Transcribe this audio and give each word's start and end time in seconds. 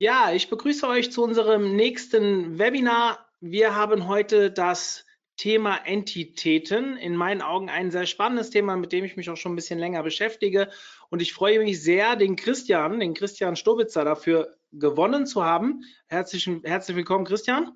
Ja, 0.00 0.30
ich 0.30 0.48
begrüße 0.48 0.86
euch 0.86 1.10
zu 1.10 1.24
unserem 1.24 1.74
nächsten 1.74 2.56
Webinar. 2.56 3.18
Wir 3.40 3.74
haben 3.74 4.06
heute 4.06 4.52
das 4.52 5.04
Thema 5.36 5.74
Entitäten. 5.74 6.96
In 6.96 7.16
meinen 7.16 7.42
Augen 7.42 7.68
ein 7.68 7.90
sehr 7.90 8.06
spannendes 8.06 8.50
Thema, 8.50 8.76
mit 8.76 8.92
dem 8.92 9.04
ich 9.04 9.16
mich 9.16 9.28
auch 9.28 9.36
schon 9.36 9.54
ein 9.54 9.56
bisschen 9.56 9.80
länger 9.80 10.04
beschäftige. 10.04 10.70
Und 11.10 11.20
ich 11.20 11.34
freue 11.34 11.58
mich 11.58 11.82
sehr, 11.82 12.14
den 12.14 12.36
Christian, 12.36 13.00
den 13.00 13.12
Christian 13.12 13.56
Stobitzer 13.56 14.04
dafür 14.04 14.54
gewonnen 14.70 15.26
zu 15.26 15.42
haben. 15.42 15.82
Herzlich, 16.06 16.48
herzlich 16.62 16.96
willkommen, 16.96 17.24
Christian. 17.24 17.72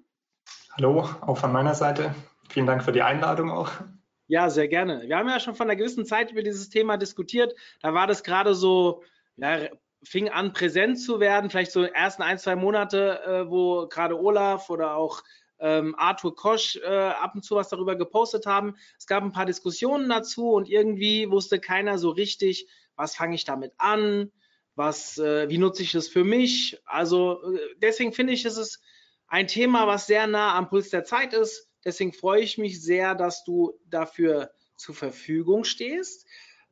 Hallo, 0.77 1.01
auch 1.23 1.39
von 1.39 1.51
meiner 1.51 1.75
Seite. 1.75 2.15
Vielen 2.49 2.67
Dank 2.67 2.85
für 2.85 2.93
die 2.93 3.03
Einladung 3.03 3.51
auch. 3.51 3.73
Ja, 4.29 4.49
sehr 4.49 4.69
gerne. 4.69 5.03
Wir 5.09 5.17
haben 5.17 5.29
ja 5.29 5.41
schon 5.41 5.57
von 5.57 5.69
einer 5.69 5.77
gewissen 5.77 6.07
Zeit 6.07 6.31
über 6.31 6.45
dieses 6.45 6.69
Thema 6.69 6.99
diskutiert. 6.99 7.53
Da 7.81 7.95
war 7.95 8.07
das 8.07 8.23
gerade 8.23 8.55
so 8.55 9.03
ja, 9.37 9.69
fing 10.05 10.29
an, 10.29 10.53
präsent 10.53 11.01
zu 11.01 11.21
werden, 11.21 11.51
vielleicht 11.51 11.73
so 11.73 11.83
ersten 11.83 12.23
ein, 12.23 12.39
zwei 12.39 12.57
Monate, 12.57 13.21
äh, 13.25 13.51
wo 13.51 13.87
gerade 13.89 14.19
Olaf 14.19 14.71
oder 14.71 14.97
auch 14.97 15.23
ähm, 15.61 15.95
Arthur 15.97 16.35
Kosch 16.35 16.77
äh, 16.77 16.89
ab 16.89 17.35
und 17.35 17.45
zu 17.45 17.55
was 17.55 17.69
darüber 17.69 17.95
gepostet 17.95 18.47
haben. 18.47 18.75
Es 18.99 19.07
gab 19.07 19.23
ein 19.23 19.33
paar 19.33 19.47
Diskussionen 19.47 20.09
dazu 20.09 20.51
und 20.51 20.69
irgendwie 20.69 21.31
wusste 21.31 21.61
keiner 21.61 21.99
so 21.99 22.11
richtig, 22.11 22.67
was 22.97 23.15
fange 23.15 23.37
ich 23.37 23.45
damit 23.45 23.73
an, 23.79 24.33
was, 24.75 25.19
äh, 25.19 25.49
wie 25.49 25.59
nutze 25.59 25.85
ich 25.85 25.93
das 25.93 26.09
für 26.09 26.25
mich. 26.25 26.81
Also 26.85 27.43
äh, 27.55 27.61
deswegen 27.77 28.13
finde 28.13 28.33
ich, 28.33 28.45
es 28.45 28.57
ist 28.57 28.83
ein 29.29 29.47
Thema, 29.47 29.87
was 29.87 30.07
sehr 30.07 30.27
nah 30.27 30.57
am 30.57 30.69
Puls 30.69 30.91
der 30.91 31.05
Zeit 31.05 31.33
ist. 31.33 31.71
Deswegen 31.85 32.13
freue 32.13 32.43
ich 32.43 32.59
mich 32.59 32.83
sehr, 32.83 33.15
dass 33.15 33.45
du 33.45 33.79
dafür 33.87 34.51
zur 34.77 34.95
Verfügung 34.95 35.65
stehst. 35.65 36.27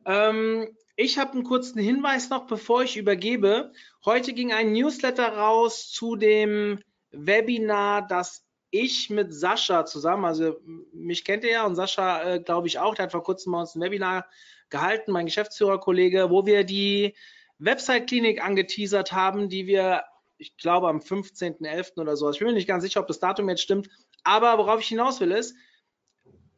Ähm, 0.04 0.68
ich 0.96 1.18
habe 1.18 1.32
einen 1.32 1.44
kurzen 1.44 1.80
Hinweis 1.80 2.30
noch, 2.30 2.46
bevor 2.46 2.82
ich 2.82 2.96
übergebe. 2.96 3.72
Heute 4.04 4.32
ging 4.32 4.52
ein 4.52 4.72
Newsletter 4.72 5.28
raus 5.36 5.90
zu 5.90 6.16
dem 6.16 6.80
Webinar, 7.10 8.06
das 8.06 8.44
ich 8.70 9.10
mit 9.10 9.34
Sascha 9.34 9.84
zusammen, 9.84 10.24
also 10.24 10.60
mich 10.92 11.24
kennt 11.24 11.44
ihr 11.44 11.50
ja 11.50 11.66
und 11.66 11.74
Sascha 11.74 12.22
äh, 12.22 12.40
glaube 12.40 12.68
ich 12.68 12.78
auch, 12.78 12.94
der 12.94 13.04
hat 13.04 13.12
vor 13.12 13.24
kurzem 13.24 13.52
bei 13.52 13.60
uns 13.60 13.74
ein 13.74 13.80
Webinar 13.80 14.26
gehalten, 14.68 15.10
mein 15.10 15.26
Geschäftsführerkollege, 15.26 16.30
wo 16.30 16.46
wir 16.46 16.64
die 16.64 17.16
Website-Klinik 17.58 18.42
angeteasert 18.42 19.12
haben, 19.12 19.48
die 19.48 19.66
wir, 19.66 20.04
ich 20.38 20.56
glaube, 20.56 20.88
am 20.88 20.98
15.11. 20.98 21.98
oder 22.00 22.16
so, 22.16 22.30
ich 22.30 22.38
bin 22.38 22.48
mir 22.48 22.54
nicht 22.54 22.68
ganz 22.68 22.84
sicher, 22.84 23.00
ob 23.00 23.08
das 23.08 23.18
Datum 23.18 23.48
jetzt 23.48 23.62
stimmt, 23.62 23.88
aber 24.22 24.56
worauf 24.58 24.80
ich 24.80 24.88
hinaus 24.88 25.20
will 25.20 25.32
ist, 25.32 25.56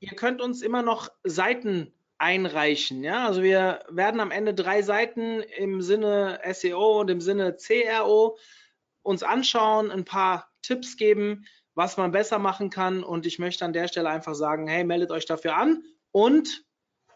ihr 0.01 0.15
könnt 0.15 0.43
uns 0.43 0.61
immer 0.61 0.83
noch 0.83 1.09
Seiten 1.25 1.95
einreichen. 2.23 3.03
Ja, 3.03 3.27
also 3.27 3.43
wir 3.43 3.81
werden 3.91 4.21
am 4.21 4.31
Ende 4.31 4.55
drei 4.55 4.83
Seiten 4.83 5.41
im 5.41 5.83
Sinne 5.83 6.41
SEO 6.53 7.01
und 7.01 7.11
im 7.11 7.21
Sinne 7.21 7.57
CRO 7.57 8.39
uns 9.03 9.25
anschauen, 9.25 9.91
ein 9.91 10.05
paar 10.05 10.49
Tipps 10.63 10.97
geben, 10.97 11.45
was 11.75 11.97
man 11.97 12.13
besser 12.13 12.39
machen 12.39 12.71
kann. 12.71 13.03
Und 13.03 13.27
ich 13.27 13.41
möchte 13.41 13.65
an 13.65 13.73
der 13.73 13.89
Stelle 13.89 14.09
einfach 14.09 14.37
sagen, 14.37 14.69
hey, 14.69 14.85
meldet 14.85 15.11
euch 15.11 15.27
dafür 15.27 15.57
an 15.57 15.83
und 16.13 16.65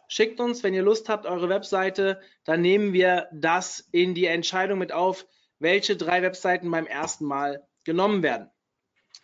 schickt 0.08 0.40
uns, 0.40 0.64
wenn 0.64 0.74
ihr 0.74 0.82
Lust 0.82 1.08
habt, 1.08 1.24
eure 1.24 1.48
Webseite. 1.48 2.20
Dann 2.42 2.60
nehmen 2.60 2.92
wir 2.92 3.28
das 3.32 3.88
in 3.92 4.12
die 4.12 4.26
Entscheidung 4.26 4.80
mit 4.80 4.90
auf, 4.90 5.24
welche 5.60 5.96
drei 5.96 6.22
Webseiten 6.22 6.68
beim 6.68 6.86
ersten 6.86 7.26
Mal 7.26 7.64
genommen 7.84 8.24
werden. 8.24 8.50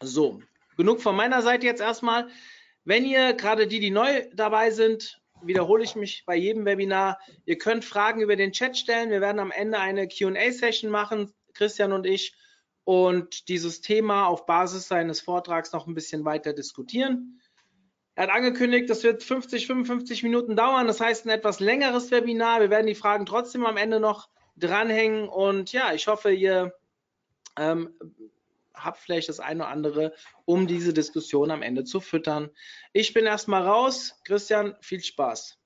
So, 0.00 0.40
genug 0.76 1.02
von 1.02 1.16
meiner 1.16 1.42
Seite 1.42 1.66
jetzt 1.66 1.80
erstmal. 1.80 2.28
Wenn 2.84 3.04
ihr 3.04 3.32
gerade 3.34 3.66
die, 3.66 3.80
die 3.80 3.90
neu 3.90 4.28
dabei 4.32 4.70
sind, 4.70 5.21
wiederhole 5.44 5.84
ich 5.84 5.96
mich 5.96 6.24
bei 6.26 6.36
jedem 6.36 6.64
Webinar. 6.64 7.18
Ihr 7.44 7.58
könnt 7.58 7.84
Fragen 7.84 8.20
über 8.20 8.36
den 8.36 8.52
Chat 8.52 8.76
stellen. 8.76 9.10
Wir 9.10 9.20
werden 9.20 9.38
am 9.38 9.50
Ende 9.50 9.78
eine 9.78 10.08
QA-Session 10.08 10.90
machen, 10.90 11.32
Christian 11.54 11.92
und 11.92 12.06
ich, 12.06 12.34
und 12.84 13.48
dieses 13.48 13.80
Thema 13.80 14.26
auf 14.26 14.46
Basis 14.46 14.88
seines 14.88 15.20
Vortrags 15.20 15.72
noch 15.72 15.86
ein 15.86 15.94
bisschen 15.94 16.24
weiter 16.24 16.52
diskutieren. 16.52 17.40
Er 18.14 18.24
hat 18.24 18.30
angekündigt, 18.30 18.90
das 18.90 19.04
wird 19.04 19.22
50, 19.22 19.66
55 19.66 20.22
Minuten 20.22 20.56
dauern. 20.56 20.86
Das 20.86 21.00
heißt, 21.00 21.24
ein 21.24 21.30
etwas 21.30 21.60
längeres 21.60 22.10
Webinar. 22.10 22.60
Wir 22.60 22.70
werden 22.70 22.86
die 22.86 22.94
Fragen 22.94 23.24
trotzdem 23.24 23.64
am 23.64 23.76
Ende 23.76 24.00
noch 24.00 24.28
dranhängen. 24.56 25.28
Und 25.28 25.72
ja, 25.72 25.94
ich 25.94 26.08
hoffe, 26.08 26.32
ihr 26.32 26.74
ähm, 27.56 27.94
habe 28.74 28.98
vielleicht 29.00 29.28
das 29.28 29.40
eine 29.40 29.64
oder 29.64 29.72
andere, 29.72 30.14
um 30.44 30.66
diese 30.66 30.92
Diskussion 30.92 31.50
am 31.50 31.62
Ende 31.62 31.84
zu 31.84 32.00
füttern. 32.00 32.50
Ich 32.92 33.14
bin 33.14 33.26
erstmal 33.26 33.66
raus. 33.66 34.20
Christian, 34.24 34.76
viel 34.80 35.02
Spaß. 35.02 35.58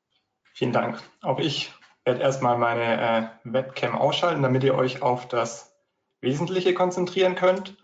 Vielen 0.55 0.73
Dank. 0.73 1.03
Auch 1.23 1.39
ich 1.39 1.73
werde 2.05 2.23
erstmal 2.23 2.57
meine 2.57 3.41
äh, 3.45 3.53
Webcam 3.53 3.97
ausschalten, 3.97 4.43
damit 4.43 4.65
ihr 4.65 4.75
euch 4.75 5.03
auf 5.03 5.29
das 5.29 5.75
Wesentliche 6.21 6.73
konzentrieren 6.73 7.35
könnt. 7.35 7.77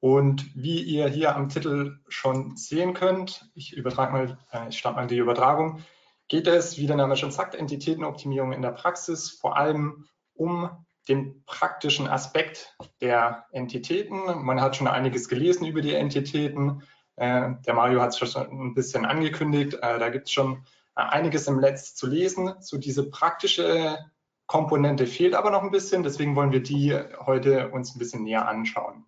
Und 0.00 0.54
wie 0.54 0.82
ihr 0.82 1.08
hier 1.08 1.34
am 1.34 1.48
Titel 1.48 1.98
schon 2.08 2.56
sehen 2.56 2.94
könnt, 2.94 3.50
ich 3.54 3.72
übertrage 3.72 4.12
mal, 4.12 4.38
äh, 4.52 4.68
ich 4.68 4.78
starte 4.78 4.96
mal 4.96 5.06
die 5.06 5.18
Übertragung, 5.18 5.82
geht 6.28 6.46
es, 6.46 6.78
wie 6.78 6.86
der 6.86 6.96
Name 6.96 7.16
schon 7.16 7.32
sagt, 7.32 7.54
Entitätenoptimierung 7.54 8.52
in 8.52 8.62
der 8.62 8.72
Praxis, 8.72 9.30
vor 9.30 9.56
allem 9.56 10.06
um 10.34 10.85
den 11.08 11.44
praktischen 11.44 12.08
Aspekt 12.08 12.76
der 13.00 13.46
Entitäten. 13.52 14.44
Man 14.44 14.60
hat 14.60 14.76
schon 14.76 14.88
einiges 14.88 15.28
gelesen 15.28 15.66
über 15.66 15.80
die 15.80 15.94
Entitäten. 15.94 16.82
Äh, 17.16 17.52
der 17.66 17.74
Mario 17.74 18.00
hat 18.00 18.10
es 18.10 18.18
schon 18.18 18.50
ein 18.50 18.74
bisschen 18.74 19.04
angekündigt. 19.04 19.74
Äh, 19.74 19.98
da 19.98 20.08
gibt 20.08 20.26
es 20.26 20.32
schon 20.32 20.64
äh, 20.96 21.02
einiges 21.02 21.46
im 21.46 21.60
Netz 21.60 21.94
zu 21.94 22.06
lesen. 22.06 22.54
So 22.60 22.78
diese 22.78 23.08
praktische 23.08 23.98
Komponente 24.46 25.06
fehlt 25.06 25.34
aber 25.34 25.50
noch 25.50 25.62
ein 25.62 25.70
bisschen. 25.70 26.02
Deswegen 26.02 26.36
wollen 26.36 26.52
wir 26.52 26.62
die 26.62 26.94
heute 27.24 27.70
uns 27.70 27.94
ein 27.94 27.98
bisschen 27.98 28.24
näher 28.24 28.48
anschauen. 28.48 29.04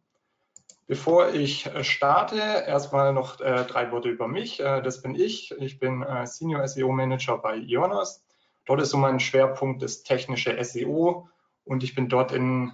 Bevor 0.86 1.34
ich 1.34 1.70
starte, 1.82 2.38
erstmal 2.38 3.12
noch 3.12 3.36
drei 3.36 3.92
Worte 3.92 4.09
über 4.09 4.26
mich. 4.26 4.56
das 4.56 5.03
bin 5.03 5.15
ich. 5.15 5.53
Ich 5.59 5.78
bin 5.78 6.03
Senior 6.25 6.66
SEO 6.66 6.91
Manager 6.92 7.36
bei 7.36 7.56
Ionos. 7.56 8.25
Dort 8.65 8.80
ist 8.80 8.88
so 8.88 8.97
mein 8.97 9.20
Schwerpunkt 9.20 9.82
das 9.82 10.03
technische 10.03 10.56
SEO 10.65 11.28
und 11.68 11.84
ich 11.84 11.94
bin 11.94 12.08
dort 12.08 12.32
in, 12.32 12.72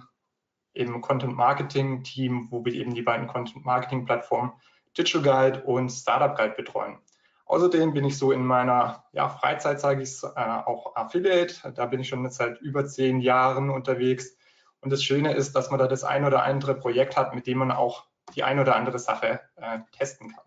im 0.73 1.01
Content 1.01 1.35
Marketing 1.35 2.03
Team, 2.03 2.47
wo 2.49 2.63
wir 2.65 2.73
eben 2.73 2.95
die 2.95 3.01
beiden 3.01 3.27
Content 3.27 3.65
Marketing 3.65 4.05
Plattformen 4.05 4.53
Digital 4.97 5.21
Guide 5.21 5.63
und 5.63 5.89
Startup 5.89 6.35
Guide 6.35 6.55
betreuen. 6.55 6.97
Außerdem 7.45 7.93
bin 7.93 8.05
ich 8.05 8.17
so 8.17 8.31
in 8.31 8.43
meiner 8.43 9.03
ja, 9.11 9.29
Freizeit, 9.29 9.79
sage 9.79 10.01
ich 10.01 10.23
äh, 10.23 10.39
auch 10.39 10.95
Affiliate. 10.95 11.73
Da 11.73 11.85
bin 11.85 11.99
ich 11.99 12.07
schon 12.07 12.27
seit 12.31 12.59
über 12.61 12.85
zehn 12.87 13.19
Jahren 13.19 13.69
unterwegs. 13.69 14.35
Und 14.81 14.91
das 14.91 15.03
Schöne 15.03 15.33
ist, 15.33 15.55
dass 15.55 15.69
man 15.69 15.79
da 15.79 15.87
das 15.87 16.03
ein 16.03 16.25
oder 16.25 16.43
andere 16.43 16.75
Projekt 16.75 17.17
hat, 17.17 17.35
mit 17.35 17.45
dem 17.45 17.59
man 17.59 17.71
auch 17.71 18.05
die 18.35 18.43
ein 18.43 18.59
oder 18.59 18.75
andere 18.75 18.97
Sache 18.97 19.41
äh, 19.57 19.79
testen 19.91 20.31
kann. 20.31 20.45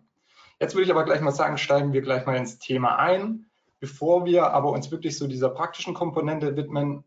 Jetzt 0.59 0.75
würde 0.75 0.85
ich 0.85 0.91
aber 0.91 1.05
gleich 1.05 1.21
mal 1.21 1.31
sagen, 1.31 1.57
steigen 1.57 1.93
wir 1.93 2.01
gleich 2.01 2.25
mal 2.25 2.35
ins 2.35 2.59
Thema 2.59 2.97
ein. 2.97 3.45
Bevor 3.79 4.25
wir 4.25 4.51
aber 4.51 4.71
uns 4.71 4.91
wirklich 4.91 5.17
so 5.17 5.27
dieser 5.27 5.49
praktischen 5.49 5.93
Komponente 5.93 6.57
widmen, 6.57 7.05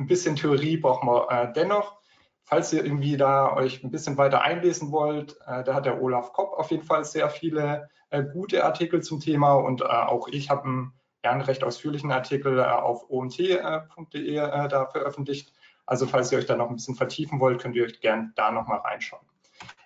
ein 0.00 0.06
bisschen 0.06 0.36
Theorie 0.36 0.76
brauchen 0.76 1.08
wir 1.08 1.30
äh, 1.30 1.52
dennoch. 1.52 2.00
Falls 2.44 2.72
ihr 2.72 2.84
irgendwie 2.84 3.16
da 3.16 3.54
euch 3.54 3.84
ein 3.84 3.92
bisschen 3.92 4.18
weiter 4.18 4.42
einlesen 4.42 4.90
wollt, 4.90 5.36
äh, 5.46 5.62
da 5.62 5.74
hat 5.74 5.86
der 5.86 6.02
Olaf 6.02 6.32
Kopp 6.32 6.52
auf 6.54 6.70
jeden 6.72 6.82
Fall 6.82 7.04
sehr 7.04 7.30
viele 7.30 7.88
äh, 8.10 8.24
gute 8.24 8.64
Artikel 8.64 9.02
zum 9.02 9.20
Thema 9.20 9.52
und 9.54 9.82
äh, 9.82 9.84
auch 9.84 10.26
ich 10.28 10.50
habe 10.50 10.64
einen, 10.64 10.92
ja, 11.24 11.30
einen 11.30 11.42
recht 11.42 11.62
ausführlichen 11.62 12.10
Artikel 12.10 12.58
äh, 12.58 12.62
auf 12.62 13.08
omt.de 13.08 14.36
äh, 14.36 14.68
da 14.68 14.86
veröffentlicht. 14.86 15.52
Also 15.86 16.06
falls 16.06 16.32
ihr 16.32 16.38
euch 16.38 16.46
da 16.46 16.56
noch 16.56 16.70
ein 16.70 16.76
bisschen 16.76 16.96
vertiefen 16.96 17.40
wollt, 17.40 17.60
könnt 17.60 17.76
ihr 17.76 17.84
euch 17.84 18.00
gerne 18.00 18.32
da 18.34 18.50
nochmal 18.50 18.78
reinschauen. 18.78 19.24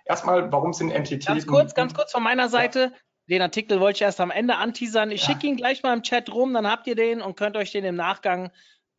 Erstmal, 0.05 0.51
warum 0.51 0.73
sind 0.73 0.91
Entitäten... 0.91 1.33
Ganz 1.33 1.47
kurz, 1.47 1.73
ganz 1.73 1.93
kurz 1.93 2.11
von 2.11 2.23
meiner 2.23 2.47
Seite. 2.47 2.79
Ja. 2.79 2.99
Den 3.27 3.41
Artikel 3.41 3.79
wollte 3.79 3.97
ich 3.97 4.01
erst 4.03 4.21
am 4.21 4.29
Ende 4.29 4.55
anteasern. 4.55 5.09
Ich 5.09 5.21
ja. 5.21 5.33
schicke 5.33 5.47
ihn 5.47 5.55
gleich 5.55 5.81
mal 5.81 5.93
im 5.93 6.03
Chat 6.03 6.31
rum, 6.31 6.53
dann 6.53 6.69
habt 6.69 6.85
ihr 6.85 6.95
den 6.95 7.21
und 7.21 7.35
könnt 7.35 7.57
euch 7.57 7.71
den 7.71 7.83
im 7.83 7.95
Nachgang 7.95 8.51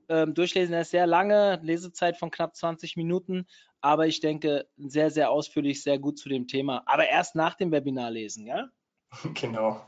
ähm, 0.08 0.34
durchlesen. 0.34 0.74
Er 0.74 0.82
ist 0.82 0.90
sehr 0.90 1.06
lange, 1.06 1.58
Lesezeit 1.62 2.16
von 2.16 2.30
knapp 2.30 2.56
20 2.56 2.96
Minuten, 2.96 3.46
aber 3.80 4.06
ich 4.06 4.20
denke 4.20 4.66
sehr, 4.76 5.10
sehr 5.10 5.30
ausführlich, 5.30 5.82
sehr 5.82 5.98
gut 5.98 6.18
zu 6.18 6.28
dem 6.28 6.46
Thema. 6.46 6.82
Aber 6.86 7.08
erst 7.08 7.34
nach 7.34 7.54
dem 7.54 7.72
Webinar 7.72 8.10
lesen, 8.10 8.46
ja? 8.46 8.68
Genau. 9.34 9.80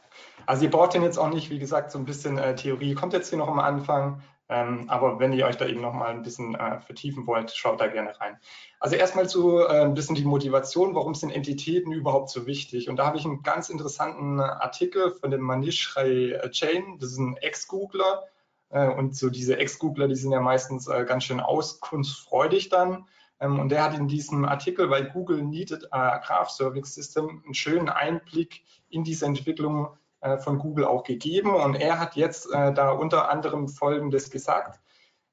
Also 0.47 0.65
ihr 0.65 0.70
braucht 0.70 0.94
den 0.94 1.03
jetzt 1.03 1.19
auch 1.19 1.31
nicht, 1.31 1.50
wie 1.50 1.59
gesagt, 1.59 1.91
so 1.91 1.99
ein 1.99 2.05
bisschen 2.05 2.38
äh, 2.38 2.55
Theorie 2.55 2.94
kommt 2.94 3.12
jetzt 3.12 3.29
hier 3.29 3.38
noch 3.38 3.49
am 3.49 3.59
Anfang. 3.59 4.23
Ähm, 4.50 4.88
aber 4.88 5.19
wenn 5.19 5.35
ihr 5.35 5.47
euch 5.47 5.59
da 5.59 5.67
eben 5.67 5.82
noch 5.82 5.93
mal 5.93 6.09
ein 6.09 6.23
bisschen 6.23 6.55
äh, 6.55 6.81
vertiefen 6.81 7.26
wollt, 7.26 7.50
schaut 7.50 7.81
da 7.81 7.87
gerne 7.87 8.19
rein. 8.19 8.38
Also 8.81 8.97
erstmal 8.97 9.29
zu 9.29 9.59
äh, 9.59 9.82
ein 9.82 9.93
bisschen 9.93 10.14
die 10.14 10.25
Motivation, 10.25 10.94
warum 10.94 11.14
sind 11.14 11.31
Entitäten 11.31 11.93
überhaupt 11.93 12.31
so 12.31 12.47
wichtig? 12.47 12.88
Und 12.88 12.97
da 12.97 13.06
habe 13.06 13.19
ich 13.19 13.26
einen 13.26 13.43
ganz 13.43 13.69
interessanten 13.69 14.41
Artikel 14.41 15.11
von 15.11 15.31
dem 15.31 15.43
Manish 15.43 15.94
Ray 15.97 16.38
Chain, 16.50 16.99
das 16.99 17.12
ist 17.12 17.19
ein 17.19 17.37
Ex-Googler. 17.37 18.25
Äh, 18.70 18.88
und 18.88 19.17
so 19.17 19.31
diese 19.31 19.59
Ex-Googler, 19.59 20.09
die 20.09 20.15
sind 20.15 20.32
ja 20.32 20.41
meistens 20.41 20.88
äh, 20.88 21.05
ganz 21.05 21.25
schön 21.25 21.41
auskunftsfreudig 21.41 22.69
dann. 22.69 23.06
Ähm, 23.41 23.59
und 23.59 23.70
der 23.70 23.85
hat 23.85 23.97
in 23.97 24.09
diesem 24.09 24.44
Artikel 24.44 24.88
bei 24.88 25.03
Google 25.03 25.43
Needed 25.43 25.93
a 25.93 26.19
Graph 26.19 26.50
Service 26.50 26.94
System 26.94 27.43
einen 27.44 27.55
schönen 27.55 27.88
Einblick 27.88 28.62
in 28.88 29.05
diese 29.05 29.26
Entwicklung 29.26 29.88
äh, 30.20 30.38
von 30.38 30.59
Google 30.59 30.85
auch 30.85 31.05
gegeben. 31.05 31.55
Und 31.55 31.75
er 31.75 31.99
hat 31.99 32.17
jetzt 32.17 32.49
da 32.53 32.91
unter 32.91 33.31
anderem 33.31 33.69
Folgendes 33.69 34.31
gesagt. 34.31 34.81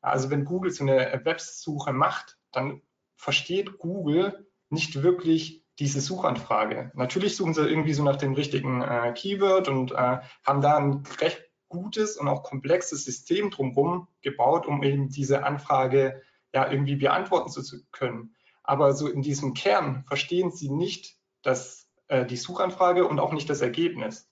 Also 0.02 0.30
wenn 0.30 0.46
Google 0.46 0.72
so 0.72 0.84
eine 0.84 1.22
Websuche 1.24 1.92
macht, 1.92 2.38
dann 2.52 2.82
versteht 3.16 3.80
Google 3.80 4.48
nicht 4.70 5.02
wirklich 5.02 5.66
diese 5.80 6.00
Suchanfrage. 6.00 6.92
Natürlich 6.94 7.36
suchen 7.36 7.54
sie 7.54 7.68
irgendwie 7.68 7.94
so 7.94 8.04
nach 8.04 8.16
dem 8.16 8.34
richtigen 8.34 8.82
äh, 8.82 9.14
Keyword 9.14 9.68
und 9.68 9.92
äh, 9.92 10.20
haben 10.46 10.62
da 10.62 10.78
ein 10.78 11.04
recht 11.20 11.45
gutes 11.76 12.18
und 12.18 12.28
auch 12.28 12.44
komplexes 12.44 13.04
System 13.04 13.52
drumherum 13.52 14.08
gebaut, 14.22 14.66
um 14.66 14.82
eben 14.84 15.10
diese 15.10 15.44
Anfrage 15.44 16.22
ja 16.54 16.72
irgendwie 16.72 16.96
beantworten 16.96 17.50
zu 17.50 17.64
können. 17.92 18.36
Aber 18.64 18.94
so 18.94 19.08
in 19.08 19.22
diesem 19.22 19.54
Kern 19.54 20.04
verstehen 20.08 20.52
sie 20.52 20.70
nicht 20.70 21.18
das, 21.44 21.88
äh, 22.08 22.26
die 22.26 22.38
Suchanfrage 22.38 23.08
und 23.08 23.20
auch 23.20 23.34
nicht 23.34 23.50
das 23.50 23.62
Ergebnis. 23.62 24.30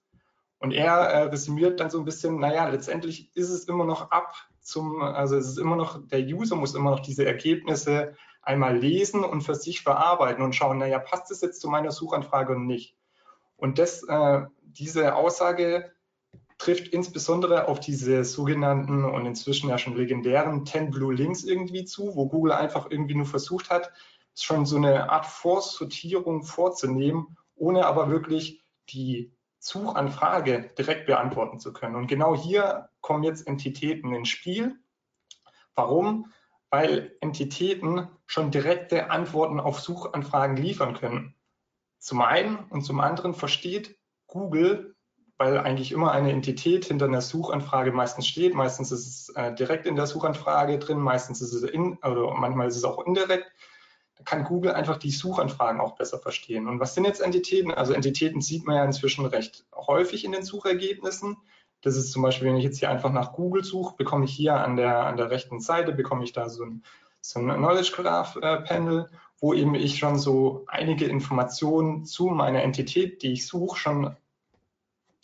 Und 0.57 0.71
er 0.71 0.95
äh, 0.95 1.23
resümiert 1.23 1.79
dann 1.79 1.89
so 1.89 1.99
ein 1.99 2.05
bisschen, 2.05 2.39
naja, 2.39 2.67
letztendlich 2.69 3.35
ist 3.35 3.49
es 3.49 3.65
immer 3.65 3.83
noch 3.83 4.11
ab 4.11 4.33
zum, 4.61 5.01
also 5.01 5.35
es 5.35 5.47
ist 5.47 5.59
immer 5.59 5.75
noch, 5.75 6.07
der 6.07 6.21
User 6.21 6.55
muss 6.55 6.73
immer 6.73 6.91
noch 6.91 7.01
diese 7.01 7.25
Ergebnisse 7.25 8.15
einmal 8.41 8.77
lesen 8.77 9.23
und 9.23 9.41
für 9.41 9.55
sich 9.55 9.81
verarbeiten 9.81 10.43
und 10.43 10.55
schauen, 10.55 10.77
naja, 10.77 10.99
passt 10.99 11.31
es 11.31 11.41
jetzt 11.41 11.59
zu 11.61 11.67
meiner 11.67 11.91
Suchanfrage 11.91 12.55
und 12.55 12.65
nicht. 12.65 12.95
Und 13.57 13.77
das, 13.77 14.03
äh, 14.03 14.41
diese 14.63 15.15
Aussage 15.15 15.91
trifft 16.57 16.87
insbesondere 16.89 17.67
auf 17.67 17.79
diese 17.79 18.23
sogenannten 18.23 19.03
und 19.05 19.25
inzwischen 19.25 19.69
ja 19.69 19.77
schon 19.77 19.95
legendären 19.95 20.65
10 20.65 20.91
Blue 20.91 21.13
Links 21.13 21.43
irgendwie 21.43 21.85
zu, 21.85 22.15
wo 22.15 22.27
Google 22.27 22.53
einfach 22.53 22.89
irgendwie 22.89 23.15
nur 23.15 23.25
versucht 23.25 23.69
hat, 23.69 23.91
schon 24.35 24.65
so 24.65 24.77
eine 24.77 25.09
Art 25.09 25.25
Vorsortierung 25.25 26.43
vorzunehmen, 26.43 27.37
ohne 27.55 27.85
aber 27.85 28.09
wirklich 28.09 28.63
die 28.89 29.33
Suchanfrage 29.59 30.71
direkt 30.77 31.05
beantworten 31.05 31.59
zu 31.59 31.71
können. 31.71 31.95
Und 31.95 32.07
genau 32.07 32.35
hier 32.35 32.89
kommen 33.01 33.23
jetzt 33.23 33.47
Entitäten 33.47 34.13
ins 34.13 34.29
Spiel. 34.29 34.75
Warum? 35.75 36.31
Weil 36.69 37.15
Entitäten 37.21 38.09
schon 38.25 38.51
direkte 38.51 39.09
Antworten 39.09 39.59
auf 39.59 39.79
Suchanfragen 39.79 40.57
liefern 40.57 40.95
können. 40.95 41.35
Zum 41.99 42.21
einen 42.21 42.57
und 42.69 42.81
zum 42.81 42.99
anderen 42.99 43.33
versteht 43.33 43.97
Google, 44.27 44.92
weil 45.37 45.57
eigentlich 45.57 45.91
immer 45.91 46.11
eine 46.11 46.31
Entität 46.31 46.85
hinter 46.85 47.05
einer 47.05 47.21
Suchanfrage 47.21 47.91
meistens 47.91 48.27
steht. 48.27 48.53
Meistens 48.53 48.91
ist 48.91 49.07
es 49.07 49.29
äh, 49.35 49.53
direkt 49.53 49.85
in 49.85 49.95
der 49.95 50.07
Suchanfrage 50.07 50.79
drin, 50.79 50.99
meistens 50.99 51.41
ist 51.41 51.53
es 51.53 51.63
in, 51.63 51.97
oder 51.97 52.33
manchmal 52.33 52.67
ist 52.67 52.77
es 52.77 52.83
auch 52.83 53.05
indirekt 53.05 53.51
kann 54.25 54.43
Google 54.43 54.71
einfach 54.71 54.97
die 54.97 55.11
Suchanfragen 55.11 55.81
auch 55.81 55.95
besser 55.95 56.19
verstehen. 56.19 56.67
Und 56.67 56.79
was 56.79 56.93
sind 56.93 57.05
jetzt 57.05 57.21
Entitäten? 57.21 57.71
Also 57.71 57.93
Entitäten 57.93 58.41
sieht 58.41 58.65
man 58.65 58.75
ja 58.75 58.85
inzwischen 58.85 59.25
recht 59.25 59.65
häufig 59.75 60.25
in 60.25 60.31
den 60.31 60.43
Suchergebnissen. 60.43 61.37
Das 61.81 61.97
ist 61.97 62.11
zum 62.11 62.21
Beispiel, 62.21 62.47
wenn 62.47 62.57
ich 62.57 62.63
jetzt 62.63 62.79
hier 62.79 62.89
einfach 62.89 63.11
nach 63.11 63.33
Google 63.33 63.63
suche, 63.63 63.95
bekomme 63.97 64.25
ich 64.25 64.33
hier 64.33 64.55
an 64.55 64.75
der, 64.75 65.05
an 65.05 65.17
der 65.17 65.29
rechten 65.29 65.59
Seite, 65.59 65.91
bekomme 65.91 66.23
ich 66.23 66.31
da 66.31 66.47
so 66.49 66.63
ein, 66.63 66.83
so 67.21 67.39
ein 67.39 67.49
Knowledge 67.49 67.91
Graph 67.95 68.37
äh, 68.37 68.61
Panel, 68.61 69.09
wo 69.39 69.53
eben 69.53 69.75
ich 69.75 69.97
schon 69.97 70.17
so 70.17 70.63
einige 70.67 71.05
Informationen 71.05 72.05
zu 72.05 72.27
meiner 72.27 72.63
Entität, 72.63 73.21
die 73.23 73.33
ich 73.33 73.45
suche, 73.45 73.77
schon, 73.77 74.15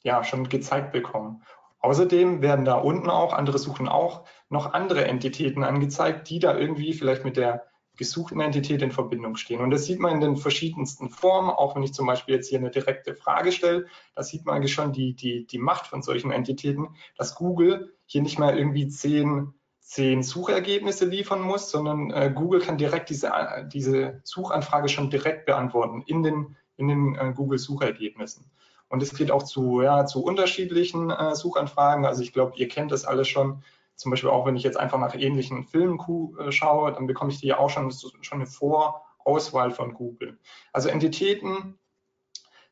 ja, 0.03 0.23
schon 0.23 0.49
gezeigt 0.49 0.91
bekomme. 0.91 1.39
Außerdem 1.79 2.41
werden 2.41 2.65
da 2.65 2.75
unten 2.75 3.09
auch, 3.09 3.33
andere 3.33 3.57
suchen 3.57 3.87
auch, 3.87 4.25
noch 4.49 4.73
andere 4.73 5.05
Entitäten 5.05 5.63
angezeigt, 5.63 6.29
die 6.29 6.39
da 6.39 6.57
irgendwie 6.57 6.93
vielleicht 6.93 7.23
mit 7.23 7.37
der 7.37 7.69
gesuchten 7.99 8.39
Entität 8.39 8.81
in 8.81 8.91
Verbindung 8.91 9.35
stehen. 9.35 9.59
Und 9.59 9.71
das 9.71 9.85
sieht 9.85 9.99
man 9.99 10.13
in 10.13 10.21
den 10.21 10.37
verschiedensten 10.37 11.09
Formen, 11.09 11.49
auch 11.49 11.75
wenn 11.75 11.83
ich 11.83 11.93
zum 11.93 12.07
Beispiel 12.07 12.35
jetzt 12.35 12.47
hier 12.47 12.57
eine 12.57 12.71
direkte 12.71 13.13
Frage 13.13 13.51
stelle, 13.51 13.87
da 14.15 14.23
sieht 14.23 14.45
man 14.45 14.55
eigentlich 14.55 14.73
schon 14.73 14.93
die, 14.93 15.15
die, 15.15 15.45
die 15.45 15.57
Macht 15.57 15.85
von 15.85 16.01
solchen 16.01 16.31
Entitäten, 16.31 16.95
dass 17.17 17.35
Google 17.35 17.93
hier 18.05 18.21
nicht 18.21 18.39
mehr 18.39 18.55
irgendwie 18.55 18.87
zehn, 18.87 19.53
zehn 19.81 20.23
Suchergebnisse 20.23 21.05
liefern 21.05 21.41
muss, 21.41 21.69
sondern 21.69 22.09
äh, 22.11 22.31
Google 22.33 22.61
kann 22.61 22.77
direkt 22.77 23.09
diese, 23.09 23.33
diese 23.71 24.21
Suchanfrage 24.23 24.87
schon 24.87 25.09
direkt 25.09 25.45
beantworten 25.45 26.01
in 26.07 26.23
den, 26.23 26.55
in 26.77 26.87
den 26.87 27.15
äh, 27.15 27.33
Google-Suchergebnissen. 27.35 28.49
Und 28.89 29.03
es 29.03 29.13
geht 29.13 29.31
auch 29.31 29.43
zu, 29.43 29.81
ja, 29.81 30.05
zu 30.05 30.23
unterschiedlichen 30.23 31.11
äh, 31.11 31.35
Suchanfragen. 31.35 32.05
Also 32.05 32.21
ich 32.23 32.33
glaube, 32.33 32.53
ihr 32.57 32.67
kennt 32.67 32.91
das 32.91 33.05
alles 33.05 33.27
schon 33.27 33.63
zum 33.99 34.11
Beispiel 34.11 34.29
auch, 34.29 34.45
wenn 34.45 34.55
ich 34.55 34.63
jetzt 34.63 34.79
einfach 34.79 34.97
nach 34.97 35.13
ähnlichen 35.13 35.65
Filmen 35.65 35.99
äh, 36.39 36.51
schaue, 36.51 36.93
dann 36.93 37.05
bekomme 37.05 37.31
ich 37.31 37.41
die 37.41 37.47
ja 37.47 37.59
auch 37.59 37.69
schon, 37.69 37.91
schon 37.91 38.39
eine 38.39 38.45
Vorauswahl 38.45 39.71
von 39.71 39.93
Google. 39.93 40.39
Also 40.71 40.87
Entitäten 40.87 41.77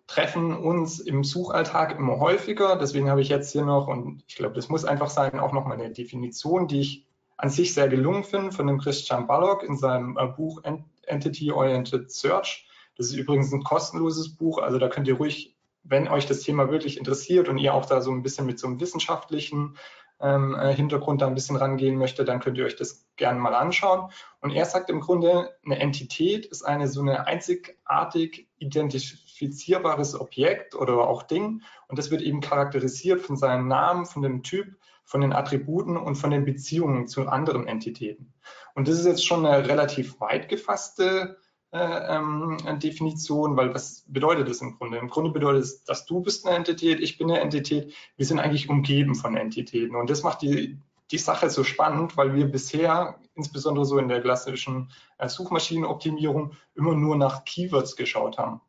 treffen 0.07 0.55
uns 0.55 0.99
im 0.99 1.25
Suchalltag 1.25 1.99
immer 1.99 2.19
häufiger. 2.19 2.77
Deswegen 2.77 3.09
habe 3.09 3.21
ich 3.21 3.27
jetzt 3.27 3.51
hier 3.51 3.65
noch, 3.65 3.87
und 3.87 4.23
ich 4.27 4.35
glaube, 4.35 4.55
das 4.55 4.69
muss 4.69 4.85
einfach 4.85 5.09
sein, 5.09 5.37
auch 5.39 5.51
noch 5.51 5.65
mal 5.65 5.73
eine 5.73 5.91
Definition, 5.91 6.69
die 6.69 6.79
ich 6.79 7.05
an 7.35 7.49
sich 7.49 7.73
sehr 7.73 7.89
gelungen 7.89 8.23
finde, 8.23 8.53
von 8.53 8.65
dem 8.65 8.79
Christian 8.79 9.27
Ballock 9.27 9.63
in 9.63 9.77
seinem 9.77 10.17
äh, 10.17 10.27
Buch 10.27 10.61
Entity 11.03 11.51
Oriented 11.51 12.09
Search. 12.09 12.69
Das 12.95 13.07
ist 13.07 13.15
übrigens 13.15 13.51
ein 13.51 13.63
kostenloses 13.63 14.33
Buch, 14.33 14.59
also 14.59 14.79
da 14.79 14.87
könnt 14.87 15.09
ihr 15.09 15.17
ruhig, 15.17 15.56
wenn 15.87 16.07
euch 16.07 16.25
das 16.25 16.41
Thema 16.41 16.69
wirklich 16.69 16.97
interessiert 16.97 17.49
und 17.49 17.57
ihr 17.57 17.73
auch 17.73 17.85
da 17.85 18.01
so 18.01 18.11
ein 18.11 18.23
bisschen 18.23 18.45
mit 18.45 18.59
so 18.59 18.67
einem 18.67 18.79
wissenschaftlichen 18.79 19.77
ähm, 20.19 20.55
äh, 20.55 20.73
Hintergrund 20.73 21.21
da 21.21 21.27
ein 21.27 21.35
bisschen 21.35 21.55
rangehen 21.55 21.97
möchte, 21.97 22.25
dann 22.25 22.39
könnt 22.39 22.57
ihr 22.57 22.65
euch 22.65 22.75
das 22.75 23.07
gerne 23.15 23.39
mal 23.39 23.53
anschauen. 23.53 24.11
Und 24.41 24.51
er 24.51 24.65
sagt 24.65 24.89
im 24.89 24.99
Grunde, 24.99 25.51
eine 25.63 25.79
Entität 25.79 26.45
ist 26.45 26.63
eine 26.63 26.87
so 26.87 27.01
eine 27.01 27.27
einzigartig 27.27 28.47
identifizierbares 28.57 30.19
Objekt 30.19 30.75
oder 30.75 31.07
auch 31.07 31.23
Ding. 31.23 31.61
Und 31.87 31.99
das 31.99 32.11
wird 32.11 32.21
eben 32.21 32.41
charakterisiert 32.41 33.21
von 33.21 33.37
seinem 33.37 33.67
Namen, 33.67 34.05
von 34.05 34.21
dem 34.21 34.43
Typ, 34.43 34.75
von 35.03 35.21
den 35.21 35.33
Attributen 35.33 35.95
und 35.95 36.15
von 36.15 36.31
den 36.31 36.45
Beziehungen 36.45 37.07
zu 37.07 37.27
anderen 37.27 37.67
Entitäten. 37.67 38.33
Und 38.75 38.87
das 38.87 38.99
ist 38.99 39.05
jetzt 39.05 39.25
schon 39.25 39.45
eine 39.45 39.67
relativ 39.67 40.19
weit 40.19 40.49
gefasste 40.49 41.37
ähm, 41.77 42.79
Definition, 42.79 43.55
weil 43.57 43.73
was 43.73 44.03
bedeutet 44.07 44.49
das 44.49 44.61
im 44.61 44.77
Grunde? 44.77 44.97
Im 44.97 45.09
Grunde 45.09 45.31
bedeutet 45.31 45.63
es, 45.63 45.83
dass 45.83 46.05
du 46.05 46.21
bist 46.21 46.45
eine 46.45 46.55
Entität, 46.55 46.99
ich 46.99 47.17
bin 47.17 47.29
eine 47.29 47.39
Entität, 47.41 47.93
wir 48.15 48.25
sind 48.25 48.39
eigentlich 48.39 48.69
umgeben 48.69 49.15
von 49.15 49.35
Entitäten 49.35 49.95
und 49.95 50.09
das 50.09 50.23
macht 50.23 50.41
die, 50.41 50.77
die 51.11 51.17
Sache 51.17 51.49
so 51.49 51.63
spannend, 51.63 52.17
weil 52.17 52.35
wir 52.35 52.45
bisher, 52.45 53.19
insbesondere 53.35 53.85
so 53.85 53.97
in 53.97 54.07
der 54.07 54.21
klassischen 54.21 54.91
äh, 55.17 55.29
Suchmaschinenoptimierung, 55.29 56.53
immer 56.75 56.95
nur 56.95 57.15
nach 57.15 57.45
Keywords 57.45 57.95
geschaut 57.95 58.37
haben 58.37 58.61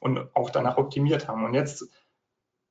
und 0.00 0.34
auch 0.36 0.50
danach 0.50 0.76
optimiert 0.76 1.28
haben. 1.28 1.44
Und 1.44 1.54
jetzt 1.54 1.88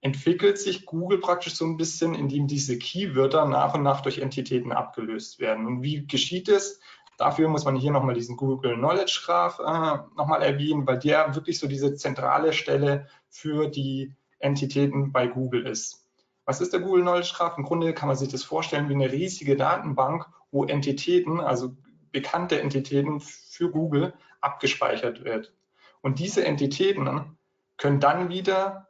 entwickelt 0.01 0.60
sich 0.60 0.86
Google 0.86 1.20
praktisch 1.20 1.56
so 1.56 1.65
ein 1.65 1.77
bisschen, 1.77 2.13
indem 2.13 2.48
diese 2.48 2.77
Keywörter 2.77 3.46
nach 3.46 3.74
und 3.74 3.84
nach 3.84 4.01
durch 4.01 4.20
Entitäten 4.20 4.72
abgelöst 4.72 5.39
werden. 5.39 5.65
Und 5.65 5.82
wie 5.82 6.06
geschieht 6.06 6.50
es? 6.50 6.79
Dafür 7.18 7.50
muss 7.50 7.66
man 7.66 7.76
hier 7.76 7.92
nochmal 7.92 8.14
diesen 8.14 8.38
Google 8.38 8.76
Knowledge 8.76 9.22
Graph 9.26 9.60
äh, 9.60 9.98
nochmal 10.16 10.44
erwähnen, 10.44 10.86
weil 10.86 11.00
der 11.00 11.36
wirklich 11.36 11.60
so 11.60 11.68
diese 11.68 11.96
zentrale 11.96 12.54
Stelle 12.54 13.08
für 13.30 13.68
die 13.68 14.14
Entitäten 14.40 15.12
bei 15.12 15.28
Google 15.28 15.66
ist. 15.66 16.06
Was 16.46 16.62
ist 16.62 16.74
der 16.74 16.80
Google 16.80 17.02
Knowledge 17.02 17.34
Graph? 17.36 17.58
Im 17.58 17.64
Grunde 17.64 17.94
kann 17.94 18.08
man 18.08 18.16
sich 18.16 18.30
das 18.30 18.44
vorstellen 18.44 18.88
wie 18.88 18.94
eine 18.94 19.12
riesige 19.12 19.56
Datenbank, 19.56 20.28
wo 20.52 20.64
Entitäten, 20.64 21.40
also 21.40 21.76
bekannte 22.12 22.62
Entitäten 22.62 23.20
für 23.20 23.70
Google 23.72 24.14
abgespeichert 24.40 25.24
wird. 25.24 25.54
Und 26.02 26.20
diese 26.20 26.46
Entitäten 26.46 27.38
können 27.78 28.00
dann 28.00 28.30
wieder 28.30 28.88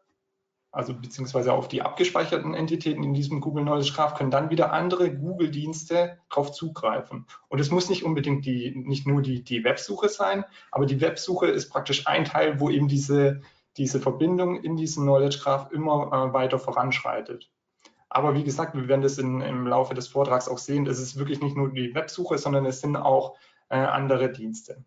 also 0.72 0.94
beziehungsweise 0.94 1.54
auf 1.54 1.68
die 1.68 1.82
abgespeicherten 1.82 2.54
Entitäten 2.54 3.04
in 3.04 3.14
diesem 3.14 3.42
Google 3.42 3.64
Knowledge 3.64 3.94
Graph 3.94 4.16
können 4.16 4.32
dann 4.32 4.50
wieder 4.50 4.74
andere 4.74 5.16
Google-Dienste 5.16 6.20
darauf 6.30 6.52
zugreifen. 6.52 7.26
Und 7.48 7.60
es 7.60 7.72
muss 7.72 7.90
nicht 7.90 8.04
unbedingt 8.04 8.46
die, 8.46 8.76
nicht 8.76 9.08
nur 9.08 9.22
die, 9.22 9.44
die 9.44 9.64
Websuche 9.64 10.10
sein, 10.10 10.46
aber 10.72 10.86
die 10.86 11.02
Websuche 11.02 11.48
ist 11.48 11.70
praktisch 11.70 12.08
ein 12.08 12.26
Teil, 12.26 12.60
wo 12.60 12.70
eben 12.70 12.88
diese, 12.88 13.42
diese 13.78 14.00
Verbindung 14.00 14.62
in 14.62 14.76
diesem 14.76 15.04
Knowledge 15.04 15.40
Graph 15.42 15.72
immer 15.72 16.12
äh, 16.12 16.34
weiter 16.34 16.60
voranschreitet. 16.60 17.50
Aber 18.10 18.36
wie 18.36 18.44
gesagt, 18.44 18.76
wir 18.76 18.88
werden 18.88 19.02
das 19.02 19.18
in, 19.18 19.42
im 19.42 19.68
Laufe 19.68 19.94
des 19.94 20.08
Vortrags 20.08 20.48
auch 20.48 20.58
sehen, 20.58 20.88
es 20.88 21.00
ist 21.00 21.18
wirklich 21.18 21.42
nicht 21.42 21.58
nur 21.58 21.74
die 21.74 21.94
Websuche, 21.94 22.38
sondern 22.38 22.66
es 22.66 22.82
sind 22.82 22.96
auch 22.96 23.36
äh, 23.70 23.78
andere 23.78 24.32
Dienste. 24.32 24.84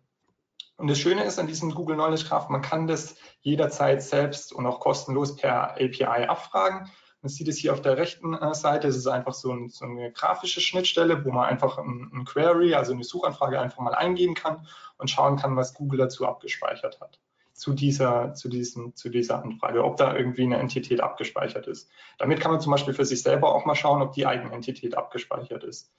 Und 0.81 0.87
das 0.87 0.97
Schöne 0.97 1.23
ist 1.23 1.37
an 1.37 1.45
diesem 1.45 1.75
Google 1.75 1.95
Knowledge 1.95 2.25
Graph, 2.27 2.49
man 2.49 2.63
kann 2.63 2.87
das 2.87 3.15
jederzeit 3.41 4.01
selbst 4.01 4.51
und 4.51 4.65
auch 4.65 4.79
kostenlos 4.79 5.35
per 5.35 5.73
API 5.73 6.25
abfragen. 6.27 6.89
Man 7.21 7.29
sieht 7.29 7.47
es 7.47 7.57
hier 7.57 7.73
auf 7.73 7.83
der 7.83 7.97
rechten 7.97 8.33
äh, 8.33 8.55
Seite, 8.55 8.87
es 8.87 8.95
ist 8.95 9.05
einfach 9.05 9.35
so, 9.35 9.51
ein, 9.51 9.69
so, 9.69 9.85
eine 9.85 10.11
grafische 10.11 10.59
Schnittstelle, 10.59 11.23
wo 11.23 11.31
man 11.31 11.45
einfach 11.45 11.77
ein, 11.77 12.09
ein 12.11 12.25
Query, 12.25 12.73
also 12.73 12.93
eine 12.93 13.03
Suchanfrage 13.03 13.59
einfach 13.59 13.77
mal 13.77 13.93
eingeben 13.93 14.33
kann 14.33 14.65
und 14.97 15.11
schauen 15.11 15.37
kann, 15.37 15.55
was 15.55 15.75
Google 15.75 15.99
dazu 15.99 16.25
abgespeichert 16.25 16.99
hat 16.99 17.19
zu 17.53 17.73
dieser, 17.73 18.33
zu, 18.33 18.49
diesen, 18.49 18.95
zu 18.95 19.09
dieser 19.09 19.43
Anfrage, 19.43 19.83
ob 19.83 19.97
da 19.97 20.15
irgendwie 20.15 20.45
eine 20.45 20.57
Entität 20.57 20.99
abgespeichert 20.99 21.67
ist. 21.67 21.91
Damit 22.17 22.39
kann 22.39 22.49
man 22.49 22.59
zum 22.59 22.71
Beispiel 22.71 22.95
für 22.95 23.05
sich 23.05 23.21
selber 23.21 23.53
auch 23.53 23.65
mal 23.65 23.75
schauen, 23.75 24.01
ob 24.01 24.13
die 24.13 24.25
Eigenentität 24.25 24.97
abgespeichert 24.97 25.63
ist. 25.63 25.91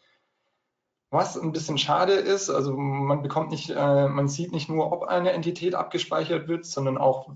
Was 1.12 1.38
ein 1.38 1.52
bisschen 1.52 1.76
schade 1.76 2.14
ist, 2.14 2.48
also 2.48 2.74
man 2.74 3.20
bekommt 3.20 3.50
nicht, 3.50 3.68
äh, 3.68 4.08
man 4.08 4.28
sieht 4.28 4.50
nicht 4.50 4.70
nur, 4.70 4.90
ob 4.92 5.02
eine 5.02 5.32
Entität 5.32 5.74
abgespeichert 5.74 6.48
wird, 6.48 6.64
sondern 6.64 6.96
auch, 6.96 7.28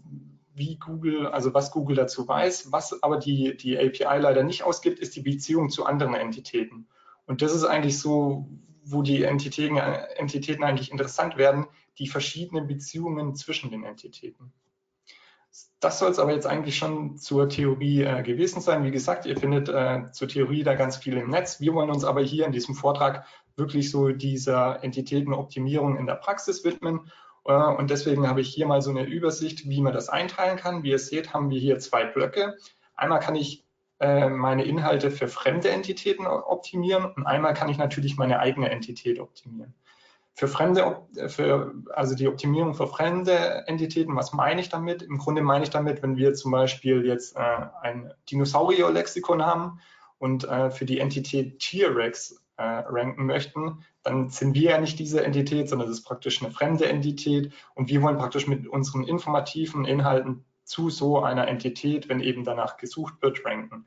wie 0.55 0.77
Google, 0.77 1.27
also 1.27 1.53
was 1.53 1.73
Google 1.73 1.95
dazu 1.95 2.27
weiß. 2.27 2.73
Was 2.73 3.03
aber 3.03 3.19
die, 3.19 3.55
die 3.55 3.77
API 3.77 4.19
leider 4.19 4.45
nicht 4.45 4.63
ausgibt, 4.63 4.99
ist 4.99 5.15
die 5.15 5.21
Beziehung 5.21 5.69
zu 5.69 5.85
anderen 5.85 6.15
Entitäten. 6.15 6.89
Und 7.27 7.43
das 7.43 7.55
ist 7.55 7.65
eigentlich 7.65 7.99
so, 7.99 8.49
wo 8.83 9.03
die 9.03 9.25
Entitäten, 9.25 9.77
Entitäten 9.77 10.65
eigentlich 10.65 10.91
interessant 10.91 11.37
werden, 11.37 11.67
die 11.99 12.09
verschiedenen 12.09 12.67
Beziehungen 12.67 13.35
zwischen 13.35 13.71
den 13.71 13.85
Entitäten. 13.85 14.55
Das 15.81 15.99
soll 15.99 16.11
es 16.11 16.19
aber 16.19 16.33
jetzt 16.33 16.47
eigentlich 16.47 16.79
schon 16.79 17.19
zur 17.19 17.51
Theorie 17.51 18.05
äh, 18.05 18.23
gewesen 18.23 18.63
sein. 18.63 18.85
Wie 18.85 18.91
gesagt, 18.91 19.27
ihr 19.27 19.37
findet 19.37 19.69
äh, 19.69 20.11
zur 20.13 20.29
Theorie 20.29 20.63
da 20.63 20.75
ganz 20.75 20.97
viel 20.97 21.19
im 21.19 21.29
Netz. 21.29 21.61
Wir 21.61 21.75
wollen 21.75 21.91
uns 21.91 22.05
aber 22.05 22.23
hier 22.23 22.47
in 22.47 22.53
diesem 22.53 22.75
Vortrag 22.75 23.27
wirklich 23.57 23.91
so 23.91 24.11
dieser 24.11 24.83
Entitätenoptimierung 24.85 25.97
in 25.97 26.07
der 26.07 26.15
Praxis 26.15 26.65
widmen. 26.65 27.11
Äh, 27.45 27.53
und 27.53 27.91
deswegen 27.91 28.29
habe 28.29 28.41
ich 28.41 28.49
hier 28.49 28.67
mal 28.67 28.83
so 28.83 28.91
eine 28.91 29.05
Übersicht, 29.05 29.69
wie 29.69 29.81
man 29.81 29.93
das 29.93 30.09
einteilen 30.09 30.59
kann. 30.59 30.83
Wie 30.83 30.91
ihr 30.91 30.99
seht, 30.99 31.33
haben 31.33 31.51
wir 31.51 31.59
hier 31.59 31.79
zwei 31.79 32.05
Blöcke. 32.05 32.57
Einmal 32.95 33.21
kann 33.21 33.35
ich 33.35 33.67
äh, 33.99 34.29
meine 34.29 34.65
Inhalte 34.65 35.11
für 35.11 35.29
fremde 35.29 35.71
Entitäten 35.71 36.27
optimieren 36.27 37.07
und 37.07 37.27
einmal 37.27 37.55
kann 37.55 37.71
ich 37.71 37.79
natürlich 37.79 38.17
meine 38.17 38.39
eigene 38.41 38.71
Entität 38.71 39.19
optimieren. 39.19 39.75
Für 40.35 40.49
fremde, 40.49 41.01
für, 41.29 41.73
also 41.95 42.15
die 42.15 42.29
Optimierung 42.29 42.75
für 42.75 42.87
fremde 42.87 43.67
Entitäten, 43.67 44.15
was 44.15 44.35
meine 44.35 44.61
ich 44.61 44.69
damit? 44.69 45.01
Im 45.01 45.17
Grunde 45.17 45.41
meine 45.41 45.65
ich 45.65 45.71
damit, 45.71 46.03
wenn 46.03 46.19
wir 46.19 46.35
zum 46.35 46.51
Beispiel 46.51 47.07
jetzt 47.07 47.37
äh, 47.37 47.41
ein 47.81 48.13
Dinosaurier-Lexikon 48.31 49.47
haben 49.47 49.81
und 50.19 50.45
äh, 50.45 50.71
für 50.71 50.85
die 50.85 51.01
Entität 51.01 51.59
T-Rex 51.61 52.46
äh, 52.57 52.63
ranken 52.63 53.27
möchten, 53.27 53.85
dann 54.03 54.31
sind 54.31 54.55
wir 54.55 54.71
ja 54.71 54.81
nicht 54.81 54.99
diese 54.99 55.25
Entität, 55.25 55.69
sondern 55.69 55.89
es 55.89 55.99
ist 55.99 56.05
praktisch 56.05 56.43
eine 56.43 56.53
fremde 56.53 56.89
Entität 56.89 57.53
und 57.75 57.89
wir 57.89 58.03
wollen 58.03 58.19
praktisch 58.19 58.47
mit 58.47 58.67
unseren 58.67 59.05
informativen 59.05 59.85
Inhalten 59.85 60.45
zu 60.65 60.91
so 60.91 61.23
einer 61.23 61.49
Entität, 61.49 62.09
wenn 62.09 62.21
eben 62.21 62.45
danach 62.45 62.77
gesucht 62.77 63.15
wird, 63.23 63.45
ranken. 63.45 63.87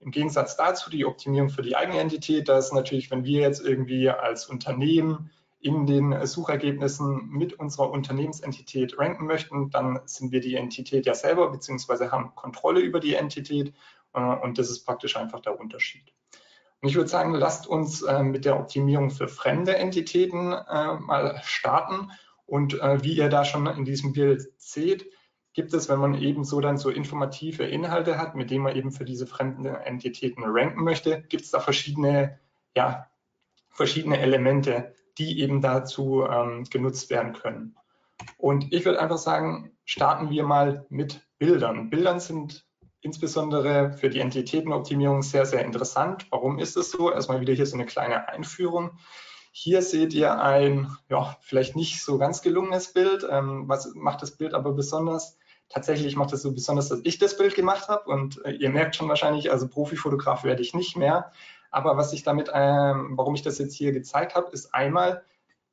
Im 0.00 0.10
Gegensatz 0.10 0.56
dazu 0.56 0.90
die 0.90 1.06
Optimierung 1.06 1.48
für 1.48 1.62
die 1.62 1.76
eigene 1.76 1.98
Entität, 1.98 2.48
da 2.48 2.58
ist 2.58 2.72
natürlich, 2.72 3.10
wenn 3.10 3.24
wir 3.24 3.40
jetzt 3.40 3.64
irgendwie 3.64 4.10
als 4.10 4.46
Unternehmen 4.46 5.30
in 5.60 5.86
den 5.86 6.26
Suchergebnissen 6.26 7.30
mit 7.30 7.54
unserer 7.54 7.90
Unternehmensentität 7.90 8.98
ranken 8.98 9.24
möchten, 9.24 9.70
dann 9.70 10.00
sind 10.04 10.30
wir 10.30 10.40
die 10.40 10.56
Entität 10.56 11.06
ja 11.06 11.14
selber 11.14 11.50
beziehungsweise 11.50 12.12
haben 12.12 12.34
Kontrolle 12.34 12.80
über 12.80 13.00
die 13.00 13.14
Entität 13.14 13.72
äh, 14.12 14.20
und 14.20 14.58
das 14.58 14.70
ist 14.70 14.84
praktisch 14.84 15.16
einfach 15.16 15.40
der 15.40 15.58
Unterschied. 15.58 16.13
Ich 16.84 16.96
würde 16.96 17.08
sagen, 17.08 17.34
lasst 17.34 17.66
uns 17.66 18.02
äh, 18.02 18.22
mit 18.22 18.44
der 18.44 18.58
Optimierung 18.58 19.10
für 19.10 19.28
fremde 19.28 19.76
Entitäten 19.76 20.52
äh, 20.52 20.94
mal 20.94 21.40
starten 21.42 22.10
und 22.46 22.74
wie 22.74 23.16
ihr 23.16 23.30
da 23.30 23.46
schon 23.46 23.66
in 23.66 23.86
diesem 23.86 24.12
Bild 24.12 24.52
seht, 24.58 25.06
gibt 25.54 25.72
es, 25.72 25.88
wenn 25.88 26.00
man 26.00 26.14
eben 26.20 26.44
so 26.44 26.60
dann 26.60 26.76
so 26.76 26.90
informative 26.90 27.64
Inhalte 27.64 28.18
hat, 28.18 28.34
mit 28.34 28.50
denen 28.50 28.64
man 28.64 28.76
eben 28.76 28.92
für 28.92 29.04
diese 29.04 29.26
fremden 29.26 29.64
Entitäten 29.64 30.42
ranken 30.44 30.84
möchte, 30.84 31.22
gibt 31.22 31.44
es 31.44 31.50
da 31.50 31.60
verschiedene, 31.60 32.38
ja, 32.76 33.08
verschiedene 33.70 34.18
Elemente, 34.18 34.94
die 35.16 35.40
eben 35.40 35.62
dazu 35.62 36.26
ähm, 36.28 36.64
genutzt 36.64 37.08
werden 37.08 37.32
können. 37.32 37.76
Und 38.36 38.72
ich 38.72 38.84
würde 38.84 39.00
einfach 39.00 39.18
sagen, 39.18 39.72
starten 39.84 40.30
wir 40.30 40.44
mal 40.44 40.86
mit 40.88 41.26
Bildern. 41.38 41.88
Bildern 41.88 42.20
sind 42.20 42.66
insbesondere 43.04 43.92
für 43.92 44.08
die 44.08 44.20
Entitätenoptimierung 44.20 45.22
sehr, 45.22 45.44
sehr 45.44 45.62
interessant. 45.62 46.26
Warum 46.30 46.58
ist 46.58 46.76
es 46.76 46.90
so? 46.90 47.12
Erstmal 47.12 47.40
wieder 47.40 47.52
hier 47.52 47.66
so 47.66 47.76
eine 47.76 47.84
kleine 47.84 48.28
Einführung. 48.28 48.92
Hier 49.52 49.82
seht 49.82 50.14
ihr 50.14 50.40
ein, 50.40 50.88
ja, 51.10 51.36
vielleicht 51.42 51.76
nicht 51.76 52.02
so 52.02 52.16
ganz 52.16 52.40
gelungenes 52.40 52.94
Bild. 52.94 53.26
Ähm, 53.30 53.68
was 53.68 53.94
macht 53.94 54.22
das 54.22 54.32
Bild 54.32 54.54
aber 54.54 54.72
besonders? 54.72 55.36
Tatsächlich 55.68 56.16
macht 56.16 56.32
es 56.32 56.40
so 56.40 56.52
besonders, 56.52 56.88
dass 56.88 57.00
ich 57.04 57.18
das 57.18 57.36
Bild 57.36 57.54
gemacht 57.54 57.88
habe 57.88 58.10
und 58.10 58.42
äh, 58.46 58.52
ihr 58.52 58.70
merkt 58.70 58.96
schon 58.96 59.08
wahrscheinlich, 59.08 59.52
also 59.52 59.68
Profifotograf 59.68 60.42
werde 60.42 60.62
ich 60.62 60.74
nicht 60.74 60.96
mehr. 60.96 61.30
Aber 61.70 61.98
was 61.98 62.12
ich 62.14 62.22
damit, 62.22 62.50
ähm, 62.54 63.12
warum 63.16 63.34
ich 63.34 63.42
das 63.42 63.58
jetzt 63.58 63.74
hier 63.74 63.92
gezeigt 63.92 64.34
habe, 64.34 64.50
ist 64.50 64.74
einmal, 64.74 65.24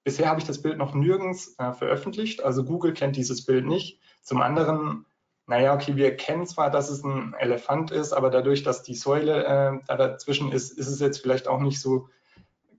bisher 0.03 0.27
habe 0.27 0.41
ich 0.41 0.47
das 0.47 0.61
Bild 0.61 0.77
noch 0.77 0.93
nirgends 0.93 1.55
äh, 1.59 1.71
veröffentlicht, 1.71 2.43
also 2.43 2.65
Google 2.65 2.93
kennt 2.93 3.15
dieses 3.15 3.45
Bild 3.45 3.65
nicht. 3.65 3.99
Zum 4.21 4.41
anderen, 4.41 5.05
naja, 5.51 5.73
okay, 5.73 5.97
wir 5.97 6.15
kennen 6.15 6.47
zwar, 6.47 6.69
dass 6.69 6.89
es 6.89 7.03
ein 7.03 7.35
Elefant 7.37 7.91
ist, 7.91 8.13
aber 8.13 8.29
dadurch, 8.29 8.63
dass 8.63 8.83
die 8.83 8.95
Säule 8.95 9.43
äh, 9.43 9.79
da 9.85 9.97
dazwischen 9.97 10.49
ist, 10.53 10.71
ist 10.71 10.87
es 10.87 11.01
jetzt 11.01 11.21
vielleicht 11.21 11.49
auch 11.49 11.59
nicht 11.59 11.81
so 11.81 12.07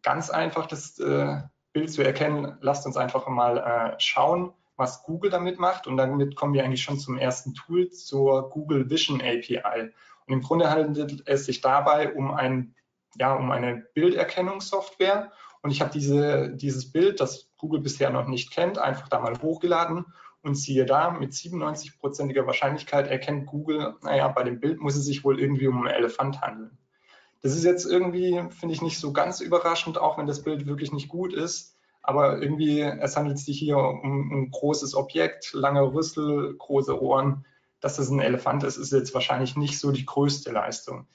ganz 0.03 0.31
einfach, 0.31 0.67
das 0.67 0.99
äh, 0.99 1.43
Bild 1.75 1.93
zu 1.93 2.03
erkennen. 2.03 2.57
Lasst 2.63 2.87
uns 2.87 2.97
einfach 2.97 3.29
mal 3.29 3.59
äh, 3.59 4.01
schauen, 4.01 4.55
was 4.77 5.03
Google 5.03 5.31
damit 5.31 5.59
macht. 5.59 5.87
Und 5.87 5.99
damit 5.99 6.35
kommen 6.35 6.55
wir 6.55 6.65
eigentlich 6.65 6.83
schon 6.83 6.99
zum 6.99 7.19
ersten 7.19 7.53
Tool, 7.53 7.91
zur 7.91 8.49
Google 8.49 8.89
Vision 8.89 9.21
API. 9.21 9.91
Und 10.27 10.33
im 10.33 10.41
Grunde 10.41 10.71
handelt 10.71 11.25
es 11.27 11.45
sich 11.45 11.61
dabei 11.61 12.15
um 12.15 12.31
ein 12.31 12.75
ja, 13.19 13.35
um 13.35 13.51
eine 13.51 13.87
Bilderkennungssoftware. 13.93 15.31
Und 15.61 15.73
ich 15.73 15.83
habe 15.83 15.93
diese, 15.93 16.49
dieses 16.57 16.91
Bild, 16.91 17.21
das 17.21 17.51
Google 17.59 17.81
bisher 17.81 18.09
noch 18.09 18.27
nicht 18.27 18.51
kennt, 18.51 18.79
einfach 18.79 19.09
da 19.09 19.21
mal 19.21 19.43
hochgeladen 19.43 20.07
und 20.43 20.57
siehe 20.57 20.85
da, 20.85 21.11
mit 21.11 21.33
97-prozentiger 21.33 22.47
Wahrscheinlichkeit 22.47 23.09
erkennt 23.09 23.47
Google, 23.47 23.95
naja, 24.03 24.29
bei 24.29 24.43
dem 24.43 24.61
Bild 24.61 24.81
muss 24.81 24.97
es 24.97 25.05
sich 25.05 25.25
wohl 25.25 25.41
irgendwie 25.41 25.69
um 25.69 25.79
einen 25.79 25.95
Elefant 25.95 26.41
handeln. 26.41 26.79
Das 27.43 27.55
ist 27.55 27.65
jetzt 27.65 27.85
irgendwie, 27.85 28.43
finde 28.51 28.75
ich, 28.75 28.83
nicht 28.83 28.99
so 28.99 29.13
ganz 29.13 29.41
überraschend, 29.41 29.99
auch 29.99 30.19
wenn 30.19 30.27
das 30.27 30.43
Bild 30.43 30.67
wirklich 30.67 30.93
nicht 30.93 31.09
gut 31.09 31.33
ist. 31.33 31.77
Aber 32.03 32.41
irgendwie, 32.41 32.81
es 32.81 33.17
handelt 33.17 33.39
sich 33.39 33.59
hier 33.59 33.79
um 33.79 34.33
ein 34.33 34.51
großes 34.51 34.95
Objekt, 34.95 35.53
lange 35.53 35.83
Rüssel, 35.83 36.57
große 36.57 37.01
Ohren. 37.01 37.45
Dass 37.81 37.97
das 37.97 38.11
ein 38.11 38.21
Elefant 38.21 38.63
ist, 38.63 38.77
ist 38.77 38.93
jetzt 38.93 39.13
wahrscheinlich 39.15 39.57
nicht 39.57 39.79
so 39.79 39.91
die 39.91 40.07
größte 40.07 40.53
Leistung. 40.53 41.07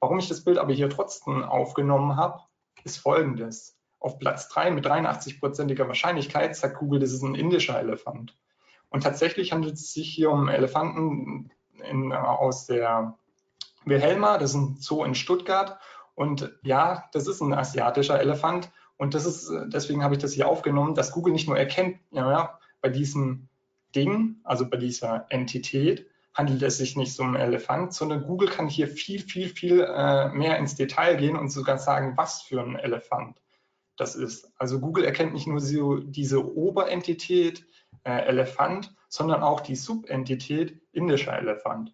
Warum 0.00 0.18
ich 0.18 0.28
das 0.28 0.42
Bild 0.42 0.58
aber 0.58 0.72
hier 0.72 0.90
trotzdem 0.90 1.44
aufgenommen 1.44 2.16
habe, 2.16 2.40
ist 2.84 2.98
folgendes. 2.98 3.76
Auf 4.00 4.18
Platz 4.18 4.48
3 4.48 4.72
mit 4.72 4.86
83-prozentiger 4.86 5.88
Wahrscheinlichkeit 5.88 6.56
sagt 6.56 6.78
Google, 6.78 7.00
das 7.00 7.12
ist 7.12 7.22
ein 7.22 7.34
indischer 7.34 7.78
Elefant. 7.78 8.36
Und 8.90 9.02
tatsächlich 9.02 9.52
handelt 9.52 9.74
es 9.74 9.92
sich 9.92 10.08
hier 10.08 10.30
um 10.30 10.48
Elefanten 10.48 11.50
in, 11.88 12.12
aus 12.12 12.66
der 12.66 13.16
Wilhelma, 13.84 14.38
das 14.38 14.50
ist 14.50 14.56
ein 14.56 14.76
Zoo 14.80 15.04
in 15.04 15.14
Stuttgart. 15.14 15.78
Und 16.14 16.58
ja, 16.62 17.04
das 17.12 17.26
ist 17.26 17.40
ein 17.40 17.52
asiatischer 17.52 18.20
Elefant. 18.20 18.70
Und 18.96 19.14
das 19.14 19.26
ist, 19.26 19.52
deswegen 19.66 20.02
habe 20.02 20.14
ich 20.14 20.20
das 20.20 20.32
hier 20.32 20.48
aufgenommen, 20.48 20.94
dass 20.94 21.12
Google 21.12 21.32
nicht 21.32 21.46
nur 21.46 21.58
erkennt, 21.58 21.98
ja, 22.10 22.58
bei 22.80 22.88
diesem 22.88 23.48
Ding, 23.94 24.36
also 24.44 24.68
bei 24.68 24.76
dieser 24.76 25.26
Entität, 25.28 26.06
handelt 26.36 26.62
es 26.62 26.78
sich 26.78 26.96
nicht 26.96 27.18
um 27.18 27.28
einen 27.28 27.36
Elefant, 27.36 27.94
sondern 27.94 28.24
Google 28.24 28.48
kann 28.48 28.68
hier 28.68 28.88
viel, 28.88 29.20
viel, 29.20 29.48
viel 29.48 29.80
äh, 29.80 30.28
mehr 30.28 30.58
ins 30.58 30.74
Detail 30.74 31.16
gehen 31.16 31.36
und 31.36 31.48
sogar 31.48 31.78
sagen, 31.78 32.14
was 32.16 32.42
für 32.42 32.60
ein 32.60 32.76
Elefant 32.76 33.40
das 33.96 34.14
ist. 34.14 34.52
Also 34.58 34.78
Google 34.80 35.04
erkennt 35.04 35.32
nicht 35.32 35.46
nur 35.46 35.60
so 35.60 35.96
diese 35.96 36.54
Oberentität 36.54 37.64
äh, 38.06 38.26
Elefant, 38.26 38.94
sondern 39.08 39.42
auch 39.42 39.60
die 39.60 39.76
Subentität 39.76 40.80
indischer 40.92 41.36
Elefant. 41.36 41.92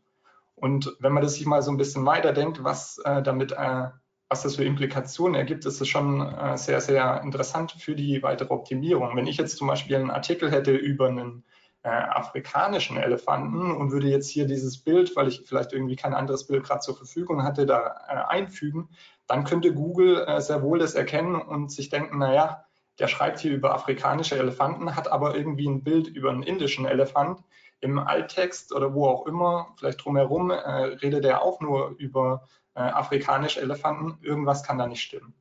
Und 0.55 0.95
wenn 1.01 1.13
man 1.13 1.23
das 1.23 1.35
sich 1.35 1.47
mal 1.47 1.63
so 1.63 1.71
ein 1.71 1.77
bisschen 1.77 2.07
weiterdenkt, 2.07 2.63
was 2.63 2.99
äh, 2.99 3.23
damit, 3.23 3.53
äh, 3.53 3.89
was 4.29 4.43
das 4.43 4.57
für 4.57 4.65
Implikationen 4.65 5.35
ergibt, 5.35 5.65
ist 5.65 5.81
es 5.81 5.89
schon 5.89 6.21
äh, 6.21 6.57
sehr, 6.57 6.81
sehr 6.81 7.21
interessant 7.23 7.73
für 7.73 7.95
die 7.95 8.23
weitere 8.23 8.53
Optimierung. 8.53 9.17
Wenn 9.17 9.27
ich 9.27 9.39
jetzt 9.39 9.57
zum 9.57 9.67
Beispiel 9.67 9.97
einen 9.97 10.11
Artikel 10.11 10.51
hätte 10.51 10.73
über 10.73 11.09
einen 11.09 11.45
äh, 11.83 11.89
afrikanischen 11.89 12.97
Elefanten 12.97 13.73
und 13.73 13.91
würde 13.91 14.09
jetzt 14.09 14.29
hier 14.29 14.47
dieses 14.47 14.79
Bild, 14.79 15.17
weil 15.17 15.29
ich 15.29 15.43
vielleicht 15.47 15.73
irgendwie 15.73 15.97
kein 15.97 16.15
anderes 16.15 16.47
Bild 16.47 16.65
gerade 16.65 16.81
zur 16.81 16.97
Verfügung 16.97 17.43
hatte, 17.43 17.67
da 17.67 17.97
äh, 18.09 18.33
einfügen, 18.33 18.91
dann 19.27 19.45
könnte 19.45 19.73
Google 19.73 20.27
sehr 20.43 20.63
wohl 20.63 20.79
das 20.79 20.95
erkennen 20.95 21.37
und 21.37 21.73
sich 21.73 21.89
denken, 21.89 22.19
naja, 22.19 22.65
der 22.99 23.09
schreibt 23.09 23.41
hier 23.41 23.53
über 23.53 23.75
afrikanische 23.75 24.39
Elefanten, 24.39 24.95
hat 24.95 25.11
aber 25.11 25.35
irgendwie 25.35 25.69
ein 25.69 25.83
Bild 25.83 26.09
über 26.09 26.31
einen 26.31 26.43
indischen 26.43 26.87
Elefant. 26.87 27.43
Im 27.81 27.99
Alttext 27.99 28.73
oder 28.73 28.95
wo 28.95 29.09
auch 29.09 29.27
immer, 29.27 29.75
vielleicht 29.77 30.05
drumherum, 30.05 30.51
äh, 30.51 30.55
redet 30.57 31.25
er 31.25 31.43
auch 31.43 31.61
nur 31.61 31.97
über 31.99 32.47
äh, 32.75 32.81
afrikanische 32.81 33.61
Elefanten. 33.61 34.19
Irgendwas 34.23 34.63
kann 34.63 34.79
da 34.79 34.87
nicht 34.87 35.03
stimmen. 35.03 35.35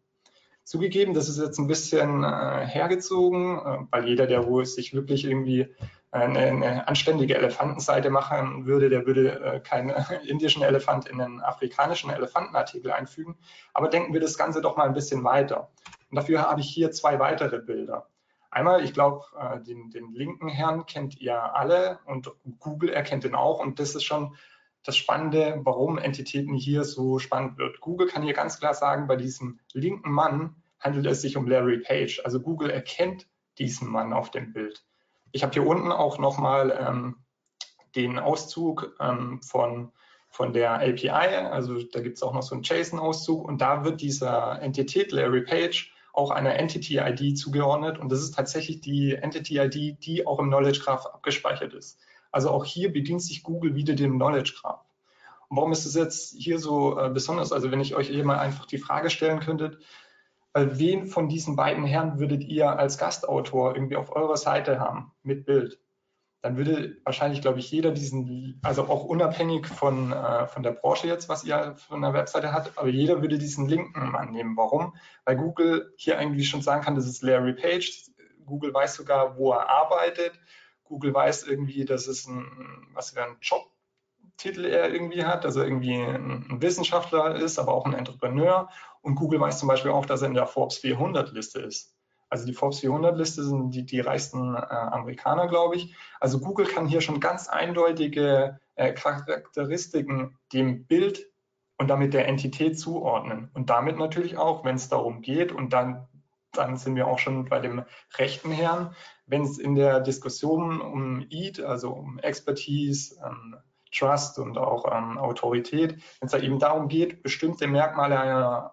Zugegeben, 0.64 1.14
das 1.14 1.28
ist 1.28 1.40
jetzt 1.40 1.60
ein 1.60 1.68
bisschen 1.68 2.24
äh, 2.24 2.66
hergezogen, 2.66 3.60
äh, 3.60 3.78
weil 3.92 4.08
jeder, 4.08 4.26
der 4.26 4.48
wohl 4.48 4.66
sich 4.66 4.94
wirklich 4.94 5.26
irgendwie 5.26 5.68
eine, 6.12 6.40
eine 6.40 6.88
anständige 6.88 7.38
Elefantenseite 7.38 8.10
machen 8.10 8.66
würde, 8.66 8.90
der 8.90 9.06
würde 9.06 9.40
äh, 9.40 9.60
keinen 9.60 9.94
indischen 10.28 10.62
Elefant 10.62 11.08
in 11.08 11.22
einen 11.22 11.42
afrikanischen 11.42 12.10
Elefantenartikel 12.10 12.92
einfügen. 12.92 13.38
Aber 13.74 13.88
denken 13.88 14.14
wir 14.14 14.20
das 14.20 14.38
Ganze 14.38 14.62
doch 14.62 14.78
mal 14.78 14.88
ein 14.88 14.94
bisschen 14.94 15.24
weiter. 15.24 15.70
Und 16.12 16.18
dafür 16.18 16.42
habe 16.44 16.62
ich 16.62 16.70
hier 16.70 16.92
zwei 16.92 17.20
weitere 17.20 17.60
Bilder. 17.60 18.08
Einmal, 18.52 18.84
ich 18.84 18.94
glaube, 18.94 19.24
äh, 19.40 19.62
den, 19.62 19.90
den 19.92 20.14
linken 20.14 20.50
Herrn 20.50 20.86
kennt 20.86 21.20
ihr 21.20 21.56
alle 21.56 22.00
und 22.06 22.30
Google 22.60 22.90
erkennt 22.90 23.24
ihn 23.24 23.34
auch. 23.34 23.60
Und 23.60 23.80
das 23.80 23.96
ist 23.96 24.04
schon 24.04 24.36
das 24.84 24.98
Spannende, 24.98 25.62
warum 25.64 25.98
Entitäten 25.98 26.54
hier 26.54 26.84
so 26.84 27.18
spannend 27.18 27.58
wird. 27.58 27.80
Google 27.80 28.08
kann 28.08 28.24
hier 28.24 28.34
ganz 28.34 28.60
klar 28.60 28.74
sagen, 28.74 29.08
bei 29.08 29.16
diesem 29.16 29.60
linken 29.74 30.12
Mann 30.12 30.56
handelt 30.82 31.06
es 31.06 31.22
sich 31.22 31.38
um 31.38 31.48
Larry 31.48 31.80
Page. 31.80 32.22
Also 32.26 32.42
Google 32.42 32.70
erkennt 32.70 33.28
diesen 33.58 33.90
Mann 33.90 34.12
auf 34.12 34.32
dem 34.32 34.52
Bild. 34.52 34.84
Ich 35.32 35.44
habe 35.44 35.54
hier 35.54 35.66
unten 35.66 35.92
auch 35.92 36.20
nochmal 36.20 36.78
ähm, 36.78 37.24
den 37.96 38.20
Auszug 38.20 38.96
ähm, 39.00 39.42
von, 39.42 39.94
von 40.30 40.52
der 40.52 40.74
API, 40.74 41.10
also 41.10 41.82
da 41.84 42.02
gibt 42.02 42.18
es 42.18 42.24
auch 42.24 42.34
noch 42.34 42.44
so 42.44 42.56
einen 42.56 42.64
JSON-Auszug 42.64 43.46
und 43.46 43.62
da 43.62 43.86
wird 43.86 44.02
dieser 44.02 44.62
Entität 44.62 45.12
Larry 45.12 45.42
Page 45.42 45.91
auch 46.14 46.32
einer 46.32 46.56
Entity-ID 46.56 47.38
zugeordnet 47.38 47.98
und 47.98 48.12
das 48.12 48.22
ist 48.22 48.36
tatsächlich 48.36 48.82
die 48.82 49.14
Entity-ID, 49.14 50.04
die 50.06 50.28
auch 50.28 50.40
im 50.40 50.48
Knowledge 50.48 50.80
Graph 50.80 51.06
abgespeichert 51.06 51.74
ist. 51.74 52.00
Also 52.32 52.50
auch 52.50 52.66
hier 52.66 52.92
bedient 52.92 53.22
sich 53.22 53.44
Google 53.44 53.76
wieder 53.76 53.94
dem 53.94 54.16
Knowledge 54.16 54.54
Graph. 54.62 54.86
Und 55.50 55.58
warum 55.58 55.72
ist 55.72 55.86
das 55.86 55.96
jetzt 55.96 56.36
hier 56.38 56.60
so 56.60 56.98
äh, 56.98 57.10
besonders? 57.10 57.52
Also 57.52 57.72
wenn 57.72 57.82
ich 57.82 57.96
euch 57.96 58.08
hier 58.08 58.24
mal 58.24 58.40
einfach 58.40 58.66
die 58.66 58.78
Frage 58.78 59.10
stellen 59.10 59.42
könntet, 59.42 59.80
weil 60.54 60.80
wen 60.80 61.08
von 61.08 61.30
diesen 61.30 61.56
beiden 61.56 61.86
Herren 61.86 62.20
würdet 62.20 62.44
ihr 62.44 62.78
als 62.78 62.98
Gastautor 62.98 63.76
irgendwie 63.76 63.96
auf 63.96 64.16
eurer 64.16 64.38
Seite 64.38 64.80
haben 64.80 65.12
mit 65.24 65.46
Bild? 65.46 65.80
Dann 66.42 66.58
würde 66.58 66.98
wahrscheinlich, 67.04 67.42
glaube 67.42 67.60
ich, 67.60 67.70
jeder 67.70 67.92
diesen, 67.92 68.60
also 68.64 68.84
auch 68.84 69.04
unabhängig 69.04 69.68
von, 69.68 70.12
äh, 70.12 70.48
von 70.48 70.64
der 70.64 70.72
Branche 70.72 71.08
jetzt, 71.08 71.30
was 71.30 71.44
ihr 71.44 71.76
von 71.76 72.02
der 72.02 72.14
Webseite 72.14 72.52
hat, 72.52 72.78
aber 72.78 72.88
jeder 72.88 73.22
würde 73.22 73.38
diesen 73.38 73.68
linken 73.68 74.16
annehmen. 74.16 74.58
Warum? 74.58 74.96
Weil 75.24 75.36
Google 75.36 75.94
hier 75.98 76.18
eigentlich 76.18 76.50
schon 76.50 76.64
sagen 76.64 76.84
kann, 76.84 76.96
das 76.96 77.06
ist 77.06 77.22
Larry 77.22 77.54
Page. 77.54 78.10
Google 78.46 78.74
weiß 78.74 78.96
sogar, 78.96 79.38
wo 79.38 79.52
er 79.52 79.70
arbeitet. 79.70 80.34
Google 80.84 81.14
weiß 81.14 81.44
irgendwie, 81.44 81.86
dass 81.86 82.08
es 82.08 82.28
ein, 82.28 82.88
was 82.94 83.12
für 83.12 83.24
ein 83.24 83.38
Job 83.42 83.72
Titel 84.38 84.66
er 84.66 84.92
irgendwie 84.92 85.24
hat, 85.24 85.46
dass 85.46 85.56
er 85.56 85.66
irgendwie 85.66 85.94
ein 85.94 86.62
Wissenschaftler 86.62 87.36
ist, 87.36 87.60
aber 87.60 87.74
auch 87.74 87.86
ein 87.86 87.94
Entrepreneur. 87.94 88.70
Und 89.02 89.16
Google 89.16 89.40
weiß 89.40 89.60
zum 89.60 89.68
Beispiel 89.68 89.92
auch, 89.92 90.06
dass 90.06 90.22
er 90.22 90.30
in 90.30 90.34
der 90.34 90.48
Forbes 90.48 90.78
400 90.78 91.32
Liste 91.32 91.60
ist. 91.60 91.96
Also 92.32 92.46
die 92.46 92.54
Forbes 92.54 92.80
400 92.80 93.18
Liste 93.18 93.44
sind 93.44 93.72
die, 93.72 93.86
die 93.86 94.00
reichsten 94.00 94.56
äh, 94.56 94.60
Amerikaner, 94.60 95.48
glaube 95.48 95.76
ich. 95.76 95.94
Also 96.22 96.40
Google 96.40 96.66
kann 96.66 96.88
hier 96.88 97.02
schon 97.02 97.20
ganz 97.20 97.50
eindeutige 97.50 98.58
äh, 98.76 98.94
Charakteristiken 98.94 100.38
dem 100.54 100.86
Bild 100.86 101.30
und 101.78 101.90
damit 101.90 102.14
der 102.14 102.30
Entität 102.30 102.80
zuordnen. 102.80 103.52
Und 103.54 103.70
damit 103.70 103.98
natürlich 103.98 104.38
auch, 104.38 104.64
wenn 104.64 104.78
es 104.78 104.88
darum 104.88 105.22
geht, 105.22 105.52
und 105.52 105.74
dann, 105.74 106.08
dann 106.54 106.78
sind 106.78 106.96
wir 106.96 107.08
auch 107.08 107.20
schon 107.20 107.50
bei 107.50 107.60
dem 107.60 107.84
rechten 108.18 108.52
Herrn, 108.52 108.96
wenn 109.26 109.42
es 109.42 109.58
in 109.58 109.76
der 109.76 110.00
Diskussion 110.00 110.80
um 110.80 111.28
EAT, 111.30 111.60
also 111.60 111.92
um 111.92 112.18
Expertise, 112.20 113.20
ähm, 113.26 113.58
Trust 113.92 114.40
und 114.40 114.58
auch 114.58 114.86
ähm, 114.90 115.18
Autorität, 115.18 115.98
wenn 116.20 116.28
es 116.28 116.32
da 116.32 116.40
eben 116.40 116.60
darum 116.60 116.88
geht, 116.88 117.24
bestimmte 117.24 117.68
Merkmale 117.68 118.18
einer, 118.18 118.72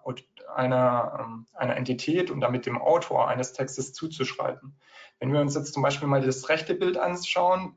einer, 0.55 1.19
ähm, 1.21 1.45
einer 1.53 1.75
Entität 1.75 2.31
und 2.31 2.41
damit 2.41 2.65
dem 2.65 2.81
Autor 2.81 3.27
eines 3.27 3.53
Textes 3.53 3.93
zuzuschreiben. 3.93 4.77
Wenn 5.19 5.33
wir 5.33 5.41
uns 5.41 5.55
jetzt 5.55 5.73
zum 5.73 5.83
Beispiel 5.83 6.07
mal 6.07 6.21
das 6.21 6.49
rechte 6.49 6.75
Bild 6.75 6.97
anschauen, 6.97 7.75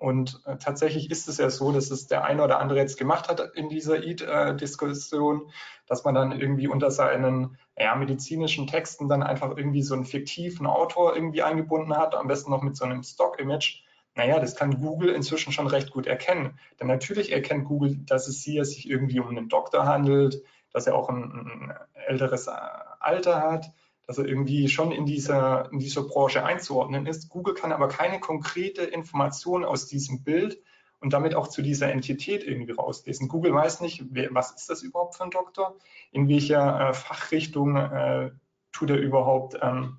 und 0.00 0.40
äh, 0.46 0.56
tatsächlich 0.56 1.10
ist 1.10 1.28
es 1.28 1.36
ja 1.36 1.50
so, 1.50 1.72
dass 1.72 1.90
es 1.90 2.06
der 2.06 2.24
eine 2.24 2.42
oder 2.42 2.58
andere 2.58 2.78
jetzt 2.78 2.96
gemacht 2.96 3.28
hat 3.28 3.54
in 3.54 3.68
dieser 3.68 4.02
EAT-Diskussion, 4.02 5.50
dass 5.86 6.04
man 6.04 6.14
dann 6.14 6.32
irgendwie 6.32 6.68
unter 6.68 6.90
seinen 6.90 7.58
ja, 7.76 7.94
medizinischen 7.96 8.66
Texten 8.66 9.10
dann 9.10 9.22
einfach 9.22 9.54
irgendwie 9.54 9.82
so 9.82 9.92
einen 9.92 10.06
fiktiven 10.06 10.66
Autor 10.66 11.14
irgendwie 11.14 11.42
eingebunden 11.42 11.98
hat, 11.98 12.14
am 12.14 12.28
besten 12.28 12.50
noch 12.50 12.62
mit 12.62 12.78
so 12.78 12.86
einem 12.86 13.02
Stock-Image 13.02 13.82
naja, 14.14 14.40
das 14.40 14.56
kann 14.56 14.80
Google 14.80 15.10
inzwischen 15.10 15.52
schon 15.52 15.68
recht 15.68 15.92
gut 15.92 16.06
erkennen. 16.06 16.58
Denn 16.80 16.88
natürlich 16.88 17.32
erkennt 17.32 17.66
Google, 17.66 17.96
dass 18.04 18.26
es 18.26 18.42
hier 18.42 18.64
sich 18.64 18.88
irgendwie 18.88 19.20
um 19.20 19.28
einen 19.28 19.48
Doktor 19.48 19.86
handelt, 19.86 20.42
dass 20.72 20.86
er 20.86 20.94
auch 20.94 21.08
ein, 21.08 21.22
ein 21.22 21.74
älteres 22.06 22.48
Alter 22.48 23.42
hat, 23.42 23.72
dass 24.06 24.18
er 24.18 24.26
irgendwie 24.26 24.68
schon 24.68 24.90
in 24.92 25.06
dieser, 25.06 25.70
in 25.72 25.78
dieser 25.78 26.02
Branche 26.02 26.44
einzuordnen 26.44 27.06
ist. 27.06 27.28
Google 27.28 27.54
kann 27.54 27.72
aber 27.72 27.88
keine 27.88 28.18
konkrete 28.18 28.82
Information 28.82 29.64
aus 29.64 29.86
diesem 29.86 30.24
Bild 30.24 30.60
und 31.00 31.12
damit 31.12 31.34
auch 31.34 31.48
zu 31.48 31.62
dieser 31.62 31.90
Entität 31.90 32.44
irgendwie 32.44 32.72
rauslesen. 32.72 33.28
Google 33.28 33.54
weiß 33.54 33.80
nicht, 33.80 34.04
wer, 34.10 34.28
was 34.32 34.52
ist 34.52 34.68
das 34.68 34.82
überhaupt 34.82 35.16
für 35.16 35.24
ein 35.24 35.30
Doktor, 35.30 35.76
in 36.10 36.28
welcher 36.28 36.88
äh, 36.88 36.92
Fachrichtung 36.92 37.76
äh, 37.76 38.30
tut 38.72 38.90
er 38.90 38.98
überhaupt, 38.98 39.58
ähm, 39.62 39.98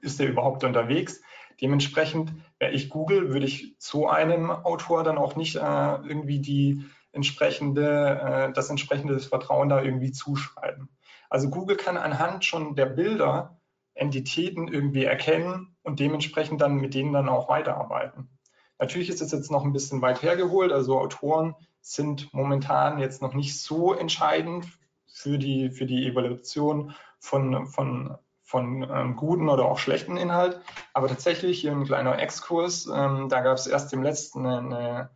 ist 0.00 0.20
er 0.20 0.28
überhaupt 0.28 0.64
unterwegs. 0.64 1.20
Dementsprechend, 1.60 2.32
wäre 2.58 2.72
ich 2.72 2.88
Google, 2.88 3.32
würde 3.32 3.46
ich 3.46 3.76
so 3.78 4.08
einem 4.08 4.50
Autor 4.50 5.04
dann 5.04 5.18
auch 5.18 5.36
nicht 5.36 5.56
äh, 5.56 5.60
irgendwie 5.60 6.40
die 6.40 6.84
entsprechende, 7.12 8.20
äh, 8.20 8.52
das 8.52 8.70
entsprechende 8.70 9.18
Vertrauen 9.20 9.68
da 9.68 9.82
irgendwie 9.82 10.12
zuschreiben. 10.12 10.88
Also 11.30 11.50
Google 11.50 11.76
kann 11.76 11.96
anhand 11.96 12.44
schon 12.44 12.74
der 12.74 12.86
Bilder 12.86 13.58
Entitäten 13.94 14.68
irgendwie 14.68 15.04
erkennen 15.04 15.76
und 15.82 16.00
dementsprechend 16.00 16.60
dann 16.60 16.76
mit 16.76 16.94
denen 16.94 17.12
dann 17.12 17.28
auch 17.28 17.48
weiterarbeiten. 17.48 18.30
Natürlich 18.78 19.10
ist 19.10 19.20
es 19.20 19.32
jetzt 19.32 19.50
noch 19.50 19.64
ein 19.64 19.72
bisschen 19.72 20.02
weit 20.02 20.22
hergeholt, 20.22 20.72
also 20.72 20.98
Autoren 20.98 21.54
sind 21.82 22.32
momentan 22.32 22.98
jetzt 22.98 23.22
noch 23.22 23.34
nicht 23.34 23.60
so 23.60 23.92
entscheidend 23.92 24.66
für 25.06 25.38
die, 25.38 25.70
für 25.70 25.84
die 25.84 26.06
Evaluation 26.06 26.94
von, 27.18 27.66
von 27.66 28.16
von 28.52 28.86
ähm, 28.92 29.16
guten 29.16 29.48
oder 29.48 29.64
auch 29.64 29.78
schlechten 29.78 30.18
Inhalt. 30.18 30.60
Aber 30.92 31.08
tatsächlich 31.08 31.62
hier 31.62 31.72
ein 31.72 31.86
kleiner 31.86 32.18
Exkurs. 32.18 32.86
Ähm, 32.86 33.30
da 33.30 33.40
gab 33.40 33.56
es 33.56 33.66
erst 33.66 33.94
im 33.94 34.02
letzten 34.02 34.46
eine, 34.46 35.08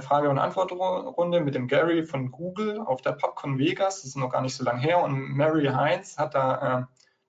Frage- 0.00 0.30
und 0.30 0.38
Antwortrunde 0.38 1.40
mit 1.40 1.54
dem 1.54 1.68
Gary 1.68 2.04
von 2.04 2.30
Google 2.30 2.80
auf 2.80 3.02
der 3.02 3.12
PubCon 3.12 3.58
Vegas. 3.58 3.96
Das 3.96 4.06
ist 4.06 4.16
noch 4.16 4.30
gar 4.30 4.40
nicht 4.40 4.56
so 4.56 4.64
lange 4.64 4.80
her. 4.80 5.02
Und 5.02 5.36
Mary 5.36 5.66
Heinz 5.66 6.18
hat 6.18 6.34
da 6.34 6.80
äh, 6.80 6.84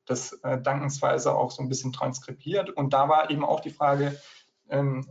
das 0.06 0.34
äh, 0.43 0.62
dankensweise 0.62 1.36
auch 1.36 1.52
so 1.52 1.62
ein 1.62 1.69
bisschen 1.69 1.93
transkribiert. 1.93 2.69
Und 2.69 2.93
da 2.93 3.10
war 3.10 3.30
eben 3.30 3.43
auch 3.43 3.60
die 3.60 3.69
Frage, 3.69 4.17
ähm, 4.69 5.06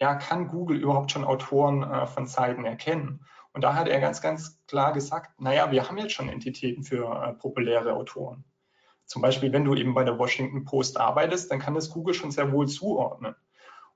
ja, 0.00 0.14
kann 0.14 0.48
Google 0.48 0.78
überhaupt 0.78 1.10
schon 1.10 1.24
Autoren 1.24 1.82
äh, 1.82 2.06
von 2.06 2.26
Seiten 2.26 2.64
erkennen? 2.64 3.24
Und 3.52 3.62
da 3.62 3.74
hat 3.74 3.88
er 3.88 4.00
ganz, 4.00 4.20
ganz 4.20 4.60
klar 4.66 4.92
gesagt, 4.92 5.40
naja, 5.40 5.70
wir 5.70 5.88
haben 5.88 5.98
jetzt 5.98 6.12
schon 6.12 6.28
Entitäten 6.28 6.84
für 6.84 7.10
äh, 7.10 7.32
populäre 7.34 7.94
Autoren. 7.94 8.44
Zum 9.06 9.22
Beispiel, 9.22 9.52
wenn 9.52 9.64
du 9.64 9.74
eben 9.74 9.92
bei 9.92 10.04
der 10.04 10.18
Washington 10.18 10.64
Post 10.64 10.96
arbeitest, 10.98 11.50
dann 11.50 11.58
kann 11.58 11.74
das 11.74 11.90
Google 11.90 12.14
schon 12.14 12.30
sehr 12.30 12.52
wohl 12.52 12.68
zuordnen. 12.68 13.34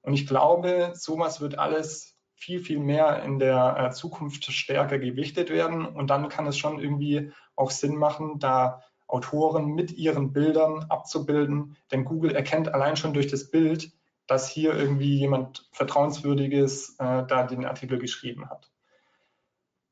Und 0.03 0.13
ich 0.13 0.27
glaube, 0.27 0.93
sowas 0.95 1.41
wird 1.41 1.59
alles 1.59 2.14
viel, 2.37 2.61
viel 2.61 2.79
mehr 2.79 3.23
in 3.23 3.39
der 3.39 3.77
äh, 3.79 3.91
Zukunft 3.93 4.45
stärker 4.45 4.99
gewichtet 4.99 5.51
werden. 5.51 5.87
Und 5.87 6.09
dann 6.11 6.29
kann 6.29 6.47
es 6.47 6.59
schon 6.59 6.79
irgendwie 6.79 7.33
auch 7.57 7.71
Sinn 7.71 7.97
machen, 7.97 8.39
da 8.39 8.83
Autoren 9.07 9.75
mit 9.75 9.93
ihren 9.93 10.33
Bildern 10.33 10.87
abzubilden. 10.89 11.77
Denn 11.93 12.05
Google 12.05 12.35
erkennt 12.35 12.73
allein 12.73 12.97
schon 12.97 13.15
durch 13.15 13.27
das 13.27 13.51
Bild, 13.51 13.93
dass 14.27 14.49
hier 14.49 14.75
irgendwie 14.75 15.19
jemand 15.19 15.69
Vertrauenswürdiges 15.73 16.97
äh, 16.99 17.25
da 17.27 17.45
den 17.45 17.67
Artikel 17.67 17.99
geschrieben 17.99 18.49
hat. 18.49 18.71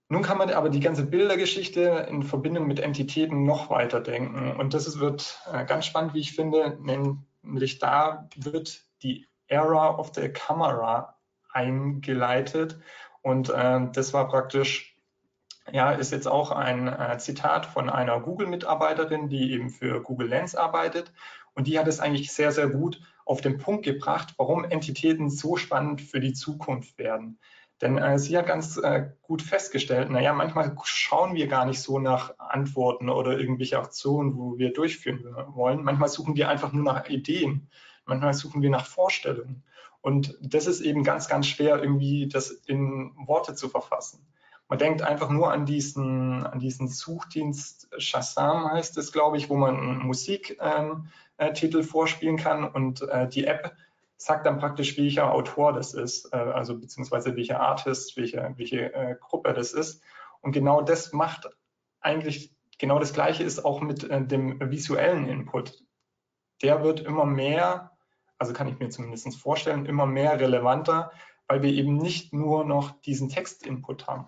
Nun 0.09 0.23
kann 0.23 0.37
man 0.37 0.51
aber 0.51 0.69
die 0.69 0.81
ganze 0.81 1.07
Bildergeschichte 1.07 2.07
in 2.11 2.23
Verbindung 2.23 2.67
mit 2.67 2.81
Entitäten 2.81 3.45
noch 3.45 3.71
weiter 3.71 4.01
denken. 4.01 4.57
Und 4.61 4.75
das 4.75 4.99
wird 4.99 5.41
äh, 5.51 5.65
ganz 5.65 5.87
spannend, 5.87 6.13
wie 6.13 6.21
ich 6.21 6.35
finde, 6.35 6.79
nämlich 6.83 7.79
da 7.79 8.29
wird 8.37 8.85
die 9.03 9.27
Era 9.47 9.99
of 9.99 10.13
the 10.15 10.29
Camera 10.29 11.17
eingeleitet. 11.53 12.81
Und 13.23 13.51
äh, 13.51 13.81
das 13.93 14.13
war 14.13 14.29
praktisch, 14.29 14.97
ja, 15.71 15.93
ist 15.93 16.13
jetzt 16.13 16.27
auch 16.27 16.51
ein 16.51 16.89
äh, 16.89 17.19
Zitat 17.19 17.67
von 17.67 17.89
einer 17.89 18.21
Google-Mitarbeiterin, 18.21 19.29
die 19.29 19.53
eben 19.53 19.71
für 19.71 20.03
Google 20.03 20.29
Lens 20.29 20.55
arbeitet. 20.55 21.13
Und 21.55 21.67
die 21.67 21.79
hat 21.79 21.87
es 21.87 22.01
eigentlich 22.01 22.33
sehr, 22.33 22.53
sehr 22.53 22.69
gut 22.69 23.01
auf 23.25 23.41
den 23.41 23.59
Punkt 23.59 23.85
gebracht, 23.85 24.35
warum 24.37 24.65
Entitäten 24.65 25.31
so 25.31 25.57
spannend 25.57 26.01
für 26.01 26.21
die 26.21 26.33
Zukunft 26.33 26.99
werden. 26.99 27.39
Denn 27.83 27.99
äh, 27.99 28.19
sie 28.19 28.39
hat 28.39 28.47
ganz 28.47 28.77
äh, 28.77 29.11
gut 29.23 29.43
festgestellt, 29.43 30.09
naja, 30.09 30.33
manchmal 30.33 30.75
schauen 30.85 31.35
wir 31.35 31.49
gar 31.49 31.67
nicht 31.67 31.81
so 31.83 31.99
nach 31.99 32.39
Antworten 32.39 33.09
oder 33.09 33.39
irgendwelche 33.39 33.79
Aktionen, 33.79 34.37
wo 34.37 34.57
wir 34.57 34.73
durchführen 34.73 35.25
wollen. 35.49 35.83
Manchmal 35.83 36.09
suchen 36.09 36.37
wir 36.37 36.49
einfach 36.49 36.73
nur 36.73 36.85
nach 36.85 37.09
Ideen. 37.09 37.69
Manchmal 38.05 38.35
suchen 38.35 38.63
wir 38.63 38.71
nach 38.71 38.87
Vorstellungen. 38.87 39.65
Und 40.03 40.37
das 40.41 40.67
ist 40.67 40.81
eben 40.81 41.05
ganz, 41.05 41.29
ganz 41.29 41.47
schwer, 41.47 41.81
irgendwie 41.81 42.29
das 42.29 42.51
in 42.51 43.13
Worte 43.17 43.55
zu 43.55 43.69
verfassen. 43.69 44.27
Man 44.69 44.79
denkt 44.79 45.03
einfach 45.03 45.31
nur 45.31 45.53
an 45.53 45.65
diesen, 45.65 46.45
an 46.45 46.59
diesen 46.59 46.89
Suchdienst 46.89 47.89
Shazam 47.99 48.71
heißt 48.71 48.99
es, 48.99 49.13
glaube 49.13 49.37
ich, 49.37 49.49
wo 49.49 49.57
man 49.57 49.99
Musiktitel 49.99 50.57
ähm, 50.61 51.09
äh, 51.37 51.83
vorspielen 51.83 52.37
kann 52.37 52.65
und 52.65 53.03
äh, 53.03 53.29
die 53.29 53.45
App 53.45 53.77
sagt 54.17 54.47
dann 54.47 54.59
praktisch, 54.59 54.97
welcher 54.97 55.33
Autor 55.33 55.73
das 55.73 55.95
ist, 55.95 56.33
äh, 56.33 56.37
also 56.37 56.79
beziehungsweise 56.79 57.37
welcher 57.37 57.61
Artist, 57.61 58.17
welche, 58.17 58.55
welche 58.57 58.95
äh, 58.95 59.17
Gruppe 59.21 59.53
das 59.53 59.73
ist. 59.73 60.03
Und 60.41 60.53
genau 60.53 60.83
das 60.83 61.13
macht 61.13 61.49
eigentlich, 62.01 62.55
genau 62.79 62.99
das 62.99 63.13
Gleiche 63.13 63.45
ist 63.45 63.65
auch 63.65 63.81
mit 63.81 64.09
äh, 64.09 64.25
dem 64.25 64.59
visuellen 64.71 65.29
Input. 65.29 65.85
Der 66.63 66.83
wird 66.83 67.01
immer 67.01 67.27
mehr, 67.27 67.92
also 68.43 68.55
kann 68.55 68.67
ich 68.67 68.81
mir 68.81 68.89
zumindest 68.89 69.37
vorstellen, 69.37 69.87
immer 69.87 70.05
mehr 70.05 70.41
relevanter, 70.41 71.13
weil 71.47 71.63
wir 71.63 71.71
eben 71.71 71.97
nicht 71.97 72.33
nur 72.33 72.65
noch 72.65 72.91
diesen 73.03 73.29
Textinput 73.29 74.09
haben. 74.09 74.27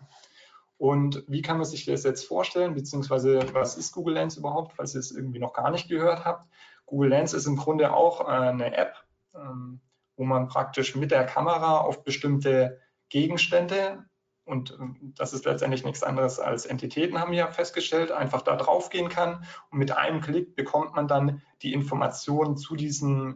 Und 0.79 1.24
wie 1.27 1.42
kann 1.42 1.57
man 1.57 1.66
sich 1.66 1.85
das 1.85 2.05
jetzt 2.05 2.24
vorstellen, 2.24 2.74
beziehungsweise 2.74 3.53
was 3.55 3.77
ist 3.77 3.90
Google 3.90 4.14
Lens 4.14 4.37
überhaupt, 4.37 4.74
falls 4.74 4.94
ihr 4.94 5.00
es 5.00 5.11
irgendwie 5.11 5.40
noch 5.40 5.53
gar 5.53 5.72
nicht 5.72 5.88
gehört 5.88 6.24
habt? 6.24 6.48
Google 6.87 7.11
Lens 7.11 7.33
ist 7.33 7.46
im 7.46 7.57
Grunde 7.57 7.92
auch 7.92 8.20
eine 8.20 8.77
App, 8.77 8.94
ähm, 9.35 9.81
wo 10.16 10.22
man 10.22 10.46
praktisch 10.46 10.94
mit 10.94 11.11
der 11.11 11.27
Kamera 11.27 11.79
auf 11.79 12.05
bestimmte 12.05 12.79
Gegenstände 13.09 14.05
und 14.45 14.77
ähm, 14.79 15.15
das 15.17 15.33
ist 15.33 15.45
letztendlich 15.45 15.85
nichts 15.85 16.03
anderes 16.03 16.39
als 16.39 16.67
Entitäten, 16.67 17.19
haben 17.19 17.33
wir 17.33 17.39
ja 17.39 17.51
festgestellt, 17.51 18.13
einfach 18.13 18.43
da 18.43 18.57
drauf 18.57 18.91
gehen 18.91 19.09
kann 19.09 19.45
und 19.71 19.79
mit 19.79 19.97
einem 19.97 20.21
Klick 20.21 20.55
bekommt 20.55 20.95
man 20.95 21.09
dann 21.09 21.43
die 21.63 21.73
Informationen 21.73 22.57
zu, 22.57 22.77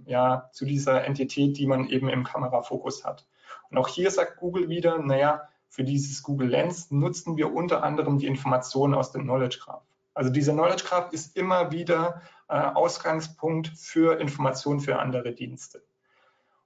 ja, 0.06 0.50
zu 0.52 0.64
dieser 0.64 1.04
Entität, 1.04 1.56
die 1.58 1.66
man 1.66 1.88
eben 1.88 2.08
im 2.08 2.24
Kamerafokus 2.24 3.04
hat. 3.04 3.26
Und 3.70 3.78
auch 3.78 3.88
hier 3.88 4.10
sagt 4.10 4.38
Google 4.38 4.68
wieder, 4.68 4.98
naja, 4.98 5.48
für 5.68 5.84
dieses 5.84 6.22
Google 6.22 6.48
Lens 6.48 6.90
nutzen 6.90 7.36
wir 7.36 7.52
unter 7.52 7.82
anderem 7.82 8.18
die 8.18 8.26
Informationen 8.26 8.94
aus 8.94 9.12
dem 9.12 9.22
Knowledge 9.22 9.58
Graph. 9.62 9.82
Also 10.14 10.30
dieser 10.30 10.52
Knowledge 10.52 10.84
Graph 10.84 11.12
ist 11.12 11.36
immer 11.36 11.70
wieder 11.70 12.22
äh, 12.48 12.58
Ausgangspunkt 12.58 13.68
für 13.68 14.18
Informationen 14.18 14.80
für 14.80 14.98
andere 14.98 15.32
Dienste. 15.32 15.82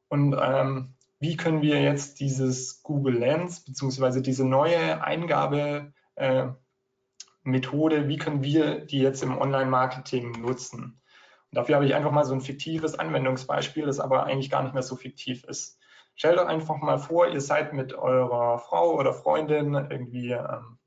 Und 0.09 0.37
ähm, 0.41 0.95
wie 1.23 1.37
können 1.37 1.63
wir 1.63 1.81
jetzt 1.81 2.19
dieses 2.19 2.83
Google 2.83 3.15
Lens 3.15 3.65
beziehungsweise 3.65 4.23
diese 4.23 4.45
neue 4.45 5.05
Eingabemethode, 5.05 5.93
äh, 6.17 8.09
wie 8.09 8.17
können 8.17 8.43
wir 8.43 8.81
die 8.81 8.99
jetzt 8.99 9.23
im 9.23 9.39
Online-Marketing 9.39 10.33
nutzen? 10.41 10.83
Und 10.83 11.57
dafür 11.57 11.77
habe 11.77 11.87
ich 11.87 11.95
einfach 11.95 12.11
mal 12.11 12.25
so 12.25 12.35
ein 12.35 12.41
fiktives 12.41 12.99
Anwendungsbeispiel, 12.99 13.87
das 13.87 14.01
aber 14.01 14.25
eigentlich 14.25 14.51
gar 14.51 14.65
nicht 14.65 14.75
mehr 14.75 14.83
so 14.83 14.97
fiktiv 14.97 15.45
ist. 15.45 15.79
Stellt 16.17 16.41
euch 16.41 16.49
einfach 16.49 16.79
mal 16.79 16.99
vor, 16.99 17.29
ihr 17.29 17.41
seid 17.41 17.73
mit 17.73 17.95
eurer 17.95 18.59
Frau 18.59 18.99
oder 18.99 19.15
Freundin 19.15 19.75
irgendwie 19.75 20.33
ähm, 20.33 20.79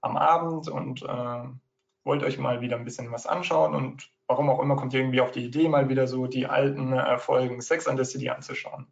am 0.00 0.16
Abend 0.16 0.68
und 0.68 1.04
äh, 1.04 1.44
wollt 2.02 2.24
euch 2.24 2.36
mal 2.36 2.62
wieder 2.62 2.76
ein 2.78 2.84
bisschen 2.84 3.12
was 3.12 3.28
anschauen 3.28 3.76
und 3.76 4.10
warum 4.26 4.50
auch 4.50 4.58
immer 4.58 4.74
kommt 4.74 4.92
ihr 4.92 4.98
irgendwie 4.98 5.20
auf 5.20 5.30
die 5.30 5.44
Idee, 5.44 5.68
mal 5.68 5.88
wieder 5.88 6.08
so 6.08 6.26
die 6.26 6.46
alten 6.46 6.92
äh, 6.94 7.16
Folgen 7.16 7.60
Sex 7.60 7.86
and 7.86 7.96
the 7.96 8.04
City 8.04 8.30
anzuschauen. 8.30 8.88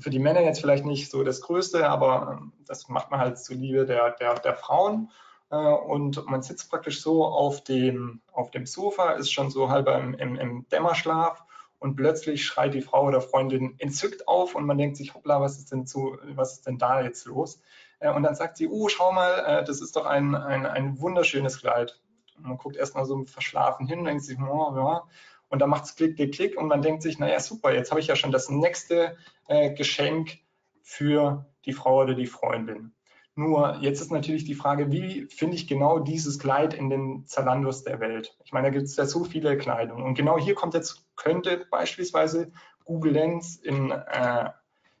Für 0.00 0.10
die 0.10 0.18
Männer 0.18 0.40
jetzt 0.40 0.60
vielleicht 0.60 0.84
nicht 0.84 1.10
so 1.10 1.22
das 1.22 1.40
Größte, 1.40 1.88
aber 1.88 2.38
ähm, 2.38 2.52
das 2.66 2.88
macht 2.88 3.10
man 3.10 3.20
halt 3.20 3.38
zuliebe 3.38 3.84
der, 3.84 4.12
der, 4.12 4.34
der 4.34 4.54
Frauen. 4.54 5.10
Äh, 5.50 5.56
und 5.56 6.26
man 6.26 6.42
sitzt 6.42 6.70
praktisch 6.70 7.02
so 7.02 7.24
auf 7.24 7.62
dem, 7.64 8.22
auf 8.32 8.50
dem 8.50 8.66
Sofa, 8.66 9.12
ist 9.12 9.32
schon 9.32 9.50
so 9.50 9.68
halb 9.68 9.88
im, 9.88 10.14
im, 10.14 10.36
im 10.36 10.68
Dämmerschlaf 10.68 11.44
und 11.78 11.96
plötzlich 11.96 12.44
schreit 12.44 12.74
die 12.74 12.80
Frau 12.80 13.06
oder 13.06 13.20
Freundin 13.20 13.74
entzückt 13.78 14.28
auf 14.28 14.54
und 14.54 14.64
man 14.64 14.78
denkt 14.78 14.96
sich, 14.96 15.14
hoppla, 15.14 15.40
was 15.40 15.58
ist 15.58 15.72
denn, 15.72 15.86
zu, 15.86 16.16
was 16.22 16.54
ist 16.54 16.66
denn 16.66 16.78
da 16.78 17.02
jetzt 17.02 17.26
los? 17.26 17.60
Äh, 17.98 18.12
und 18.12 18.22
dann 18.22 18.34
sagt 18.34 18.56
sie, 18.56 18.68
oh, 18.68 18.88
schau 18.88 19.12
mal, 19.12 19.44
äh, 19.46 19.64
das 19.64 19.80
ist 19.80 19.96
doch 19.96 20.06
ein, 20.06 20.34
ein, 20.34 20.64
ein 20.64 21.00
wunderschönes 21.00 21.58
Kleid. 21.58 22.00
Und 22.36 22.46
man 22.46 22.56
guckt 22.56 22.76
erstmal 22.76 23.04
so 23.04 23.24
verschlafen 23.24 23.86
hin, 23.86 24.04
denkt 24.04 24.24
sich, 24.24 24.38
oh, 24.40 24.72
ja. 24.76 25.04
Und 25.52 25.58
dann 25.58 25.68
macht 25.68 25.84
es 25.84 25.96
Klick, 25.96 26.16
Klick, 26.16 26.32
Klick 26.34 26.58
und 26.58 26.66
man 26.66 26.80
denkt 26.80 27.02
sich, 27.02 27.18
naja, 27.18 27.38
super, 27.38 27.74
jetzt 27.74 27.90
habe 27.90 28.00
ich 28.00 28.06
ja 28.06 28.16
schon 28.16 28.32
das 28.32 28.48
nächste 28.48 29.18
äh, 29.48 29.74
Geschenk 29.74 30.38
für 30.80 31.44
die 31.66 31.74
Frau 31.74 32.00
oder 32.00 32.14
die 32.14 32.26
Freundin. 32.26 32.94
Nur 33.34 33.76
jetzt 33.82 34.00
ist 34.00 34.10
natürlich 34.10 34.44
die 34.44 34.54
Frage, 34.54 34.90
wie 34.90 35.26
finde 35.26 35.56
ich 35.56 35.68
genau 35.68 35.98
dieses 35.98 36.38
Kleid 36.38 36.72
in 36.72 36.88
den 36.88 37.26
Zalandos 37.26 37.84
der 37.84 38.00
Welt? 38.00 38.34
Ich 38.44 38.52
meine, 38.52 38.68
da 38.68 38.72
gibt 38.72 38.86
es 38.86 38.96
ja 38.96 39.04
so 39.04 39.24
viele 39.24 39.58
Kleidung. 39.58 40.02
Und 40.02 40.14
genau 40.14 40.38
hier 40.38 40.54
kommt 40.54 40.72
jetzt, 40.72 41.04
könnte 41.16 41.66
beispielsweise 41.70 42.50
Google 42.86 43.12
Lens 43.12 43.56
in, 43.56 43.90
äh, 43.90 44.48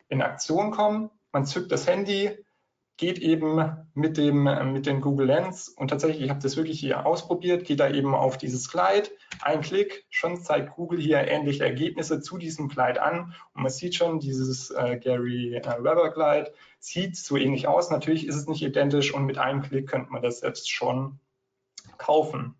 in 0.08 0.20
Aktion 0.20 0.70
kommen. 0.70 1.08
Man 1.32 1.46
zückt 1.46 1.72
das 1.72 1.86
Handy, 1.86 2.30
geht 2.96 3.18
eben 3.18 3.86
mit 3.94 4.16
dem 4.16 4.44
mit 4.72 4.86
den 4.86 5.00
Google 5.00 5.26
Lens 5.26 5.68
und 5.68 5.88
tatsächlich, 5.88 6.22
ich 6.22 6.30
habe 6.30 6.40
das 6.40 6.56
wirklich 6.56 6.78
hier 6.78 7.06
ausprobiert, 7.06 7.64
geht 7.64 7.80
da 7.80 7.88
eben 7.88 8.14
auf 8.14 8.36
dieses 8.36 8.70
Kleid, 8.70 9.10
ein 9.40 9.60
Klick, 9.60 10.04
schon 10.10 10.40
zeigt 10.42 10.76
Google 10.76 11.00
hier 11.00 11.26
ähnliche 11.26 11.64
Ergebnisse 11.64 12.20
zu 12.20 12.38
diesem 12.38 12.68
Kleid 12.68 12.98
an 12.98 13.34
und 13.54 13.62
man 13.62 13.72
sieht 13.72 13.94
schon 13.94 14.20
dieses 14.20 14.70
äh, 14.70 14.98
Gary 14.98 15.56
äh, 15.56 15.62
Weber 15.82 16.12
Kleid 16.12 16.52
sieht 16.78 17.16
so 17.16 17.36
ähnlich 17.36 17.66
aus. 17.66 17.90
Natürlich 17.90 18.26
ist 18.26 18.36
es 18.36 18.46
nicht 18.46 18.62
identisch 18.62 19.14
und 19.14 19.24
mit 19.24 19.38
einem 19.38 19.62
Klick 19.62 19.88
könnte 19.88 20.10
man 20.10 20.22
das 20.22 20.40
jetzt 20.40 20.70
schon 20.70 21.18
kaufen. 21.96 22.56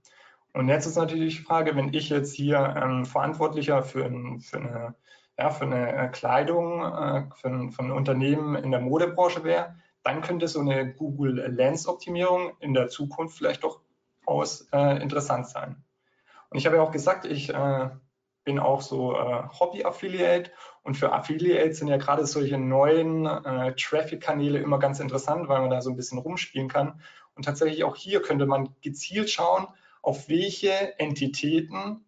Und 0.55 0.69
jetzt 0.69 0.87
ist 0.87 0.97
natürlich 0.97 1.39
die 1.39 1.43
Frage, 1.43 1.77
wenn 1.77 1.95
ich 1.95 2.09
jetzt 2.11 2.35
hier 2.35 2.75
ähm, 2.77 3.05
Verantwortlicher 3.05 3.83
für, 3.83 4.05
ein, 4.05 4.41
für 4.41 4.59
eine 4.59 4.95
ja, 5.39 5.51
für 5.51 5.65
eine 5.65 5.93
äh, 5.97 6.09
Kleidung 6.09 6.83
äh, 6.83 7.25
für 7.35 7.49
ein, 7.49 7.71
für 7.73 7.83
Unternehmen 7.83 8.55
in 8.55 8.71
der 8.71 8.81
Modebranche 8.81 9.45
wäre, 9.45 9.75
dann 10.03 10.23
könnte 10.23 10.49
so 10.49 10.61
eine 10.61 10.93
Google 10.93 11.37
Lens 11.55 11.87
Optimierung 11.87 12.53
in 12.61 12.75
der 12.75 12.89
Zukunft 12.89 13.37
vielleicht 13.37 13.65
doch 13.65 13.81
aus 14.27 14.69
äh, 14.73 15.03
interessant 15.03 15.49
sein. 15.49 15.85
Und 16.51 16.59
ich 16.59 16.67
habe 16.67 16.77
ja 16.77 16.83
auch 16.83 16.91
gesagt, 16.91 17.25
ich 17.25 17.53
äh, 17.53 17.91
bin 18.45 18.59
auch 18.59 18.81
so 18.83 19.17
äh, 19.17 19.43
Hobby-Affiliate 19.59 20.51
und 20.83 20.97
für 20.97 21.13
Affiliates 21.13 21.79
sind 21.79 21.89
ja 21.89 21.97
gerade 21.97 22.27
solche 22.27 22.59
neuen 22.59 23.27
äh, 23.27 23.75
Traffic-Kanäle 23.75 24.59
immer 24.59 24.79
ganz 24.79 25.01
interessant, 25.01 25.49
weil 25.49 25.61
man 25.61 25.71
da 25.71 25.81
so 25.81 25.91
ein 25.91 25.97
bisschen 25.97 26.19
rumspielen 26.19 26.69
kann. 26.69 27.01
Und 27.35 27.45
tatsächlich 27.45 27.85
auch 27.85 27.97
hier 27.97 28.21
könnte 28.21 28.47
man 28.47 28.75
gezielt 28.83 29.31
schauen, 29.31 29.67
auf 30.03 30.29
welche 30.29 30.99
Entitäten, 30.99 32.05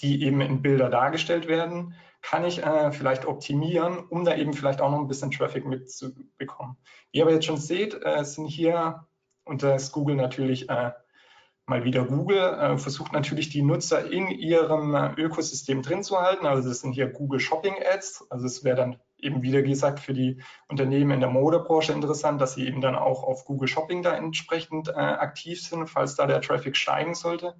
die 0.00 0.22
eben 0.24 0.40
in 0.40 0.60
Bilder 0.60 0.90
dargestellt 0.90 1.46
werden, 1.48 1.94
kann 2.22 2.44
ich 2.44 2.62
äh, 2.62 2.92
vielleicht 2.92 3.26
optimieren, 3.26 3.98
um 3.98 4.24
da 4.24 4.36
eben 4.36 4.52
vielleicht 4.52 4.80
auch 4.80 4.90
noch 4.90 4.98
ein 4.98 5.08
bisschen 5.08 5.30
Traffic 5.30 5.66
mitzubekommen. 5.66 6.76
Wie 7.10 7.18
ihr 7.18 7.24
aber 7.24 7.32
jetzt 7.32 7.46
schon 7.46 7.56
seht, 7.56 7.94
äh, 8.04 8.24
sind 8.24 8.46
hier, 8.46 9.06
und 9.44 9.62
da 9.62 9.74
ist 9.74 9.92
Google 9.92 10.16
natürlich 10.16 10.68
äh, 10.68 10.92
mal 11.66 11.84
wieder 11.84 12.04
Google, 12.04 12.38
äh, 12.38 12.78
versucht 12.78 13.12
natürlich 13.12 13.48
die 13.48 13.62
Nutzer 13.62 14.10
in 14.10 14.28
ihrem 14.28 14.94
äh, 14.94 15.12
Ökosystem 15.16 15.82
drin 15.82 16.04
zu 16.04 16.20
halten. 16.20 16.46
Also 16.46 16.68
das 16.68 16.80
sind 16.80 16.92
hier 16.92 17.08
Google 17.08 17.40
Shopping 17.40 17.74
Ads. 17.92 18.26
Also 18.30 18.46
es 18.46 18.62
wäre 18.62 18.76
dann 18.76 19.00
eben 19.18 19.42
wieder 19.42 19.62
gesagt 19.62 19.98
für 19.98 20.14
die 20.14 20.40
Unternehmen 20.68 21.10
in 21.10 21.20
der 21.20 21.30
Modebranche 21.30 21.92
interessant, 21.92 22.40
dass 22.40 22.54
sie 22.54 22.66
eben 22.66 22.80
dann 22.80 22.94
auch 22.94 23.24
auf 23.24 23.44
Google 23.44 23.68
Shopping 23.68 24.02
da 24.02 24.14
entsprechend 24.14 24.88
äh, 24.88 24.92
aktiv 24.92 25.60
sind, 25.60 25.88
falls 25.88 26.14
da 26.14 26.26
der 26.26 26.40
Traffic 26.40 26.76
steigen 26.76 27.14
sollte. 27.14 27.56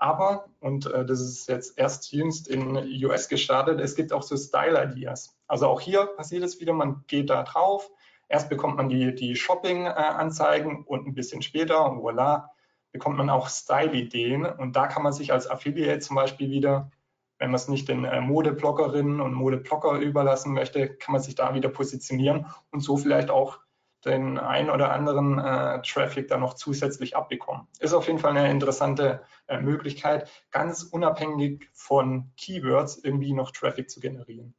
Aber, 0.00 0.46
und 0.60 0.86
äh, 0.86 1.04
das 1.04 1.20
ist 1.20 1.48
jetzt 1.48 1.76
erst 1.76 2.12
jüngst 2.12 2.46
in 2.48 2.76
US 3.04 3.28
gestartet, 3.28 3.80
es 3.80 3.96
gibt 3.96 4.12
auch 4.12 4.22
so 4.22 4.36
Style-Ideas. 4.36 5.36
Also 5.48 5.66
auch 5.66 5.80
hier 5.80 6.06
passiert 6.06 6.44
es 6.44 6.60
wieder, 6.60 6.72
man 6.72 7.04
geht 7.08 7.30
da 7.30 7.42
drauf, 7.42 7.90
erst 8.28 8.48
bekommt 8.48 8.76
man 8.76 8.88
die, 8.88 9.14
die 9.14 9.34
Shopping-Anzeigen 9.34 10.84
und 10.84 11.06
ein 11.06 11.14
bisschen 11.14 11.42
später, 11.42 11.76
voilà, 11.76 12.44
bekommt 12.92 13.16
man 13.16 13.28
auch 13.28 13.48
Style-Ideen. 13.48 14.46
Und 14.46 14.76
da 14.76 14.86
kann 14.86 15.02
man 15.02 15.12
sich 15.12 15.32
als 15.32 15.50
Affiliate 15.50 15.98
zum 15.98 16.16
Beispiel 16.16 16.50
wieder, 16.50 16.90
wenn 17.38 17.50
man 17.50 17.56
es 17.56 17.68
nicht 17.68 17.88
den 17.88 18.04
äh, 18.04 18.20
Modebloggerinnen 18.20 19.20
und 19.20 19.34
Modeblocker 19.34 19.98
überlassen 19.98 20.52
möchte, 20.52 20.88
kann 20.88 21.12
man 21.12 21.22
sich 21.22 21.34
da 21.34 21.54
wieder 21.54 21.68
positionieren 21.68 22.46
und 22.70 22.80
so 22.80 22.96
vielleicht 22.96 23.30
auch 23.30 23.58
den 24.04 24.38
ein 24.38 24.70
oder 24.70 24.92
anderen 24.92 25.38
äh, 25.38 25.82
Traffic 25.82 26.28
da 26.28 26.38
noch 26.38 26.54
zusätzlich 26.54 27.16
abbekommen. 27.16 27.66
Ist 27.80 27.94
auf 27.94 28.06
jeden 28.06 28.18
Fall 28.18 28.36
eine 28.36 28.50
interessante 28.50 29.22
äh, 29.46 29.60
Möglichkeit, 29.60 30.30
ganz 30.50 30.82
unabhängig 30.82 31.68
von 31.72 32.30
Keywords 32.36 32.98
irgendwie 33.02 33.32
noch 33.32 33.50
Traffic 33.50 33.90
zu 33.90 34.00
generieren. 34.00 34.54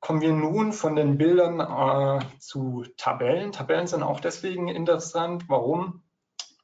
Kommen 0.00 0.20
wir 0.20 0.32
nun 0.32 0.72
von 0.72 0.94
den 0.94 1.18
Bildern 1.18 1.60
äh, 1.60 2.24
zu 2.38 2.84
Tabellen. 2.96 3.52
Tabellen 3.52 3.86
sind 3.86 4.02
auch 4.02 4.20
deswegen 4.20 4.68
interessant. 4.68 5.44
Warum? 5.48 6.02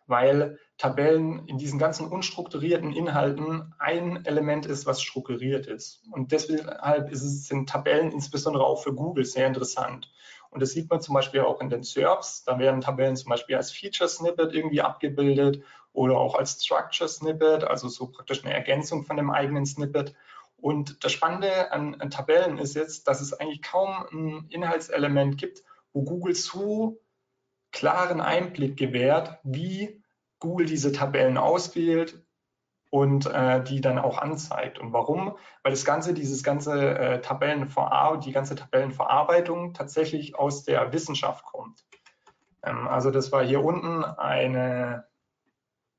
Weil 0.06 0.58
Tabellen 0.76 1.46
in 1.46 1.58
diesen 1.58 1.78
ganzen 1.78 2.06
unstrukturierten 2.06 2.92
Inhalten 2.92 3.74
ein 3.78 4.24
Element 4.24 4.66
ist, 4.66 4.86
was 4.86 5.02
strukturiert 5.02 5.66
ist. 5.66 6.02
Und 6.10 6.32
deshalb 6.32 7.10
ist 7.10 7.22
es, 7.22 7.46
sind 7.46 7.68
Tabellen 7.68 8.12
insbesondere 8.12 8.64
auch 8.64 8.82
für 8.82 8.94
Google 8.94 9.24
sehr 9.24 9.46
interessant. 9.46 10.12
Und 10.54 10.60
das 10.60 10.70
sieht 10.70 10.88
man 10.88 11.00
zum 11.00 11.14
Beispiel 11.14 11.40
auch 11.40 11.60
in 11.60 11.68
den 11.68 11.82
SERPs. 11.82 12.44
Da 12.44 12.60
werden 12.60 12.80
Tabellen 12.80 13.16
zum 13.16 13.30
Beispiel 13.30 13.56
als 13.56 13.72
Feature 13.72 14.08
Snippet 14.08 14.54
irgendwie 14.54 14.80
abgebildet 14.80 15.64
oder 15.92 16.16
auch 16.16 16.36
als 16.36 16.64
Structure 16.64 17.08
Snippet, 17.08 17.64
also 17.64 17.88
so 17.88 18.06
praktisch 18.06 18.44
eine 18.44 18.54
Ergänzung 18.54 19.02
von 19.02 19.16
dem 19.16 19.30
eigenen 19.30 19.66
Snippet. 19.66 20.14
Und 20.56 21.02
das 21.02 21.10
Spannende 21.10 21.72
an, 21.72 21.96
an 21.96 22.10
Tabellen 22.10 22.58
ist 22.58 22.74
jetzt, 22.74 23.08
dass 23.08 23.20
es 23.20 23.32
eigentlich 23.32 23.62
kaum 23.62 24.06
ein 24.12 24.46
Inhaltselement 24.48 25.38
gibt, 25.38 25.64
wo 25.92 26.02
Google 26.02 26.36
so 26.36 27.00
klaren 27.72 28.20
Einblick 28.20 28.76
gewährt, 28.76 29.40
wie 29.42 30.04
Google 30.38 30.66
diese 30.66 30.92
Tabellen 30.92 31.36
auswählt 31.36 32.23
und 32.94 33.26
äh, 33.26 33.60
die 33.60 33.80
dann 33.80 33.98
auch 33.98 34.18
anzeigt. 34.18 34.78
Und 34.78 34.92
warum? 34.92 35.36
Weil 35.64 35.72
das 35.72 35.84
Ganze, 35.84 36.14
dieses 36.14 36.44
ganze 36.44 36.96
äh, 36.96 37.20
Tabellenverar 37.20 38.20
die 38.20 38.30
ganze 38.30 38.54
Tabellenverarbeitung 38.54 39.74
tatsächlich 39.74 40.38
aus 40.38 40.62
der 40.62 40.92
Wissenschaft 40.92 41.44
kommt. 41.44 41.84
Ähm, 42.62 42.86
also 42.86 43.10
das 43.10 43.32
war 43.32 43.42
hier 43.42 43.64
unten 43.64 44.04
eine 44.04 45.06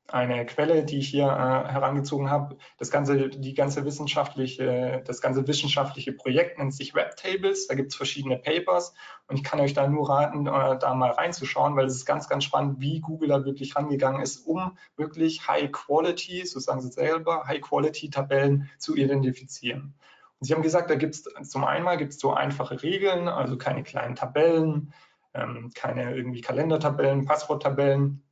eine 0.08 0.46
Quelle, 0.46 0.84
die 0.84 1.00
ich 1.00 1.10
hier 1.10 1.26
äh, 1.26 1.72
herangezogen 1.72 2.30
habe. 2.30 2.58
Das 2.78 2.92
ganze, 2.92 3.30
die 3.30 3.54
ganze 3.54 3.86
wissenschaftliche, 3.86 5.02
das 5.06 5.20
ganze 5.20 5.48
wissenschaftliche 5.48 6.14
Projekt 6.14 6.60
nennt 6.60 6.74
sich 6.74 6.94
Webtables. 6.94 7.68
Da 7.68 7.76
gibt 7.76 7.92
es 7.92 7.96
verschiedene 7.96 8.38
Papers 8.38 8.94
und 9.28 9.38
ich 9.38 9.44
kann 9.44 9.60
euch 9.60 9.74
da 9.74 9.88
nur 9.88 10.10
raten, 10.10 10.46
äh, 10.46 10.78
da 10.78 10.94
mal 10.94 11.12
reinzuschauen, 11.12 11.76
weil 11.76 11.86
es 11.86 11.96
ist 11.96 12.06
ganz, 12.06 12.30
ganz 12.30 12.44
spannend, 12.44 12.80
wie 12.80 13.02
Google 13.02 13.30
da 13.30 13.46
wirklich 13.46 13.76
rangegangen 13.76 14.22
ist, 14.22 14.46
um 14.46 14.78
wirklich 14.96 15.48
High 15.48 15.72
Quality, 15.72 16.46
so 16.46 16.60
sagen 16.60 16.82
sie 16.82 16.92
selber, 16.92 17.46
High 17.48 17.62
Quality 17.62 18.10
Tabellen 18.12 18.70
zu 18.78 18.96
identifizieren. 18.96 19.96
Und 20.40 20.48
sie 20.48 20.54
haben 20.54 20.62
gesagt, 20.62 20.90
da 20.90 20.96
gibt 20.96 21.16
es 21.16 21.50
zum 21.50 21.64
einen 21.64 21.98
gibt 21.98 22.14
es 22.14 22.20
so 22.20 22.34
einfache 22.34 22.84
Regeln, 22.84 23.28
also 23.28 23.58
keine 23.58 23.84
kleinen 23.84 24.16
Tabellen, 24.16 24.94
ähm, 25.34 25.72
keine 25.74 26.16
irgendwie 26.16 26.42
Kalendertabellen, 26.42 27.26
Passworttabellen 27.26 28.25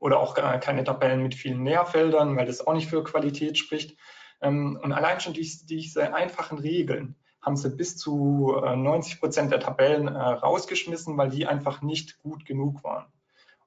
oder 0.00 0.18
auch 0.18 0.34
keine 0.34 0.82
Tabellen 0.82 1.22
mit 1.22 1.34
vielen 1.34 1.62
Nährfeldern, 1.62 2.36
weil 2.36 2.46
das 2.46 2.66
auch 2.66 2.72
nicht 2.72 2.88
für 2.88 3.04
Qualität 3.04 3.58
spricht. 3.58 3.96
Ähm, 4.40 4.80
und 4.82 4.92
allein 4.92 5.20
schon 5.20 5.34
diese 5.34 6.14
einfachen 6.14 6.58
Regeln 6.58 7.14
haben 7.42 7.56
sie 7.56 7.70
bis 7.70 7.96
zu 7.96 8.60
90 8.60 9.14
äh, 9.14 9.18
Prozent 9.18 9.52
der 9.52 9.60
Tabellen 9.60 10.08
äh, 10.08 10.18
rausgeschmissen, 10.18 11.16
weil 11.16 11.30
die 11.30 11.46
einfach 11.46 11.82
nicht 11.82 12.18
gut 12.18 12.44
genug 12.44 12.82
waren. 12.82 13.06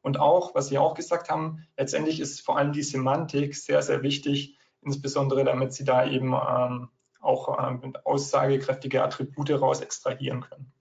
Und 0.01 0.19
auch, 0.19 0.53
was 0.53 0.67
Sie 0.67 0.77
auch 0.77 0.95
gesagt 0.95 1.29
haben, 1.29 1.65
letztendlich 1.77 2.19
ist 2.19 2.41
vor 2.41 2.57
allem 2.57 2.73
die 2.73 2.83
Semantik 2.83 3.55
sehr, 3.55 3.81
sehr 3.81 4.03
wichtig, 4.03 4.57
insbesondere 4.81 5.45
damit 5.45 5.73
Sie 5.73 5.85
da 5.85 6.05
eben 6.05 6.33
ähm, 6.33 6.89
auch 7.21 7.57
ähm, 7.65 7.95
aussagekräftige 8.03 9.01
Attribute 9.01 9.51
raus 9.51 9.79
extrahieren 9.79 10.41
können. 10.41 10.73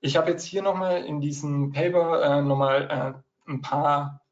Ich 0.00 0.18
habe 0.18 0.30
jetzt 0.30 0.44
hier 0.44 0.60
nochmal 0.60 1.02
in 1.04 1.20
diesem 1.20 1.72
Paper 1.72 2.22
äh, 2.22 2.42
nochmal 2.42 2.90
äh, 3.48 3.50
ein 3.50 3.62
paar 3.62 4.25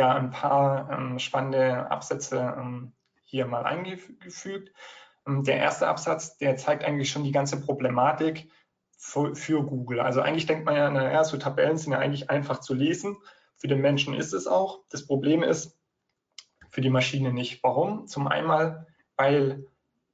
ja 0.00 0.14
ein 0.14 0.30
paar 0.30 0.90
ähm, 0.90 1.18
spannende 1.18 1.90
Absätze 1.90 2.54
ähm, 2.58 2.92
hier 3.22 3.46
mal 3.46 3.64
eingefügt. 3.64 4.72
Ähm, 5.26 5.44
der 5.44 5.56
erste 5.58 5.86
Absatz, 5.86 6.38
der 6.38 6.56
zeigt 6.56 6.84
eigentlich 6.84 7.10
schon 7.10 7.24
die 7.24 7.32
ganze 7.32 7.60
Problematik 7.60 8.50
für, 8.98 9.34
für 9.34 9.62
Google. 9.62 10.00
Also 10.00 10.20
eigentlich 10.20 10.46
denkt 10.46 10.64
man 10.64 10.76
ja, 10.76 10.90
naja, 10.90 11.22
so 11.24 11.36
Tabellen 11.36 11.78
sind 11.78 11.92
ja 11.92 11.98
eigentlich 11.98 12.30
einfach 12.30 12.60
zu 12.60 12.74
lesen. 12.74 13.16
Für 13.56 13.68
den 13.68 13.80
Menschen 13.80 14.14
ist 14.14 14.32
es 14.32 14.46
auch. 14.46 14.80
Das 14.90 15.06
Problem 15.06 15.42
ist, 15.42 15.78
für 16.70 16.80
die 16.80 16.90
Maschine 16.90 17.32
nicht. 17.32 17.62
Warum? 17.62 18.06
Zum 18.06 18.26
einen, 18.26 18.86
weil 19.16 19.66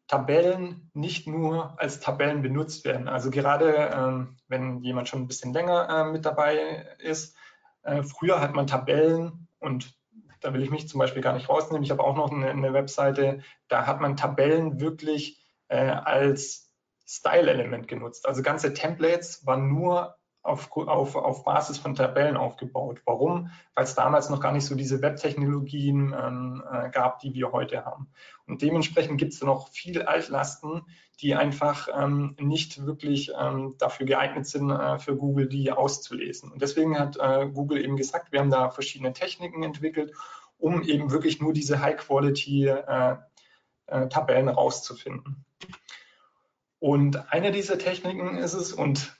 Tabellen 0.08 0.90
nicht 0.94 1.26
nur 1.26 1.78
als 1.80 2.00
Tabellen 2.00 2.42
benutzt 2.42 2.84
werden. 2.84 3.08
Also 3.08 3.30
gerade 3.30 3.90
ähm, 3.94 4.36
wenn 4.48 4.82
jemand 4.82 5.08
schon 5.08 5.22
ein 5.22 5.28
bisschen 5.28 5.52
länger 5.52 5.88
äh, 5.88 6.12
mit 6.12 6.24
dabei 6.24 6.86
ist, 6.98 7.36
äh, 7.82 8.02
früher 8.02 8.40
hat 8.40 8.54
man 8.54 8.66
Tabellen 8.66 9.45
und 9.58 9.94
da 10.40 10.52
will 10.52 10.62
ich 10.62 10.70
mich 10.70 10.88
zum 10.88 10.98
Beispiel 10.98 11.22
gar 11.22 11.32
nicht 11.34 11.48
rausnehmen. 11.48 11.82
Ich 11.82 11.90
habe 11.90 12.04
auch 12.04 12.16
noch 12.16 12.30
eine, 12.30 12.50
eine 12.50 12.72
Webseite, 12.72 13.42
da 13.68 13.86
hat 13.86 14.00
man 14.00 14.16
Tabellen 14.16 14.80
wirklich 14.80 15.42
äh, 15.68 15.76
als 15.88 16.72
Style-Element 17.06 17.88
genutzt. 17.88 18.26
Also 18.26 18.42
ganze 18.42 18.74
Templates 18.74 19.46
waren 19.46 19.68
nur 19.68 20.15
auf, 20.46 20.74
auf, 20.76 21.16
auf 21.16 21.44
Basis 21.44 21.78
von 21.78 21.94
Tabellen 21.94 22.36
aufgebaut. 22.36 23.00
Warum? 23.04 23.50
Weil 23.74 23.84
es 23.84 23.94
damals 23.94 24.30
noch 24.30 24.40
gar 24.40 24.52
nicht 24.52 24.64
so 24.64 24.74
diese 24.74 25.02
Webtechnologien 25.02 26.14
ähm, 26.18 26.62
äh, 26.70 26.90
gab, 26.90 27.20
die 27.20 27.34
wir 27.34 27.52
heute 27.52 27.84
haben. 27.84 28.08
Und 28.46 28.62
dementsprechend 28.62 29.18
gibt 29.18 29.32
es 29.32 29.42
noch 29.42 29.68
viel 29.68 30.02
Altlasten, 30.02 30.82
die 31.20 31.34
einfach 31.34 31.88
ähm, 31.94 32.36
nicht 32.38 32.86
wirklich 32.86 33.32
ähm, 33.38 33.74
dafür 33.78 34.06
geeignet 34.06 34.46
sind, 34.46 34.70
äh, 34.70 34.98
für 34.98 35.16
Google 35.16 35.48
die 35.48 35.72
auszulesen. 35.72 36.52
Und 36.52 36.62
deswegen 36.62 36.98
hat 36.98 37.16
äh, 37.18 37.48
Google 37.52 37.82
eben 37.82 37.96
gesagt, 37.96 38.32
wir 38.32 38.40
haben 38.40 38.50
da 38.50 38.70
verschiedene 38.70 39.12
Techniken 39.12 39.62
entwickelt, 39.62 40.12
um 40.58 40.82
eben 40.82 41.10
wirklich 41.10 41.40
nur 41.40 41.52
diese 41.52 41.80
High-Quality-Tabellen 41.80 44.48
äh, 44.48 44.50
äh 44.50 44.54
rauszufinden. 44.54 45.44
Und 46.78 47.32
eine 47.32 47.52
dieser 47.52 47.78
Techniken 47.78 48.36
ist 48.36 48.54
es, 48.54 48.72
und 48.72 49.15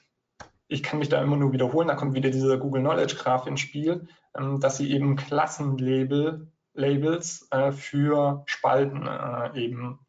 ich 0.67 0.83
kann 0.83 0.99
mich 0.99 1.09
da 1.09 1.21
immer 1.21 1.37
nur 1.37 1.53
wiederholen, 1.53 1.87
da 1.87 1.95
kommt 1.95 2.13
wieder 2.13 2.29
dieser 2.29 2.57
Google 2.57 2.81
Knowledge 2.81 3.15
Graph 3.15 3.47
ins 3.47 3.61
Spiel, 3.61 4.07
ähm, 4.35 4.59
dass 4.59 4.77
sie 4.77 4.91
eben 4.91 5.15
Klassenlabel 5.15 6.51
Labels 6.73 7.47
äh, 7.51 7.71
für 7.71 8.43
Spalten 8.45 9.07
äh, 9.07 9.59
eben 9.59 9.99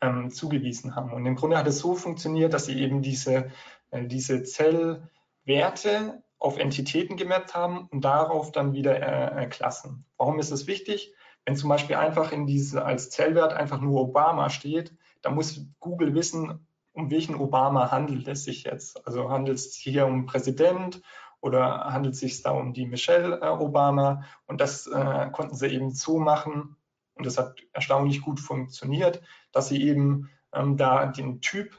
ähm, 0.00 0.30
zugewiesen 0.30 0.94
haben. 0.94 1.12
Und 1.12 1.26
im 1.26 1.34
Grunde 1.36 1.58
hat 1.58 1.66
es 1.66 1.80
so 1.80 1.94
funktioniert, 1.94 2.54
dass 2.54 2.66
sie 2.66 2.78
eben 2.78 3.02
diese, 3.02 3.50
äh, 3.90 4.06
diese 4.06 4.44
Zellwerte 4.44 6.22
auf 6.38 6.58
Entitäten 6.58 7.16
gemappt 7.16 7.54
haben 7.54 7.88
und 7.90 8.04
darauf 8.04 8.50
dann 8.50 8.72
wieder 8.72 9.46
Klassen. 9.46 10.04
Warum 10.16 10.40
ist 10.40 10.50
das 10.50 10.66
wichtig? 10.66 11.14
Wenn 11.44 11.54
zum 11.54 11.68
Beispiel 11.68 11.94
einfach 11.94 12.32
in 12.32 12.48
diese 12.48 12.84
als 12.84 13.10
Zellwert 13.10 13.52
einfach 13.52 13.80
nur 13.80 14.00
Obama 14.00 14.50
steht, 14.50 14.92
dann 15.20 15.36
muss 15.36 15.64
Google 15.78 16.16
wissen, 16.16 16.66
um 16.92 17.10
welchen 17.10 17.34
Obama 17.34 17.90
handelt 17.90 18.28
es 18.28 18.44
sich 18.44 18.64
jetzt? 18.64 19.06
Also 19.06 19.30
handelt 19.30 19.58
es 19.58 19.74
sich 19.74 19.82
hier 19.82 20.06
um 20.06 20.26
Präsident 20.26 21.02
oder 21.40 21.84
handelt 21.92 22.14
es 22.14 22.20
sich 22.20 22.42
da 22.42 22.50
um 22.50 22.72
die 22.72 22.86
Michelle 22.86 23.40
äh, 23.40 23.48
Obama? 23.48 24.24
Und 24.46 24.60
das 24.60 24.86
äh, 24.86 25.30
konnten 25.32 25.56
sie 25.56 25.68
eben 25.68 25.90
so 25.90 26.18
machen 26.18 26.76
und 27.14 27.26
das 27.26 27.38
hat 27.38 27.56
erstaunlich 27.72 28.22
gut 28.22 28.40
funktioniert, 28.40 29.22
dass 29.52 29.68
sie 29.68 29.82
eben 29.82 30.30
ähm, 30.52 30.76
da 30.76 31.06
den 31.06 31.40
Typ 31.40 31.78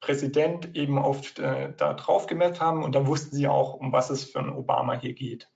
Präsident 0.00 0.76
eben 0.76 0.98
auf, 0.98 1.38
äh, 1.38 1.72
da 1.76 1.94
drauf 1.94 2.26
gemeldet 2.26 2.60
haben 2.60 2.84
und 2.84 2.94
dann 2.94 3.06
wussten 3.06 3.34
sie 3.34 3.48
auch, 3.48 3.74
um 3.74 3.92
was 3.92 4.10
es 4.10 4.24
für 4.24 4.38
einen 4.38 4.52
Obama 4.52 4.92
hier 4.92 5.14
geht. 5.14 5.48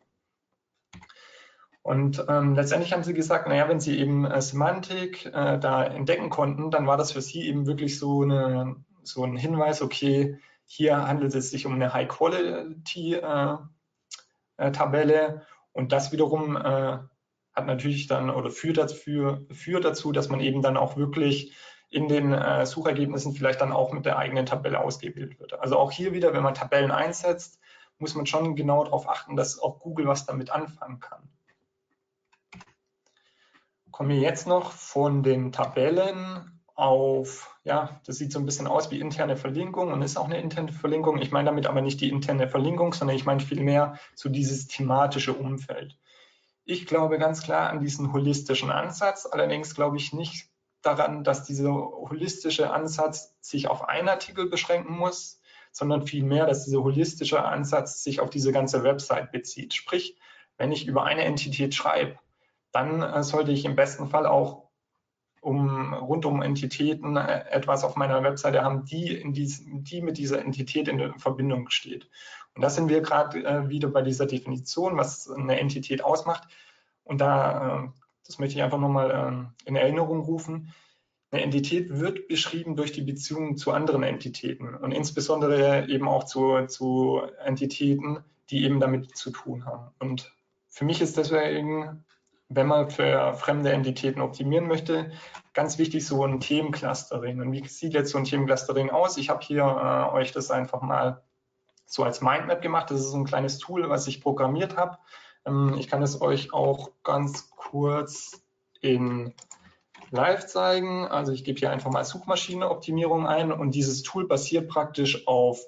Und 1.82 2.24
ähm, 2.28 2.54
letztendlich 2.54 2.92
haben 2.92 3.02
sie 3.02 3.14
gesagt, 3.14 3.48
naja, 3.48 3.68
wenn 3.68 3.80
sie 3.80 3.98
eben 3.98 4.24
äh, 4.24 4.40
Semantik 4.40 5.26
äh, 5.26 5.58
da 5.58 5.84
entdecken 5.84 6.30
konnten, 6.30 6.70
dann 6.70 6.86
war 6.86 6.96
das 6.96 7.12
für 7.12 7.22
sie 7.22 7.46
eben 7.46 7.66
wirklich 7.66 7.98
so 7.98 8.22
eine, 8.22 8.76
so 9.08 9.24
ein 9.24 9.36
Hinweis, 9.36 9.82
okay, 9.82 10.38
hier 10.64 11.06
handelt 11.06 11.34
es 11.34 11.50
sich 11.50 11.66
um 11.66 11.74
eine 11.74 11.92
High-Quality-Tabelle 11.92 13.68
äh, 14.58 15.24
äh, 15.24 15.40
und 15.72 15.92
das 15.92 16.12
wiederum 16.12 16.56
äh, 16.56 16.98
hat 17.52 17.66
natürlich 17.66 18.06
dann 18.06 18.30
oder 18.30 18.50
führt 18.50 18.78
dazu, 18.78 19.46
führt 19.50 19.84
dazu, 19.84 20.12
dass 20.12 20.28
man 20.28 20.40
eben 20.40 20.62
dann 20.62 20.76
auch 20.76 20.96
wirklich 20.96 21.56
in 21.90 22.08
den 22.08 22.32
äh, 22.32 22.66
Suchergebnissen 22.66 23.34
vielleicht 23.34 23.60
dann 23.60 23.72
auch 23.72 23.92
mit 23.92 24.04
der 24.04 24.18
eigenen 24.18 24.46
Tabelle 24.46 24.80
ausgewählt 24.80 25.40
wird. 25.40 25.54
Also 25.54 25.78
auch 25.78 25.90
hier 25.90 26.12
wieder, 26.12 26.34
wenn 26.34 26.42
man 26.42 26.54
Tabellen 26.54 26.90
einsetzt, 26.90 27.58
muss 27.98 28.14
man 28.14 28.26
schon 28.26 28.56
genau 28.56 28.84
darauf 28.84 29.08
achten, 29.08 29.36
dass 29.36 29.58
auch 29.58 29.80
Google 29.80 30.06
was 30.06 30.26
damit 30.26 30.50
anfangen 30.50 31.00
kann. 31.00 31.28
Kommen 33.90 34.10
wir 34.10 34.18
jetzt 34.18 34.46
noch 34.46 34.72
von 34.72 35.22
den 35.22 35.50
Tabellen 35.50 36.60
auf, 36.74 37.57
ja, 37.68 38.00
das 38.06 38.16
sieht 38.16 38.32
so 38.32 38.38
ein 38.38 38.46
bisschen 38.46 38.66
aus 38.66 38.90
wie 38.90 38.98
interne 38.98 39.36
Verlinkung 39.36 39.92
und 39.92 40.00
ist 40.00 40.16
auch 40.16 40.24
eine 40.24 40.40
interne 40.40 40.72
Verlinkung. 40.72 41.20
Ich 41.20 41.30
meine 41.30 41.50
damit 41.50 41.66
aber 41.66 41.82
nicht 41.82 42.00
die 42.00 42.08
interne 42.08 42.48
Verlinkung, 42.48 42.94
sondern 42.94 43.14
ich 43.14 43.26
meine 43.26 43.40
vielmehr 43.40 43.98
so 44.14 44.30
dieses 44.30 44.68
thematische 44.68 45.34
Umfeld. 45.34 45.98
Ich 46.64 46.86
glaube 46.86 47.18
ganz 47.18 47.42
klar 47.42 47.68
an 47.68 47.80
diesen 47.80 48.14
holistischen 48.14 48.70
Ansatz, 48.70 49.28
allerdings 49.30 49.74
glaube 49.74 49.98
ich 49.98 50.14
nicht 50.14 50.48
daran, 50.80 51.24
dass 51.24 51.44
dieser 51.44 51.72
holistische 51.72 52.70
Ansatz 52.70 53.36
sich 53.40 53.68
auf 53.68 53.86
einen 53.86 54.08
Artikel 54.08 54.48
beschränken 54.48 54.96
muss, 54.96 55.38
sondern 55.70 56.06
vielmehr, 56.06 56.46
dass 56.46 56.64
dieser 56.64 56.82
holistische 56.82 57.44
Ansatz 57.44 58.02
sich 58.02 58.20
auf 58.20 58.30
diese 58.30 58.50
ganze 58.50 58.82
Website 58.82 59.30
bezieht. 59.30 59.74
Sprich, 59.74 60.16
wenn 60.56 60.72
ich 60.72 60.86
über 60.86 61.04
eine 61.04 61.24
Entität 61.24 61.74
schreibe, 61.74 62.18
dann 62.72 63.02
äh, 63.02 63.22
sollte 63.22 63.52
ich 63.52 63.66
im 63.66 63.76
besten 63.76 64.08
Fall 64.08 64.26
auch 64.26 64.67
um 65.40 65.94
rund 65.94 66.24
um 66.24 66.42
Entitäten 66.42 67.16
äh, 67.16 67.44
etwas 67.50 67.84
auf 67.84 67.96
meiner 67.96 68.22
Webseite 68.22 68.62
haben, 68.62 68.84
die, 68.84 69.14
in 69.14 69.32
dies, 69.32 69.62
die 69.64 70.00
mit 70.00 70.18
dieser 70.18 70.40
Entität 70.40 70.88
in 70.88 71.18
Verbindung 71.18 71.70
steht. 71.70 72.08
Und 72.54 72.62
da 72.62 72.70
sind 72.70 72.88
wir 72.88 73.00
gerade 73.00 73.44
äh, 73.44 73.68
wieder 73.68 73.88
bei 73.88 74.02
dieser 74.02 74.26
Definition, 74.26 74.96
was 74.96 75.30
eine 75.30 75.60
Entität 75.60 76.02
ausmacht. 76.02 76.48
Und 77.04 77.20
da, 77.20 77.84
äh, 77.84 77.88
das 78.26 78.38
möchte 78.38 78.56
ich 78.56 78.62
einfach 78.62 78.78
nochmal 78.78 79.52
äh, 79.64 79.68
in 79.68 79.76
Erinnerung 79.76 80.20
rufen, 80.20 80.74
eine 81.30 81.42
Entität 81.42 82.00
wird 82.00 82.26
beschrieben 82.28 82.74
durch 82.74 82.92
die 82.92 83.02
Beziehung 83.02 83.56
zu 83.56 83.72
anderen 83.72 84.02
Entitäten 84.02 84.74
und 84.74 84.92
insbesondere 84.92 85.86
eben 85.88 86.08
auch 86.08 86.24
zu, 86.24 86.66
zu 86.66 87.20
Entitäten, 87.44 88.24
die 88.50 88.64
eben 88.64 88.80
damit 88.80 89.14
zu 89.16 89.30
tun 89.30 89.66
haben. 89.66 89.90
Und 89.98 90.34
für 90.68 90.86
mich 90.86 91.02
ist 91.02 91.18
deswegen 91.18 92.04
wenn 92.48 92.66
man 92.66 92.90
für 92.90 93.34
fremde 93.34 93.72
Entitäten 93.72 94.20
optimieren 94.22 94.66
möchte, 94.66 95.10
ganz 95.52 95.78
wichtig 95.78 96.06
so 96.06 96.24
ein 96.24 96.40
Themenclustering. 96.40 97.40
Und 97.40 97.52
wie 97.52 97.66
sieht 97.66 97.94
jetzt 97.94 98.10
so 98.10 98.18
ein 98.18 98.24
Themenclustering 98.24 98.90
aus? 98.90 99.16
Ich 99.18 99.28
habe 99.28 99.40
hier 99.42 99.62
äh, 99.62 100.14
euch 100.14 100.32
das 100.32 100.50
einfach 100.50 100.80
mal 100.80 101.22
so 101.84 102.04
als 102.04 102.20
Mindmap 102.20 102.62
gemacht. 102.62 102.90
Das 102.90 103.00
ist 103.00 103.10
so 103.10 103.18
ein 103.18 103.26
kleines 103.26 103.58
Tool, 103.58 103.88
was 103.88 104.06
ich 104.06 104.22
programmiert 104.22 104.76
habe. 104.76 104.98
Ähm, 105.44 105.74
ich 105.78 105.88
kann 105.88 106.02
es 106.02 106.20
euch 106.20 106.52
auch 106.52 106.90
ganz 107.02 107.50
kurz 107.50 108.42
in 108.80 109.34
live 110.10 110.46
zeigen. 110.46 111.06
Also 111.06 111.32
ich 111.32 111.44
gebe 111.44 111.58
hier 111.58 111.70
einfach 111.70 111.90
mal 111.90 112.04
Suchmaschinenoptimierung 112.04 113.26
ein 113.26 113.52
und 113.52 113.74
dieses 113.74 114.02
Tool 114.02 114.26
basiert 114.26 114.68
praktisch 114.68 115.26
auf 115.26 115.60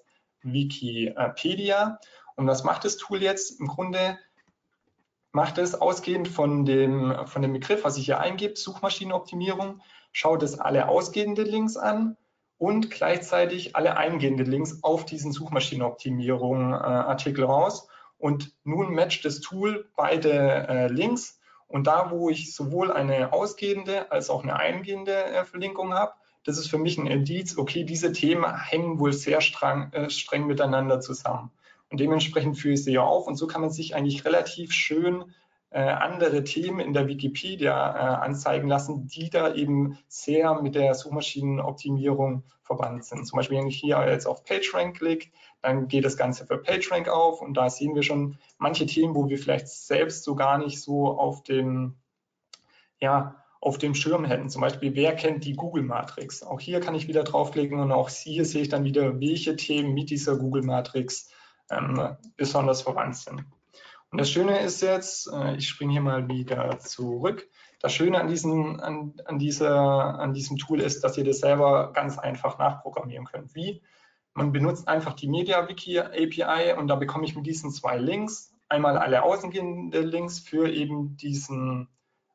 Wikipedia. 0.42 1.98
Und 2.36 2.46
was 2.46 2.64
macht 2.64 2.84
das 2.84 2.96
Tool 2.96 3.22
jetzt? 3.22 3.60
Im 3.60 3.66
Grunde 3.66 4.18
macht 5.32 5.58
es 5.58 5.74
ausgehend 5.74 6.28
von 6.28 6.64
dem, 6.64 7.14
von 7.26 7.42
dem 7.42 7.52
Begriff, 7.52 7.84
was 7.84 7.96
ich 7.96 8.06
hier 8.06 8.20
eingebe, 8.20 8.56
Suchmaschinenoptimierung, 8.56 9.80
schaut 10.12 10.42
es 10.42 10.58
alle 10.58 10.88
ausgehenden 10.88 11.46
Links 11.46 11.76
an 11.76 12.16
und 12.58 12.90
gleichzeitig 12.90 13.76
alle 13.76 13.96
eingehenden 13.96 14.46
Links 14.46 14.82
auf 14.82 15.04
diesen 15.04 15.32
Suchmaschinenoptimierung 15.32 16.72
äh, 16.72 17.42
raus. 17.42 17.88
Und 18.18 18.52
nun 18.64 18.94
matcht 18.94 19.24
das 19.24 19.40
Tool 19.40 19.88
beide 19.96 20.32
äh, 20.68 20.86
Links 20.88 21.40
und 21.68 21.86
da, 21.86 22.10
wo 22.10 22.28
ich 22.28 22.54
sowohl 22.54 22.90
eine 22.90 23.32
ausgehende 23.32 24.10
als 24.10 24.28
auch 24.28 24.42
eine 24.42 24.56
eingehende 24.56 25.14
äh, 25.14 25.44
Verlinkung 25.44 25.94
habe, 25.94 26.12
das 26.44 26.58
ist 26.58 26.68
für 26.68 26.78
mich 26.78 26.98
ein 26.98 27.06
Indiz, 27.06 27.56
okay, 27.56 27.84
diese 27.84 28.12
Themen 28.12 28.44
hängen 28.60 28.98
wohl 28.98 29.12
sehr 29.12 29.40
streng, 29.40 29.92
äh, 29.92 30.10
streng 30.10 30.46
miteinander 30.46 31.00
zusammen. 31.00 31.52
Und 31.90 32.00
dementsprechend 32.00 32.56
führe 32.56 32.74
ich 32.74 32.84
sie 32.84 32.92
ja 32.92 33.02
auf. 33.02 33.26
Und 33.26 33.36
so 33.36 33.46
kann 33.46 33.60
man 33.60 33.70
sich 33.70 33.94
eigentlich 33.94 34.24
relativ 34.24 34.72
schön 34.72 35.24
äh, 35.70 35.80
andere 35.80 36.42
Themen 36.44 36.80
in 36.80 36.92
der 36.92 37.06
Wikipedia 37.06 37.94
äh, 37.94 38.24
anzeigen 38.24 38.68
lassen, 38.68 39.06
die 39.06 39.30
da 39.30 39.54
eben 39.54 39.98
sehr 40.08 40.60
mit 40.60 40.74
der 40.74 40.94
Suchmaschinenoptimierung 40.94 42.44
verbannt 42.62 43.04
sind. 43.04 43.26
Zum 43.26 43.36
Beispiel, 43.36 43.58
wenn 43.58 43.68
ich 43.68 43.78
hier 43.78 44.04
jetzt 44.08 44.26
auf 44.26 44.44
PageRank 44.44 44.96
klicke, 44.96 45.28
dann 45.62 45.88
geht 45.88 46.04
das 46.04 46.16
Ganze 46.16 46.46
für 46.46 46.58
PageRank 46.58 47.08
auf 47.08 47.40
und 47.40 47.54
da 47.54 47.70
sehen 47.70 47.94
wir 47.94 48.02
schon 48.02 48.38
manche 48.58 48.86
Themen, 48.86 49.14
wo 49.14 49.28
wir 49.28 49.38
vielleicht 49.38 49.68
selbst 49.68 50.24
so 50.24 50.34
gar 50.34 50.58
nicht 50.58 50.80
so 50.80 51.06
auf 51.06 51.42
dem, 51.42 51.96
ja, 53.00 53.36
auf 53.60 53.76
dem 53.76 53.94
Schirm 53.94 54.24
hätten. 54.24 54.48
Zum 54.48 54.62
Beispiel, 54.62 54.94
wer 54.94 55.14
kennt 55.14 55.44
die 55.44 55.54
Google-Matrix? 55.54 56.42
Auch 56.42 56.60
hier 56.60 56.80
kann 56.80 56.94
ich 56.94 57.08
wieder 57.08 57.24
draufklicken 57.24 57.78
und 57.78 57.92
auch 57.92 58.08
hier 58.08 58.44
sehe 58.44 58.62
ich 58.62 58.68
dann 58.70 58.84
wieder, 58.84 59.20
welche 59.20 59.54
Themen 59.56 59.92
mit 59.92 60.10
dieser 60.10 60.36
Google-Matrix 60.36 61.30
ähm, 61.70 62.16
besonders 62.36 62.82
verwandt 62.82 63.16
sind. 63.16 63.44
Und 64.10 64.20
das 64.20 64.30
Schöne 64.30 64.58
ist 64.60 64.82
jetzt, 64.82 65.32
äh, 65.32 65.54
ich 65.56 65.68
springe 65.68 65.92
hier 65.92 66.00
mal 66.00 66.28
wieder 66.28 66.78
zurück. 66.80 67.48
Das 67.80 67.94
Schöne 67.94 68.20
an 68.20 68.28
diesem, 68.28 68.80
an, 68.80 69.14
an, 69.24 69.38
dieser, 69.38 70.18
an 70.18 70.34
diesem 70.34 70.58
Tool 70.58 70.80
ist, 70.80 71.02
dass 71.02 71.16
ihr 71.16 71.24
das 71.24 71.38
selber 71.38 71.92
ganz 71.92 72.18
einfach 72.18 72.58
nachprogrammieren 72.58 73.24
könnt. 73.26 73.54
Wie? 73.54 73.82
Man 74.34 74.52
benutzt 74.52 74.88
einfach 74.88 75.14
die 75.14 75.28
MediaWiki 75.28 75.98
API 75.98 76.74
und 76.78 76.88
da 76.88 76.96
bekomme 76.96 77.24
ich 77.24 77.36
mit 77.36 77.46
diesen 77.46 77.70
zwei 77.70 77.98
Links 77.98 78.54
einmal 78.68 78.96
alle 78.96 79.22
außengehenden 79.22 80.06
Links 80.06 80.38
für 80.38 80.70
eben 80.70 81.16
diesen 81.16 81.88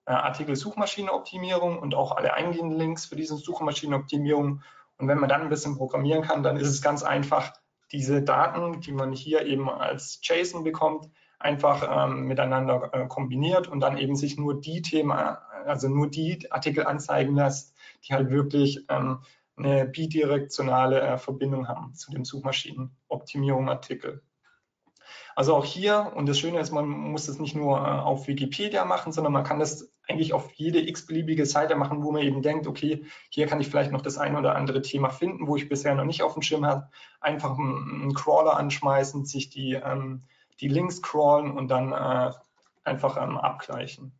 äh, 0.05 0.11
Artikel 0.11 0.55
Suchmaschinenoptimierung 0.55 1.79
und 1.79 1.95
auch 1.95 2.15
alle 2.15 2.33
eingehenden 2.33 2.77
Links 2.77 3.05
für 3.05 3.15
diesen 3.15 3.37
Suchmaschinenoptimierung. 3.37 4.61
Und 4.97 5.07
wenn 5.07 5.19
man 5.19 5.29
dann 5.29 5.41
ein 5.41 5.49
bisschen 5.49 5.77
programmieren 5.77 6.23
kann, 6.23 6.43
dann 6.43 6.57
ist 6.57 6.69
es 6.69 6.81
ganz 6.81 7.03
einfach, 7.03 7.53
diese 7.95 8.21
Daten, 8.21 8.81
die 8.81 8.91
man 8.91 9.13
hier 9.13 9.45
eben 9.45 9.69
als 9.69 10.19
JSON 10.21 10.63
bekommt, 10.63 11.09
einfach 11.39 11.87
ähm, 11.89 12.25
miteinander 12.25 12.89
äh, 12.93 13.07
kombiniert 13.07 13.67
und 13.67 13.79
dann 13.79 13.97
eben 13.97 14.15
sich 14.15 14.37
nur 14.37 14.59
die 14.59 14.81
Themen, 14.81 15.11
äh, 15.11 15.35
also 15.65 15.87
nur 15.87 16.09
die 16.09 16.51
Artikel 16.51 16.85
anzeigen 16.85 17.35
lässt, 17.35 17.73
die 18.03 18.13
halt 18.13 18.29
wirklich 18.29 18.85
ähm, 18.89 19.19
eine 19.55 19.85
bidirektionale 19.85 20.99
äh, 20.99 21.17
Verbindung 21.17 21.67
haben 21.67 21.93
zu 21.93 22.11
dem 22.11 22.25
Suchmaschinenoptimierung-Artikel. 22.25 24.21
Also 25.35 25.55
auch 25.55 25.65
hier, 25.65 26.11
und 26.15 26.27
das 26.27 26.39
Schöne 26.39 26.59
ist, 26.59 26.71
man 26.71 26.87
muss 26.87 27.27
es 27.27 27.39
nicht 27.39 27.55
nur 27.55 27.77
äh, 27.77 27.81
auf 27.81 28.27
Wikipedia 28.27 28.83
machen, 28.85 29.13
sondern 29.13 29.33
man 29.33 29.43
kann 29.43 29.59
das 29.59 29.94
eigentlich 30.07 30.33
auf 30.33 30.51
jede 30.53 30.87
x-beliebige 30.87 31.45
Seite 31.45 31.75
machen, 31.75 32.03
wo 32.03 32.11
man 32.11 32.21
eben 32.21 32.41
denkt, 32.41 32.67
okay, 32.67 33.05
hier 33.29 33.47
kann 33.47 33.59
ich 33.59 33.69
vielleicht 33.69 33.91
noch 33.91 34.01
das 34.01 34.17
ein 34.17 34.35
oder 34.35 34.55
andere 34.55 34.81
Thema 34.81 35.09
finden, 35.09 35.47
wo 35.47 35.55
ich 35.55 35.69
bisher 35.69 35.95
noch 35.95 36.05
nicht 36.05 36.21
auf 36.21 36.33
dem 36.33 36.41
Schirm 36.41 36.65
habe. 36.65 36.89
Einfach 37.21 37.57
einen, 37.57 38.13
Crawler 38.13 38.57
anschmeißen, 38.57 39.25
sich 39.25 39.49
die, 39.49 39.73
ähm, 39.73 40.23
die 40.59 40.67
Links 40.67 41.01
crawlen 41.01 41.51
und 41.51 41.69
dann 41.69 41.91
äh, 41.91 42.31
einfach 42.83 43.21
ähm, 43.21 43.37
abgleichen. 43.37 44.13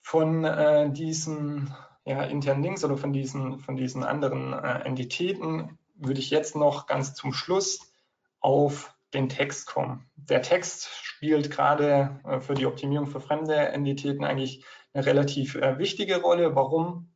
Von 0.00 0.44
äh, 0.44 0.90
diesen 0.90 1.74
ja, 2.04 2.22
internen 2.24 2.62
Links 2.62 2.84
oder 2.84 2.96
von 2.96 3.12
diesen, 3.12 3.60
von 3.60 3.76
diesen 3.76 4.02
anderen 4.02 4.52
äh, 4.52 4.80
Entitäten 4.80 5.78
würde 5.94 6.20
ich 6.20 6.30
jetzt 6.30 6.56
noch 6.56 6.86
ganz 6.86 7.14
zum 7.14 7.32
Schluss 7.32 7.92
auf 8.40 8.92
den 9.14 9.28
Text 9.28 9.66
kommen. 9.66 10.10
Der 10.16 10.42
Text 10.42 10.88
spielt 11.02 11.50
gerade 11.50 12.20
äh, 12.24 12.40
für 12.40 12.54
die 12.54 12.66
Optimierung 12.66 13.06
für 13.06 13.20
fremde 13.20 13.54
Entitäten 13.54 14.24
eigentlich 14.24 14.64
eine 14.92 15.06
relativ 15.06 15.54
äh, 15.54 15.78
wichtige 15.78 16.20
Rolle. 16.20 16.54
Warum? 16.54 17.12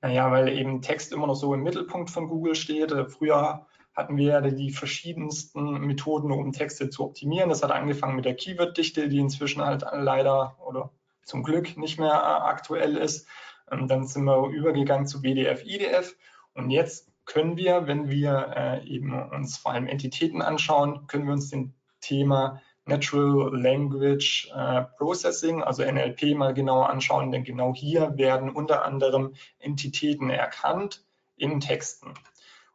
Naja, 0.00 0.30
weil 0.30 0.48
eben 0.48 0.82
Text 0.82 1.12
immer 1.12 1.26
noch 1.26 1.34
so 1.34 1.54
im 1.54 1.62
Mittelpunkt 1.62 2.10
von 2.10 2.28
Google 2.28 2.54
steht. 2.54 2.92
Äh, 2.92 3.06
früher 3.06 3.66
hatten 3.94 4.16
wir 4.16 4.40
die 4.40 4.70
verschiedensten 4.70 5.80
Methoden, 5.80 6.32
um 6.32 6.52
Texte 6.52 6.88
zu 6.88 7.04
optimieren. 7.04 7.50
Das 7.50 7.62
hat 7.62 7.70
angefangen 7.70 8.16
mit 8.16 8.24
der 8.24 8.34
Keyword-Dichte, 8.34 9.08
die 9.08 9.18
inzwischen 9.18 9.62
halt 9.62 9.84
leider 9.92 10.56
oder 10.66 10.90
zum 11.24 11.42
Glück 11.42 11.76
nicht 11.76 11.98
mehr 11.98 12.44
aktuell 12.46 12.96
ist. 12.96 13.28
Ähm, 13.70 13.88
dann 13.88 14.06
sind 14.06 14.24
wir 14.24 14.48
übergegangen 14.48 15.06
zu 15.06 15.20
BDF, 15.20 15.64
IDF 15.64 16.16
und 16.54 16.70
jetzt 16.70 17.11
können 17.24 17.56
wir, 17.56 17.86
wenn 17.86 18.10
wir 18.10 18.52
äh, 18.56 18.86
eben 18.86 19.12
uns 19.30 19.58
vor 19.58 19.72
allem 19.72 19.86
Entitäten 19.86 20.42
anschauen, 20.42 21.06
können 21.06 21.26
wir 21.26 21.32
uns 21.32 21.50
dem 21.50 21.74
Thema 22.00 22.60
Natural 22.84 23.56
Language 23.56 24.50
äh, 24.54 24.82
Processing, 24.98 25.62
also 25.62 25.84
NLP, 25.84 26.34
mal 26.36 26.52
genauer 26.52 26.90
anschauen, 26.90 27.30
denn 27.30 27.44
genau 27.44 27.74
hier 27.74 28.16
werden 28.16 28.50
unter 28.50 28.84
anderem 28.84 29.34
Entitäten 29.58 30.30
erkannt 30.30 31.04
in 31.36 31.60
Texten. 31.60 32.14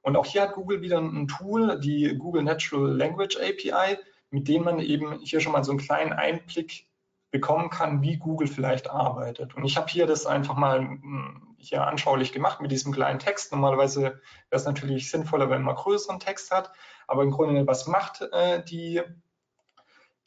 Und 0.01 0.15
auch 0.15 0.25
hier 0.25 0.43
hat 0.43 0.53
Google 0.53 0.81
wieder 0.81 0.99
ein 0.99 1.27
Tool, 1.27 1.79
die 1.81 2.15
Google 2.17 2.43
Natural 2.43 2.89
Language 2.95 3.37
API, 3.37 3.97
mit 4.29 4.47
dem 4.47 4.63
man 4.63 4.79
eben 4.79 5.19
hier 5.19 5.41
schon 5.41 5.51
mal 5.51 5.63
so 5.63 5.71
einen 5.71 5.79
kleinen 5.79 6.13
Einblick 6.13 6.87
bekommen 7.31 7.69
kann, 7.69 8.01
wie 8.01 8.17
Google 8.17 8.47
vielleicht 8.47 8.89
arbeitet. 8.89 9.55
Und 9.55 9.65
ich 9.65 9.75
habe 9.75 9.87
hier 9.89 10.07
das 10.07 10.25
einfach 10.25 10.55
mal 10.55 10.79
hm, 10.79 11.46
hier 11.57 11.85
anschaulich 11.85 12.31
gemacht 12.31 12.61
mit 12.61 12.71
diesem 12.71 12.91
kleinen 12.91 13.19
Text. 13.19 13.51
Normalerweise 13.51 14.01
wäre 14.01 14.21
es 14.51 14.65
natürlich 14.65 15.09
sinnvoller, 15.09 15.49
wenn 15.49 15.63
man 15.63 15.75
größeren 15.75 16.19
Text 16.19 16.51
hat. 16.51 16.71
Aber 17.07 17.23
im 17.23 17.31
Grunde, 17.31 17.65
was 17.67 17.87
macht 17.87 18.21
äh, 18.21 18.63
die, 18.63 19.01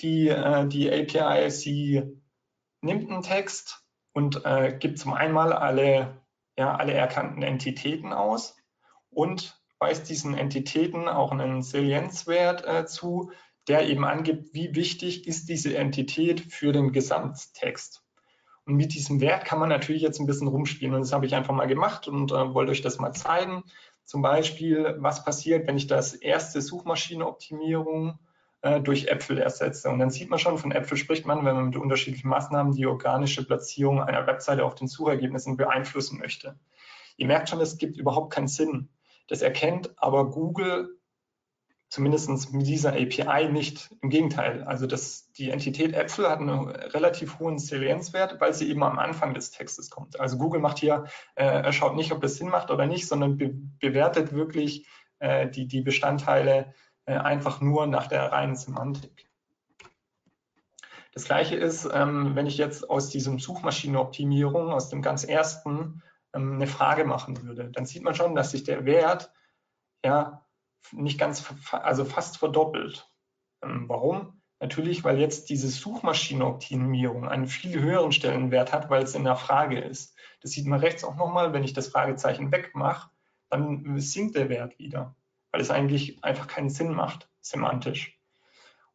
die, 0.00 0.28
äh, 0.28 0.66
die 0.66 0.90
API? 0.90 1.50
Sie 1.50 2.02
nimmt 2.80 3.10
einen 3.10 3.22
Text 3.22 3.84
und 4.12 4.44
äh, 4.44 4.76
gibt 4.78 4.98
zum 4.98 5.12
einen 5.14 5.36
alle, 5.36 6.20
ja, 6.56 6.74
alle 6.74 6.92
erkannten 6.92 7.42
Entitäten 7.42 8.12
aus 8.12 8.56
und 9.10 9.60
weist 9.78 10.08
diesen 10.08 10.36
Entitäten 10.36 11.08
auch 11.08 11.32
einen 11.32 11.62
Salienzwert 11.62 12.66
äh, 12.66 12.86
zu, 12.86 13.32
der 13.68 13.88
eben 13.88 14.04
angibt, 14.04 14.52
wie 14.52 14.74
wichtig 14.74 15.26
ist 15.26 15.48
diese 15.48 15.76
Entität 15.76 16.40
für 16.40 16.72
den 16.72 16.92
Gesamttext. 16.92 18.02
Und 18.70 18.76
mit 18.76 18.94
diesem 18.94 19.20
Wert 19.20 19.44
kann 19.44 19.58
man 19.58 19.68
natürlich 19.68 20.00
jetzt 20.00 20.20
ein 20.20 20.26
bisschen 20.26 20.46
rumspielen. 20.46 20.94
Und 20.94 21.00
das 21.00 21.12
habe 21.12 21.26
ich 21.26 21.34
einfach 21.34 21.52
mal 21.52 21.66
gemacht 21.66 22.06
und 22.06 22.30
äh, 22.30 22.54
wollte 22.54 22.70
euch 22.70 22.82
das 22.82 23.00
mal 23.00 23.10
zeigen. 23.10 23.64
Zum 24.04 24.22
Beispiel, 24.22 24.94
was 25.00 25.24
passiert, 25.24 25.66
wenn 25.66 25.76
ich 25.76 25.88
das 25.88 26.14
erste 26.14 26.62
Suchmaschinenoptimierung 26.62 28.20
äh, 28.62 28.80
durch 28.80 29.08
Äpfel 29.08 29.38
ersetze. 29.38 29.90
Und 29.90 29.98
dann 29.98 30.10
sieht 30.10 30.30
man 30.30 30.38
schon, 30.38 30.56
von 30.56 30.70
Äpfel 30.70 30.96
spricht 30.96 31.26
man, 31.26 31.44
wenn 31.44 31.56
man 31.56 31.64
mit 31.64 31.76
unterschiedlichen 31.76 32.28
Maßnahmen 32.28 32.72
die 32.72 32.86
organische 32.86 33.44
Platzierung 33.44 34.00
einer 34.00 34.28
Webseite 34.28 34.64
auf 34.64 34.76
den 34.76 34.86
Suchergebnissen 34.86 35.56
beeinflussen 35.56 36.20
möchte. 36.20 36.56
Ihr 37.16 37.26
merkt 37.26 37.48
schon, 37.48 37.60
es 37.60 37.76
gibt 37.76 37.96
überhaupt 37.96 38.32
keinen 38.32 38.46
Sinn. 38.46 38.88
Das 39.26 39.42
erkennt 39.42 39.92
aber 39.96 40.30
Google 40.30 40.96
zumindest 41.90 42.52
mit 42.52 42.66
dieser 42.66 42.92
API 42.92 43.50
nicht. 43.50 43.94
Im 44.00 44.10
Gegenteil, 44.10 44.62
also 44.62 44.86
das, 44.86 45.32
die 45.32 45.50
Entität 45.50 45.92
Äpfel 45.92 46.30
hat 46.30 46.38
einen 46.38 46.68
relativ 46.68 47.40
hohen 47.40 47.58
Salienzwert, 47.58 48.40
weil 48.40 48.54
sie 48.54 48.70
eben 48.70 48.82
am 48.84 48.98
Anfang 48.98 49.34
des 49.34 49.50
Textes 49.50 49.90
kommt. 49.90 50.18
Also 50.18 50.38
Google 50.38 50.60
macht 50.60 50.78
hier, 50.78 51.04
äh, 51.34 51.44
er 51.44 51.72
schaut 51.72 51.96
nicht, 51.96 52.12
ob 52.12 52.22
das 52.22 52.36
Sinn 52.36 52.48
macht 52.48 52.70
oder 52.70 52.86
nicht, 52.86 53.08
sondern 53.08 53.36
be 53.36 53.50
bewertet 53.80 54.32
wirklich 54.32 54.86
äh, 55.18 55.48
die, 55.50 55.66
die 55.66 55.82
Bestandteile 55.82 56.72
äh, 57.06 57.16
einfach 57.16 57.60
nur 57.60 57.88
nach 57.88 58.06
der 58.06 58.30
reinen 58.30 58.54
Semantik. 58.54 59.28
Das 61.12 61.24
gleiche 61.24 61.56
ist, 61.56 61.88
ähm, 61.92 62.36
wenn 62.36 62.46
ich 62.46 62.56
jetzt 62.56 62.88
aus 62.88 63.08
diesem 63.08 63.40
Suchmaschinenoptimierung, 63.40 64.70
aus 64.70 64.90
dem 64.90 65.02
ganz 65.02 65.24
ersten, 65.24 66.04
ähm, 66.32 66.54
eine 66.54 66.68
Frage 66.68 67.04
machen 67.04 67.42
würde, 67.42 67.68
dann 67.68 67.84
sieht 67.84 68.04
man 68.04 68.14
schon, 68.14 68.36
dass 68.36 68.52
sich 68.52 68.62
der 68.62 68.84
Wert 68.84 69.32
ja 70.04 70.46
nicht 70.92 71.18
ganz, 71.18 71.44
also 71.72 72.04
fast 72.04 72.38
verdoppelt. 72.38 73.08
Ähm, 73.62 73.88
warum? 73.88 74.40
Natürlich, 74.60 75.04
weil 75.04 75.18
jetzt 75.18 75.48
diese 75.48 75.68
Suchmaschinenoptimierung 75.68 77.26
einen 77.26 77.46
viel 77.46 77.80
höheren 77.80 78.12
Stellenwert 78.12 78.72
hat, 78.72 78.90
weil 78.90 79.02
es 79.02 79.14
in 79.14 79.24
der 79.24 79.36
Frage 79.36 79.80
ist. 79.80 80.14
Das 80.42 80.50
sieht 80.50 80.66
man 80.66 80.80
rechts 80.80 81.02
auch 81.02 81.16
nochmal, 81.16 81.52
wenn 81.52 81.64
ich 81.64 81.72
das 81.72 81.88
Fragezeichen 81.88 82.52
wegmache, 82.52 83.10
dann 83.48 83.98
sinkt 83.98 84.36
der 84.36 84.48
Wert 84.48 84.78
wieder, 84.78 85.16
weil 85.50 85.60
es 85.60 85.70
eigentlich 85.70 86.22
einfach 86.22 86.46
keinen 86.46 86.70
Sinn 86.70 86.92
macht, 86.92 87.28
semantisch. 87.40 88.20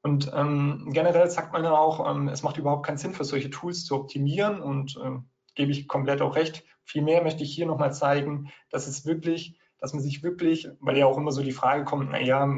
Und 0.01 0.31
ähm, 0.35 0.91
generell 0.93 1.27
sagt 1.31 1.51
man 1.51 1.63
ja 1.63 1.71
auch, 1.71 2.07
ähm, 2.09 2.27
es 2.27 2.43
macht 2.43 2.57
überhaupt 2.57 2.85
keinen 2.85 2.99
Sinn 2.99 3.15
für 3.15 3.23
solche 3.23 3.49
Tools 3.49 3.85
zu 3.85 3.95
optimieren 3.95 4.61
und 4.61 4.97
äh, 4.97 5.17
gebe 5.55 5.71
ich 5.71 5.87
komplett 5.87 6.21
auch 6.21 6.35
recht. 6.35 6.63
Vielmehr 6.83 7.23
möchte 7.23 7.43
ich 7.43 7.55
hier 7.55 7.65
nochmal 7.65 7.91
zeigen, 7.91 8.51
dass 8.69 8.85
es 8.85 9.07
wirklich, 9.07 9.57
dass 9.85 9.93
man 9.93 10.01
sich 10.01 10.23
wirklich, 10.23 10.67
weil 10.79 10.97
ja 10.97 11.05
auch 11.05 11.15
immer 11.15 11.31
so 11.31 11.43
die 11.43 11.51
Frage 11.51 11.83
kommt, 11.83 12.09
naja, 12.09 12.49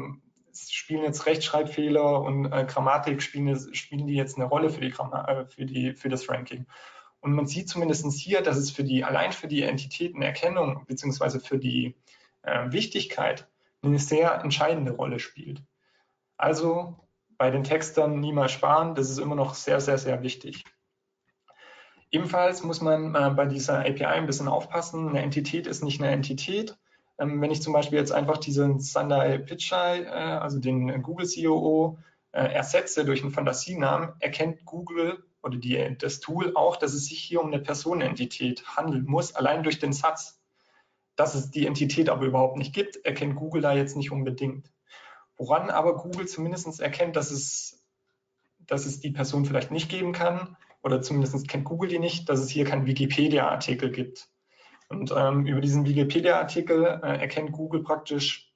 spielen 0.50 1.02
jetzt 1.02 1.26
Rechtschreibfehler 1.26 2.22
und 2.22 2.46
äh, 2.50 2.64
Grammatik, 2.64 3.20
spielen, 3.20 3.74
spielen 3.74 4.06
die 4.06 4.14
jetzt 4.14 4.38
eine 4.38 4.46
Rolle 4.46 4.70
für, 4.70 4.80
die, 4.80 4.86
äh, 4.88 5.44
für, 5.44 5.66
die, 5.66 5.92
für 5.92 6.08
das 6.08 6.30
Ranking? 6.30 6.64
Und 7.20 7.34
man 7.34 7.46
sieht 7.46 7.68
zumindest 7.68 8.10
hier, 8.14 8.40
dass 8.40 8.56
es 8.56 8.70
für 8.70 8.82
die, 8.82 9.04
allein 9.04 9.32
für 9.32 9.46
die 9.46 9.62
Entitätenerkennung 9.62 10.86
beziehungsweise 10.86 11.38
für 11.38 11.58
die 11.58 11.96
äh, 12.40 12.72
Wichtigkeit 12.72 13.46
eine 13.82 13.98
sehr 13.98 14.40
entscheidende 14.40 14.92
Rolle 14.92 15.18
spielt. 15.18 15.62
Also 16.38 16.96
bei 17.36 17.50
den 17.50 17.62
Textern 17.62 18.20
niemals 18.20 18.52
sparen, 18.52 18.94
das 18.94 19.10
ist 19.10 19.18
immer 19.18 19.34
noch 19.34 19.52
sehr, 19.52 19.82
sehr, 19.82 19.98
sehr 19.98 20.22
wichtig. 20.22 20.64
Ebenfalls 22.10 22.62
muss 22.62 22.80
man 22.80 23.14
äh, 23.14 23.30
bei 23.36 23.44
dieser 23.44 23.80
API 23.80 24.06
ein 24.06 24.24
bisschen 24.24 24.48
aufpassen. 24.48 25.10
Eine 25.10 25.20
Entität 25.20 25.66
ist 25.66 25.84
nicht 25.84 26.00
eine 26.00 26.10
Entität. 26.10 26.78
Ähm, 27.18 27.40
wenn 27.40 27.50
ich 27.50 27.62
zum 27.62 27.72
Beispiel 27.72 27.98
jetzt 27.98 28.12
einfach 28.12 28.38
diesen 28.38 28.80
Sundar 28.80 29.38
Pichai, 29.38 30.02
äh, 30.02 30.08
also 30.08 30.58
den 30.58 31.02
Google 31.02 31.26
COO, 31.26 31.98
äh, 32.32 32.52
ersetze 32.52 33.04
durch 33.04 33.22
einen 33.22 33.32
Fantasienamen, 33.32 34.12
erkennt 34.20 34.64
Google 34.64 35.24
oder 35.42 35.56
die, 35.56 35.96
das 35.98 36.20
Tool 36.20 36.54
auch, 36.54 36.76
dass 36.76 36.94
es 36.94 37.06
sich 37.06 37.18
hier 37.18 37.40
um 37.40 37.48
eine 37.48 37.60
Personenentität 37.60 38.76
handeln 38.76 39.04
muss, 39.04 39.34
allein 39.34 39.62
durch 39.62 39.78
den 39.78 39.92
Satz. 39.92 40.40
Dass 41.16 41.34
es 41.34 41.50
die 41.50 41.66
Entität 41.66 42.08
aber 42.10 42.26
überhaupt 42.26 42.58
nicht 42.58 42.74
gibt, 42.74 43.04
erkennt 43.04 43.36
Google 43.36 43.62
da 43.62 43.72
jetzt 43.72 43.96
nicht 43.96 44.12
unbedingt. 44.12 44.70
Woran 45.36 45.70
aber 45.70 45.96
Google 45.96 46.26
zumindest 46.28 46.80
erkennt, 46.80 47.16
dass 47.16 47.30
es, 47.30 47.84
dass 48.58 48.86
es 48.86 49.00
die 49.00 49.10
Person 49.10 49.44
vielleicht 49.44 49.70
nicht 49.70 49.88
geben 49.88 50.12
kann, 50.12 50.56
oder 50.82 51.02
zumindest 51.02 51.48
kennt 51.48 51.64
Google 51.64 51.88
die 51.88 51.98
nicht, 51.98 52.28
dass 52.28 52.40
es 52.40 52.50
hier 52.50 52.64
keinen 52.64 52.86
Wikipedia-Artikel 52.86 53.90
gibt. 53.90 54.28
Und 54.88 55.12
ähm, 55.14 55.46
über 55.46 55.60
diesen 55.60 55.86
Wikipedia-Artikel 55.86 57.00
äh, 57.02 57.20
erkennt 57.20 57.52
Google 57.52 57.82
praktisch, 57.82 58.52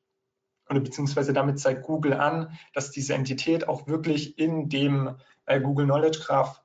oder 0.68 0.80
beziehungsweise 0.80 1.33
damit 1.33 1.61
zeigt 1.61 1.83
Google 1.83 2.14
an, 2.14 2.57
dass 2.72 2.91
diese 2.91 3.14
Entität 3.14 3.68
auch 3.68 3.87
wirklich 3.87 4.39
in 4.39 4.68
dem 4.68 5.16
äh, 5.45 5.61
Google 5.61 5.85
Knowledge 5.85 6.20
Graph 6.20 6.62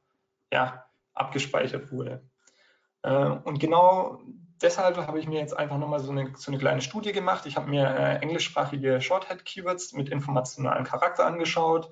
ja, 0.52 0.86
abgespeichert 1.14 1.92
wurde. 1.92 2.24
Äh, 3.02 3.14
und 3.14 3.60
genau 3.60 4.22
deshalb 4.62 4.98
habe 4.98 5.20
ich 5.20 5.28
mir 5.28 5.40
jetzt 5.40 5.58
einfach 5.58 5.78
nochmal 5.78 6.00
so 6.00 6.12
eine, 6.12 6.32
so 6.36 6.52
eine 6.52 6.58
kleine 6.58 6.82
Studie 6.82 7.12
gemacht. 7.12 7.46
Ich 7.46 7.58
habe 7.58 7.70
mir 7.70 7.88
äh, 7.88 8.18
englischsprachige 8.18 9.02
Shorthead-Keywords 9.02 9.94
mit 9.94 10.10
informationalem 10.10 10.84
Charakter 10.84 11.26
angeschaut, 11.26 11.92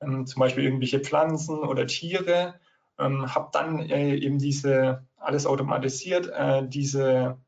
ähm, 0.00 0.26
zum 0.26 0.40
Beispiel 0.40 0.64
irgendwelche 0.64 1.00
Pflanzen 1.00 1.58
oder 1.60 1.86
Tiere, 1.86 2.58
ähm, 2.98 3.34
habe 3.34 3.50
dann 3.52 3.80
äh, 3.80 4.16
eben 4.16 4.38
diese, 4.38 5.05
alles 5.16 5.46
automatisiert, 5.46 6.28
äh, 6.28 6.66
diese, 6.66 7.38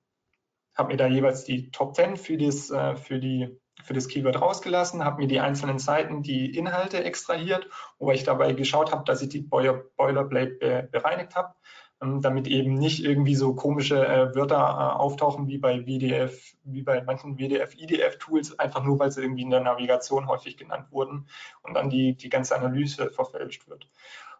habe 0.76 0.88
mir 0.88 0.96
da 0.96 1.06
jeweils 1.06 1.44
die 1.44 1.70
Top 1.70 1.94
10 1.94 2.16
für 2.16 2.36
das, 2.36 2.70
äh, 2.70 2.96
für 2.96 3.18
die 3.18 3.58
für 3.84 3.94
das 3.94 4.08
Keyword 4.08 4.40
rausgelassen, 4.40 5.04
habe 5.04 5.22
mir 5.22 5.28
die 5.28 5.38
einzelnen 5.38 5.78
Seiten, 5.78 6.24
die 6.24 6.56
Inhalte 6.56 7.04
extrahiert, 7.04 7.68
wobei 8.00 8.14
ich 8.14 8.24
dabei 8.24 8.52
geschaut 8.52 8.90
habe, 8.90 9.04
dass 9.04 9.22
ich 9.22 9.28
die 9.28 9.40
Boilerplate 9.40 10.88
bereinigt 10.90 11.36
habe 11.36 11.54
ähm, 12.00 12.20
damit 12.20 12.46
eben 12.46 12.74
nicht 12.74 13.04
irgendwie 13.04 13.34
so 13.34 13.54
komische 13.54 14.06
äh, 14.06 14.34
Wörter 14.34 14.56
äh, 14.56 14.98
auftauchen 14.98 15.48
wie 15.48 15.58
bei 15.58 15.84
WDF, 15.84 16.54
wie 16.62 16.82
bei 16.82 17.02
manchen 17.02 17.38
WDF-IDF-Tools, 17.38 18.58
einfach 18.58 18.84
nur, 18.84 18.98
weil 18.98 19.10
sie 19.10 19.22
irgendwie 19.22 19.42
in 19.42 19.50
der 19.50 19.60
Navigation 19.60 20.28
häufig 20.28 20.56
genannt 20.56 20.92
wurden 20.92 21.28
und 21.62 21.74
dann 21.74 21.90
die, 21.90 22.14
die 22.14 22.28
ganze 22.28 22.54
Analyse 22.54 23.10
verfälscht 23.10 23.68
wird. 23.68 23.88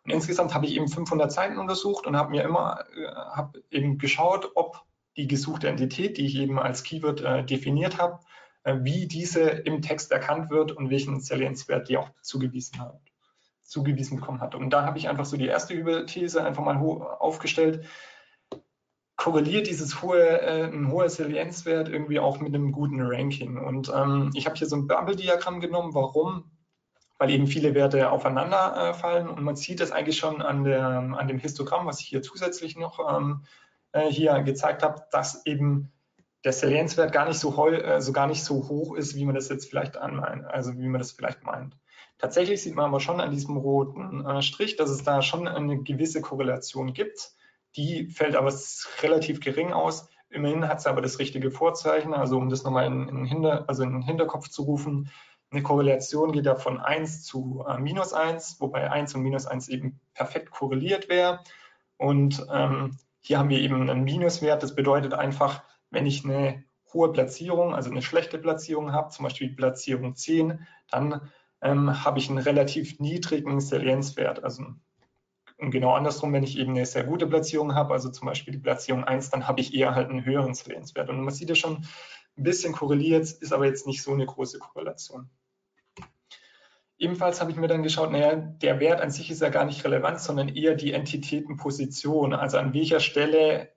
Und 0.09 0.15
insgesamt 0.15 0.55
habe 0.55 0.65
ich 0.65 0.75
eben 0.75 0.89
500 0.89 1.31
Seiten 1.31 1.59
untersucht 1.59 2.07
und 2.07 2.17
habe 2.17 2.31
mir 2.31 2.43
immer, 2.43 2.87
äh, 2.97 3.07
habe 3.37 3.63
eben 3.71 3.99
geschaut, 3.99 4.53
ob 4.55 4.83
die 5.19 5.27
gesuchte 5.27 5.69
Entität, 5.69 6.17
die 6.17 6.25
ich 6.25 6.37
eben 6.37 6.59
als 6.59 6.83
Keyword 6.83 7.21
äh, 7.21 7.45
definiert 7.45 7.99
habe, 7.99 8.21
äh, 8.63 8.77
wie 8.81 9.07
diese 9.07 9.43
im 9.43 9.83
Text 9.83 10.11
erkannt 10.11 10.49
wird 10.51 10.73
und 10.73 10.89
welchen 10.89 11.21
Salienzwert 11.21 11.91
die 11.91 11.99
auch 11.99 12.09
zugewiesen 12.23 12.81
hat 12.81 12.99
zugewiesen 13.65 14.19
bekommen 14.19 14.41
hat. 14.41 14.55
Und 14.55 14.71
da 14.71 14.87
habe 14.87 14.97
ich 14.97 15.11
einfach 15.11 15.27
so 15.27 15.37
die 15.37 15.47
erste 15.47 15.75
Hypothese 15.75 16.43
einfach 16.43 16.65
mal 16.65 16.79
aufgestellt. 16.79 17.85
Korreliert 19.15 19.67
dieses 19.67 20.01
hohe, 20.01 20.41
äh, 20.41 20.65
ein 20.65 20.91
hoher 20.91 21.11
Salienzwert 21.11 21.91
irgendwie 21.91 22.19
auch 22.19 22.41
mit 22.41 22.55
einem 22.55 22.73
guten 22.73 23.03
Ranking? 23.03 23.59
Und 23.59 23.93
ähm, 23.95 24.31
ich 24.33 24.47
habe 24.47 24.57
hier 24.57 24.67
so 24.67 24.77
ein 24.77 24.87
Bubble-Diagramm 24.87 25.61
genommen. 25.61 25.93
Warum? 25.93 26.51
Weil 27.19 27.31
eben 27.31 27.47
viele 27.47 27.75
Werte 27.75 28.11
aufeinander 28.11 28.91
äh, 28.91 28.95
fallen 28.95 29.29
und 29.29 29.43
man 29.43 29.57
sieht 29.57 29.81
das 29.81 29.91
eigentlich 29.91 30.19
schon 30.19 30.41
an, 30.41 30.65
der, 30.65 30.87
an 30.87 31.29
dem 31.29 31.39
Histogramm, 31.39 31.87
was 31.87 32.01
ich 32.01 32.07
hier 32.07 32.23
zusätzlich 32.23 32.77
noch 32.77 33.01
ähm, 33.13 33.43
äh, 33.93 34.09
hier 34.09 34.41
gezeigt 34.43 34.83
habe, 34.83 35.03
dass 35.11 35.45
eben 35.45 35.91
der 36.45 36.53
Salienzwert 36.53 37.13
gar 37.13 37.27
nicht 37.27 37.39
so, 37.39 37.69
äh, 37.69 38.01
so 38.01 38.13
gar 38.13 38.27
nicht 38.27 38.45
so 38.45 38.69
hoch 38.69 38.95
ist, 38.95 39.17
wie 39.17 39.25
man 39.25 39.35
das 39.35 39.49
jetzt 39.49 39.69
vielleicht 39.69 39.97
anmeint, 39.97 40.45
also 40.47 40.73
wie 40.79 40.89
man 40.89 41.01
das 41.01 41.13
vielleicht 41.13 41.43
meint. 41.43 41.77
Tatsächlich 42.19 42.63
sieht 42.63 42.75
man 42.75 42.87
aber 42.87 43.01
schon 43.01 43.21
an 43.21 43.31
diesem 43.31 43.57
roten 43.57 44.27
äh, 44.27 44.43
Strich, 44.43 44.77
dass 44.77 44.91
es 44.91 45.05
da 45.05 45.23
schon 45.23 45.47
eine 45.47 45.83
gewisse 45.83 46.21
Korrelation 46.21 46.93
gibt. 46.93 47.33
Die 47.77 48.09
fällt 48.09 48.35
aber 48.35 48.53
relativ 49.03 49.41
gering 49.41 49.73
aus. 49.73 50.09
Immerhin 50.31 50.67
hat 50.69 50.79
es 50.79 50.87
aber 50.87 51.01
das 51.01 51.19
richtige 51.21 51.51
Vorzeichen. 51.51 52.13
Also 52.15 52.37
um 52.37 52.49
das 52.49 52.65
nochmal 52.65 52.87
in, 52.87 53.09
in, 53.09 53.25
Hinter, 53.25 53.69
also 53.69 53.85
in 53.85 53.93
den 53.93 54.03
Hinterkopf 54.03 54.49
zu 54.49 54.63
rufen, 54.63 55.11
eine 55.51 55.63
Korrelation 55.63 56.33
geht 56.33 56.47
ja 56.47 56.57
von 56.57 56.79
1 56.79 57.25
zu 57.25 57.65
äh, 57.67 57.79
minus 57.79 58.13
1, 58.13 58.61
wobei 58.61 58.91
1 58.91 59.15
und 59.15 59.23
minus 59.23 59.47
1 59.47 59.69
eben 59.69 60.01
perfekt 60.15 60.51
korreliert 60.51 61.09
wäre. 61.09 61.41
Und 61.97 62.47
ähm, 62.53 62.99
hier 63.21 63.39
haben 63.39 63.49
wir 63.49 63.61
eben 63.61 63.89
einen 63.89 64.05
Minuswert. 64.05 64.63
Das 64.63 64.75
bedeutet 64.75 65.15
einfach, 65.15 65.63
wenn 65.91 66.07
ich 66.07 66.25
eine 66.25 66.65
hohe 66.93 67.13
Platzierung, 67.13 67.75
also 67.75 67.91
eine 67.91 68.03
schlechte 68.03 68.39
Platzierung 68.39 68.93
habe, 68.93 69.11
zum 69.11 69.25
Beispiel 69.25 69.55
Platzierung 69.55 70.15
10, 70.15 70.67
dann 70.91 71.31
ähm, 71.61 72.05
habe 72.05 72.19
ich 72.19 72.29
einen 72.29 72.39
relativ 72.39 73.01
niedrigen 73.01 73.61
Salienzwert. 73.61 74.45
Also 74.45 74.65
und 75.59 75.73
genau 75.73 75.95
andersrum, 75.95 76.33
wenn 76.33 76.45
ich 76.45 76.57
eben 76.57 76.71
eine 76.71 76.87
sehr 76.87 77.03
gute 77.03 77.27
Platzierung 77.27 77.75
habe, 77.75 77.93
also 77.93 78.11
zum 78.11 78.27
Beispiel 78.27 78.53
die 78.53 78.61
Platzierung 78.61 79.03
1, 79.03 79.31
dann 79.31 79.49
habe 79.49 79.61
ich 79.61 79.75
eher 79.75 79.95
halt 79.95 80.09
einen 80.09 80.25
höheren 80.25 80.55
Salienzwert. 80.55 81.11
Und 81.11 81.21
man 81.21 81.35
sieht 81.35 81.49
ja 81.49 81.57
schon 81.57 81.85
ein 82.37 82.45
bisschen 82.45 82.73
korreliert, 82.73 83.25
ist 83.25 83.53
aber 83.53 83.67
jetzt 83.67 83.87
nicht 83.87 84.03
so 84.03 84.13
eine 84.13 84.25
große 84.25 84.61
Korrelation. 84.61 85.29
Ebenfalls 86.99 87.41
habe 87.41 87.53
ich 87.53 87.57
mir 87.57 87.69
dann 87.69 87.85
geschaut, 87.85 88.11
naja, 88.11 88.35
der 88.35 88.81
Wert 88.81 89.01
an 89.01 89.11
sich 89.11 89.31
ist 89.31 89.41
ja 89.41 89.51
gar 89.51 89.65
nicht 89.65 89.85
relevant, 89.85 90.21
sondern 90.21 90.49
eher 90.49 90.75
die 90.75 90.93
Entitätenposition. 90.93 92.35
Also 92.35 92.59
an 92.59 92.75
welcher 92.75 92.99
Stelle 92.99 93.71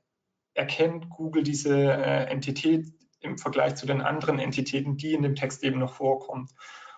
erkennt 0.56 1.10
Google 1.10 1.44
diese 1.44 1.76
äh, 1.76 2.26
Entität 2.26 2.88
im 3.20 3.38
Vergleich 3.38 3.76
zu 3.76 3.86
den 3.86 4.02
anderen 4.02 4.40
Entitäten, 4.40 4.98
die 4.98 5.14
in 5.14 5.22
dem 5.22 5.36
Text 5.36 5.64
eben 5.64 5.80
noch 5.80 5.94
vorkommen. 5.94 6.48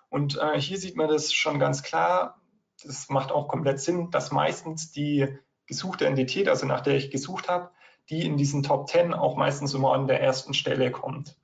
Und 0.09 0.37
äh, 0.37 0.59
hier 0.59 0.77
sieht 0.77 0.95
man 0.95 1.09
das 1.09 1.33
schon 1.33 1.59
ganz 1.59 1.83
klar. 1.83 2.41
Das 2.83 3.09
macht 3.09 3.31
auch 3.31 3.49
komplett 3.49 3.81
Sinn, 3.81 4.09
dass 4.09 4.31
meistens 4.31 4.91
die 4.91 5.27
gesuchte 5.67 6.05
Entität, 6.05 6.47
also 6.47 6.65
nach 6.65 6.81
der 6.81 6.95
ich 6.95 7.11
gesucht 7.11 7.49
habe, 7.49 7.71
die 8.09 8.25
in 8.25 8.37
diesen 8.37 8.63
Top 8.63 8.87
10 8.87 9.13
auch 9.13 9.35
meistens 9.35 9.73
immer 9.73 9.93
an 9.93 10.07
der 10.07 10.21
ersten 10.21 10.53
Stelle 10.53 10.91
kommt. 10.91 11.37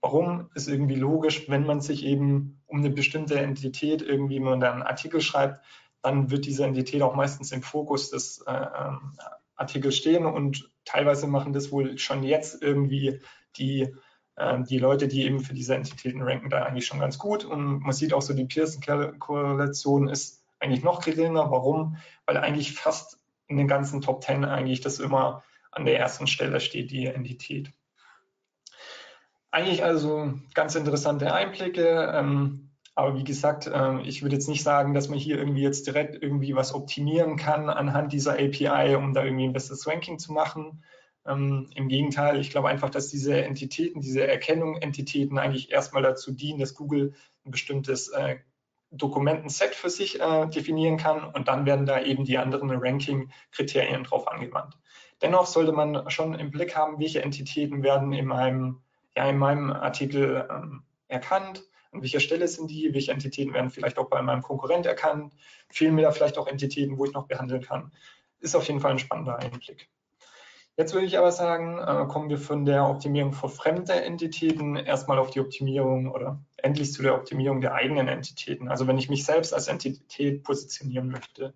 Warum 0.00 0.50
ist 0.54 0.68
irgendwie 0.68 0.94
logisch, 0.94 1.48
wenn 1.48 1.66
man 1.66 1.80
sich 1.80 2.04
eben 2.04 2.60
um 2.66 2.78
eine 2.78 2.90
bestimmte 2.90 3.38
Entität 3.38 4.02
irgendwie, 4.02 4.36
wenn 4.36 4.44
man 4.44 4.60
dann 4.60 4.74
einen 4.74 4.82
Artikel 4.82 5.20
schreibt, 5.20 5.64
dann 6.02 6.30
wird 6.30 6.46
diese 6.46 6.64
Entität 6.64 7.02
auch 7.02 7.14
meistens 7.14 7.50
im 7.52 7.62
Fokus 7.62 8.10
des 8.10 8.42
äh, 8.46 8.52
ähm, 8.52 9.18
Artikels 9.56 9.96
stehen 9.96 10.26
und 10.26 10.70
teilweise 10.84 11.26
machen 11.26 11.52
das 11.52 11.72
wohl 11.72 11.98
schon 11.98 12.22
jetzt 12.22 12.62
irgendwie 12.62 13.20
die 13.56 13.94
ähm, 14.38 14.64
die 14.64 14.78
Leute, 14.78 15.08
die 15.08 15.24
eben 15.24 15.40
für 15.40 15.54
diese 15.54 15.74
Entitäten 15.74 16.22
ranken, 16.22 16.50
da 16.50 16.62
eigentlich 16.62 16.86
schon 16.86 17.00
ganz 17.00 17.18
gut. 17.18 17.44
Und 17.44 17.80
man 17.80 17.92
sieht 17.92 18.12
auch 18.12 18.22
so, 18.22 18.34
die 18.34 18.44
Pearson-Korrelation 18.44 20.08
ist 20.08 20.44
eigentlich 20.60 20.84
noch 20.84 21.02
geringer. 21.02 21.50
Warum? 21.50 21.96
Weil 22.26 22.36
eigentlich 22.36 22.74
fast 22.74 23.18
in 23.48 23.56
den 23.56 23.68
ganzen 23.68 24.00
Top 24.02 24.22
10 24.22 24.44
eigentlich 24.44 24.80
das 24.80 24.98
immer 24.98 25.42
an 25.70 25.86
der 25.86 25.98
ersten 25.98 26.26
Stelle 26.26 26.60
steht, 26.60 26.90
die 26.90 27.06
Entität. 27.06 27.72
Eigentlich 29.50 29.84
also 29.84 30.34
ganz 30.54 30.74
interessante 30.74 31.32
Einblicke. 31.32 32.12
Ähm, 32.14 32.70
aber 32.94 33.16
wie 33.16 33.24
gesagt, 33.24 33.70
ähm, 33.72 34.00
ich 34.04 34.22
würde 34.22 34.36
jetzt 34.36 34.48
nicht 34.48 34.62
sagen, 34.62 34.94
dass 34.94 35.08
man 35.08 35.18
hier 35.18 35.38
irgendwie 35.38 35.62
jetzt 35.62 35.86
direkt 35.86 36.20
irgendwie 36.22 36.54
was 36.54 36.74
optimieren 36.74 37.36
kann 37.36 37.68
anhand 37.68 38.12
dieser 38.12 38.32
API, 38.34 38.96
um 38.96 39.12
da 39.12 39.24
irgendwie 39.24 39.44
ein 39.44 39.52
besseres 39.52 39.86
Ranking 39.86 40.18
zu 40.18 40.32
machen. 40.32 40.82
Ähm, 41.26 41.70
Im 41.74 41.88
Gegenteil, 41.88 42.40
ich 42.40 42.50
glaube 42.50 42.68
einfach, 42.68 42.90
dass 42.90 43.08
diese 43.08 43.42
Entitäten, 43.44 44.00
diese 44.00 44.26
Erkennung 44.26 44.76
Entitäten 44.76 45.38
eigentlich 45.38 45.70
erstmal 45.70 46.02
dazu 46.02 46.32
dienen, 46.32 46.58
dass 46.58 46.74
Google 46.74 47.14
ein 47.44 47.50
bestimmtes 47.50 48.08
äh, 48.08 48.36
Dokumentenset 48.90 49.74
für 49.74 49.90
sich 49.90 50.20
äh, 50.20 50.46
definieren 50.46 50.96
kann 50.96 51.24
und 51.24 51.48
dann 51.48 51.66
werden 51.66 51.86
da 51.86 52.00
eben 52.00 52.24
die 52.24 52.38
anderen 52.38 52.70
Ranking-Kriterien 52.70 54.04
drauf 54.04 54.28
angewandt. 54.28 54.78
Dennoch 55.22 55.46
sollte 55.46 55.72
man 55.72 56.10
schon 56.10 56.34
im 56.34 56.50
Blick 56.50 56.76
haben, 56.76 56.98
welche 57.00 57.22
Entitäten 57.22 57.82
werden 57.82 58.12
in 58.12 58.26
meinem, 58.26 58.82
ja, 59.16 59.28
in 59.28 59.38
meinem 59.38 59.72
Artikel 59.72 60.46
ähm, 60.50 60.82
erkannt, 61.08 61.64
an 61.92 62.02
welcher 62.02 62.20
Stelle 62.20 62.46
sind 62.46 62.70
die, 62.70 62.92
welche 62.92 63.12
Entitäten 63.12 63.54
werden 63.54 63.70
vielleicht 63.70 63.98
auch 63.98 64.10
bei 64.10 64.20
meinem 64.22 64.42
Konkurrent 64.42 64.86
erkannt, 64.86 65.32
fehlen 65.70 65.94
mir 65.94 66.02
da 66.02 66.12
vielleicht 66.12 66.38
auch 66.38 66.46
Entitäten, 66.46 66.98
wo 66.98 67.04
ich 67.06 67.12
noch 67.12 67.26
behandeln 67.26 67.62
kann. 67.62 67.92
Ist 68.40 68.54
auf 68.54 68.66
jeden 68.68 68.80
Fall 68.80 68.92
ein 68.92 68.98
spannender 68.98 69.38
Einblick. 69.38 69.88
Jetzt 70.76 70.92
würde 70.92 71.06
ich 71.06 71.16
aber 71.16 71.32
sagen, 71.32 71.78
äh, 71.78 72.06
kommen 72.06 72.28
wir 72.28 72.36
von 72.36 72.66
der 72.66 72.86
Optimierung 72.86 73.32
für 73.32 73.48
fremde 73.48 73.94
Entitäten 73.94 74.76
erstmal 74.76 75.18
auf 75.18 75.30
die 75.30 75.40
Optimierung 75.40 76.10
oder 76.10 76.44
endlich 76.58 76.92
zu 76.92 77.02
der 77.02 77.14
Optimierung 77.14 77.62
der 77.62 77.72
eigenen 77.72 78.08
Entitäten. 78.08 78.68
Also 78.68 78.86
wenn 78.86 78.98
ich 78.98 79.08
mich 79.08 79.24
selbst 79.24 79.54
als 79.54 79.68
Entität 79.68 80.42
positionieren 80.42 81.08
möchte. 81.08 81.54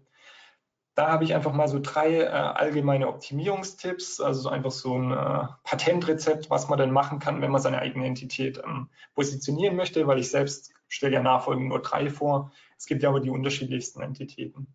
Da 0.94 1.08
habe 1.08 1.24
ich 1.24 1.34
einfach 1.34 1.52
mal 1.52 1.68
so 1.68 1.78
drei 1.80 2.20
äh, 2.20 2.26
allgemeine 2.28 3.08
Optimierungstipps, 3.08 4.20
also 4.20 4.40
so 4.42 4.48
einfach 4.48 4.72
so 4.72 4.98
ein 4.98 5.12
äh, 5.12 5.46
Patentrezept, 5.64 6.50
was 6.50 6.68
man 6.68 6.78
denn 6.78 6.90
machen 6.90 7.20
kann, 7.20 7.40
wenn 7.40 7.52
man 7.52 7.62
seine 7.62 7.78
eigene 7.78 8.06
Entität 8.06 8.60
ähm, 8.64 8.88
positionieren 9.14 9.76
möchte, 9.76 10.06
weil 10.06 10.18
ich 10.18 10.30
selbst 10.30 10.72
stelle 10.88 11.14
ja 11.14 11.22
nachfolgend 11.22 11.68
nur 11.68 11.80
drei 11.80 12.10
vor. 12.10 12.52
Es 12.76 12.86
gibt 12.86 13.02
ja 13.02 13.08
aber 13.08 13.20
die 13.20 13.30
unterschiedlichsten 13.30 14.02
Entitäten. 14.02 14.74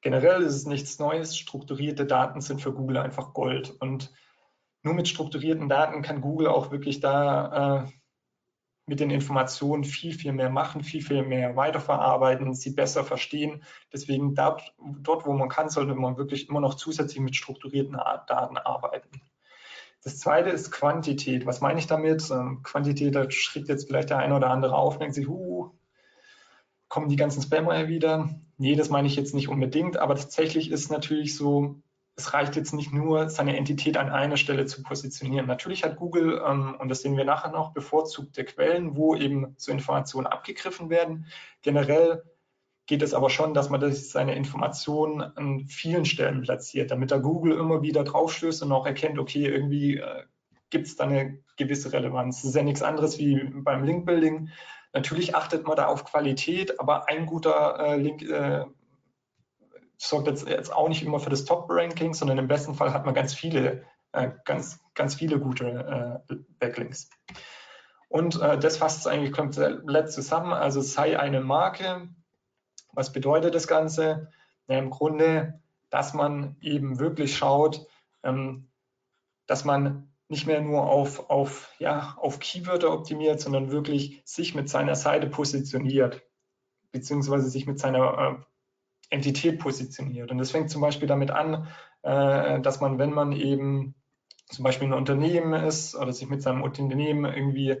Generell 0.00 0.42
ist 0.42 0.54
es 0.54 0.66
nichts 0.66 0.98
Neues. 0.98 1.36
Strukturierte 1.36 2.06
Daten 2.06 2.40
sind 2.40 2.60
für 2.60 2.72
Google 2.72 2.98
einfach 2.98 3.34
Gold. 3.34 3.74
Und 3.80 4.12
nur 4.82 4.94
mit 4.94 5.08
strukturierten 5.08 5.68
Daten 5.68 6.02
kann 6.02 6.20
Google 6.20 6.48
auch 6.48 6.70
wirklich 6.70 7.00
da 7.00 7.84
äh, 7.84 7.90
mit 8.88 9.00
den 9.00 9.10
Informationen 9.10 9.84
viel, 9.84 10.14
viel 10.14 10.32
mehr 10.32 10.50
machen, 10.50 10.82
viel, 10.82 11.02
viel 11.02 11.22
mehr 11.22 11.56
weiterverarbeiten, 11.56 12.54
sie 12.54 12.70
besser 12.70 13.04
verstehen. 13.04 13.62
Deswegen 13.92 14.34
dort, 14.34 14.74
dort 14.78 15.26
wo 15.26 15.32
man 15.34 15.48
kann, 15.48 15.68
sollte 15.68 15.94
man 15.94 16.16
wirklich 16.16 16.48
immer 16.48 16.60
noch 16.60 16.74
zusätzlich 16.74 17.20
mit 17.20 17.36
strukturierten 17.36 17.98
Daten 18.26 18.56
arbeiten. 18.56 19.20
Das 20.02 20.18
zweite 20.18 20.50
ist 20.50 20.70
Quantität. 20.70 21.44
Was 21.44 21.60
meine 21.60 21.78
ich 21.78 21.86
damit? 21.86 22.30
Ähm, 22.30 22.62
Quantität, 22.62 23.14
da 23.14 23.30
schreckt 23.30 23.68
jetzt 23.68 23.88
vielleicht 23.88 24.10
der 24.10 24.18
eine 24.18 24.34
oder 24.34 24.50
andere 24.50 24.74
auf 24.74 24.94
und 24.94 25.00
denkt 25.00 25.14
sich, 25.14 25.28
huh, 25.28 25.70
kommen 26.88 27.08
die 27.08 27.16
ganzen 27.16 27.42
Spammer 27.42 27.88
wieder? 27.88 28.30
Nee, 28.56 28.74
das 28.74 28.88
meine 28.88 29.06
ich 29.06 29.16
jetzt 29.16 29.34
nicht 29.34 29.48
unbedingt, 29.48 29.98
aber 29.98 30.14
tatsächlich 30.14 30.70
ist 30.70 30.90
natürlich 30.90 31.36
so, 31.36 31.82
es 32.18 32.34
reicht 32.34 32.56
jetzt 32.56 32.74
nicht 32.74 32.92
nur, 32.92 33.30
seine 33.30 33.56
Entität 33.56 33.96
an 33.96 34.10
einer 34.10 34.36
Stelle 34.36 34.66
zu 34.66 34.82
positionieren. 34.82 35.46
Natürlich 35.46 35.84
hat 35.84 35.96
Google, 35.96 36.42
ähm, 36.44 36.74
und 36.76 36.88
das 36.88 37.02
sehen 37.02 37.16
wir 37.16 37.24
nachher 37.24 37.52
noch, 37.52 37.72
bevorzugte 37.72 38.44
Quellen, 38.44 38.96
wo 38.96 39.14
eben 39.14 39.54
so 39.56 39.70
Informationen 39.70 40.26
abgegriffen 40.26 40.90
werden. 40.90 41.26
Generell 41.62 42.24
geht 42.86 43.02
es 43.02 43.14
aber 43.14 43.30
schon, 43.30 43.54
dass 43.54 43.70
man 43.70 43.80
das, 43.80 44.10
seine 44.10 44.34
Informationen 44.34 45.20
an 45.22 45.66
vielen 45.66 46.04
Stellen 46.04 46.42
platziert, 46.42 46.90
damit 46.90 47.12
da 47.12 47.18
Google 47.18 47.56
immer 47.56 47.82
wieder 47.82 48.02
draufstößt 48.02 48.64
und 48.64 48.72
auch 48.72 48.84
erkennt, 48.86 49.20
okay, 49.20 49.46
irgendwie 49.46 49.98
äh, 49.98 50.24
gibt 50.70 50.88
es 50.88 50.96
da 50.96 51.04
eine 51.04 51.38
gewisse 51.56 51.92
Relevanz. 51.92 52.42
Das 52.42 52.50
ist 52.50 52.56
ja 52.56 52.64
nichts 52.64 52.82
anderes 52.82 53.18
wie 53.18 53.44
beim 53.44 53.84
Link-Building. 53.84 54.50
Natürlich 54.92 55.36
achtet 55.36 55.68
man 55.68 55.76
da 55.76 55.86
auf 55.86 56.04
Qualität, 56.04 56.80
aber 56.80 57.08
ein 57.08 57.26
guter 57.26 57.78
äh, 57.78 57.96
Link 57.96 58.22
äh, 58.22 58.64
sorgt 59.98 60.28
jetzt, 60.28 60.48
jetzt 60.48 60.72
auch 60.72 60.88
nicht 60.88 61.02
immer 61.02 61.20
für 61.20 61.30
das 61.30 61.44
Top-Ranking, 61.44 62.14
sondern 62.14 62.38
im 62.38 62.48
besten 62.48 62.74
Fall 62.74 62.92
hat 62.94 63.04
man 63.04 63.14
ganz 63.14 63.34
viele, 63.34 63.84
äh, 64.12 64.30
ganz, 64.44 64.80
ganz 64.94 65.16
viele 65.16 65.38
gute 65.38 66.22
äh, 66.28 66.34
Backlinks. 66.58 67.10
Und 68.08 68.40
äh, 68.40 68.58
das 68.58 68.78
fasst 68.78 69.00
es 69.00 69.06
eigentlich 69.06 69.32
komplett 69.32 70.10
zusammen. 70.10 70.52
Also 70.52 70.80
sei 70.80 71.18
eine 71.18 71.40
Marke. 71.40 72.08
Was 72.92 73.12
bedeutet 73.12 73.54
das 73.54 73.68
Ganze? 73.68 74.30
Ja, 74.68 74.78
Im 74.78 74.90
Grunde, 74.90 75.60
dass 75.90 76.14
man 76.14 76.56
eben 76.60 76.98
wirklich 76.98 77.36
schaut, 77.36 77.86
ähm, 78.22 78.70
dass 79.46 79.64
man 79.64 80.14
nicht 80.28 80.46
mehr 80.46 80.60
nur 80.60 80.86
auf, 80.86 81.30
auf, 81.30 81.72
ja, 81.78 82.16
auf 82.18 82.38
Keywörter 82.38 82.92
optimiert, 82.92 83.40
sondern 83.40 83.70
wirklich 83.70 84.22
sich 84.24 84.54
mit 84.54 84.68
seiner 84.68 84.94
Seite 84.94 85.26
positioniert, 85.26 86.22
beziehungsweise 86.92 87.48
sich 87.48 87.66
mit 87.66 87.78
seiner 87.78 88.18
äh, 88.18 88.44
Entität 89.10 89.58
positioniert. 89.58 90.30
Und 90.30 90.38
das 90.38 90.50
fängt 90.50 90.70
zum 90.70 90.80
Beispiel 90.80 91.08
damit 91.08 91.30
an, 91.30 91.68
äh, 92.02 92.60
dass 92.60 92.80
man, 92.80 92.98
wenn 92.98 93.12
man 93.12 93.32
eben 93.32 93.94
zum 94.46 94.64
Beispiel 94.64 94.88
ein 94.88 94.94
Unternehmen 94.94 95.52
ist 95.52 95.94
oder 95.94 96.12
sich 96.12 96.28
mit 96.28 96.42
seinem 96.42 96.62
Unternehmen 96.62 97.24
irgendwie 97.24 97.76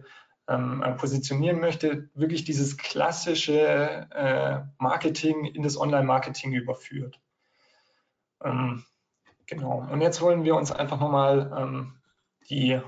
ähm, 0.48 0.82
äh, 0.82 0.92
positionieren 0.92 1.60
möchte, 1.60 2.08
wirklich 2.14 2.44
dieses 2.44 2.76
klassische 2.76 4.08
äh, 4.10 4.60
Marketing 4.78 5.44
in 5.44 5.62
das 5.62 5.78
Online-Marketing 5.78 6.52
überführt. 6.52 7.20
Ähm, 8.42 8.84
genau. 9.46 9.86
Und 9.90 10.00
jetzt 10.00 10.20
wollen 10.20 10.44
wir 10.44 10.56
uns 10.56 10.72
einfach 10.72 11.00
nochmal 11.00 11.52
ähm, 11.56 11.92
die 12.48 12.80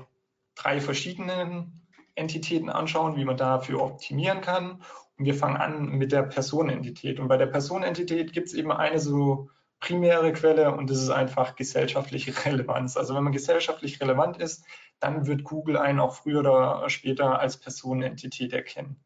drei 0.55 0.81
verschiedenen 0.81 1.87
Entitäten 2.15 2.69
anschauen, 2.69 3.15
wie 3.15 3.25
man 3.25 3.37
dafür 3.37 3.81
optimieren 3.81 4.41
kann. 4.41 4.81
Wir 5.23 5.35
fangen 5.35 5.57
an 5.57 5.89
mit 5.89 6.11
der 6.11 6.23
Personenentität. 6.23 7.19
Und 7.19 7.27
bei 7.27 7.37
der 7.37 7.47
Personenentität 7.47 8.33
gibt 8.33 8.47
es 8.47 8.53
eben 8.53 8.71
eine 8.71 8.99
so 8.99 9.49
primäre 9.79 10.31
Quelle 10.31 10.75
und 10.75 10.89
das 10.89 11.01
ist 11.01 11.09
einfach 11.09 11.55
gesellschaftliche 11.55 12.33
Relevanz. 12.45 12.97
Also 12.97 13.15
wenn 13.15 13.23
man 13.23 13.33
gesellschaftlich 13.33 13.99
relevant 13.99 14.37
ist, 14.37 14.63
dann 14.99 15.25
wird 15.25 15.43
Google 15.43 15.77
einen 15.77 15.99
auch 15.99 16.15
früher 16.15 16.39
oder 16.39 16.89
später 16.89 17.39
als 17.39 17.57
Personenentität 17.57 18.53
erkennen. 18.53 19.03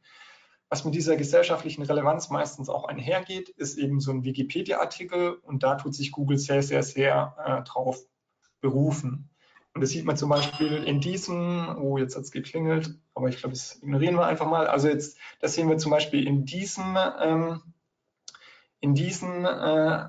Was 0.69 0.83
mit 0.83 0.95
dieser 0.95 1.15
gesellschaftlichen 1.15 1.83
Relevanz 1.83 2.29
meistens 2.29 2.69
auch 2.69 2.85
einhergeht, 2.85 3.49
ist 3.49 3.77
eben 3.77 3.99
so 3.99 4.11
ein 4.11 4.23
Wikipedia-Artikel 4.23 5.35
und 5.43 5.63
da 5.63 5.75
tut 5.75 5.95
sich 5.95 6.11
Google 6.11 6.37
sehr, 6.37 6.63
sehr, 6.63 6.83
sehr 6.83 7.35
äh, 7.45 7.63
drauf 7.63 7.99
berufen. 8.59 9.29
Und 9.75 9.81
das 9.81 9.89
sieht 9.89 10.05
man 10.05 10.15
zum 10.15 10.29
Beispiel 10.29 10.85
in 10.85 11.01
diesem, 11.01 11.75
oh, 11.77 11.97
jetzt 11.97 12.15
hat 12.15 12.23
es 12.23 12.31
geklingelt, 12.31 12.97
aber 13.13 13.27
ich 13.27 13.39
glaube, 13.39 13.55
das 13.55 13.75
ignorieren 13.83 14.15
wir 14.15 14.25
einfach 14.25 14.47
mal. 14.47 14.67
Also 14.67 14.87
jetzt, 14.87 15.17
das 15.41 15.53
sehen 15.53 15.67
wir 15.67 15.77
zum 15.77 15.91
Beispiel 15.91 16.25
in 16.25 16.45
diesem, 16.45 16.97
ähm, 17.21 17.61
in 18.79 18.93
diesem, 18.93 19.43
äh, 19.43 20.07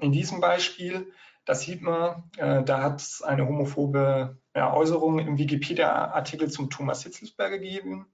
in 0.00 0.12
diesem 0.12 0.40
Beispiel. 0.40 1.12
Da 1.44 1.56
sieht 1.56 1.82
man, 1.82 2.30
äh, 2.36 2.62
da 2.62 2.80
hat 2.80 3.00
es 3.00 3.22
eine 3.22 3.48
homophobe 3.48 4.38
ja, 4.54 4.72
Äußerung 4.72 5.18
im 5.18 5.36
Wikipedia-Artikel 5.36 6.48
zum 6.48 6.70
Thomas 6.70 7.02
Hitzelsberger 7.02 7.58
gegeben. 7.58 8.06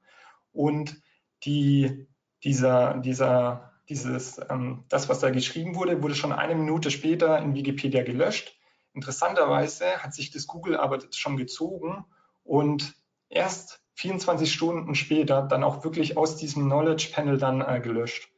Und 0.52 1.02
die, 1.44 2.06
dieser, 2.44 2.94
dieser, 2.94 3.72
dieses, 3.90 4.40
ähm, 4.48 4.84
das, 4.88 5.10
was 5.10 5.20
da 5.20 5.28
geschrieben 5.28 5.74
wurde, 5.74 6.02
wurde 6.02 6.14
schon 6.14 6.32
eine 6.32 6.54
Minute 6.54 6.90
später 6.90 7.38
in 7.40 7.54
Wikipedia 7.54 8.02
gelöscht. 8.04 8.58
Interessanterweise 8.94 10.02
hat 10.02 10.14
sich 10.14 10.30
das 10.30 10.46
Google 10.46 10.76
aber 10.76 10.98
schon 11.10 11.36
gezogen 11.36 12.04
und 12.44 12.94
erst 13.28 13.80
24 13.94 14.52
Stunden 14.52 14.94
später 14.94 15.42
dann 15.42 15.64
auch 15.64 15.84
wirklich 15.84 16.16
aus 16.16 16.36
diesem 16.36 16.64
Knowledge 16.64 17.10
Panel 17.14 17.38
dann 17.38 17.60
äh, 17.60 17.80
gelöscht. 17.80 18.30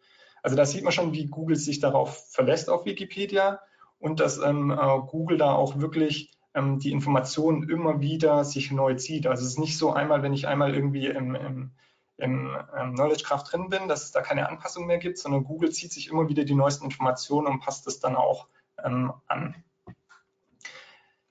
Also 0.42 0.56
da 0.56 0.66
sieht 0.66 0.84
man 0.84 0.92
schon, 0.92 1.12
wie 1.12 1.26
Google 1.26 1.56
sich 1.56 1.80
darauf 1.80 2.30
verlässt 2.30 2.68
auf 2.68 2.84
Wikipedia 2.84 3.60
und 3.98 4.20
dass 4.20 4.38
ähm, 4.38 4.70
äh, 4.70 4.98
Google 5.06 5.38
da 5.38 5.52
auch 5.52 5.80
wirklich 5.80 6.32
ähm, 6.54 6.78
die 6.78 6.92
Informationen 6.92 7.68
immer 7.68 8.00
wieder 8.00 8.44
sich 8.44 8.70
neu 8.70 8.94
zieht. 8.94 9.26
Also 9.26 9.42
es 9.42 9.52
ist 9.52 9.58
nicht 9.58 9.78
so 9.78 9.92
einmal, 9.92 10.22
wenn 10.22 10.34
ich 10.34 10.46
einmal 10.46 10.74
irgendwie 10.74 11.06
im, 11.06 11.34
im, 11.34 11.70
im 12.18 12.56
ähm, 12.78 12.94
Knowledge 12.94 13.24
Graph 13.24 13.44
drin 13.44 13.70
bin, 13.70 13.88
dass 13.88 14.04
es 14.04 14.12
da 14.12 14.20
keine 14.20 14.48
Anpassung 14.48 14.86
mehr 14.86 14.98
gibt, 14.98 15.18
sondern 15.18 15.44
Google 15.44 15.70
zieht 15.70 15.92
sich 15.92 16.08
immer 16.08 16.28
wieder 16.28 16.44
die 16.44 16.54
neuesten 16.54 16.84
Informationen 16.84 17.46
und 17.46 17.60
passt 17.60 17.86
es 17.86 18.00
dann 18.00 18.14
auch 18.14 18.48
ähm, 18.84 19.12
an. 19.26 19.64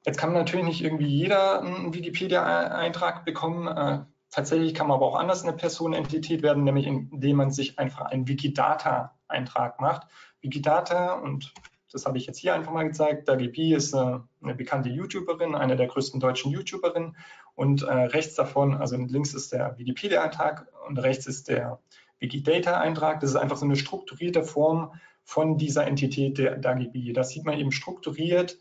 Jetzt 0.05 0.17
kann 0.17 0.33
natürlich 0.33 0.65
nicht 0.65 0.83
irgendwie 0.83 1.07
jeder 1.07 1.61
einen 1.61 1.93
Wikipedia-Eintrag 1.93 3.23
bekommen. 3.23 3.67
Äh, 3.67 4.05
tatsächlich 4.29 4.73
kann 4.73 4.87
man 4.87 4.95
aber 4.95 5.05
auch 5.05 5.15
anders 5.15 5.43
eine 5.43 5.53
Personenentität 5.53 6.43
werden, 6.43 6.63
nämlich 6.65 6.87
indem 6.87 7.37
man 7.37 7.51
sich 7.51 7.79
einfach 7.79 8.01
einen 8.01 8.27
Wikidata-Eintrag 8.27 9.79
macht. 9.79 10.07
Wikidata, 10.41 11.13
und 11.13 11.53
das 11.93 12.05
habe 12.05 12.17
ich 12.17 12.25
jetzt 12.25 12.39
hier 12.39 12.53
einfach 12.53 12.73
mal 12.73 12.83
gezeigt, 12.83 13.29
DaGB 13.29 13.75
ist 13.75 13.93
äh, 13.93 14.19
eine 14.43 14.55
bekannte 14.55 14.89
YouTuberin, 14.89 15.55
eine 15.55 15.77
der 15.77 15.87
größten 15.87 16.19
deutschen 16.19 16.51
YouTuberinnen. 16.51 17.15
Und 17.55 17.83
äh, 17.83 17.93
rechts 17.93 18.35
davon, 18.35 18.73
also 18.73 18.97
links 18.97 19.33
ist 19.33 19.53
der 19.53 19.77
Wikipedia-Eintrag 19.77 20.67
und 20.87 20.97
rechts 20.97 21.27
ist 21.27 21.47
der 21.47 21.79
Wikidata-Eintrag. 22.19 23.21
Das 23.21 23.29
ist 23.29 23.35
einfach 23.37 23.57
so 23.57 23.65
eine 23.65 23.77
strukturierte 23.77 24.43
Form 24.43 24.99
von 25.23 25.57
dieser 25.57 25.87
Entität 25.87 26.37
der 26.39 26.57
DAGB. 26.57 27.13
Das 27.13 27.29
sieht 27.29 27.45
man 27.45 27.57
eben 27.57 27.71
strukturiert 27.71 28.57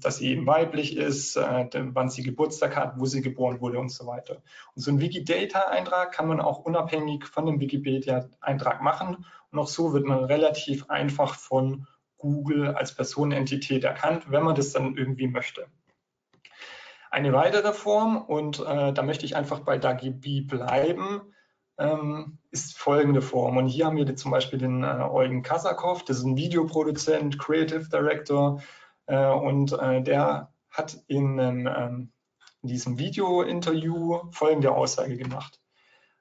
dass 0.00 0.18
sie 0.18 0.30
eben 0.30 0.46
weiblich 0.46 0.96
ist, 0.96 1.36
äh, 1.36 1.68
wann 1.72 2.10
sie 2.10 2.22
Geburtstag 2.22 2.76
hat, 2.76 2.98
wo 2.98 3.06
sie 3.06 3.22
geboren 3.22 3.60
wurde 3.60 3.78
und 3.78 3.90
so 3.90 4.06
weiter. 4.06 4.42
Und 4.74 4.82
so 4.82 4.90
ein 4.90 5.00
Wikidata-Eintrag 5.00 6.12
kann 6.12 6.28
man 6.28 6.40
auch 6.40 6.58
unabhängig 6.58 7.24
von 7.26 7.46
dem 7.46 7.60
Wikipedia-Eintrag 7.60 8.82
machen. 8.82 9.24
Und 9.50 9.58
auch 9.58 9.68
so 9.68 9.92
wird 9.92 10.04
man 10.04 10.24
relativ 10.24 10.90
einfach 10.90 11.34
von 11.34 11.86
Google 12.18 12.74
als 12.74 12.94
Personenentität 12.94 13.84
erkannt, 13.84 14.30
wenn 14.30 14.42
man 14.42 14.54
das 14.54 14.72
dann 14.72 14.96
irgendwie 14.96 15.28
möchte. 15.28 15.66
Eine 17.10 17.32
weitere 17.32 17.72
Form, 17.72 18.18
und 18.20 18.60
äh, 18.60 18.92
da 18.92 19.02
möchte 19.02 19.24
ich 19.24 19.36
einfach 19.36 19.60
bei 19.60 19.78
DAGB 19.78 20.42
bleiben, 20.42 21.22
ähm, 21.78 22.38
ist 22.50 22.76
folgende 22.76 23.22
Form. 23.22 23.56
Und 23.56 23.68
hier 23.68 23.86
haben 23.86 23.96
wir 23.96 24.16
zum 24.16 24.30
Beispiel 24.30 24.58
den 24.58 24.82
äh, 24.82 25.08
Eugen 25.10 25.42
Kasakov, 25.42 26.04
das 26.04 26.18
ist 26.18 26.24
ein 26.24 26.36
Videoproduzent, 26.36 27.38
Creative 27.38 27.88
Director 27.88 28.60
und 29.14 29.72
äh, 29.72 30.02
der 30.02 30.52
hat 30.70 30.98
in, 31.06 31.38
ähm, 31.38 32.12
in 32.62 32.68
diesem 32.68 32.98
Video-Interview 32.98 34.20
folgende 34.30 34.72
Aussage 34.72 35.16
gemacht. 35.16 35.60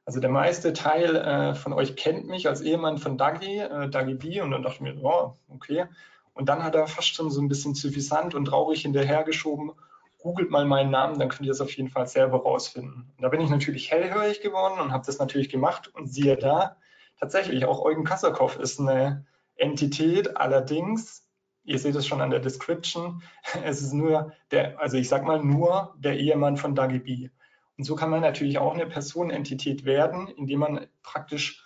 Also 0.06 0.20
der 0.20 0.30
meiste 0.30 0.74
Teil 0.74 1.16
äh, 1.16 1.56
von 1.56 1.74
euch 1.74 1.96
kennt 1.96 2.28
mich 2.28 2.48
als 2.48 2.62
Ehemann 2.62 3.00
von 3.00 3.18
Dagi, 3.18 3.58
äh, 3.58 3.90
Dagi 3.90 4.14
B, 4.14 4.42
und 4.42 4.52
dann 4.52 4.62
dachte 4.62 4.76
ich 4.76 4.82
mir, 4.82 5.04
oh, 5.04 5.34
okay. 5.48 5.86
Und 6.34 6.48
dann 6.48 6.64
hat 6.64 6.76
er 6.76 6.86
fast 6.88 7.16
schon 7.16 7.32
so 7.32 7.42
ein 7.42 7.48
bisschen 7.48 7.74
suffisant 7.74 8.36
und 8.36 8.46
traurig 8.46 8.84
hinterhergeschoben, 8.84 9.72
googelt 10.20 10.52
mal 10.52 10.66
meinen 10.66 10.92
Namen, 10.92 11.18
dann 11.18 11.30
könnt 11.30 11.44
ihr 11.44 11.52
das 11.52 11.62
auf 11.62 11.76
jeden 11.76 11.90
Fall 11.90 12.08
selber 12.08 12.44
rausfinden. 12.44 13.12
Und 13.16 13.22
da 13.22 13.30
bin 13.30 13.42
ich 13.42 13.50
natürlich 13.50 13.90
hellhörig 13.92 14.42
geworden 14.42 14.80
und 14.80 14.92
habe 14.92 15.06
das 15.06 15.18
natürlich 15.18 15.50
gemacht 15.50 15.88
und 15.94 16.08
siehe 16.08 16.38
da, 16.38 16.78
tatsächlich, 17.20 17.66
auch 17.66 17.82
Eugen 17.82 18.04
Kassakow 18.04 18.56
ist 18.58 18.80
eine 18.80 19.26
Entität, 19.56 20.38
allerdings, 20.38 21.25
ihr 21.66 21.80
seht 21.80 21.96
es 21.96 22.08
schon 22.08 22.22
an 22.22 22.30
der 22.30 22.40
Description, 22.40 23.24
es 23.64 23.82
ist 23.82 23.94
nur 23.94 24.32
der, 24.52 24.80
also 24.80 24.98
ich 24.98 25.10
sag 25.10 25.26
mal 25.26 25.44
nur 25.44 25.96
der 25.98 26.18
Ehemann 26.18 26.58
von 26.58 26.76
Dagi 26.76 27.00
B. 27.00 27.30
Und 27.78 27.84
so 27.84 27.96
kann 27.96 28.10
man 28.10 28.22
natürlich 28.22 28.58
auch 28.58 28.74
eine 28.74 28.86
Personenentität 28.86 29.84
werden, 29.84 30.28
indem 30.30 30.60
man 30.60 30.88
praktisch 31.04 31.64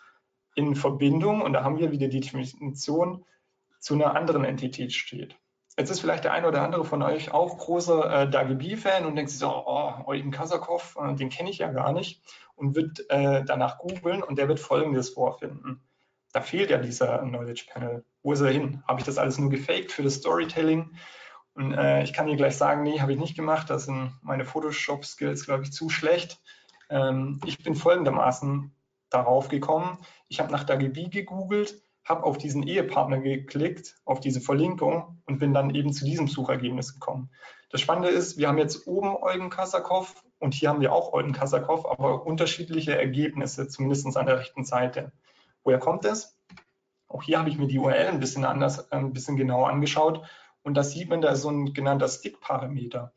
in 0.56 0.76
Verbindung, 0.76 1.42
und 1.42 1.54
da 1.54 1.64
haben 1.64 1.78
wir 1.78 1.92
wieder 1.92 2.08
die 2.08 2.20
Definition, 2.20 3.26
zu 3.80 3.94
einer 3.94 4.16
anderen 4.16 4.44
Entität 4.44 4.92
steht. 4.92 5.38
Jetzt 5.78 5.90
ist 5.90 6.02
vielleicht 6.02 6.26
der 6.26 6.34
eine 6.34 6.48
oder 6.48 6.62
andere 6.62 6.84
von 6.84 7.02
euch 7.02 7.32
auch 7.32 7.58
großer 7.58 8.24
äh, 8.24 8.30
DAGB-Fan 8.30 9.06
und 9.06 9.16
denkt 9.16 9.32
sich 9.32 9.40
so, 9.40 9.48
oh, 9.48 9.94
Eugen 10.08 10.32
Kasakov, 10.32 10.98
äh, 11.00 11.16
den 11.16 11.30
kenne 11.30 11.50
ich 11.50 11.60
ja 11.60 11.72
gar 11.72 11.94
nicht 11.94 12.22
und 12.56 12.76
wird 12.76 13.10
äh, 13.10 13.46
danach 13.46 13.78
googeln 13.78 14.22
und 14.22 14.38
der 14.38 14.50
wird 14.50 14.60
Folgendes 14.60 15.12
vorfinden. 15.12 15.82
Da 16.32 16.42
fehlt 16.42 16.70
ja 16.70 16.78
dieser 16.78 17.20
Knowledge 17.20 17.66
Panel. 17.72 18.06
Wo 18.22 18.34
ist 18.34 18.42
er 18.42 18.52
hin? 18.52 18.84
Habe 18.88 19.00
ich 19.00 19.06
das 19.06 19.18
alles 19.18 19.38
nur 19.38 19.50
gefaked 19.50 19.92
für 19.92 20.04
das 20.04 20.16
Storytelling? 20.16 20.96
Und 21.54 21.74
äh, 21.74 22.04
ich 22.04 22.14
kann 22.14 22.28
dir 22.28 22.36
gleich 22.36 22.56
sagen, 22.56 22.84
nee, 22.84 23.02
habe 23.02 23.14
ich 23.14 23.20
nicht 23.20 23.36
gemacht. 23.36 23.70
Da 23.70 23.80
sind 23.80 24.18
meine 24.22 24.46
Photoshop-Skills, 24.46 25.46
glaube 25.46 25.64
ich, 25.64 25.72
zu 25.72 25.90
schlecht. 25.90 26.40
Ähm, 26.90 27.40
ich 27.46 27.64
bin 27.64 27.76
folgendermaßen 27.76 28.72
darauf 29.10 29.50
gekommen. 29.50 29.98
Ich 30.28 30.40
habe 30.40 30.52
nach 30.52 30.64
DAGB 30.64 31.10
gegoogelt, 31.10 31.82
habe 32.06 32.24
auf 32.24 32.38
diesen 32.38 32.64
Ehepartner 32.64 33.20
geklickt, 33.20 33.96
auf 34.06 34.20
diese 34.20 34.42
Verlinkung 34.42 35.22
und 35.26 35.40
bin 35.40 35.54
dann 35.54 35.74
eben 35.74 35.94
zu 35.94 36.06
diesem 36.06 36.28
Suchergebnis 36.28 36.94
gekommen. 36.94 37.30
Das 37.72 37.82
Spannende 37.82 38.10
ist, 38.10 38.38
wir 38.38 38.48
haben 38.48 38.58
jetzt 38.58 38.88
oben 38.88 39.16
Eugen 39.22 39.50
Kassakow 39.50 40.24
und 40.40 40.54
hier 40.54 40.70
haben 40.70 40.82
wir 40.82 40.94
auch 40.94 41.14
Eugen 41.14 41.34
Kassakow, 41.34 41.86
aber 41.86 42.26
unterschiedliche 42.26 42.98
Ergebnisse, 42.98 43.68
zumindest 43.68 44.16
an 44.18 44.26
der 44.26 44.40
rechten 44.40 44.64
Seite. 44.64 45.12
Woher 45.70 45.78
kommt 45.78 46.04
es? 46.04 46.36
Auch 47.08 47.22
hier 47.22 47.38
habe 47.38 47.48
ich 47.48 47.60
mir 47.60 47.68
die 47.68 47.78
URL 47.78 48.08
ein 48.08 48.20
bisschen 48.20 48.44
anders, 48.44 48.80
äh, 48.90 48.96
ein 48.96 49.14
bisschen 49.14 49.38
genauer 49.38 49.70
angeschaut 49.70 50.28
und 50.64 50.74
da 50.74 50.82
sieht 50.82 51.10
man, 51.10 51.22
da 51.22 51.30
ist 51.30 51.44
so 51.44 51.52
ein 51.52 51.76
genannter 51.76 52.08
Stick-Parameter. 52.08 53.14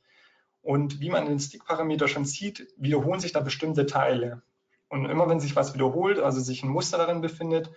Und 0.60 1.00
wie 1.00 1.08
man 1.08 1.24
den 1.24 1.40
Stick-Parameter 1.40 2.08
schon 2.08 2.26
sieht, 2.26 2.68
wiederholen 2.76 3.20
sich 3.20 3.32
da 3.32 3.40
bestimmte 3.40 3.86
Teile. 3.86 4.42
Und 4.90 5.06
immer 5.06 5.30
wenn 5.30 5.40
sich 5.40 5.56
was 5.56 5.72
wiederholt, 5.72 6.18
also 6.18 6.40
sich 6.40 6.62
ein 6.62 6.68
Muster 6.68 6.98
darin 6.98 7.22
befindet, 7.22 7.70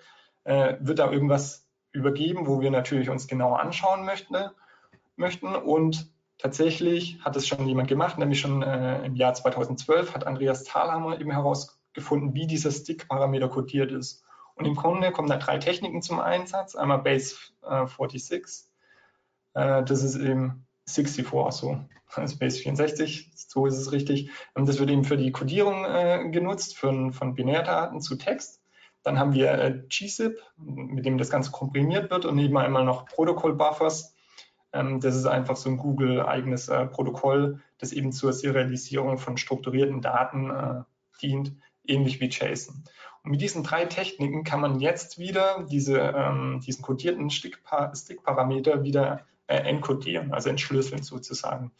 äh, 0.44 0.76
wird 0.82 1.00
da 1.00 1.10
irgendwas 1.10 1.70
übergeben, 1.94 2.46
wo 2.46 2.60
wir 2.60 2.70
natürlich 2.70 3.10
uns 3.10 3.28
genauer 3.28 3.62
anschauen 3.62 4.04
möchten. 4.04 4.36
möchten. 5.16 5.56
Und 5.56 6.12
tatsächlich 6.38 7.22
hat 7.24 7.38
es 7.38 7.48
schon 7.48 7.66
jemand 7.66 7.88
gemacht, 7.88 8.18
nämlich 8.18 8.42
schon 8.42 8.62
äh, 8.62 9.06
im 9.06 9.16
Jahr 9.16 9.36
2012 9.36 10.14
hat 10.14 10.28
Andreas 10.28 10.66
Thalhammer 10.66 11.18
eben 11.22 11.32
herausgefunden, 11.32 12.34
wie 12.34 12.46
dieser 12.46 12.72
Stick-Parameter 12.72 13.48
codiert 13.48 13.94
ist. 13.94 14.25
Und 14.56 14.66
im 14.66 14.76
Grunde 14.76 15.12
kommen 15.12 15.30
da 15.30 15.38
drei 15.38 15.58
Techniken 15.58 16.02
zum 16.02 16.20
Einsatz. 16.20 16.76
Einmal 16.76 17.00
Base 17.00 17.36
äh, 17.64 17.86
46, 17.86 18.66
äh, 19.54 19.84
das 19.84 20.04
ist 20.04 20.16
eben 20.16 20.66
64, 20.88 21.28
so, 21.52 21.80
also 22.14 22.38
Base 22.38 22.60
64, 22.60 23.32
so 23.36 23.66
ist 23.66 23.78
es 23.78 23.92
richtig. 23.92 24.30
Ähm, 24.56 24.66
das 24.66 24.80
wird 24.80 24.90
eben 24.90 25.04
für 25.04 25.18
die 25.18 25.32
Codierung 25.32 25.84
äh, 25.86 26.30
genutzt, 26.32 26.78
für, 26.78 27.12
von 27.12 27.36
Binärdaten 27.36 28.00
zu 28.02 28.16
Text. 28.16 28.62
Dann 29.04 29.20
haben 29.20 29.34
wir 29.34 29.52
äh, 29.52 29.84
GZIP, 29.88 30.42
mit 30.58 31.06
dem 31.06 31.18
das 31.18 31.30
Ganze 31.30 31.52
komprimiert 31.52 32.10
wird 32.10 32.26
und 32.26 32.40
eben 32.40 32.58
einmal 32.58 32.86
noch 32.86 33.06
Protokoll-Buffers. 33.06 34.16
Ähm, 34.74 35.00
das 35.00 35.16
ist 35.16 35.26
einfach 35.26 35.56
so 35.56 35.70
ein 35.70 35.78
Google-eigenes 35.78 36.70
äh, 36.70 36.86
Protokoll, 36.86 37.62
das 37.78 37.92
eben 37.92 38.12
zur 38.12 38.34
Serialisierung 38.34 39.18
von 39.18 39.38
strukturierten 39.38 40.02
Daten 40.02 40.50
äh, 40.50 40.84
dient, 41.22 41.54
ähnlich 41.86 42.20
wie 42.20 42.30
JSON. 42.30 42.84
Mit 43.26 43.42
diesen 43.42 43.64
drei 43.64 43.86
Techniken 43.86 44.44
kann 44.44 44.62
man 44.62 44.80
jetzt 44.80 45.18
wieder 45.18 45.66
diese, 45.70 46.00
ähm, 46.00 46.62
diesen 46.66 46.84
kodierten 46.84 47.30
Stick-Parameter 47.30 48.84
wieder 48.84 49.26
äh, 49.48 49.58
encodieren, 49.58 50.34
also 50.34 50.50
entschlüsseln 50.50 51.04
sozusagen. 51.04 51.72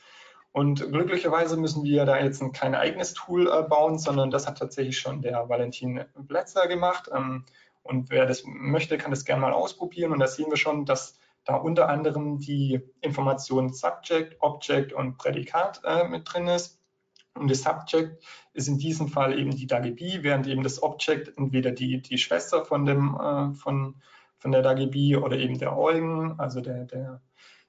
Und 0.52 0.80
glücklicherweise 0.90 1.58
müssen 1.58 1.84
wir 1.84 2.06
da 2.06 2.18
jetzt 2.18 2.42
kein 2.54 2.76
eigenes 2.76 3.14
Tool 3.14 3.48
äh, 3.48 3.64
bauen, 3.64 4.00
sondern 4.00 4.32
das 4.32 4.48
hat 4.48 4.58
tatsächlich 4.58 4.98
schon 4.98 5.22
der 5.22 5.50
Valentin 5.50 6.06
Bletzer 6.16 6.68
gemacht. 6.68 7.10
Ähm, 7.14 7.44
und 7.84 8.10
wer 8.10 8.26
das 8.26 8.44
möchte, 8.46 8.98
kann 8.98 9.12
das 9.12 9.26
gerne 9.26 9.42
mal 9.42 9.54
ausprobieren. 9.54 10.12
Und 10.12 10.20
da 10.20 10.28
sehen 10.28 10.50
wir 10.50 10.58
schon, 10.58 10.86
dass 10.86 11.20
da 11.44 11.56
unter 11.56 11.90
anderem 11.90 12.40
die 12.40 12.82
Information 13.02 13.74
Subject, 13.74 14.38
Object 14.40 14.94
und 14.94 15.18
Prädikat 15.18 15.82
äh, 15.84 16.08
mit 16.08 16.32
drin 16.32 16.48
ist. 16.48 16.80
Und 17.36 17.52
das 17.52 17.64
Subject 17.64 18.24
ist 18.54 18.68
in 18.68 18.78
diesem 18.78 19.08
Fall 19.08 19.38
eben 19.38 19.52
die 19.52 19.68
DAGB, 19.68 20.24
während 20.24 20.48
eben 20.48 20.64
das 20.64 20.82
Object 20.82 21.38
entweder 21.38 21.72
die, 21.72 22.02
die 22.02 22.18
Schwester 22.18 22.66
von, 22.66 22.86
dem, 22.86 23.16
äh, 23.16 23.54
von, 23.54 23.96
von 24.40 24.52
der 24.52 24.62
DAGB 24.62 25.18
oder 25.18 25.38
eben 25.38 25.60
der 25.60 25.78
Eugen, 25.78 26.40
also 26.40 26.62
der, 26.62 26.86
der 26.86 27.22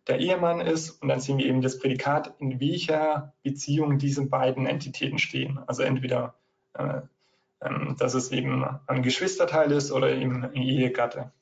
der 0.06 0.20
Ehemann 0.20 0.60
ist 0.60 0.90
und 1.02 1.08
dann 1.08 1.20
sehen 1.20 1.38
wir 1.38 1.46
eben 1.46 1.62
das 1.62 1.78
Prädikat, 1.78 2.34
in 2.38 2.60
welcher 2.60 3.34
Beziehung 3.42 3.98
diese 3.98 4.26
beiden 4.26 4.66
Entitäten 4.66 5.18
stehen. 5.18 5.58
Also 5.66 5.82
entweder, 5.82 6.34
äh, 6.74 7.00
äh, 7.60 7.94
dass 7.98 8.14
es 8.14 8.30
eben 8.30 8.64
ein 8.86 9.02
Geschwisterteil 9.02 9.72
ist 9.72 9.90
oder 9.90 10.12
eben 10.12 10.44
ein 10.44 10.54
Ehegatte. 10.54 11.32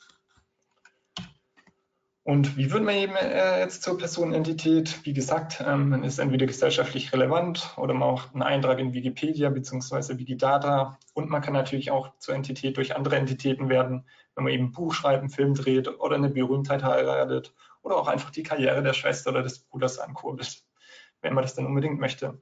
Und 2.25 2.57
wie 2.57 2.73
wird 2.73 2.83
man 2.83 2.95
eben 2.95 3.15
äh, 3.17 3.61
jetzt 3.61 3.83
zur 3.83 3.99
Personenentität? 3.99 5.05
Wie 5.05 5.13
gesagt, 5.13 5.63
ähm, 5.65 5.91
man 5.91 6.05
ist 6.05 6.19
entweder 6.19 6.47
gesellschaftlich 6.47 7.13
relevant 7.13 7.75
oder 7.77 7.93
man 7.93 8.15
macht 8.15 8.33
einen 8.33 8.43
Eintrag 8.43 8.79
in 8.79 8.95
Wikipedia 8.95 9.51
bzw. 9.51 10.19
Wikidata. 10.19 10.99
Und 11.13 11.29
man 11.29 11.43
kann 11.43 11.53
natürlich 11.53 11.91
auch 11.91 12.17
zur 12.19 12.35
Entität 12.35 12.79
durch 12.79 12.97
andere 12.97 13.17
Entitäten 13.17 13.69
werden, 13.69 14.07
wenn 14.35 14.45
man 14.45 14.55
eben 14.55 14.65
ein 14.65 14.73
Buch 14.73 14.95
schreibt, 14.95 15.21
einen 15.21 15.29
Film 15.29 15.53
dreht 15.53 15.87
oder 16.01 16.17
eine 16.17 16.31
Berühmtheit 16.31 16.83
heiratet 16.83 17.53
oder 17.83 17.97
auch 17.97 18.09
einfach 18.09 18.31
die 18.31 18.43
Karriere 18.43 18.83
der 18.83 18.95
Schwester 18.95 19.29
oder 19.29 19.43
des 19.43 19.59
Bruders 19.59 19.99
ankurbelt, 19.99 20.65
wenn 21.21 21.35
man 21.35 21.43
das 21.43 21.55
dann 21.55 21.67
unbedingt 21.67 22.01
möchte. 22.01 22.41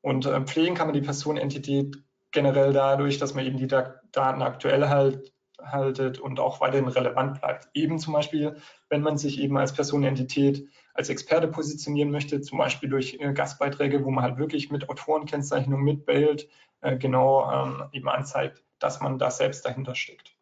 Und 0.00 0.26
äh, 0.26 0.40
pflegen 0.40 0.74
kann 0.74 0.88
man 0.88 0.94
die 0.94 1.00
Personenentität 1.06 2.02
generell 2.32 2.72
dadurch, 2.72 3.18
dass 3.18 3.32
man 3.34 3.46
eben 3.46 3.58
die 3.58 3.68
Daten 3.68 4.42
aktuell 4.42 4.88
halt, 4.88 5.32
haltet 5.66 6.18
und 6.18 6.40
auch 6.40 6.60
weiterhin 6.60 6.88
relevant 6.88 7.40
bleibt. 7.40 7.68
Eben 7.74 7.98
zum 7.98 8.12
Beispiel, 8.12 8.56
wenn 8.88 9.02
man 9.02 9.18
sich 9.18 9.40
eben 9.40 9.56
als 9.56 9.72
Personenentität 9.72 10.68
als 10.94 11.08
Experte 11.08 11.48
positionieren 11.48 12.10
möchte, 12.10 12.40
zum 12.40 12.58
Beispiel 12.58 12.88
durch 12.88 13.18
äh, 13.20 13.32
Gastbeiträge, 13.32 14.04
wo 14.04 14.10
man 14.10 14.24
halt 14.24 14.38
wirklich 14.38 14.70
mit 14.70 14.88
Autorenkennzeichnung 14.88 15.82
mitbehält, 15.82 16.48
äh, 16.80 16.96
genau 16.96 17.50
ähm, 17.50 17.84
eben 17.92 18.08
anzeigt, 18.08 18.62
dass 18.78 19.00
man 19.00 19.18
da 19.18 19.30
selbst 19.30 19.66
dahinter 19.66 19.94
steckt. 19.94 20.36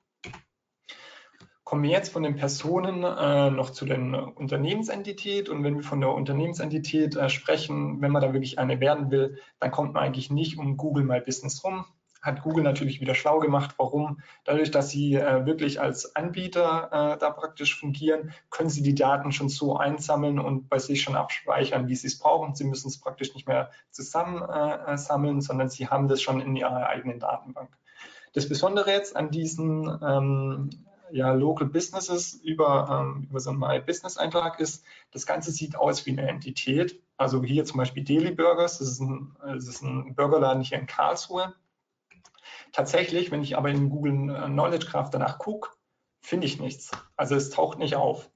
Kommen 1.64 1.84
wir 1.84 1.90
jetzt 1.90 2.12
von 2.12 2.22
den 2.22 2.36
Personen 2.36 3.02
äh, 3.02 3.50
noch 3.50 3.70
zu 3.70 3.86
den 3.86 4.14
Unternehmensentität. 4.14 5.48
Und 5.48 5.64
wenn 5.64 5.76
wir 5.76 5.82
von 5.82 6.02
der 6.02 6.10
Unternehmensentität 6.10 7.16
äh, 7.16 7.30
sprechen, 7.30 8.02
wenn 8.02 8.12
man 8.12 8.20
da 8.20 8.34
wirklich 8.34 8.58
eine 8.58 8.78
werden 8.78 9.10
will, 9.10 9.38
dann 9.58 9.70
kommt 9.70 9.94
man 9.94 10.02
eigentlich 10.02 10.30
nicht 10.30 10.58
um 10.58 10.76
Google 10.76 11.04
My 11.04 11.20
Business 11.20 11.64
rum. 11.64 11.86
Hat 12.22 12.42
Google 12.42 12.62
natürlich 12.62 13.00
wieder 13.00 13.16
schlau 13.16 13.40
gemacht. 13.40 13.74
Warum? 13.78 14.20
Dadurch, 14.44 14.70
dass 14.70 14.90
sie 14.90 15.16
äh, 15.16 15.44
wirklich 15.44 15.80
als 15.80 16.14
Anbieter 16.14 16.88
äh, 16.92 17.18
da 17.18 17.30
praktisch 17.30 17.78
fungieren, 17.78 18.32
können 18.48 18.70
sie 18.70 18.82
die 18.82 18.94
Daten 18.94 19.32
schon 19.32 19.48
so 19.48 19.76
einsammeln 19.76 20.38
und 20.38 20.68
bei 20.68 20.78
sich 20.78 21.02
schon 21.02 21.16
abspeichern, 21.16 21.88
wie 21.88 21.96
sie 21.96 22.06
es 22.06 22.18
brauchen. 22.18 22.54
Sie 22.54 22.64
müssen 22.64 22.88
es 22.88 23.00
praktisch 23.00 23.34
nicht 23.34 23.48
mehr 23.48 23.70
zusammen 23.90 24.40
äh, 24.40 24.96
sammeln, 24.96 25.40
sondern 25.40 25.68
sie 25.68 25.88
haben 25.88 26.06
das 26.06 26.22
schon 26.22 26.40
in 26.40 26.54
ihrer 26.54 26.86
eigenen 26.86 27.18
Datenbank. 27.18 27.70
Das 28.34 28.48
Besondere 28.48 28.92
jetzt 28.92 29.16
an 29.16 29.30
diesen 29.30 29.86
ähm, 30.00 30.70
ja, 31.10 31.32
Local 31.32 31.66
Businesses 31.66 32.34
über, 32.34 32.88
ähm, 32.88 33.26
über 33.28 33.40
so 33.40 33.50
einen 33.50 33.58
My 33.58 33.80
Business 33.80 34.16
Eintrag 34.16 34.60
ist, 34.60 34.84
das 35.10 35.26
Ganze 35.26 35.50
sieht 35.50 35.76
aus 35.76 36.06
wie 36.06 36.12
eine 36.12 36.28
Entität. 36.28 37.00
Also 37.16 37.42
hier 37.42 37.64
zum 37.64 37.78
Beispiel 37.78 38.04
Daily 38.04 38.30
Burgers, 38.30 38.78
das 38.78 38.88
ist 38.88 39.00
ein, 39.00 39.36
das 39.44 39.66
ist 39.66 39.82
ein 39.82 40.14
Burgerladen 40.14 40.62
hier 40.62 40.78
in 40.78 40.86
Karlsruhe. 40.86 41.54
Tatsächlich, 42.72 43.30
wenn 43.30 43.42
ich 43.42 43.56
aber 43.56 43.68
in 43.70 43.90
Google 43.90 44.34
äh, 44.34 44.46
Knowledge 44.46 44.86
Graph 44.86 45.10
danach 45.10 45.38
gucke, 45.38 45.70
finde 46.22 46.46
ich 46.46 46.58
nichts. 46.58 46.90
Also 47.16 47.34
es 47.34 47.50
taucht 47.50 47.78
nicht 47.78 47.96
auf. 47.96 48.30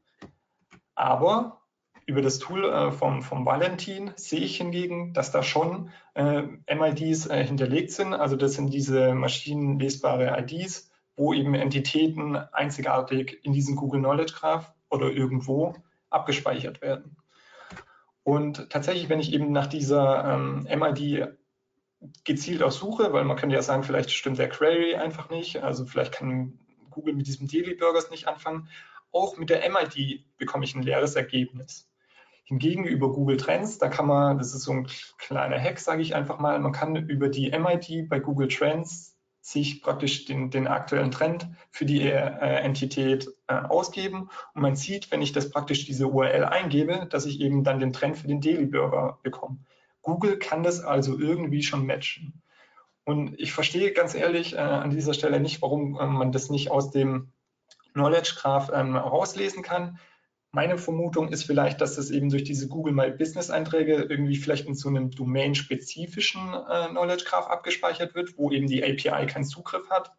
Aber 0.94 1.62
über 2.06 2.22
das 2.22 2.38
Tool 2.38 2.64
äh, 2.64 2.92
vom, 2.92 3.22
vom 3.22 3.44
Valentin 3.44 4.12
sehe 4.16 4.40
ich 4.40 4.58
hingegen, 4.58 5.12
dass 5.12 5.32
da 5.32 5.42
schon 5.42 5.90
äh, 6.14 6.42
MIDs 6.72 7.26
äh, 7.26 7.44
hinterlegt 7.44 7.90
sind. 7.90 8.14
Also 8.14 8.36
das 8.36 8.54
sind 8.54 8.72
diese 8.72 9.14
maschinenlesbare 9.14 10.38
IDs, 10.38 10.90
wo 11.16 11.32
eben 11.32 11.54
Entitäten 11.54 12.36
einzigartig 12.36 13.40
in 13.42 13.52
diesem 13.52 13.74
Google 13.74 14.00
Knowledge 14.00 14.34
Graph 14.34 14.72
oder 14.90 15.10
irgendwo 15.10 15.74
abgespeichert 16.10 16.80
werden. 16.80 17.16
Und 18.22 18.70
tatsächlich, 18.70 19.08
wenn 19.08 19.20
ich 19.20 19.32
eben 19.32 19.50
nach 19.52 19.66
dieser 19.66 20.34
ähm, 20.34 20.66
MID 20.68 21.28
gezielt 22.24 22.62
aus 22.62 22.78
Suche, 22.78 23.12
weil 23.12 23.24
man 23.24 23.36
könnte 23.36 23.56
ja 23.56 23.62
sagen, 23.62 23.82
vielleicht 23.82 24.10
stimmt 24.10 24.38
der 24.38 24.48
Query 24.48 24.94
einfach 24.94 25.30
nicht. 25.30 25.62
Also 25.62 25.86
vielleicht 25.86 26.12
kann 26.12 26.58
Google 26.90 27.14
mit 27.14 27.26
diesem 27.26 27.48
Daily 27.48 27.74
Burgers 27.74 28.10
nicht 28.10 28.26
anfangen. 28.28 28.68
Auch 29.12 29.36
mit 29.36 29.50
der 29.50 29.68
MID 29.70 30.24
bekomme 30.36 30.64
ich 30.64 30.74
ein 30.74 30.82
leeres 30.82 31.16
Ergebnis. 31.16 31.90
Hingegen 32.44 32.84
über 32.84 33.12
Google 33.12 33.38
Trends, 33.38 33.78
da 33.78 33.88
kann 33.88 34.06
man, 34.06 34.38
das 34.38 34.54
ist 34.54 34.62
so 34.62 34.72
ein 34.72 34.88
kleiner 35.18 35.58
Hack, 35.58 35.80
sage 35.80 36.02
ich 36.02 36.14
einfach 36.14 36.38
mal, 36.38 36.58
man 36.60 36.72
kann 36.72 36.94
über 36.94 37.28
die 37.28 37.50
MID 37.50 38.08
bei 38.08 38.20
Google 38.20 38.48
Trends 38.48 39.16
sich 39.40 39.80
praktisch 39.80 40.24
den, 40.24 40.50
den 40.50 40.66
aktuellen 40.66 41.10
Trend 41.10 41.48
für 41.70 41.84
die 41.84 42.02
äh, 42.02 42.14
Entität 42.14 43.28
äh, 43.46 43.54
ausgeben. 43.54 44.28
Und 44.54 44.62
man 44.62 44.76
sieht, 44.76 45.10
wenn 45.12 45.22
ich 45.22 45.32
das 45.32 45.50
praktisch 45.50 45.86
diese 45.86 46.08
URL 46.08 46.44
eingebe, 46.44 47.06
dass 47.10 47.26
ich 47.26 47.40
eben 47.40 47.62
dann 47.62 47.78
den 47.78 47.92
Trend 47.92 48.18
für 48.18 48.26
den 48.26 48.40
Daily 48.40 48.66
Burger 48.66 49.18
bekomme. 49.22 49.58
Google 50.06 50.38
kann 50.38 50.62
das 50.62 50.80
also 50.84 51.18
irgendwie 51.18 51.64
schon 51.64 51.84
matchen. 51.84 52.40
Und 53.04 53.38
ich 53.40 53.52
verstehe 53.52 53.92
ganz 53.92 54.14
ehrlich 54.14 54.54
äh, 54.54 54.58
an 54.58 54.90
dieser 54.90 55.14
Stelle 55.14 55.40
nicht, 55.40 55.60
warum 55.62 55.98
äh, 55.98 56.06
man 56.06 56.30
das 56.30 56.48
nicht 56.48 56.70
aus 56.70 56.92
dem 56.92 57.32
Knowledge 57.92 58.34
Graph 58.36 58.70
ähm, 58.72 58.94
rauslesen 58.94 59.64
kann. 59.64 59.98
Meine 60.52 60.78
Vermutung 60.78 61.28
ist 61.28 61.42
vielleicht, 61.42 61.80
dass 61.80 61.96
das 61.96 62.10
eben 62.10 62.30
durch 62.30 62.44
diese 62.44 62.68
Google 62.68 62.92
My 62.94 63.10
Business 63.10 63.50
Einträge 63.50 63.94
irgendwie 63.94 64.36
vielleicht 64.36 64.68
in 64.68 64.76
so 64.76 64.88
einem 64.88 65.10
domain-spezifischen 65.10 66.54
äh, 66.54 66.88
Knowledge 66.90 67.24
Graph 67.24 67.48
abgespeichert 67.48 68.14
wird, 68.14 68.38
wo 68.38 68.52
eben 68.52 68.68
die 68.68 68.84
API 68.84 69.26
keinen 69.26 69.44
Zugriff 69.44 69.90
hat. 69.90 70.12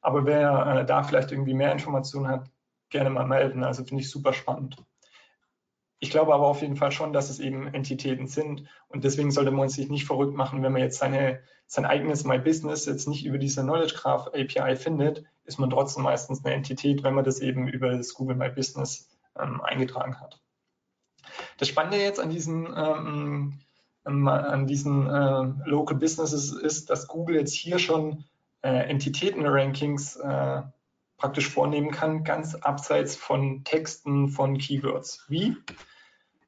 Aber 0.00 0.26
wer 0.26 0.78
äh, 0.82 0.86
da 0.86 1.02
vielleicht 1.02 1.32
irgendwie 1.32 1.54
mehr 1.54 1.72
Informationen 1.72 2.28
hat, 2.28 2.48
gerne 2.88 3.10
mal 3.10 3.26
melden. 3.26 3.64
Also 3.64 3.84
finde 3.84 4.04
ich 4.04 4.10
super 4.10 4.32
spannend. 4.32 4.76
Ich 6.04 6.10
glaube 6.10 6.34
aber 6.34 6.46
auf 6.46 6.60
jeden 6.60 6.76
Fall 6.76 6.92
schon, 6.92 7.14
dass 7.14 7.30
es 7.30 7.40
eben 7.40 7.66
Entitäten 7.66 8.26
sind 8.26 8.68
und 8.88 9.04
deswegen 9.04 9.30
sollte 9.30 9.50
man 9.50 9.70
sich 9.70 9.88
nicht 9.88 10.04
verrückt 10.04 10.36
machen, 10.36 10.62
wenn 10.62 10.70
man 10.70 10.82
jetzt 10.82 10.98
seine, 10.98 11.40
sein 11.66 11.86
eigenes 11.86 12.24
My 12.24 12.38
Business 12.38 12.84
jetzt 12.84 13.08
nicht 13.08 13.24
über 13.24 13.38
diese 13.38 13.62
Knowledge 13.62 13.94
Graph 13.94 14.26
API 14.26 14.76
findet, 14.76 15.24
ist 15.46 15.58
man 15.58 15.70
trotzdem 15.70 16.02
meistens 16.02 16.44
eine 16.44 16.54
Entität, 16.54 17.04
wenn 17.04 17.14
man 17.14 17.24
das 17.24 17.40
eben 17.40 17.68
über 17.68 17.96
das 17.96 18.12
Google 18.12 18.36
My 18.36 18.50
Business 18.50 19.08
ähm, 19.40 19.62
eingetragen 19.62 20.20
hat. 20.20 20.42
Das 21.56 21.68
Spannende 21.68 21.96
jetzt 21.96 22.20
an 22.20 22.28
diesen, 22.28 22.66
ähm, 22.76 23.60
ähm, 24.06 24.28
an 24.28 24.66
diesen 24.66 25.06
äh, 25.06 25.70
Local 25.70 25.96
Businesses 25.96 26.52
ist, 26.52 26.90
dass 26.90 27.08
Google 27.08 27.36
jetzt 27.36 27.54
hier 27.54 27.78
schon 27.78 28.24
äh, 28.60 28.90
Entitäten-Rankings 28.90 30.16
äh, 30.16 30.62
praktisch 31.16 31.48
vornehmen 31.48 31.92
kann, 31.92 32.24
ganz 32.24 32.56
abseits 32.56 33.16
von 33.16 33.64
Texten 33.64 34.28
von 34.28 34.58
Keywords. 34.58 35.24
Wie? 35.28 35.56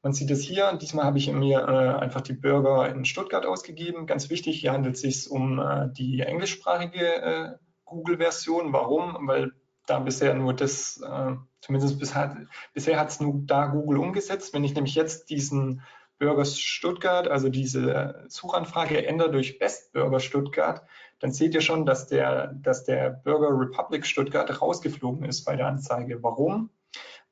Man 0.07 0.12
sieht 0.12 0.30
es 0.30 0.42
hier, 0.42 0.72
diesmal 0.80 1.04
habe 1.04 1.18
ich 1.18 1.32
mir 1.32 1.62
äh, 1.62 1.98
einfach 2.00 2.20
die 2.20 2.32
Bürger 2.32 2.88
in 2.88 3.04
Stuttgart 3.04 3.44
ausgegeben. 3.44 4.07
Ganz 4.07 4.30
wichtig, 4.30 4.61
hier 4.61 4.70
handelt 4.70 4.94
es 4.94 5.00
sich 5.00 5.28
um 5.28 5.59
äh, 5.59 5.88
die 5.90 6.20
englischsprachige 6.20 7.22
äh, 7.22 7.52
Google-Version. 7.86 8.72
Warum? 8.72 9.26
Weil 9.26 9.50
da 9.84 9.98
bisher 9.98 10.32
nur 10.34 10.54
das, 10.54 11.00
äh, 11.00 11.32
zumindest 11.61 11.98
bis 11.98 12.14
hat, 12.14 12.36
bisher 12.72 13.00
hat 13.00 13.09
es 13.09 13.18
nur 13.18 13.34
da 13.46 13.66
Google 13.66 13.98
umgesetzt. 13.98 14.54
Wenn 14.54 14.62
ich 14.62 14.76
nämlich 14.76 14.94
jetzt 14.94 15.28
diesen 15.28 15.82
Burgers 16.20 16.57
Stuttgart, 16.57 17.26
also 17.26 17.48
diese 17.48 18.26
Suchanfrage 18.28 19.04
ändere 19.04 19.32
durch 19.32 19.59
Best 19.59 19.92
Burger 19.92 20.20
Stuttgart, 20.20 20.82
dann 21.18 21.32
seht 21.32 21.52
ihr 21.52 21.62
schon, 21.62 21.84
dass 21.84 22.07
der, 22.07 22.54
dass 22.62 22.84
der 22.84 23.11
Burger 23.11 23.48
Republic 23.50 24.07
Stuttgart 24.07 24.62
rausgeflogen 24.62 25.24
ist 25.24 25.44
bei 25.44 25.57
der 25.57 25.66
Anzeige. 25.66 26.22
Warum? 26.22 26.70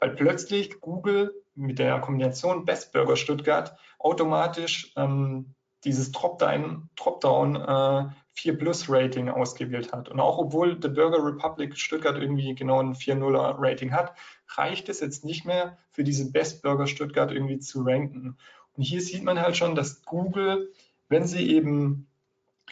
Weil 0.05 0.16
plötzlich 0.16 0.82
Google 0.82 1.34
mit 1.55 1.78
der 1.78 1.98
Kombination 1.98 2.66
Best 2.66 2.92
Burger 2.92 3.16
Stuttgart 3.16 3.74
automatisch 3.98 4.92
ähm, 4.96 5.55
dieses 5.82 6.12
Dropdown, 6.12 7.57
äh, 7.57 8.05
4 8.34 8.59
Plus 8.59 8.90
Rating 8.90 9.30
ausgewählt 9.30 9.94
hat. 9.94 10.11
Und 10.11 10.20
auch 10.20 10.36
obwohl 10.36 10.78
der 10.78 10.90
Burger 10.90 11.24
Republic 11.24 11.78
Stuttgart 11.78 12.18
irgendwie 12.18 12.55
genau 12.55 12.82
ein 12.82 12.94
4.0er 12.94 13.55
Rating 13.57 13.92
hat, 13.92 14.12
reicht 14.48 14.90
es 14.90 15.00
jetzt 15.00 15.24
nicht 15.24 15.46
mehr 15.46 15.78
für 15.90 16.05
diese 16.05 16.30
Best 16.30 16.61
Burger 16.61 16.86
Stuttgart 16.86 17.32
irgendwie 17.32 17.61
zu 17.61 17.80
ranken. 17.80 18.36
Und 18.74 18.82
hier 18.82 19.00
sieht 19.00 19.24
man 19.24 19.40
halt 19.40 19.57
schon, 19.57 19.74
dass 19.74 20.02
Google, 20.02 20.70
wenn 21.09 21.26
sie 21.26 21.48
eben 21.48 22.09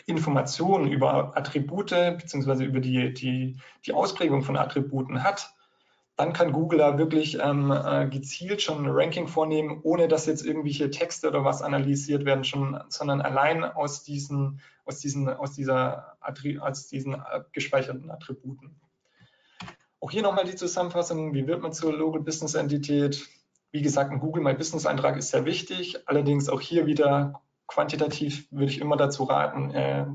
Informationen 0.05 0.93
über 0.93 1.35
Attribute 1.35 2.19
beziehungsweise 2.19 2.65
über 2.65 2.81
die, 2.81 3.15
die, 3.15 3.57
die 3.87 3.93
Ausprägung 3.95 4.43
von 4.43 4.59
Attributen 4.59 5.23
hat, 5.23 5.51
dann 6.23 6.33
kann 6.33 6.53
Google 6.53 6.79
da 6.79 6.99
wirklich 6.99 7.39
ähm, 7.43 7.73
äh, 7.73 8.07
gezielt 8.07 8.63
schon 8.63 8.85
ein 8.85 8.91
Ranking 8.93 9.27
vornehmen, 9.27 9.81
ohne 9.83 10.07
dass 10.07 10.27
jetzt 10.27 10.47
irgendwelche 10.47 10.89
Texte 10.89 11.27
oder 11.27 11.45
was 11.45 11.63
analysiert 11.63 12.25
werden, 12.25 12.45
schon, 12.45 12.81
sondern 12.91 13.21
allein 13.21 13.65
aus 13.65 14.05
diesen, 14.05 14.61
aus 14.85 15.01
diesen, 15.01 15.29
aus 15.29 15.55
dieser, 15.55 16.17
aus 16.61 16.87
diesen 16.87 17.21
gespeicherten 17.51 18.09
Attributen. 18.09 18.77
Auch 19.99 20.13
hier 20.13 20.23
nochmal 20.23 20.45
die 20.45 20.55
Zusammenfassung. 20.55 21.35
Wie 21.35 21.49
wird 21.49 21.61
man 21.61 21.73
zur 21.73 21.93
Local 21.93 22.21
Business 22.21 22.55
Entität? 22.55 23.29
Wie 23.73 23.83
gesagt, 23.83 24.13
ein 24.13 24.21
Google 24.21 24.45
My 24.45 24.55
Business 24.55 24.87
Eintrag 24.87 25.17
ist 25.17 25.31
sehr 25.31 25.45
wichtig. 25.45 26.07
Allerdings 26.07 26.49
auch 26.49 26.61
hier 26.61 26.87
wieder 26.87 27.43
quantitativ 27.67 28.47
würde 28.53 28.67
ich 28.67 28.81
immer 28.81 28.97
dazu 28.97 29.25
raten, 29.25 29.73
äh, 29.73 30.07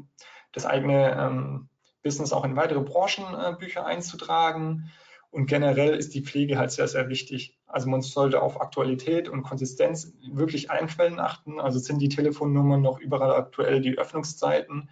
das 0.53 0.65
eigene 0.65 1.17
ähm, 1.19 1.67
Business 2.01 2.31
auch 2.31 2.45
in 2.45 2.55
weitere 2.55 2.79
Branchenbücher 2.79 3.81
äh, 3.81 3.83
einzutragen. 3.83 4.89
Und 5.29 5.47
generell 5.47 5.95
ist 5.95 6.13
die 6.13 6.21
Pflege 6.21 6.57
halt 6.57 6.71
sehr, 6.71 6.87
sehr 6.87 7.09
wichtig. 7.09 7.59
Also 7.67 7.89
man 7.89 8.01
sollte 8.01 8.41
auf 8.41 8.61
Aktualität 8.61 9.27
und 9.27 9.43
Konsistenz 9.43 10.13
wirklich 10.31 10.71
allen 10.71 10.87
Quellen 10.87 11.19
achten. 11.19 11.59
Also 11.59 11.79
sind 11.79 11.99
die 11.99 12.09
Telefonnummern 12.09 12.81
noch 12.81 12.99
überall 12.99 13.33
aktuell, 13.33 13.81
die 13.81 13.97
Öffnungszeiten. 13.97 14.89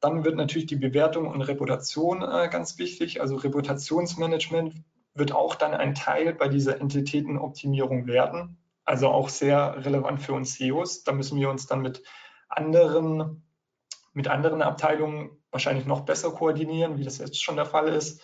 Dann 0.00 0.24
wird 0.24 0.36
natürlich 0.36 0.66
die 0.66 0.76
Bewertung 0.76 1.26
und 1.26 1.42
Reputation 1.42 2.22
äh, 2.22 2.48
ganz 2.50 2.78
wichtig. 2.78 3.20
Also 3.20 3.36
Reputationsmanagement 3.36 4.74
wird 5.14 5.32
auch 5.32 5.54
dann 5.54 5.74
ein 5.74 5.94
Teil 5.94 6.34
bei 6.34 6.48
dieser 6.48 6.80
Entitätenoptimierung 6.80 8.06
werden. 8.06 8.58
Also 8.84 9.08
auch 9.08 9.28
sehr 9.28 9.84
relevant 9.84 10.20
für 10.20 10.34
uns 10.34 10.56
SEOs. 10.56 11.04
Da 11.04 11.12
müssen 11.12 11.40
wir 11.40 11.50
uns 11.50 11.66
dann 11.66 11.80
mit 11.80 12.02
anderen, 12.48 13.44
mit 14.12 14.28
anderen 14.28 14.62
Abteilungen 14.62 15.30
wahrscheinlich 15.50 15.86
noch 15.86 16.02
besser 16.02 16.32
koordinieren, 16.32 16.98
wie 16.98 17.04
das 17.04 17.18
jetzt 17.18 17.42
schon 17.42 17.56
der 17.56 17.66
Fall 17.66 17.88
ist. 17.88 18.22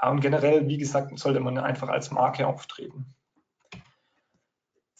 Ja, 0.00 0.10
und 0.10 0.20
generell, 0.20 0.68
wie 0.68 0.78
gesagt, 0.78 1.18
sollte 1.18 1.40
man 1.40 1.58
einfach 1.58 1.88
als 1.88 2.10
Marke 2.10 2.46
auftreten. 2.46 3.14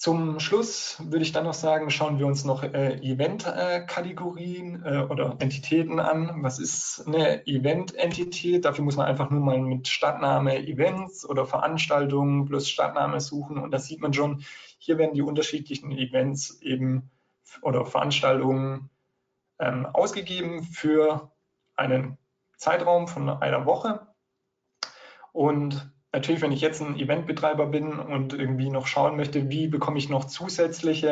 Zum 0.01 0.41
Schluss 0.41 0.97
würde 1.05 1.23
ich 1.23 1.33
dann 1.33 1.45
noch 1.45 1.53
sagen, 1.53 1.91
schauen 1.91 2.19
wir 2.19 2.27
uns 2.27 2.47
noch 2.47 2.63
äh, 2.63 2.95
Event-Kategorien 3.03 4.83
äh, 4.83 5.07
oder 5.11 5.37
Entitäten 5.41 6.01
an. 6.01 6.43
Was 6.43 6.59
ist 6.59 7.05
eine 7.07 7.47
Event-Entität? 7.47 8.65
Dafür 8.65 8.83
muss 8.83 8.97
man 8.97 9.05
einfach 9.05 9.29
nur 9.29 9.43
mal 9.43 9.61
mit 9.61 9.89
Stadtname 9.89 10.57
Events 10.67 11.29
oder 11.29 11.45
Veranstaltungen 11.45 12.47
plus 12.47 12.71
Stadtname 12.71 13.21
suchen. 13.21 13.59
Und 13.59 13.73
da 13.73 13.79
sieht 13.79 14.01
man 14.01 14.15
schon, 14.15 14.43
hier 14.79 14.97
werden 14.97 15.13
die 15.13 15.21
unterschiedlichen 15.21 15.93
Events 15.93 16.63
eben 16.63 17.11
oder 17.61 17.85
Veranstaltungen 17.85 18.89
ähm, 19.59 19.85
ausgegeben 19.85 20.63
für 20.63 21.31
einen 21.77 22.17
Zeitraum 22.57 23.07
von 23.07 23.29
einer 23.29 23.67
Woche. 23.67 24.10
Und 25.33 25.93
natürlich, 26.13 26.43
wenn 26.43 26.53
ich 26.53 26.61
jetzt 26.61 26.81
ein 26.81 26.99
Eventbetreiber 26.99 27.67
bin 27.67 27.99
und 27.99 28.33
irgendwie 28.33 28.71
noch 28.71 28.87
schauen 28.87 29.17
möchte, 29.17 29.51
wie 29.51 29.69
bekomme 29.69 29.99
ich 29.99 30.09
noch 30.09 30.25
zusätzliche, 30.25 31.09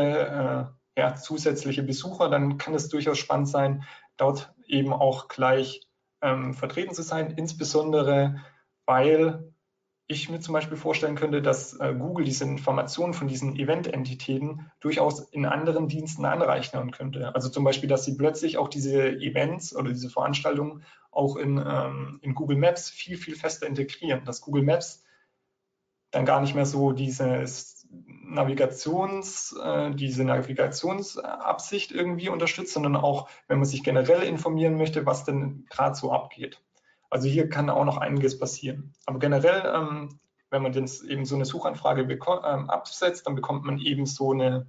äh, 0.96 1.00
ja, 1.00 1.14
zusätzliche 1.14 1.82
Besucher, 1.82 2.28
dann 2.28 2.58
kann 2.58 2.74
es 2.74 2.88
durchaus 2.88 3.18
spannend 3.18 3.48
sein, 3.48 3.84
dort 4.16 4.52
eben 4.66 4.92
auch 4.92 5.28
gleich 5.28 5.82
ähm, 6.20 6.54
vertreten 6.54 6.94
zu 6.94 7.02
sein, 7.02 7.30
insbesondere 7.36 8.40
weil 8.86 9.52
ich 10.10 10.30
mir 10.30 10.40
zum 10.40 10.54
Beispiel 10.54 10.78
vorstellen 10.78 11.16
könnte, 11.16 11.42
dass 11.42 11.78
äh, 11.78 11.94
Google 11.94 12.24
diese 12.24 12.44
Informationen 12.44 13.12
von 13.12 13.28
diesen 13.28 13.56
Event-Entitäten 13.56 14.70
durchaus 14.80 15.20
in 15.20 15.44
anderen 15.44 15.86
Diensten 15.86 16.24
anreichern 16.24 16.90
könnte. 16.90 17.34
Also 17.34 17.50
zum 17.50 17.62
Beispiel, 17.62 17.90
dass 17.90 18.06
sie 18.06 18.16
plötzlich 18.16 18.56
auch 18.56 18.68
diese 18.68 19.10
Events 19.10 19.76
oder 19.76 19.90
diese 19.90 20.08
Veranstaltungen 20.08 20.82
auch 21.10 21.36
in, 21.36 21.58
ähm, 21.58 22.20
in 22.22 22.34
Google 22.34 22.56
Maps 22.56 22.88
viel, 22.88 23.18
viel 23.18 23.36
fester 23.36 23.66
integrieren, 23.66 24.24
dass 24.24 24.40
Google 24.40 24.62
Maps 24.62 25.04
dann 26.10 26.24
gar 26.24 26.40
nicht 26.40 26.54
mehr 26.54 26.64
so 26.64 26.92
dieses 26.92 27.86
Navigations, 27.90 29.54
äh, 29.62 29.90
diese 29.94 30.24
Navigationsabsicht 30.24 31.92
irgendwie 31.92 32.30
unterstützt, 32.30 32.72
sondern 32.72 32.96
auch, 32.96 33.28
wenn 33.46 33.58
man 33.58 33.66
sich 33.66 33.84
generell 33.84 34.22
informieren 34.22 34.78
möchte, 34.78 35.04
was 35.04 35.24
denn 35.24 35.66
gerade 35.68 35.94
so 35.94 36.12
abgeht. 36.12 36.62
Also 37.10 37.28
hier 37.28 37.48
kann 37.48 37.70
auch 37.70 37.84
noch 37.84 37.96
einiges 37.96 38.38
passieren. 38.38 38.94
Aber 39.06 39.18
generell, 39.18 39.62
ähm, 39.74 40.20
wenn 40.50 40.62
man 40.62 40.72
jetzt 40.72 41.04
eben 41.04 41.24
so 41.24 41.34
eine 41.34 41.44
Suchanfrage 41.44 42.02
ähm, 42.02 42.70
absetzt, 42.70 43.26
dann 43.26 43.34
bekommt 43.34 43.64
man 43.64 43.78
eben 43.78 44.06
so 44.06 44.32
eine 44.32 44.66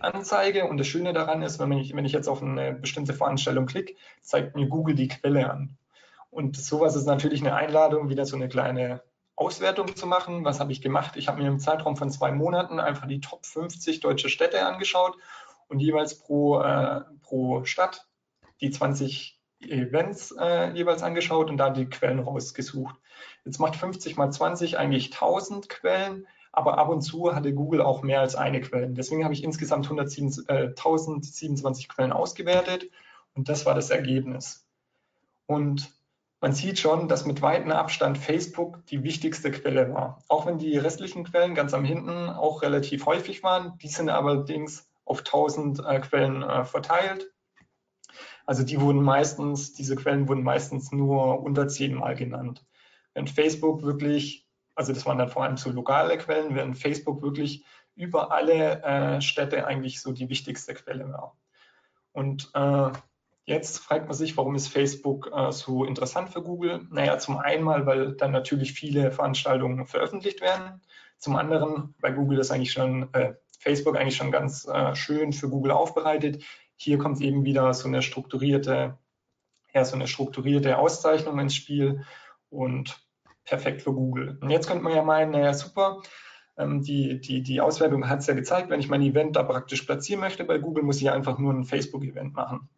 Anzeige. 0.00 0.66
Und 0.66 0.78
das 0.78 0.86
Schöne 0.86 1.12
daran 1.12 1.42
ist, 1.42 1.58
wenn 1.58 1.72
ich, 1.72 1.94
wenn 1.94 2.04
ich 2.04 2.12
jetzt 2.12 2.28
auf 2.28 2.42
eine 2.42 2.72
bestimmte 2.72 3.12
Veranstaltung 3.12 3.66
klicke, 3.66 3.94
zeigt 4.22 4.56
mir 4.56 4.66
Google 4.66 4.94
die 4.94 5.08
Quelle 5.08 5.50
an. 5.50 5.76
Und 6.30 6.56
sowas 6.56 6.94
ist 6.94 7.06
natürlich 7.06 7.40
eine 7.40 7.54
Einladung, 7.54 8.08
wieder 8.08 8.26
so 8.26 8.36
eine 8.36 8.48
kleine 8.48 9.02
Auswertung 9.34 9.94
zu 9.94 10.06
machen. 10.06 10.44
Was 10.44 10.60
habe 10.60 10.72
ich 10.72 10.82
gemacht? 10.82 11.16
Ich 11.16 11.28
habe 11.28 11.40
mir 11.40 11.48
im 11.48 11.60
Zeitraum 11.60 11.96
von 11.96 12.10
zwei 12.10 12.32
Monaten 12.32 12.80
einfach 12.80 13.06
die 13.06 13.20
Top 13.20 13.46
50 13.46 14.00
deutsche 14.00 14.28
Städte 14.28 14.64
angeschaut 14.66 15.16
und 15.68 15.80
jeweils 15.80 16.18
pro, 16.18 16.60
äh, 16.60 17.02
pro 17.22 17.64
Stadt 17.64 18.06
die 18.60 18.70
20 18.70 19.37
Events 19.60 20.34
äh, 20.38 20.72
jeweils 20.72 21.02
angeschaut 21.02 21.50
und 21.50 21.56
da 21.56 21.70
die 21.70 21.86
Quellen 21.86 22.20
rausgesucht. 22.20 22.94
Jetzt 23.44 23.58
macht 23.58 23.76
50 23.76 24.16
mal 24.16 24.30
20 24.30 24.78
eigentlich 24.78 25.12
1000 25.12 25.68
Quellen, 25.68 26.26
aber 26.52 26.78
ab 26.78 26.88
und 26.88 27.02
zu 27.02 27.34
hatte 27.34 27.52
Google 27.52 27.82
auch 27.82 28.02
mehr 28.02 28.20
als 28.20 28.34
eine 28.34 28.60
Quelle. 28.60 28.88
Deswegen 28.88 29.24
habe 29.24 29.34
ich 29.34 29.44
insgesamt 29.44 29.86
107, 29.86 30.46
äh, 30.48 30.68
1027 30.68 31.88
Quellen 31.88 32.12
ausgewertet 32.12 32.90
und 33.34 33.48
das 33.48 33.66
war 33.66 33.74
das 33.74 33.90
Ergebnis. 33.90 34.66
Und 35.46 35.92
man 36.40 36.52
sieht 36.52 36.78
schon, 36.78 37.08
dass 37.08 37.26
mit 37.26 37.42
weitem 37.42 37.72
Abstand 37.72 38.16
Facebook 38.16 38.86
die 38.86 39.02
wichtigste 39.02 39.50
Quelle 39.50 39.92
war. 39.92 40.22
Auch 40.28 40.46
wenn 40.46 40.58
die 40.58 40.76
restlichen 40.76 41.24
Quellen 41.24 41.56
ganz 41.56 41.74
am 41.74 41.84
Hinten 41.84 42.28
auch 42.28 42.62
relativ 42.62 43.06
häufig 43.06 43.42
waren. 43.42 43.76
Die 43.78 43.88
sind 43.88 44.08
allerdings 44.08 44.88
auf 45.04 45.20
1000 45.20 45.84
äh, 45.84 46.00
Quellen 46.00 46.42
äh, 46.42 46.64
verteilt. 46.64 47.32
Also 48.48 48.62
die 48.62 48.80
wurden 48.80 49.02
meistens, 49.02 49.74
diese 49.74 49.94
Quellen 49.94 50.26
wurden 50.26 50.42
meistens 50.42 50.90
nur 50.90 51.42
unter 51.42 51.68
zehnmal 51.68 52.14
genannt. 52.14 52.64
Wenn 53.12 53.26
Facebook 53.26 53.82
wirklich, 53.82 54.48
also 54.74 54.94
das 54.94 55.04
waren 55.04 55.18
dann 55.18 55.28
vor 55.28 55.44
allem 55.44 55.58
so 55.58 55.70
lokale 55.70 56.16
Quellen, 56.16 56.54
während 56.54 56.78
Facebook 56.78 57.20
wirklich 57.20 57.66
über 57.94 58.32
alle 58.32 58.82
äh, 58.82 59.20
Städte 59.20 59.66
eigentlich 59.66 60.00
so 60.00 60.12
die 60.12 60.30
wichtigste 60.30 60.72
Quelle 60.72 61.12
war. 61.12 61.36
Und 62.12 62.50
äh, 62.54 62.90
Jetzt 63.44 63.78
fragt 63.78 64.06
man 64.08 64.14
sich, 64.14 64.36
warum 64.36 64.54
ist 64.56 64.68
Facebook 64.68 65.30
äh, 65.34 65.52
so 65.52 65.86
interessant 65.86 66.28
für 66.28 66.42
Google? 66.42 66.86
Naja, 66.90 67.16
zum 67.16 67.38
einen 67.38 67.64
mal, 67.64 67.86
weil 67.86 68.12
dann 68.12 68.30
natürlich 68.30 68.74
viele 68.74 69.10
Veranstaltungen 69.10 69.86
veröffentlicht 69.86 70.42
werden. 70.42 70.82
Zum 71.16 71.34
anderen, 71.34 71.94
weil 71.98 72.12
Google 72.12 72.36
das 72.36 72.50
eigentlich 72.50 72.72
schon, 72.72 73.08
äh, 73.14 73.32
Facebook 73.58 73.96
eigentlich 73.96 74.16
schon 74.16 74.32
ganz 74.32 74.68
äh, 74.68 74.94
schön 74.94 75.32
für 75.32 75.48
Google 75.48 75.72
aufbereitet. 75.72 76.44
Hier 76.80 76.96
kommt 76.96 77.20
eben 77.20 77.44
wieder 77.44 77.74
so 77.74 77.88
eine 77.88 78.02
strukturierte, 78.02 78.96
ja, 79.74 79.84
so 79.84 79.96
eine 79.96 80.06
strukturierte 80.06 80.78
Auszeichnung 80.78 81.38
ins 81.40 81.56
Spiel 81.56 82.04
und 82.50 83.04
perfekt 83.44 83.82
für 83.82 83.92
Google. 83.92 84.38
Und 84.40 84.50
jetzt 84.50 84.68
könnte 84.68 84.84
man 84.84 84.94
ja 84.94 85.02
meinen, 85.02 85.32
naja, 85.32 85.54
super, 85.54 86.02
ähm, 86.56 86.82
die, 86.82 87.20
die, 87.20 87.42
die 87.42 87.60
Auswertung 87.60 88.08
hat 88.08 88.20
es 88.20 88.28
ja 88.28 88.34
gezeigt, 88.34 88.70
wenn 88.70 88.78
ich 88.78 88.88
mein 88.88 89.02
Event 89.02 89.34
da 89.34 89.42
praktisch 89.42 89.82
platzieren 89.82 90.20
möchte 90.20 90.44
bei 90.44 90.58
Google, 90.58 90.84
muss 90.84 91.00
ich 91.00 91.10
einfach 91.10 91.38
nur 91.38 91.52
ein 91.52 91.64
Facebook-Event 91.64 92.34
machen. 92.34 92.68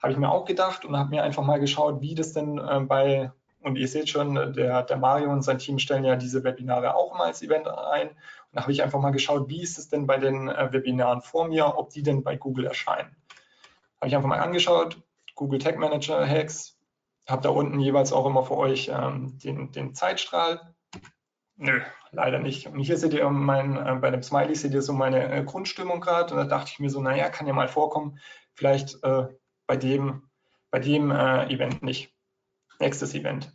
Habe 0.00 0.12
ich 0.12 0.18
mir 0.18 0.30
auch 0.30 0.44
gedacht 0.44 0.84
und 0.84 0.96
habe 0.96 1.10
mir 1.10 1.24
einfach 1.24 1.42
mal 1.42 1.58
geschaut, 1.58 2.00
wie 2.00 2.14
das 2.14 2.32
denn 2.32 2.56
äh, 2.58 2.80
bei, 2.80 3.32
und 3.62 3.76
ihr 3.76 3.88
seht 3.88 4.08
schon, 4.08 4.36
der, 4.54 4.84
der 4.84 4.96
Mario 4.96 5.32
und 5.32 5.42
sein 5.42 5.58
Team 5.58 5.80
stellen 5.80 6.04
ja 6.04 6.14
diese 6.14 6.44
Webinare 6.44 6.94
auch 6.94 7.14
immer 7.14 7.24
als 7.24 7.42
Event 7.42 7.66
ein. 7.66 8.10
Und 8.10 8.16
da 8.52 8.62
habe 8.62 8.70
ich 8.70 8.82
einfach 8.84 9.00
mal 9.00 9.10
geschaut, 9.10 9.48
wie 9.48 9.60
ist 9.60 9.76
es 9.76 9.88
denn 9.88 10.06
bei 10.06 10.18
den 10.18 10.48
äh, 10.48 10.72
Webinaren 10.72 11.20
vor 11.20 11.48
mir, 11.48 11.76
ob 11.76 11.90
die 11.90 12.04
denn 12.04 12.22
bei 12.22 12.36
Google 12.36 12.66
erscheinen. 12.66 13.16
Habe 14.00 14.08
ich 14.08 14.16
einfach 14.16 14.28
mal 14.28 14.40
angeschaut, 14.40 15.02
Google 15.34 15.58
Tag 15.58 15.78
Manager 15.78 16.26
Hacks, 16.26 16.78
habe 17.28 17.42
da 17.42 17.50
unten 17.50 17.80
jeweils 17.80 18.12
auch 18.12 18.26
immer 18.26 18.44
für 18.44 18.56
euch 18.56 18.90
ähm, 18.92 19.38
den, 19.38 19.70
den 19.72 19.94
Zeitstrahl. 19.94 20.74
Nö, 21.56 21.80
leider 22.10 22.38
nicht. 22.38 22.66
Und 22.66 22.80
hier 22.80 22.96
seht 22.96 23.12
ihr 23.12 23.28
mein, 23.28 23.76
äh, 23.76 23.94
bei 24.00 24.10
dem 24.10 24.22
Smiley 24.22 24.54
seht 24.54 24.72
ihr 24.72 24.82
so 24.82 24.92
meine 24.92 25.30
äh, 25.30 25.44
Grundstimmung 25.44 26.00
gerade. 26.00 26.32
Und 26.32 26.40
da 26.40 26.44
dachte 26.44 26.70
ich 26.72 26.78
mir 26.78 26.88
so, 26.88 27.00
naja, 27.00 27.28
kann 27.28 27.46
ja 27.46 27.52
mal 27.52 27.68
vorkommen, 27.68 28.18
vielleicht 28.54 29.02
äh, 29.04 29.26
bei 29.66 29.76
dem, 29.76 30.28
bei 30.70 30.78
dem 30.78 31.10
äh, 31.10 31.52
Event 31.52 31.82
nicht. 31.82 32.14
Nächstes 32.78 33.14
Event. 33.14 33.52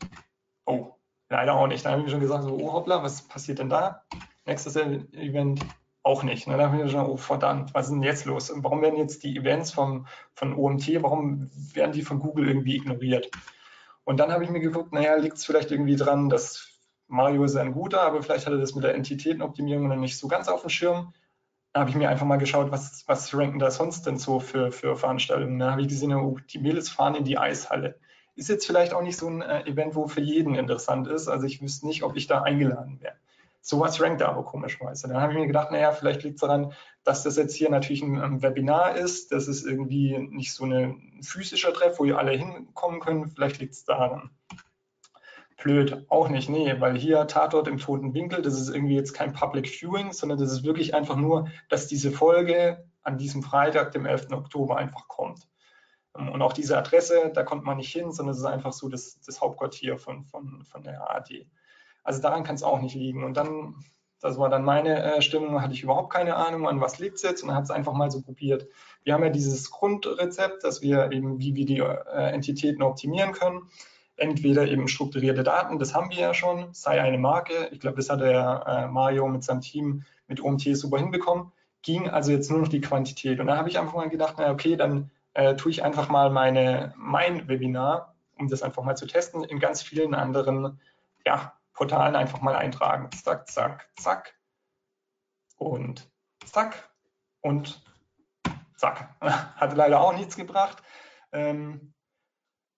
Oh, 0.65 0.93
leider 1.29 1.55
auch 1.55 1.67
nicht. 1.67 1.83
Da 1.83 1.91
habe 1.91 2.01
ich 2.01 2.05
mir 2.05 2.11
schon 2.11 2.19
gesagt, 2.19 2.43
so, 2.43 2.55
oh 2.55 2.73
hoppla, 2.73 3.01
was 3.01 3.23
passiert 3.23 3.57
denn 3.57 3.69
da? 3.69 4.03
Nächstes 4.45 4.75
Event 4.75 5.65
auch 6.05 6.21
nicht. 6.21 6.47
Da 6.47 6.71
habe 6.71 6.83
ich 6.83 6.91
schon, 6.91 7.05
oh 7.05 7.17
verdammt, 7.17 7.73
was 7.73 7.87
ist 7.87 7.93
denn 7.93 8.03
jetzt 8.03 8.25
los? 8.25 8.51
Und 8.51 8.63
warum 8.63 8.81
werden 8.83 8.97
jetzt 8.97 9.23
die 9.23 9.35
Events 9.35 9.71
vom, 9.71 10.05
von 10.35 10.53
OMT, 10.55 11.01
warum 11.01 11.49
werden 11.73 11.93
die 11.93 12.03
von 12.03 12.19
Google 12.19 12.47
irgendwie 12.47 12.75
ignoriert? 12.75 13.31
Und 14.03 14.19
dann 14.19 14.31
habe 14.31 14.43
ich 14.43 14.51
mir 14.51 14.59
geguckt, 14.59 14.93
naja, 14.93 15.15
liegt 15.15 15.37
es 15.37 15.45
vielleicht 15.45 15.71
irgendwie 15.71 15.95
dran, 15.95 16.29
dass 16.29 16.69
Mario 17.07 17.43
ist 17.43 17.55
ein 17.55 17.73
guter, 17.73 18.01
aber 18.01 18.21
vielleicht 18.21 18.45
hat 18.45 18.53
er 18.53 18.59
das 18.59 18.75
mit 18.75 18.83
der 18.83 18.93
Entitätenoptimierung 18.93 19.87
noch 19.87 19.95
nicht 19.95 20.19
so 20.19 20.27
ganz 20.27 20.47
auf 20.47 20.61
dem 20.61 20.69
Schirm. 20.69 21.13
Da 21.73 21.79
habe 21.79 21.89
ich 21.89 21.95
mir 21.95 22.07
einfach 22.07 22.27
mal 22.27 22.37
geschaut, 22.37 22.71
was, 22.71 23.03
was 23.07 23.35
ranken 23.35 23.57
da 23.57 23.71
sonst 23.71 24.05
denn 24.05 24.19
so 24.19 24.39
für, 24.39 24.71
für 24.71 24.95
Veranstaltungen. 24.95 25.57
Da 25.57 25.71
habe 25.71 25.81
ich 25.81 25.87
gesehen, 25.87 26.13
oh, 26.13 26.37
die 26.51 26.59
Mädels 26.59 26.87
fahren 26.87 27.15
in 27.15 27.23
die 27.23 27.39
Eishalle. 27.39 27.99
Ist 28.35 28.49
jetzt 28.49 28.67
vielleicht 28.67 28.93
auch 28.93 29.01
nicht 29.01 29.17
so 29.17 29.27
ein 29.27 29.41
äh, 29.41 29.63
Event, 29.63 29.95
wo 29.95 30.07
für 30.07 30.21
jeden 30.21 30.53
interessant 30.53 31.07
ist. 31.07 31.27
Also 31.27 31.47
ich 31.47 31.63
wüsste 31.63 31.87
nicht, 31.87 32.03
ob 32.03 32.15
ich 32.15 32.27
da 32.27 32.43
eingeladen 32.43 33.01
wäre. 33.01 33.15
Sowas 33.67 33.99
rankt 33.99 34.21
da 34.21 34.27
aber 34.27 34.43
komischerweise. 34.43 35.07
Dann 35.07 35.19
habe 35.19 35.33
ich 35.33 35.39
mir 35.39 35.47
gedacht, 35.47 35.71
naja, 35.71 35.91
vielleicht 35.91 36.21
liegt 36.21 36.35
es 36.35 36.41
daran, 36.41 36.73
dass 37.03 37.23
das 37.23 37.35
jetzt 37.35 37.55
hier 37.55 37.71
natürlich 37.71 38.03
ein, 38.03 38.43
Webinar 38.43 38.95
ist. 38.95 39.31
Das 39.31 39.47
ist 39.47 39.65
irgendwie 39.65 40.19
nicht 40.19 40.53
so 40.53 40.65
ein 40.65 41.19
physischer 41.23 41.73
Treff, 41.73 41.97
wo 41.97 42.05
ihr 42.05 42.19
alle 42.19 42.33
hinkommen 42.33 42.99
könnt. 42.99 43.33
Vielleicht 43.33 43.57
liegt 43.57 43.73
es 43.73 43.83
daran 43.83 44.29
blöd, 45.57 46.05
auch 46.09 46.29
nicht, 46.29 46.47
nee, 46.47 46.79
weil 46.79 46.95
hier 46.95 47.25
Tatort 47.25 47.67
im 47.67 47.79
toten 47.79 48.13
Winkel, 48.13 48.43
das 48.43 48.53
ist 48.53 48.69
irgendwie 48.69 48.93
jetzt 48.93 49.13
kein 49.13 49.33
Public 49.33 49.67
Viewing, 49.67 50.11
sondern 50.11 50.37
das 50.37 50.51
ist 50.51 50.63
wirklich 50.63 50.93
einfach 50.93 51.15
nur, 51.15 51.47
dass 51.67 51.87
diese 51.87 52.11
Folge 52.11 52.85
an 53.01 53.17
diesem 53.17 53.41
Freitag, 53.41 53.91
dem 53.93 54.05
11. 54.05 54.31
Oktober, 54.31 54.77
einfach 54.77 55.07
kommt. 55.07 55.49
Ähm, 56.15 56.29
und 56.29 56.43
auch 56.43 56.53
diese 56.53 56.77
Adresse, 56.77 57.31
da 57.33 57.41
kommt 57.41 57.63
man 57.63 57.77
nicht 57.77 57.91
hin, 57.91 58.11
sondern 58.11 58.33
es 58.33 58.41
ist 58.41 58.45
einfach 58.45 58.73
so 58.73 58.89
das, 58.89 59.19
das 59.21 59.41
Hauptquartier 59.41 59.97
von, 59.97 60.25
von, 60.25 60.63
von 60.65 60.83
der 60.83 61.09
AD. 61.09 61.47
Also 62.05 62.21
daran 62.21 62.45
kann 62.45 62.55
es 62.55 62.63
auch 62.63 62.81
nicht 62.81 62.95
liegen. 62.95 63.25
Und 63.25 63.35
dann, 63.35 63.75
das 64.21 64.39
war 64.39 64.47
dann 64.47 64.63
meine 64.63 65.17
äh, 65.17 65.21
Stimmung, 65.21 65.61
hatte 65.61 65.73
ich 65.73 65.83
überhaupt 65.83 66.13
keine 66.13 66.37
Ahnung, 66.37 66.69
an 66.69 66.79
was 66.79 66.99
liegt 66.99 67.15
es 67.15 67.23
jetzt 67.23 67.43
und 67.43 67.53
habe 67.53 67.63
es 67.63 67.71
einfach 67.71 67.93
mal 67.93 68.09
so 68.09 68.21
probiert. 68.21 68.67
Wir 69.03 69.13
haben 69.13 69.23
ja 69.23 69.29
dieses 69.29 69.69
Grundrezept, 69.69 70.63
dass 70.63 70.81
wir 70.81 71.11
eben, 71.11 71.39
wie 71.39 71.55
wir 71.55 71.65
die 71.65 71.79
äh, 71.79 72.31
Entitäten 72.31 72.81
optimieren 72.81 73.33
können 73.33 73.69
entweder 74.17 74.67
eben 74.67 74.87
strukturierte 74.87 75.43
Daten, 75.43 75.79
das 75.79 75.93
haben 75.93 76.09
wir 76.09 76.17
ja 76.17 76.33
schon, 76.33 76.73
sei 76.73 77.01
eine 77.01 77.17
Marke. 77.17 77.69
Ich 77.71 77.79
glaube, 77.79 77.97
das 77.97 78.09
hat 78.09 78.21
der 78.21 78.63
äh, 78.65 78.87
Mario 78.87 79.27
mit 79.27 79.43
seinem 79.43 79.61
Team 79.61 80.03
mit 80.27 80.41
OMT 80.41 80.75
super 80.75 80.97
hinbekommen. 80.97 81.51
Ging 81.81 82.09
also 82.09 82.31
jetzt 82.31 82.49
nur 82.49 82.59
noch 82.59 82.67
die 82.67 82.81
Quantität. 82.81 83.39
Und 83.39 83.47
da 83.47 83.57
habe 83.57 83.69
ich 83.69 83.77
einfach 83.77 83.93
mal 83.93 84.09
gedacht, 84.09 84.35
na 84.37 84.51
okay, 84.51 84.75
dann 84.75 85.11
äh, 85.33 85.55
tue 85.55 85.71
ich 85.71 85.83
einfach 85.83 86.09
mal 86.09 86.29
meine, 86.29 86.93
mein 86.97 87.47
Webinar, 87.47 88.15
um 88.37 88.47
das 88.47 88.63
einfach 88.63 88.83
mal 88.83 88.95
zu 88.95 89.05
testen, 89.05 89.43
in 89.43 89.59
ganz 89.59 89.81
vielen 89.81 90.15
anderen 90.15 90.79
ja, 91.25 91.53
Portalen 91.75 92.15
einfach 92.15 92.41
mal 92.41 92.55
eintragen. 92.55 93.11
Zack, 93.11 93.47
zack, 93.49 93.89
zack. 93.99 94.33
Und 95.57 96.09
zack. 96.45 96.89
Und 97.41 97.83
zack. 98.77 99.15
Hatte 99.21 99.75
leider 99.75 100.01
auch 100.01 100.15
nichts 100.15 100.35
gebracht. 100.35 100.81
Ähm, 101.31 101.93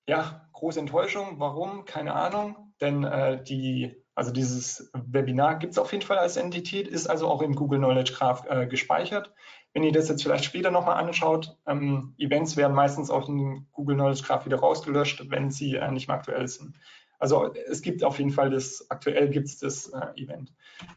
ja, 0.08 0.50
große 0.54 0.80
Enttäuschung. 0.80 1.40
Warum? 1.40 1.86
Keine 1.86 2.14
Ahnung. 2.14 2.74
Denn 2.82 3.04
äh, 3.04 3.44
die, 3.44 4.04
also 4.16 4.32
dieses 4.32 4.92
Webinar 4.94 5.60
gibt 5.60 5.74
es 5.74 5.80
auf 5.80 5.92
jeden 5.92 6.06
Fall 6.06 6.18
als 6.18 6.38
Entität, 6.38 6.88
ist 6.88 7.08
also 7.08 7.28
auch 7.28 7.42
im 7.42 7.56
Google 7.56 7.80
Knowledge 7.80 8.14
Graph 8.14 8.46
äh, 8.48 8.68
gespeichert. 8.68 9.32
Wenn 9.74 9.84
ihr 9.84 9.92
das 9.92 10.10
jetzt 10.10 10.24
vielleicht 10.24 10.46
später 10.46 10.72
nochmal 10.72 10.98
anschaut, 10.98 11.58
ähm, 11.68 12.16
Events 12.18 12.58
werden 12.58 12.76
meistens 12.76 13.10
auf 13.10 13.26
dem 13.26 13.68
Google 13.72 13.96
Knowledge 13.96 14.24
Graph 14.24 14.46
wieder 14.46 14.60
rausgelöscht, 14.60 15.30
wenn 15.30 15.52
sie 15.52 15.76
äh, 15.76 15.92
nicht 15.92 16.08
mehr 16.08 16.18
aktuell 16.18 16.48
sind. 16.48 16.78
Also 17.20 17.54
es 17.54 17.82
gibt 17.82 18.04
auf 18.04 18.20
jeden 18.20 18.32
Fall 18.32 18.50
das, 18.50 18.86
aktuell 18.90 19.30
gibt 19.30 19.48
es 19.48 19.60
das 19.60 19.88
äh, 19.88 20.22
Event. 20.22 20.54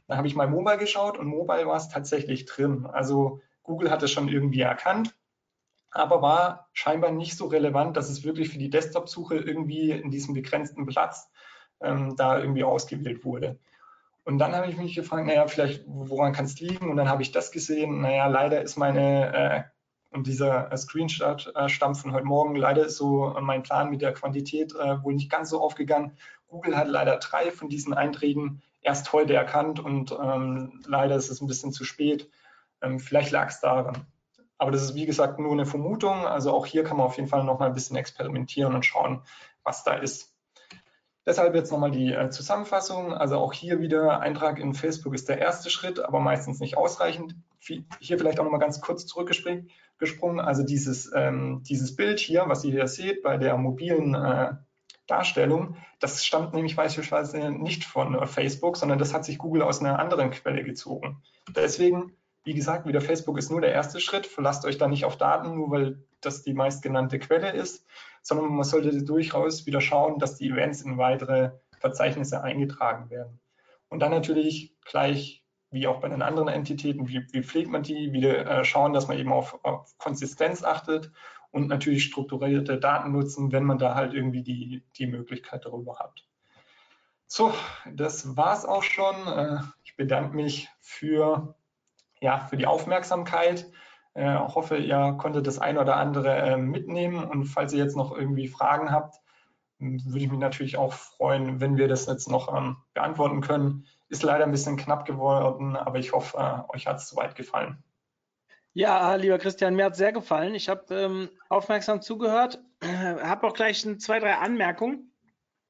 Dann 0.06 0.18
habe 0.18 0.28
ich 0.28 0.34
mal 0.34 0.48
Mobile 0.48 0.78
geschaut 0.78 1.18
und 1.18 1.26
Mobile 1.26 1.66
war 1.66 1.76
es 1.76 1.88
tatsächlich 1.88 2.44
drin. 2.44 2.86
Also 2.86 3.40
Google 3.62 3.90
hat 3.90 4.02
es 4.02 4.10
schon 4.10 4.28
irgendwie 4.28 4.60
erkannt 4.60 5.14
aber 5.90 6.22
war 6.22 6.68
scheinbar 6.72 7.10
nicht 7.10 7.36
so 7.36 7.46
relevant, 7.46 7.96
dass 7.96 8.08
es 8.08 8.24
wirklich 8.24 8.50
für 8.50 8.58
die 8.58 8.70
Desktop-Suche 8.70 9.36
irgendwie 9.36 9.90
in 9.90 10.10
diesem 10.10 10.34
begrenzten 10.34 10.86
Platz 10.86 11.30
ähm, 11.80 12.14
da 12.16 12.38
irgendwie 12.38 12.64
ausgewählt 12.64 13.24
wurde. 13.24 13.58
Und 14.24 14.38
dann 14.38 14.54
habe 14.54 14.68
ich 14.68 14.76
mich 14.76 14.94
gefragt, 14.94 15.26
naja, 15.26 15.46
vielleicht, 15.48 15.82
woran 15.86 16.32
kann 16.32 16.44
es 16.44 16.60
liegen? 16.60 16.90
Und 16.90 16.96
dann 16.96 17.08
habe 17.08 17.22
ich 17.22 17.32
das 17.32 17.50
gesehen, 17.50 18.02
naja, 18.02 18.26
leider 18.26 18.62
ist 18.62 18.76
meine, 18.76 19.34
äh, 19.34 19.62
und 20.10 20.26
dieser 20.26 20.72
äh, 20.72 20.76
Screenshot 20.76 21.52
äh, 21.54 21.68
stammt 21.68 21.98
von 21.98 22.12
heute 22.12 22.24
Morgen, 22.24 22.56
leider 22.56 22.84
ist 22.84 22.96
so 22.96 23.34
mein 23.40 23.62
Plan 23.62 23.90
mit 23.90 24.02
der 24.02 24.12
Quantität 24.12 24.74
äh, 24.74 25.02
wohl 25.02 25.14
nicht 25.14 25.30
ganz 25.30 25.50
so 25.50 25.60
aufgegangen. 25.60 26.16
Google 26.48 26.76
hat 26.76 26.88
leider 26.88 27.16
drei 27.16 27.50
von 27.52 27.68
diesen 27.68 27.94
Einträgen 27.94 28.62
erst 28.82 29.12
heute 29.12 29.34
erkannt 29.34 29.78
und 29.80 30.12
ähm, 30.12 30.80
leider 30.86 31.14
ist 31.14 31.30
es 31.30 31.40
ein 31.40 31.46
bisschen 31.46 31.72
zu 31.72 31.84
spät. 31.84 32.28
Ähm, 32.82 32.98
vielleicht 32.98 33.30
lag 33.30 33.48
es 33.48 33.60
daran. 33.60 34.06
Aber 34.58 34.70
das 34.70 34.82
ist, 34.82 34.94
wie 34.94 35.06
gesagt, 35.06 35.38
nur 35.38 35.52
eine 35.52 35.64
Vermutung. 35.64 36.26
Also 36.26 36.52
auch 36.52 36.66
hier 36.66 36.84
kann 36.84 36.96
man 36.96 37.06
auf 37.06 37.16
jeden 37.16 37.28
Fall 37.28 37.44
noch 37.44 37.58
mal 37.58 37.66
ein 37.66 37.74
bisschen 37.74 37.96
experimentieren 37.96 38.74
und 38.74 38.84
schauen, 38.84 39.22
was 39.62 39.84
da 39.84 39.94
ist. 39.94 40.34
Deshalb 41.24 41.54
jetzt 41.54 41.70
nochmal 41.70 41.90
die 41.90 42.12
äh, 42.12 42.30
Zusammenfassung. 42.30 43.14
Also 43.14 43.38
auch 43.38 43.52
hier 43.52 43.80
wieder 43.80 44.20
Eintrag 44.20 44.58
in 44.58 44.74
Facebook 44.74 45.14
ist 45.14 45.28
der 45.28 45.38
erste 45.38 45.70
Schritt, 45.70 46.00
aber 46.00 46.20
meistens 46.20 46.60
nicht 46.60 46.76
ausreichend. 46.76 47.36
Hier 47.60 48.18
vielleicht 48.18 48.40
auch 48.40 48.44
nochmal 48.44 48.60
ganz 48.60 48.80
kurz 48.80 49.06
zurückgesprungen. 50.00 50.40
Also 50.40 50.62
dieses, 50.62 51.10
ähm, 51.14 51.62
dieses 51.68 51.94
Bild 51.94 52.18
hier, 52.18 52.44
was 52.46 52.64
ihr 52.64 52.72
hier 52.72 52.86
seht 52.86 53.22
bei 53.22 53.36
der 53.36 53.56
mobilen 53.56 54.14
äh, 54.14 54.52
Darstellung, 55.06 55.76
das 55.98 56.24
stammt 56.24 56.54
nämlich 56.54 56.76
beispielsweise 56.76 57.50
nicht 57.50 57.84
von 57.84 58.14
äh, 58.14 58.26
Facebook, 58.26 58.76
sondern 58.76 58.98
das 58.98 59.12
hat 59.12 59.24
sich 59.24 59.38
Google 59.38 59.62
aus 59.62 59.80
einer 59.80 59.98
anderen 59.98 60.30
Quelle 60.30 60.64
gezogen. 60.64 61.22
Deswegen 61.54 62.16
wie 62.42 62.54
gesagt, 62.54 62.86
wieder 62.86 63.02
Facebook 63.02 63.36
ist 63.36 63.50
nur 63.50 63.60
der 63.60 63.72
erste 63.72 64.00
Schritt. 64.00 64.26
Verlasst 64.26 64.64
euch 64.64 64.78
da 64.78 64.88
nicht 64.88 65.04
auf 65.04 65.18
Daten, 65.18 65.54
nur 65.54 65.70
weil 65.70 66.02
das 66.22 66.42
die 66.42 66.54
meistgenannte 66.54 67.18
Quelle 67.18 67.52
ist, 67.52 67.86
sondern 68.22 68.54
man 68.54 68.64
sollte 68.64 69.04
durchaus 69.04 69.66
wieder 69.66 69.82
schauen, 69.82 70.18
dass 70.18 70.36
die 70.36 70.48
Events 70.48 70.80
in 70.80 70.96
weitere 70.96 71.50
Verzeichnisse 71.80 72.42
eingetragen 72.42 73.10
werden. 73.10 73.38
Und 73.90 74.00
dann 74.00 74.10
natürlich 74.10 74.74
gleich, 74.86 75.39
wie 75.70 75.86
auch 75.86 76.00
bei 76.00 76.08
den 76.08 76.22
anderen 76.22 76.48
Entitäten, 76.48 77.08
wie, 77.08 77.26
wie 77.32 77.42
pflegt 77.42 77.70
man 77.70 77.82
die, 77.82 78.12
wieder 78.12 78.46
äh, 78.46 78.64
schauen, 78.64 78.92
dass 78.92 79.08
man 79.08 79.18
eben 79.18 79.32
auf, 79.32 79.64
auf 79.64 79.96
Konsistenz 79.98 80.64
achtet 80.64 81.12
und 81.52 81.68
natürlich 81.68 82.04
strukturierte 82.04 82.78
Daten 82.78 83.12
nutzen, 83.12 83.52
wenn 83.52 83.64
man 83.64 83.78
da 83.78 83.94
halt 83.94 84.14
irgendwie 84.14 84.42
die, 84.42 84.82
die 84.96 85.06
Möglichkeit 85.06 85.64
darüber 85.64 85.98
hat. 85.98 86.26
So, 87.26 87.52
das 87.92 88.36
war's 88.36 88.64
auch 88.64 88.82
schon. 88.82 89.14
Äh, 89.26 89.60
ich 89.84 89.96
bedanke 89.96 90.34
mich 90.34 90.68
für, 90.80 91.54
ja, 92.20 92.38
für 92.38 92.56
die 92.56 92.66
Aufmerksamkeit. 92.66 93.70
Ich 94.14 94.22
äh, 94.22 94.36
hoffe, 94.36 94.76
ihr 94.76 95.16
konntet 95.18 95.46
das 95.46 95.60
ein 95.60 95.78
oder 95.78 95.96
andere 95.96 96.36
äh, 96.36 96.56
mitnehmen 96.56 97.22
und 97.22 97.44
falls 97.44 97.72
ihr 97.72 97.84
jetzt 97.84 97.96
noch 97.96 98.16
irgendwie 98.16 98.48
Fragen 98.48 98.90
habt, 98.90 99.20
würde 99.78 100.18
ich 100.18 100.30
mich 100.30 100.40
natürlich 100.40 100.76
auch 100.76 100.92
freuen, 100.92 101.60
wenn 101.60 101.76
wir 101.76 101.86
das 101.86 102.06
jetzt 102.06 102.28
noch 102.28 102.54
ähm, 102.54 102.76
beantworten 102.92 103.40
können. 103.40 103.86
Ist 104.10 104.22
leider 104.22 104.44
ein 104.44 104.50
bisschen 104.50 104.76
knapp 104.76 105.06
geworden, 105.06 105.76
aber 105.76 105.98
ich 105.98 106.12
hoffe, 106.12 106.66
euch 106.68 106.86
hat 106.86 106.98
es 106.98 107.08
soweit 107.08 107.34
gefallen. 107.36 107.82
Ja, 108.72 109.14
lieber 109.14 109.38
Christian, 109.38 109.74
mir 109.74 109.86
hat 109.86 109.92
es 109.92 109.98
sehr 109.98 110.12
gefallen. 110.12 110.54
Ich 110.54 110.68
habe 110.68 110.94
ähm, 110.94 111.30
aufmerksam 111.48 112.02
zugehört, 112.02 112.62
habe 112.82 113.46
auch 113.46 113.54
gleich 113.54 113.84
zwei, 113.98 114.20
drei 114.20 114.34
Anmerkungen. 114.34 115.12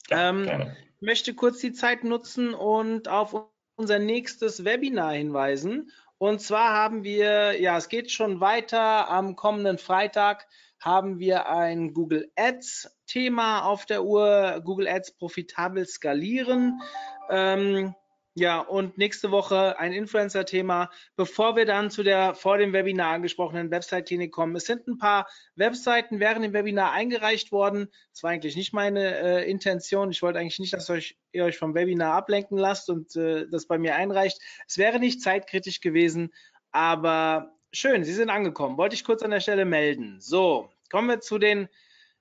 Ja, 0.08 0.30
ähm, 0.30 0.44
gerne. 0.44 0.76
möchte 1.00 1.34
kurz 1.34 1.60
die 1.60 1.72
Zeit 1.72 2.04
nutzen 2.04 2.52
und 2.52 3.08
auf 3.08 3.34
unser 3.76 3.98
nächstes 3.98 4.64
Webinar 4.64 5.12
hinweisen. 5.12 5.90
Und 6.18 6.42
zwar 6.42 6.74
haben 6.74 7.02
wir, 7.02 7.58
ja, 7.60 7.78
es 7.78 7.88
geht 7.88 8.10
schon 8.10 8.40
weiter. 8.40 9.08
Am 9.08 9.36
kommenden 9.36 9.78
Freitag 9.78 10.46
haben 10.78 11.18
wir 11.18 11.48
ein 11.48 11.94
Google 11.94 12.30
Ads 12.36 12.98
Thema 13.06 13.64
auf 13.64 13.86
der 13.86 14.04
Uhr. 14.04 14.60
Google 14.62 14.88
Ads 14.88 15.12
profitabel 15.12 15.86
skalieren. 15.86 16.82
Ähm, 17.30 17.94
ja, 18.34 18.60
und 18.60 18.96
nächste 18.96 19.32
Woche 19.32 19.78
ein 19.80 19.92
Influencer-Thema, 19.92 20.90
bevor 21.16 21.56
wir 21.56 21.66
dann 21.66 21.90
zu 21.90 22.04
der 22.04 22.36
vor 22.36 22.58
dem 22.58 22.72
Webinar 22.72 23.12
angesprochenen 23.12 23.72
Website-Klinik 23.72 24.30
kommen. 24.32 24.54
Es 24.54 24.66
sind 24.66 24.86
ein 24.86 24.98
paar 24.98 25.28
Webseiten 25.56 26.20
während 26.20 26.44
dem 26.44 26.52
Webinar 26.52 26.92
eingereicht 26.92 27.50
worden. 27.50 27.88
Das 28.12 28.22
war 28.22 28.30
eigentlich 28.30 28.54
nicht 28.54 28.72
meine 28.72 29.18
äh, 29.18 29.50
Intention. 29.50 30.12
Ich 30.12 30.22
wollte 30.22 30.38
eigentlich 30.38 30.60
nicht, 30.60 30.72
dass 30.72 30.88
euch, 30.90 31.18
ihr 31.32 31.44
euch 31.44 31.58
vom 31.58 31.74
Webinar 31.74 32.14
ablenken 32.14 32.56
lasst 32.56 32.88
und 32.88 33.16
äh, 33.16 33.48
das 33.50 33.66
bei 33.66 33.78
mir 33.78 33.96
einreicht. 33.96 34.40
Es 34.68 34.78
wäre 34.78 35.00
nicht 35.00 35.22
zeitkritisch 35.22 35.80
gewesen, 35.80 36.32
aber 36.70 37.56
schön, 37.72 38.04
Sie 38.04 38.14
sind 38.14 38.30
angekommen. 38.30 38.78
Wollte 38.78 38.94
ich 38.94 39.04
kurz 39.04 39.22
an 39.22 39.32
der 39.32 39.40
Stelle 39.40 39.64
melden. 39.64 40.20
So, 40.20 40.70
kommen 40.88 41.08
wir 41.08 41.20
zu 41.20 41.38
den 41.38 41.68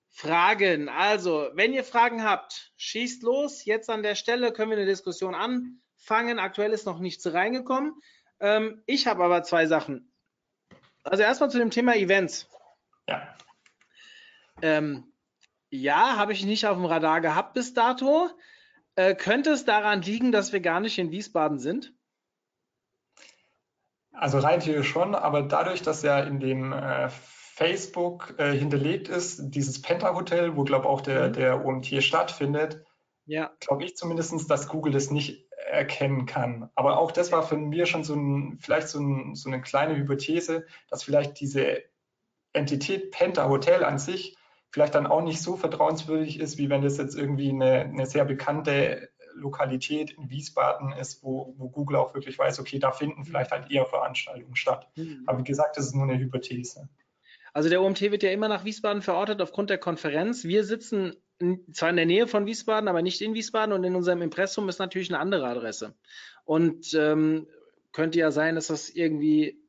Fragen. 0.10 0.90
Also, 0.90 1.50
wenn 1.54 1.72
ihr 1.72 1.84
Fragen 1.84 2.24
habt, 2.24 2.74
schießt 2.78 3.22
los. 3.22 3.64
Jetzt 3.64 3.92
an 3.92 4.02
der 4.02 4.16
Stelle 4.16 4.52
können 4.52 4.72
wir 4.72 4.78
eine 4.78 4.88
Diskussion 4.88 5.36
an 5.36 5.80
fangen. 6.00 6.40
Aktuell 6.40 6.72
ist 6.72 6.86
noch 6.86 7.00
nichts 7.00 7.32
reingekommen. 7.32 7.94
Ähm, 8.40 8.82
ich 8.86 9.08
habe 9.08 9.24
aber 9.24 9.44
zwei 9.44 9.68
Sachen. 9.68 10.12
Also 11.04 11.24
erstmal 11.24 11.50
zu 11.50 11.60
dem 11.60 11.72
Thema 11.72 11.96
Events. 11.96 12.50
Ja. 13.08 13.36
Ähm, 14.62 15.12
ja, 15.70 16.18
habe 16.18 16.34
ich 16.34 16.46
nicht 16.46 16.66
auf 16.66 16.78
dem 16.78 16.86
Radar 16.86 17.22
gehabt 17.22 17.54
bis 17.54 17.74
dato. 17.74 18.30
Äh, 18.96 19.16
könnte 19.16 19.52
es 19.52 19.66
daran 19.66 20.02
liegen, 20.02 20.32
dass 20.32 20.52
wir 20.52 20.60
gar 20.60 20.80
nicht 20.80 20.98
in 20.98 21.12
Wiesbaden 21.12 21.60
sind? 21.60 21.94
Also 24.12 24.40
rein 24.40 24.60
hier 24.60 24.84
schon, 24.84 25.16
aber 25.16 25.44
dadurch, 25.44 25.82
dass 25.82 26.02
ja 26.02 26.20
in 26.20 26.40
dem 26.40 26.74
äh, 26.74 27.10
Facebook 27.10 28.36
äh, 28.38 28.52
hinterlegt 28.52 29.08
ist, 29.08 29.40
dieses 29.50 29.82
Penta 29.82 30.14
Hotel, 30.14 30.56
wo 30.56 30.64
glaube 30.64 30.90
auch 30.90 31.02
der, 31.02 31.30
mhm. 31.30 31.34
der 31.34 31.66
OMT 31.66 32.04
stattfindet, 32.04 32.84
ja. 33.26 33.52
glaube 33.60 33.86
ich 33.86 33.96
zumindest, 33.96 34.50
dass 34.50 34.68
Google 34.68 34.92
das 34.92 35.12
nicht 35.12 35.49
erkennen 35.70 36.26
kann. 36.26 36.70
Aber 36.76 36.98
auch 36.98 37.12
das 37.12 37.32
war 37.32 37.44
für 37.44 37.58
mir 37.58 37.86
schon 37.86 38.04
so 38.04 38.16
ein, 38.16 38.58
vielleicht 38.60 38.90
so, 38.90 39.00
ein, 39.00 39.36
so 39.36 39.50
eine 39.50 39.62
kleine 39.62 39.96
Hypothese, 39.96 40.66
dass 40.90 41.04
vielleicht 41.04 41.40
diese 41.40 41.84
Entität 42.54 43.12
Penta 43.12 43.48
Hotel 43.48 43.84
an 43.84 44.00
sich 44.00 44.36
vielleicht 44.72 44.96
dann 44.96 45.08
auch 45.08 45.22
nicht 45.22 45.42
so 45.42 45.58
vertrauenswürdig 45.58 46.40
ist, 46.40 46.58
wie 46.58 46.70
wenn 46.70 46.82
das 46.82 46.98
jetzt 46.98 47.16
irgendwie 47.16 47.50
eine, 47.50 47.82
eine 47.82 48.06
sehr 48.06 48.26
bekannte 48.26 49.10
Lokalität 49.34 50.12
in 50.12 50.30
Wiesbaden 50.30 50.92
ist, 50.92 51.24
wo, 51.24 51.54
wo, 51.58 51.70
Google 51.70 51.98
auch 51.98 52.14
wirklich 52.14 52.38
weiß, 52.38 52.60
okay, 52.60 52.80
da 52.80 52.92
finden 52.92 53.24
vielleicht 53.24 53.52
halt 53.52 53.72
eher 53.72 53.86
Veranstaltungen 53.86 54.56
statt. 54.56 54.88
Mhm. 54.96 55.24
Aber 55.26 55.40
wie 55.40 55.44
gesagt, 55.44 55.78
das 55.78 55.86
ist 55.86 55.96
nur 55.96 56.04
eine 56.04 56.20
Hypothese. 56.20 56.90
Also 57.54 57.70
der 57.70 57.82
OMT 57.82 58.02
wird 58.02 58.24
ja 58.24 58.32
immer 58.32 58.48
nach 58.48 58.66
Wiesbaden 58.66 59.02
verortet 59.02 59.42
aufgrund 59.42 59.70
der 59.70 59.78
Konferenz. 59.78 60.44
Wir 60.44 60.64
sitzen 60.64 61.16
zwar 61.72 61.90
in 61.90 61.96
der 61.96 62.06
Nähe 62.06 62.28
von 62.28 62.46
Wiesbaden, 62.46 62.90
aber 62.90 63.02
nicht 63.02 63.22
in 63.22 63.34
Wiesbaden 63.34 63.74
und 63.74 63.84
in 63.84 63.96
unserem 63.96 64.22
Impressum 64.22 64.68
ist 64.68 64.80
natürlich 64.80 65.10
eine 65.10 65.20
andere 65.20 65.48
Adresse. 65.48 65.96
Und 66.44 66.94
ähm, 66.94 67.48
könnte 67.92 68.20
ja 68.20 68.32
sein, 68.32 68.56
dass 68.56 68.68
das 68.68 68.90
irgendwie 68.90 69.60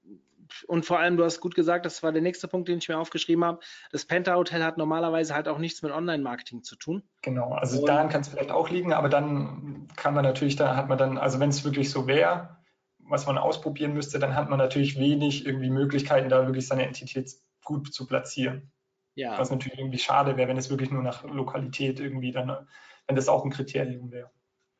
und 0.66 0.84
vor 0.84 0.98
allem, 0.98 1.16
du 1.16 1.24
hast 1.24 1.40
gut 1.40 1.54
gesagt, 1.54 1.86
das 1.86 2.02
war 2.02 2.12
der 2.12 2.22
nächste 2.22 2.48
Punkt, 2.48 2.68
den 2.68 2.78
ich 2.78 2.88
mir 2.88 2.98
aufgeschrieben 2.98 3.44
habe. 3.44 3.60
Das 3.92 4.04
Penta 4.04 4.34
Hotel 4.34 4.64
hat 4.64 4.78
normalerweise 4.78 5.34
halt 5.34 5.48
auch 5.48 5.58
nichts 5.58 5.82
mit 5.82 5.92
Online-Marketing 5.92 6.62
zu 6.62 6.76
tun. 6.76 7.02
Genau, 7.22 7.52
also 7.52 7.80
und 7.80 7.88
daran 7.88 8.08
kann 8.08 8.22
es 8.22 8.28
vielleicht 8.28 8.50
auch 8.50 8.68
liegen, 8.68 8.92
aber 8.92 9.08
dann 9.08 9.88
kann 9.96 10.14
man 10.14 10.24
natürlich, 10.24 10.56
da 10.56 10.76
hat 10.76 10.88
man 10.88 10.98
dann, 10.98 11.18
also 11.18 11.40
wenn 11.40 11.50
es 11.50 11.64
wirklich 11.64 11.90
so 11.90 12.06
wäre, 12.06 12.56
was 12.98 13.26
man 13.26 13.38
ausprobieren 13.38 13.94
müsste, 13.94 14.18
dann 14.18 14.34
hat 14.34 14.48
man 14.50 14.58
natürlich 14.58 14.98
wenig 14.98 15.46
irgendwie 15.46 15.70
Möglichkeiten, 15.70 16.28
da 16.28 16.46
wirklich 16.46 16.66
seine 16.66 16.86
Entität 16.86 17.30
gut 17.64 17.92
zu 17.92 18.06
platzieren. 18.06 18.70
Ja. 19.14 19.38
Was 19.38 19.50
natürlich 19.50 19.78
irgendwie 19.78 19.98
schade 19.98 20.36
wäre, 20.36 20.48
wenn 20.48 20.56
es 20.56 20.70
wirklich 20.70 20.90
nur 20.90 21.02
nach 21.02 21.24
Lokalität 21.24 22.00
irgendwie 22.00 22.32
dann, 22.32 22.66
wenn 23.06 23.16
das 23.16 23.28
auch 23.28 23.44
ein 23.44 23.50
Kriterium 23.50 24.10
wäre. 24.10 24.30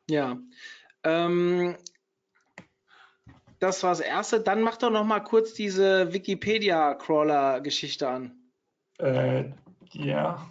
Ja. 0.08 0.38
Ähm, 1.04 1.76
das 3.58 3.82
war 3.82 3.90
das 3.90 4.00
Erste. 4.00 4.40
Dann 4.40 4.62
mach 4.62 4.76
doch 4.76 4.90
noch 4.90 5.04
mal 5.04 5.20
kurz 5.20 5.52
diese 5.54 6.12
Wikipedia-Crawler-Geschichte 6.12 8.08
an. 8.08 8.34
Äh, 8.98 9.50
ja. 9.92 10.50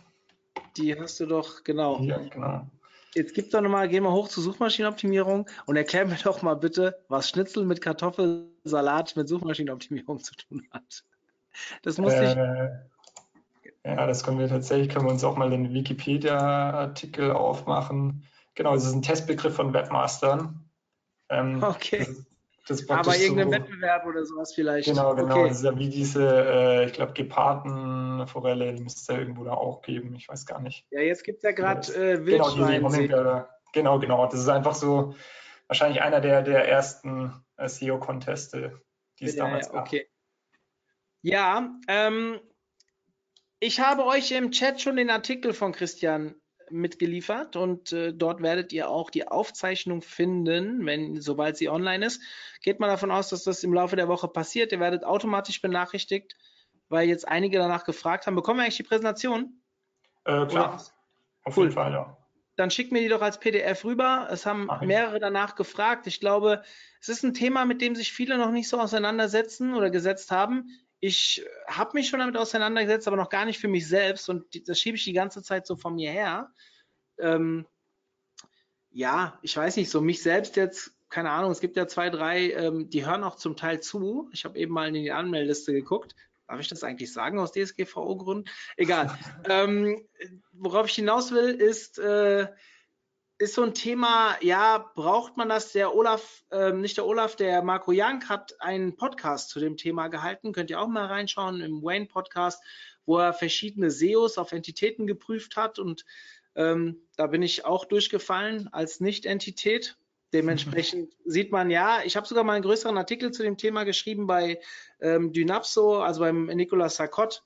Die 0.78 0.98
hast 0.98 1.20
du 1.20 1.26
doch, 1.26 1.64
genau. 1.64 2.00
Ja, 2.02 2.20
genau. 2.20 2.68
Jetzt 3.16 3.34
gib 3.34 3.50
doch 3.50 3.62
nochmal, 3.62 3.90
geh 3.90 4.00
mal 4.00 4.12
hoch 4.12 4.28
zur 4.28 4.44
Suchmaschinenoptimierung 4.44 5.50
und 5.66 5.76
erklär 5.76 6.06
mir 6.06 6.18
doch 6.24 6.44
mal 6.44 6.54
bitte, 6.54 7.04
was 7.08 7.30
Schnitzel 7.30 7.66
mit 7.66 7.82
Kartoffelsalat 7.82 9.16
mit 9.16 9.28
Suchmaschinenoptimierung 9.28 10.20
zu 10.20 10.36
tun 10.36 10.68
hat. 10.70 11.04
Das 11.84 11.98
muss 11.98 12.14
äh, 12.14 12.32
ich. 12.32 12.36
Ja, 13.86 14.06
das 14.08 14.24
können 14.24 14.40
wir 14.40 14.50
tatsächlich, 14.50 14.90
können 14.90 15.06
wir 15.06 15.12
uns 15.12 15.24
auch 15.24 15.38
mal 15.38 15.50
den 15.50 15.74
Wikipedia-Artikel 15.74 17.32
aufmachen. 17.32 18.26
Genau, 18.56 18.74
das 18.74 18.86
ist 18.86 18.94
ein 18.94 19.02
Testbegriff 19.02 19.56
von 19.56 19.74
Webmastern. 19.74 20.70
Ähm, 21.30 21.64
okay. 21.64 22.08
Das, 22.68 22.86
das 22.86 22.90
Aber 22.90 23.16
irgendein 23.16 23.48
so, 23.48 23.54
Wettbewerb 23.54 24.06
oder 24.06 24.26
sowas 24.26 24.54
vielleicht. 24.54 24.88
Genau, 24.88 25.16
genau. 25.16 25.34
Okay. 25.34 25.48
Das 25.48 25.58
ist 25.58 25.64
ja 25.64 25.78
wie 25.78 25.90
diese, 25.90 26.24
äh, 26.26 26.86
ich 26.86 26.94
glaube, 26.94 27.14
Gepardenforelle, 27.14 28.74
die 28.74 28.84
müsste 28.84 29.00
es 29.00 29.08
ja 29.08 29.18
irgendwo 29.18 29.44
da 29.44 29.54
auch 29.54 29.82
geben. 29.82 30.14
Ich 30.16 30.28
weiß 30.28 30.46
gar 30.46 30.60
nicht. 30.60 30.86
Ja, 30.92 31.02
jetzt 31.02 31.24
gibt 31.24 31.38
es 31.38 31.44
ja 31.44 31.52
gerade 31.52 31.92
äh, 31.96 32.26
Wildschwein. 32.26 32.84
Genau, 32.92 33.46
genau, 33.74 34.00
genau. 34.00 34.26
Das 34.28 34.40
ist 34.40 34.50
einfach 34.50 34.76
so 34.76 35.16
wahrscheinlich 35.68 36.02
einer 36.02 36.20
der, 36.20 36.42
der 36.44 36.68
ersten 36.68 37.34
äh, 37.58 37.68
SEO-Conteste, 37.68 38.80
die 39.20 39.26
es 39.26 39.36
ja, 39.36 39.46
damals 39.46 39.68
ja, 39.68 39.82
okay. 39.82 40.00
gab. 40.00 40.19
Ja, 41.22 41.76
ähm, 41.88 42.40
ich 43.60 43.80
habe 43.80 44.06
euch 44.06 44.32
im 44.32 44.52
Chat 44.52 44.82
schon 44.82 44.96
den 44.96 45.10
Artikel 45.10 45.54
von 45.54 45.74
Christian 45.74 46.36
mitgeliefert 46.72 47.56
und 47.56 47.92
äh, 47.92 48.14
dort 48.14 48.42
werdet 48.42 48.72
ihr 48.72 48.90
auch 48.90 49.10
die 49.10 49.28
Aufzeichnung 49.28 50.02
finden, 50.02 50.86
wenn 50.86 51.20
sobald 51.20 51.58
sie 51.58 51.68
online 51.68 52.06
ist. 52.06 52.22
Geht 52.62 52.80
mal 52.80 52.88
davon 52.88 53.12
aus, 53.12 53.30
dass 53.30 53.44
das 53.44 53.64
im 53.64 53.74
Laufe 53.74 53.96
der 53.96 54.08
Woche 54.08 54.28
passiert. 54.28 54.72
Ihr 54.72 54.80
werdet 54.80 55.04
automatisch 55.04 55.62
benachrichtigt, 55.62 56.36
weil 56.88 57.10
jetzt 57.10 57.28
einige 57.28 57.58
danach 57.58 57.84
gefragt 57.84 58.28
haben. 58.28 58.36
Bekommen 58.36 58.60
wir 58.60 58.64
eigentlich 58.64 58.78
die 58.78 58.84
Präsentation? 58.84 59.62
Äh, 60.26 60.46
klar, 60.46 60.76
Oder? 60.76 60.84
auf 61.44 61.58
cool. 61.58 61.66
jeden 61.66 61.74
Fall, 61.74 61.92
ja. 61.92 62.18
Dann 62.56 62.72
schickt 62.72 62.92
mir 62.92 63.02
die 63.02 63.08
doch 63.08 63.22
als 63.22 63.40
PDF 63.40 63.84
rüber. 63.86 64.28
Es 64.32 64.46
haben 64.46 64.70
mehrere 64.82 65.20
danach 65.20 65.56
gefragt. 65.56 66.08
Ich 66.08 66.20
glaube, 66.20 66.62
es 67.00 67.08
ist 67.08 67.24
ein 67.24 67.34
Thema, 67.34 67.64
mit 67.64 67.82
dem 67.82 67.96
sich 67.96 68.12
viele 68.12 68.38
noch 68.38 68.52
nicht 68.52 68.68
so 68.68 68.80
auseinandersetzen 68.80 69.74
oder 69.74 69.90
gesetzt 69.90 70.30
haben 70.30 70.70
ich 71.00 71.46
habe 71.68 71.92
mich 71.94 72.10
schon 72.10 72.20
damit 72.20 72.38
auseinandergesetzt, 72.38 73.08
aber 73.08 73.18
noch 73.18 73.30
gar 73.30 73.46
nicht 73.46 73.60
für 73.60 73.68
mich 73.68 73.88
selbst 73.88 74.30
und 74.30 74.46
das 74.68 74.80
schiebe 74.80 74.98
ich 74.98 75.04
die 75.04 75.14
ganze 75.14 75.42
Zeit 75.42 75.66
so 75.66 75.76
von 75.76 75.96
mir 75.96 76.12
her. 76.12 76.52
Ähm, 77.18 77.66
ja, 78.92 79.40
ich 79.42 79.56
weiß 79.56 79.78
nicht, 79.78 79.90
so 79.90 80.02
mich 80.02 80.22
selbst 80.22 80.56
jetzt, 80.56 80.92
keine 81.10 81.32
Ahnung, 81.32 81.52
es 81.52 81.62
gibt 81.62 81.78
ja 81.78 81.88
zwei, 81.88 82.10
drei, 82.10 82.52
ähm, 82.52 82.90
die 82.90 83.06
hören 83.06 83.24
auch 83.24 83.36
zum 83.36 83.56
Teil 83.56 83.82
zu. 83.82 84.30
Ich 84.34 84.46
habe 84.46 84.58
eben 84.58 84.74
mal 84.74 84.88
in 84.88 84.94
die 84.96 85.12
Anmeldliste 85.12 85.74
geguckt. 85.74 86.16
Darf 86.48 86.60
ich 86.60 86.68
das 86.68 86.84
eigentlich 86.84 87.14
sagen 87.14 87.40
aus 87.40 87.52
DSGVO-Gründen? 87.52 88.50
Egal. 88.76 89.18
ähm, 89.50 90.06
worauf 90.52 90.88
ich 90.88 90.96
hinaus 90.96 91.32
will, 91.32 91.50
ist, 91.50 92.00
äh, 92.00 92.48
ist 93.40 93.56
so 93.56 93.64
ein 93.64 93.74
Thema, 93.74 94.36
ja, 94.42 94.92
braucht 94.96 95.38
man 95.38 95.48
das? 95.48 95.72
Der 95.72 95.96
Olaf, 95.96 96.44
äh, 96.52 96.74
nicht 96.74 96.98
der 96.98 97.06
Olaf, 97.06 97.38
der 97.38 97.64
Marco 97.64 97.92
Young 97.96 98.28
hat 98.28 98.54
einen 98.60 98.98
Podcast 98.98 99.50
zu 99.50 99.62
dem 99.62 99.78
Thema 99.78 100.10
gehalten. 100.10 100.52
Könnt 100.52 100.70
ihr 100.70 100.80
auch 100.80 100.90
mal 100.90 101.06
reinschauen 101.06 101.62
im 101.62 101.82
Wayne 101.82 102.06
Podcast, 102.06 102.62
wo 103.06 103.18
er 103.18 103.34
verschiedene 103.34 103.92
SEOs 103.92 104.38
auf 104.38 104.52
Entitäten 104.52 105.08
geprüft 105.08 105.56
hat. 105.56 105.80
Und 105.80 106.04
ähm, 106.56 107.08
da 107.16 107.28
bin 107.28 107.42
ich 107.42 107.64
auch 107.64 107.86
durchgefallen 107.86 108.68
als 108.74 109.00
Nicht-Entität. 109.00 109.98
Dementsprechend 110.34 111.14
sieht 111.24 111.54
man 111.54 111.72
ja, 111.72 112.02
ich 112.04 112.18
habe 112.18 112.28
sogar 112.28 112.44
mal 112.44 112.54
einen 112.54 112.64
größeren 112.64 112.98
Artikel 112.98 113.32
zu 113.32 113.42
dem 113.42 113.56
Thema 113.56 113.86
geschrieben 113.86 114.28
bei 114.28 114.60
ähm, 115.00 115.32
Dynapso, 115.32 116.02
also 116.02 116.20
beim 116.20 116.48
Nicolas 116.48 116.98
Sarkot. 116.98 117.46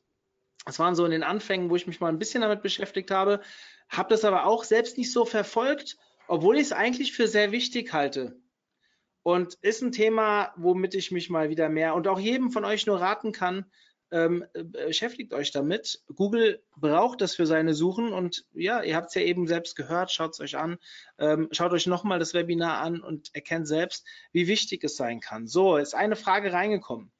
Das 0.65 0.79
waren 0.79 0.95
so 0.95 1.05
in 1.05 1.11
den 1.11 1.23
Anfängen, 1.23 1.69
wo 1.69 1.75
ich 1.75 1.85
mich 1.85 1.99
mal 1.99 2.09
ein 2.09 2.19
bisschen 2.19 2.41
damit 2.41 2.63
beschäftigt 2.63 3.11
habe 3.11 3.41
habe 3.97 4.09
das 4.09 4.25
aber 4.25 4.45
auch 4.45 4.63
selbst 4.63 4.97
nicht 4.97 5.11
so 5.11 5.25
verfolgt, 5.25 5.97
obwohl 6.27 6.55
ich 6.55 6.63
es 6.63 6.71
eigentlich 6.71 7.13
für 7.13 7.27
sehr 7.27 7.51
wichtig 7.51 7.93
halte. 7.93 8.39
Und 9.23 9.55
ist 9.61 9.81
ein 9.81 9.91
Thema, 9.91 10.53
womit 10.57 10.95
ich 10.95 11.11
mich 11.11 11.29
mal 11.29 11.49
wieder 11.49 11.69
mehr 11.69 11.95
und 11.95 12.07
auch 12.07 12.19
jedem 12.19 12.51
von 12.51 12.65
euch 12.65 12.85
nur 12.85 12.99
raten 12.99 13.31
kann, 13.31 13.65
ähm, 14.11 14.45
beschäftigt 14.53 15.33
euch 15.33 15.51
damit. 15.51 16.03
Google 16.13 16.61
braucht 16.77 17.21
das 17.21 17.35
für 17.35 17.47
seine 17.47 17.73
Suchen 17.73 18.13
und 18.13 18.45
ja, 18.53 18.83
ihr 18.83 18.95
habt 18.95 19.07
es 19.07 19.15
ja 19.15 19.21
eben 19.21 19.47
selbst 19.47 19.75
gehört, 19.75 20.11
schaut 20.11 20.33
es 20.33 20.39
euch 20.39 20.55
an, 20.55 20.77
ähm, 21.17 21.47
schaut 21.51 21.71
euch 21.71 21.87
nochmal 21.87 22.19
das 22.19 22.35
Webinar 22.35 22.79
an 22.79 23.01
und 23.01 23.33
erkennt 23.33 23.67
selbst, 23.67 24.05
wie 24.31 24.47
wichtig 24.47 24.83
es 24.83 24.97
sein 24.97 25.19
kann. 25.19 25.47
So, 25.47 25.77
ist 25.77 25.95
eine 25.95 26.15
Frage 26.15 26.53
reingekommen. 26.53 27.11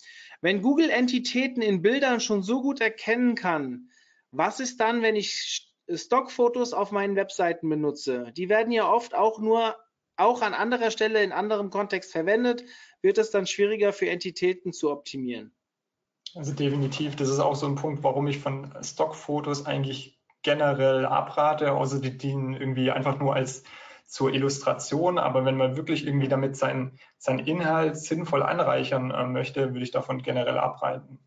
Wenn 0.42 0.62
Google 0.62 0.92
Entitäten 0.92 1.64
in 1.64 1.82
Bildern 1.82 2.20
schon 2.20 2.44
so 2.44 2.62
gut 2.62 2.80
erkennen 2.80 3.34
kann, 3.34 3.90
was 4.30 4.60
ist 4.60 4.80
dann, 4.80 5.02
wenn 5.02 5.16
ich 5.16 5.73
Stockfotos 5.98 6.74
auf 6.74 6.92
meinen 6.92 7.16
Webseiten 7.16 7.70
benutze, 7.70 8.32
die 8.36 8.50
werden 8.50 8.72
ja 8.72 8.92
oft 8.92 9.16
auch 9.16 9.40
nur 9.40 9.76
auch 10.16 10.42
an 10.42 10.54
anderer 10.54 10.92
Stelle 10.92 11.24
in 11.24 11.32
anderem 11.32 11.70
Kontext 11.70 12.12
verwendet, 12.12 12.64
wird 13.02 13.18
es 13.18 13.32
dann 13.32 13.48
schwieriger 13.48 13.94
für 13.94 14.10
Entitäten 14.10 14.72
zu 14.72 14.92
optimieren. 14.92 15.54
Also 16.36 16.54
definitiv, 16.54 17.16
das 17.16 17.30
ist 17.30 17.40
auch 17.40 17.56
so 17.56 17.68
ein 17.68 17.76
Punkt, 17.76 18.04
warum 18.04 18.28
ich 18.28 18.40
von 18.40 18.74
Stockfotos 18.82 19.66
eigentlich 19.66 20.20
generell 20.42 21.06
abrate. 21.06 21.72
Also 21.72 22.00
die 22.00 22.18
dienen 22.18 22.54
irgendwie 22.54 22.92
einfach 22.92 23.20
nur 23.20 23.36
als 23.36 23.64
zur 24.06 24.34
Illustration, 24.34 25.18
aber 25.18 25.46
wenn 25.46 25.58
man 25.58 25.76
wirklich 25.76 26.06
irgendwie 26.06 26.28
damit 26.28 26.56
seinen, 26.56 27.00
seinen 27.18 27.40
Inhalt 27.40 27.98
sinnvoll 27.98 28.44
anreichern 28.44 29.12
äh, 29.12 29.26
möchte, 29.26 29.74
würde 29.74 29.84
ich 29.84 29.92
davon 29.92 30.22
generell 30.22 30.60
abraten. 30.60 31.20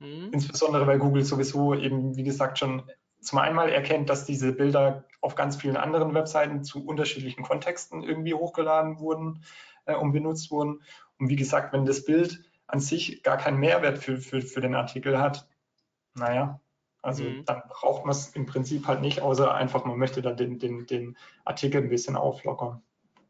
Mhm. 0.00 0.30
Insbesondere 0.32 0.86
weil 0.86 0.98
Google 0.98 1.24
sowieso 1.24 1.74
eben, 1.74 2.16
wie 2.16 2.24
gesagt, 2.24 2.58
schon 2.58 2.82
zum 3.20 3.38
einen 3.38 3.56
mal 3.56 3.68
erkennt, 3.68 4.08
dass 4.08 4.24
diese 4.24 4.52
Bilder 4.52 5.04
auf 5.20 5.34
ganz 5.34 5.56
vielen 5.56 5.76
anderen 5.76 6.14
Webseiten 6.14 6.62
zu 6.62 6.84
unterschiedlichen 6.84 7.42
Kontexten 7.42 8.02
irgendwie 8.02 8.34
hochgeladen 8.34 8.98
wurden 8.98 9.42
äh, 9.86 9.94
und 9.94 10.12
benutzt 10.12 10.50
wurden. 10.50 10.82
Und 11.18 11.28
wie 11.28 11.36
gesagt, 11.36 11.72
wenn 11.72 11.84
das 11.84 12.04
Bild 12.04 12.42
an 12.66 12.80
sich 12.80 13.22
gar 13.22 13.36
keinen 13.36 13.58
Mehrwert 13.58 13.98
für, 13.98 14.18
für, 14.18 14.40
für 14.42 14.60
den 14.60 14.74
Artikel 14.74 15.18
hat, 15.18 15.48
naja, 16.14 16.60
also 17.02 17.22
mhm. 17.22 17.44
dann 17.44 17.62
braucht 17.68 18.04
man 18.04 18.10
es 18.12 18.34
im 18.34 18.46
Prinzip 18.46 18.86
halt 18.86 19.00
nicht, 19.00 19.20
außer 19.20 19.54
einfach, 19.54 19.84
man 19.84 19.98
möchte 19.98 20.22
da 20.22 20.32
den, 20.32 20.58
den, 20.58 20.86
den 20.86 21.16
Artikel 21.44 21.82
ein 21.82 21.88
bisschen 21.88 22.16
auflockern. 22.16 22.82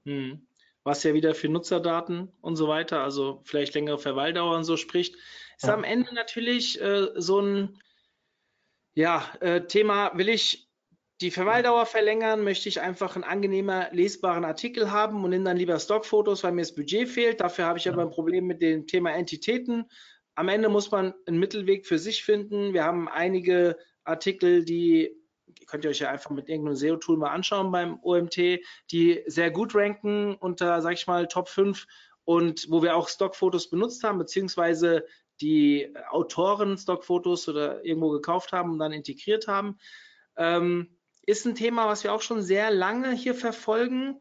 Mhm. 0.04 0.46
Was 0.82 1.02
ja 1.02 1.14
wieder 1.14 1.34
für 1.34 1.48
Nutzerdaten 1.48 2.32
und 2.40 2.56
so 2.56 2.68
weiter, 2.68 3.02
also 3.02 3.40
vielleicht 3.44 3.74
längere 3.74 3.98
Verweildauer 3.98 4.56
und 4.56 4.64
so 4.64 4.76
spricht, 4.76 5.16
ist 5.56 5.66
ja. 5.66 5.74
am 5.74 5.84
Ende 5.84 6.14
natürlich 6.14 6.80
äh, 6.80 7.08
so 7.16 7.40
ein 7.40 7.78
ja, 8.96 9.30
äh, 9.40 9.66
Thema, 9.66 10.10
will 10.16 10.30
ich 10.30 10.70
die 11.20 11.30
Verweildauer 11.30 11.84
verlängern, 11.84 12.42
möchte 12.42 12.68
ich 12.70 12.80
einfach 12.80 13.14
einen 13.14 13.24
angenehmer 13.24 13.88
lesbaren 13.92 14.44
Artikel 14.44 14.90
haben 14.90 15.22
und 15.22 15.30
nehme 15.30 15.44
dann 15.44 15.58
lieber 15.58 15.78
Stockfotos, 15.78 16.42
weil 16.42 16.52
mir 16.52 16.62
das 16.62 16.74
Budget 16.74 17.08
fehlt. 17.08 17.40
Dafür 17.40 17.66
habe 17.66 17.78
ich 17.78 17.88
aber 17.88 18.02
ein 18.02 18.10
Problem 18.10 18.46
mit 18.46 18.62
dem 18.62 18.86
Thema 18.86 19.12
Entitäten. 19.12 19.84
Am 20.34 20.48
Ende 20.48 20.70
muss 20.70 20.90
man 20.90 21.12
einen 21.26 21.38
Mittelweg 21.38 21.86
für 21.86 21.98
sich 21.98 22.24
finden. 22.24 22.72
Wir 22.72 22.84
haben 22.84 23.06
einige 23.06 23.76
Artikel, 24.04 24.64
die 24.64 25.14
könnt 25.66 25.84
ihr 25.84 25.90
euch 25.90 26.00
ja 26.00 26.10
einfach 26.10 26.30
mit 26.30 26.48
irgendeinem 26.48 26.76
SEO-Tool 26.76 27.18
mal 27.18 27.30
anschauen 27.30 27.70
beim 27.70 27.98
OMT, 28.02 28.60
die 28.90 29.22
sehr 29.26 29.50
gut 29.50 29.74
ranken 29.74 30.34
unter, 30.36 30.80
sag 30.80 30.94
ich 30.94 31.06
mal, 31.06 31.26
Top 31.28 31.48
5 31.48 31.86
und 32.24 32.66
wo 32.70 32.82
wir 32.82 32.96
auch 32.96 33.08
Stockfotos 33.08 33.68
benutzt 33.68 34.04
haben, 34.04 34.18
beziehungsweise 34.18 35.04
die 35.40 35.94
Autoren 36.10 36.78
Stockfotos 36.78 37.48
oder 37.48 37.84
irgendwo 37.84 38.10
gekauft 38.10 38.52
haben 38.52 38.72
und 38.72 38.78
dann 38.78 38.92
integriert 38.92 39.48
haben. 39.48 39.78
Ähm, 40.36 40.96
ist 41.26 41.46
ein 41.46 41.54
Thema, 41.54 41.88
was 41.88 42.04
wir 42.04 42.12
auch 42.12 42.22
schon 42.22 42.42
sehr 42.42 42.70
lange 42.70 43.12
hier 43.12 43.34
verfolgen. 43.34 44.20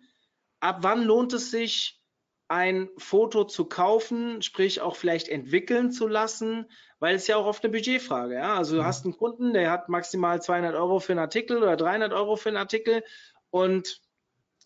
Ab 0.59 0.79
wann 0.81 1.03
lohnt 1.03 1.33
es 1.33 1.51
sich, 1.51 2.01
ein 2.47 2.89
Foto 2.97 3.43
zu 3.45 3.65
kaufen, 3.65 4.41
sprich 4.41 4.81
auch 4.81 4.95
vielleicht 4.95 5.29
entwickeln 5.29 5.91
zu 5.91 6.07
lassen, 6.07 6.69
weil 6.99 7.15
es 7.15 7.27
ja 7.27 7.37
auch 7.37 7.45
oft 7.45 7.63
eine 7.63 7.71
Budgetfrage. 7.71 8.35
Ja? 8.35 8.55
Also 8.55 8.75
du 8.75 8.81
mhm. 8.81 8.85
hast 8.85 9.05
einen 9.05 9.17
Kunden, 9.17 9.53
der 9.53 9.71
hat 9.71 9.89
maximal 9.89 10.41
200 10.41 10.75
Euro 10.75 10.99
für 10.99 11.13
einen 11.13 11.19
Artikel 11.19 11.57
oder 11.57 11.75
300 11.75 12.13
Euro 12.13 12.35
für 12.35 12.49
einen 12.49 12.57
Artikel 12.57 13.03
und 13.49 14.01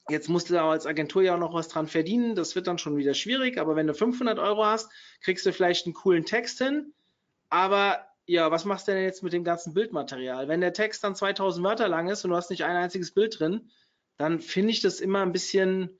Jetzt 0.09 0.29
musst 0.29 0.49
du 0.49 0.53
da 0.53 0.69
als 0.69 0.85
Agentur 0.85 1.21
ja 1.21 1.35
auch 1.35 1.39
noch 1.39 1.53
was 1.53 1.67
dran 1.67 1.87
verdienen. 1.87 2.35
Das 2.35 2.55
wird 2.55 2.67
dann 2.67 2.77
schon 2.77 2.97
wieder 2.97 3.13
schwierig. 3.13 3.57
Aber 3.57 3.75
wenn 3.75 3.87
du 3.87 3.93
500 3.93 4.39
Euro 4.39 4.65
hast, 4.65 4.91
kriegst 5.21 5.45
du 5.45 5.53
vielleicht 5.53 5.85
einen 5.85 5.93
coolen 5.93 6.25
Text 6.25 6.57
hin. 6.59 6.93
Aber 7.49 8.05
ja, 8.25 8.51
was 8.51 8.65
machst 8.65 8.87
du 8.87 8.91
denn 8.91 9.03
jetzt 9.03 9.23
mit 9.23 9.33
dem 9.33 9.43
ganzen 9.43 9.73
Bildmaterial? 9.73 10.47
Wenn 10.47 10.61
der 10.61 10.73
Text 10.73 11.03
dann 11.03 11.15
2000 11.15 11.65
Wörter 11.65 11.87
lang 11.87 12.09
ist 12.09 12.23
und 12.23 12.31
du 12.31 12.35
hast 12.35 12.51
nicht 12.51 12.63
ein 12.63 12.75
einziges 12.75 13.11
Bild 13.11 13.39
drin, 13.39 13.69
dann 14.17 14.39
finde 14.39 14.71
ich 14.71 14.81
das 14.81 14.99
immer 14.99 15.21
ein 15.21 15.31
bisschen 15.31 15.99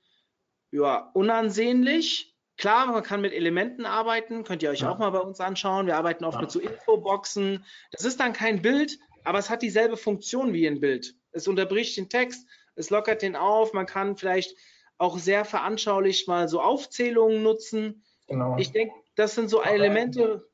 ja, 0.70 1.10
unansehnlich. 1.14 2.36
Klar, 2.56 2.86
man 2.86 3.02
kann 3.02 3.20
mit 3.20 3.32
Elementen 3.32 3.86
arbeiten, 3.86 4.44
könnt 4.44 4.62
ihr 4.62 4.70
euch 4.70 4.80
ja. 4.80 4.90
auch 4.90 4.98
mal 4.98 5.10
bei 5.10 5.18
uns 5.18 5.40
anschauen. 5.40 5.86
Wir 5.86 5.96
arbeiten 5.96 6.24
oft 6.24 6.36
ja. 6.36 6.42
mit 6.42 6.50
so 6.50 6.60
Infoboxen. 6.60 7.64
Das 7.90 8.04
ist 8.04 8.20
dann 8.20 8.32
kein 8.32 8.62
Bild, 8.62 8.98
aber 9.24 9.38
es 9.38 9.50
hat 9.50 9.62
dieselbe 9.62 9.96
Funktion 9.96 10.52
wie 10.52 10.66
ein 10.66 10.80
Bild. 10.80 11.14
Es 11.32 11.48
unterbricht 11.48 11.96
den 11.96 12.08
Text, 12.08 12.46
es 12.80 12.90
lockert 12.90 13.22
den 13.22 13.36
auf, 13.36 13.72
man 13.72 13.86
kann 13.86 14.16
vielleicht 14.16 14.56
auch 14.98 15.18
sehr 15.18 15.44
veranschaulich 15.44 16.26
mal 16.26 16.48
so 16.48 16.60
Aufzählungen 16.60 17.42
nutzen. 17.42 18.04
Genau. 18.26 18.56
Ich 18.58 18.72
denke, 18.72 18.94
das 19.14 19.34
sind 19.34 19.48
so 19.48 19.62
Elemente, 19.62 20.48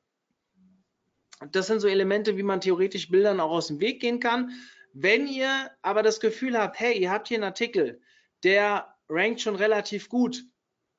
das 1.52 1.68
sind 1.68 1.80
so 1.80 1.88
Elemente, 1.88 2.36
wie 2.36 2.42
man 2.42 2.60
theoretisch 2.60 3.10
Bildern 3.10 3.40
auch 3.40 3.50
aus 3.50 3.68
dem 3.68 3.80
Weg 3.80 4.00
gehen 4.00 4.20
kann. 4.20 4.50
Wenn 4.92 5.26
ihr 5.26 5.70
aber 5.82 6.02
das 6.02 6.20
Gefühl 6.20 6.58
habt, 6.58 6.78
hey, 6.80 6.98
ihr 6.98 7.10
habt 7.10 7.28
hier 7.28 7.36
einen 7.36 7.44
Artikel, 7.44 8.00
der 8.42 8.94
rankt 9.08 9.40
schon 9.40 9.56
relativ 9.56 10.08
gut, 10.08 10.42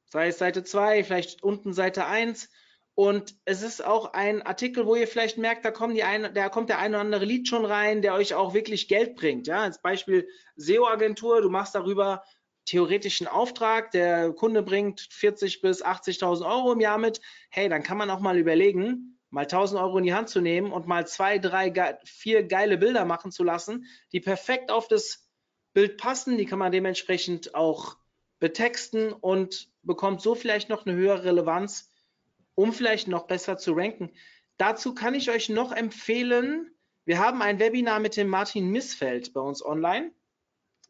sei 0.06 0.28
es 0.28 0.38
Seite 0.38 0.64
2, 0.64 1.04
vielleicht 1.04 1.44
unten 1.44 1.74
Seite 1.74 2.06
1, 2.06 2.50
und 2.98 3.36
es 3.46 3.62
ist 3.62 3.86
auch 3.86 4.14
ein 4.14 4.42
Artikel, 4.42 4.88
wo 4.88 4.96
ihr 4.96 5.08
vielleicht 5.08 5.38
merkt, 5.38 5.64
da, 5.64 5.70
kommen 5.70 5.94
die 5.94 6.02
ein, 6.02 6.34
da 6.34 6.50
kommt 6.50 6.70
der 6.70 6.80
ein 6.80 6.94
oder 6.94 7.02
andere 7.02 7.26
Lied 7.26 7.48
schon 7.48 7.64
rein, 7.64 8.02
der 8.02 8.16
euch 8.16 8.34
auch 8.34 8.56
wirklich 8.56 8.88
Geld 8.88 9.16
bringt. 9.16 9.46
Ja, 9.46 9.62
als 9.62 9.80
Beispiel 9.84 10.28
SEO-Agentur, 10.56 11.44
du 11.44 11.52
machst 11.52 11.76
darüber 11.76 12.24
theoretischen 12.66 13.28
Auftrag, 13.28 13.92
der 13.92 14.34
Kunde 14.34 14.64
bringt 14.64 15.08
40 15.12 15.62
bis 15.62 15.86
80.000 15.86 16.44
Euro 16.44 16.74
im 16.74 16.80
Jahr 16.80 16.98
mit. 16.98 17.22
Hey, 17.52 17.70
dann 17.70 17.84
kann 17.84 18.00
man 18.00 18.10
auch 18.10 18.20
mal 18.20 18.40
überlegen, 18.40 19.20
mal 19.30 19.42
1000 19.42 19.80
Euro 19.80 20.00
in 20.00 20.04
die 20.04 20.16
Hand 20.16 20.30
zu 20.30 20.42
nehmen 20.42 20.72
und 20.72 20.88
mal 20.88 21.06
zwei, 21.06 21.38
drei, 21.38 22.00
vier 22.04 22.46
geile 22.46 22.80
Bilder 22.80 23.06
machen 23.06 23.32
zu 23.32 23.44
lassen, 23.44 23.86
die 24.12 24.22
perfekt 24.22 24.72
auf 24.72 24.88
das 24.88 25.30
Bild 25.74 25.98
passen. 25.98 26.36
Die 26.40 26.46
kann 26.46 26.58
man 26.58 26.72
dementsprechend 26.72 27.54
auch 27.54 27.96
betexten 28.40 29.14
und 29.14 29.70
bekommt 29.84 30.24
so 30.24 30.34
vielleicht 30.34 30.70
noch 30.70 30.88
eine 30.88 30.96
höhere 30.96 31.26
Relevanz 31.26 31.92
um 32.58 32.74
vielleicht 32.74 33.08
noch 33.08 33.28
besser 33.28 33.58
zu 33.58 33.74
ranken. 33.74 34.12
Dazu 34.58 34.96
kann 34.96 35.14
ich 35.14 35.30
euch 35.30 35.48
noch 35.48 35.72
empfehlen, 35.72 36.72
wir 37.06 37.20
haben 37.20 37.42
ein 37.42 37.60
Webinar 37.60 38.00
mit 38.00 38.18
dem 38.18 38.28
Martin 38.28 38.70
Missfeld 38.70 39.32
bei 39.32 39.40
uns 39.40 39.64
online. 39.64 40.12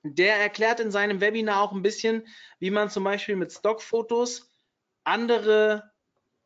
Der 0.01 0.37
erklärt 0.37 0.79
in 0.79 0.89
seinem 0.89 1.19
Webinar 1.19 1.61
auch 1.61 1.73
ein 1.73 1.83
bisschen, 1.83 2.25
wie 2.59 2.71
man 2.71 2.89
zum 2.89 3.03
Beispiel 3.03 3.35
mit 3.35 3.51
Stockfotos 3.51 4.49
andere, 5.03 5.91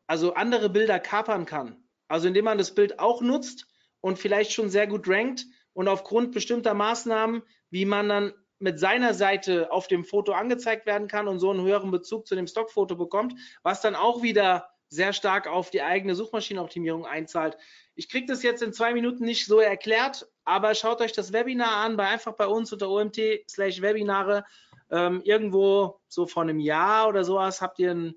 also 0.08 0.34
andere 0.34 0.68
Bilder 0.68 0.98
kapern 0.98 1.46
kann. 1.46 1.84
Also 2.08 2.28
indem 2.28 2.44
man 2.44 2.58
das 2.58 2.74
Bild 2.74 2.98
auch 2.98 3.22
nutzt 3.22 3.66
und 4.00 4.18
vielleicht 4.18 4.52
schon 4.52 4.68
sehr 4.68 4.88
gut 4.88 5.08
rankt 5.08 5.46
und 5.72 5.88
aufgrund 5.88 6.32
bestimmter 6.32 6.74
Maßnahmen, 6.74 7.42
wie 7.70 7.84
man 7.84 8.08
dann 8.08 8.34
mit 8.58 8.78
seiner 8.78 9.14
Seite 9.14 9.70
auf 9.70 9.86
dem 9.86 10.04
Foto 10.04 10.32
angezeigt 10.32 10.84
werden 10.84 11.08
kann 11.08 11.28
und 11.28 11.38
so 11.38 11.50
einen 11.50 11.64
höheren 11.64 11.92
Bezug 11.92 12.26
zu 12.26 12.34
dem 12.34 12.48
Stockfoto 12.48 12.96
bekommt, 12.96 13.34
was 13.62 13.80
dann 13.80 13.94
auch 13.94 14.22
wieder 14.22 14.71
sehr 14.92 15.12
stark 15.12 15.46
auf 15.46 15.70
die 15.70 15.82
eigene 15.82 16.14
Suchmaschinenoptimierung 16.14 17.06
einzahlt. 17.06 17.56
Ich 17.94 18.08
kriege 18.08 18.26
das 18.26 18.42
jetzt 18.42 18.62
in 18.62 18.72
zwei 18.72 18.92
Minuten 18.92 19.24
nicht 19.24 19.46
so 19.46 19.58
erklärt, 19.58 20.28
aber 20.44 20.74
schaut 20.74 21.00
euch 21.00 21.12
das 21.12 21.32
Webinar 21.32 21.76
an, 21.76 21.96
bei 21.96 22.06
einfach 22.06 22.34
bei 22.34 22.46
uns 22.46 22.72
unter 22.72 22.90
OMT 22.90 23.18
slash 23.48 23.80
Webinare. 23.80 24.44
Ähm, 24.90 25.22
irgendwo 25.24 26.00
so 26.08 26.26
vor 26.26 26.42
einem 26.42 26.60
Jahr 26.60 27.08
oder 27.08 27.24
sowas 27.24 27.62
habt 27.62 27.78
ihr 27.78 27.92
ein, 27.92 28.14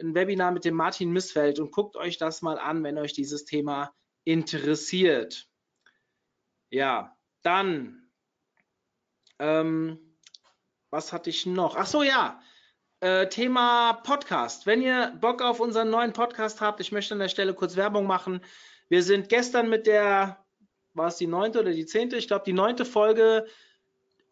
ein 0.00 0.14
Webinar 0.14 0.52
mit 0.52 0.64
dem 0.64 0.74
Martin 0.74 1.12
Missfeld 1.12 1.60
und 1.60 1.70
guckt 1.70 1.96
euch 1.96 2.16
das 2.16 2.40
mal 2.40 2.58
an, 2.58 2.82
wenn 2.82 2.96
euch 2.96 3.12
dieses 3.12 3.44
Thema 3.44 3.94
interessiert. 4.24 5.48
Ja, 6.70 7.16
dann 7.42 8.10
ähm, 9.38 10.16
was 10.90 11.12
hatte 11.12 11.30
ich 11.30 11.46
noch? 11.46 11.76
Ach 11.76 11.86
so, 11.86 12.02
ja. 12.02 12.40
Äh, 13.06 13.28
Thema 13.28 13.92
Podcast. 13.92 14.66
Wenn 14.66 14.82
ihr 14.82 15.12
Bock 15.20 15.40
auf 15.40 15.60
unseren 15.60 15.90
neuen 15.90 16.12
Podcast 16.12 16.60
habt, 16.60 16.80
ich 16.80 16.90
möchte 16.90 17.14
an 17.14 17.20
der 17.20 17.28
Stelle 17.28 17.54
kurz 17.54 17.76
Werbung 17.76 18.04
machen. 18.04 18.40
Wir 18.88 19.04
sind 19.04 19.28
gestern 19.28 19.68
mit 19.68 19.86
der, 19.86 20.44
war 20.92 21.06
es 21.06 21.16
die 21.16 21.28
neunte 21.28 21.60
oder 21.60 21.70
die 21.70 21.86
zehnte? 21.86 22.16
Ich 22.16 22.26
glaube, 22.26 22.44
die 22.44 22.52
neunte 22.52 22.84
Folge 22.84 23.46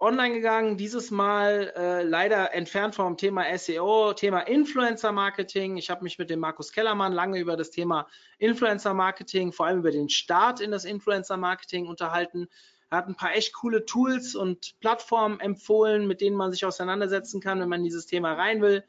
online 0.01 0.34
gegangen. 0.34 0.76
Dieses 0.76 1.12
Mal 1.12 1.72
äh, 1.76 2.02
leider 2.02 2.52
entfernt 2.52 2.96
vom 2.96 3.16
Thema 3.16 3.44
SEO, 3.56 4.12
Thema 4.12 4.40
Influencer 4.40 5.12
Marketing. 5.12 5.76
Ich 5.76 5.88
habe 5.88 6.02
mich 6.02 6.18
mit 6.18 6.28
dem 6.28 6.40
Markus 6.40 6.72
Kellermann 6.72 7.12
lange 7.12 7.38
über 7.38 7.56
das 7.56 7.70
Thema 7.70 8.09
Influencer 8.38 8.92
Marketing, 8.92 9.52
vor 9.52 9.66
allem 9.66 9.78
über 9.78 9.92
den 9.92 10.09
Start 10.09 10.60
in 10.60 10.72
das 10.72 10.84
Influencer 10.84 11.36
Marketing 11.36 11.86
unterhalten. 11.86 12.48
Er 12.94 12.98
hat 12.98 13.08
ein 13.08 13.16
paar 13.16 13.34
echt 13.34 13.52
coole 13.54 13.84
Tools 13.84 14.36
und 14.36 14.78
Plattformen 14.78 15.40
empfohlen, 15.40 16.06
mit 16.06 16.20
denen 16.20 16.36
man 16.36 16.52
sich 16.52 16.64
auseinandersetzen 16.64 17.40
kann, 17.40 17.58
wenn 17.58 17.68
man 17.68 17.80
in 17.80 17.84
dieses 17.84 18.06
Thema 18.06 18.34
rein 18.34 18.62
will. 18.62 18.84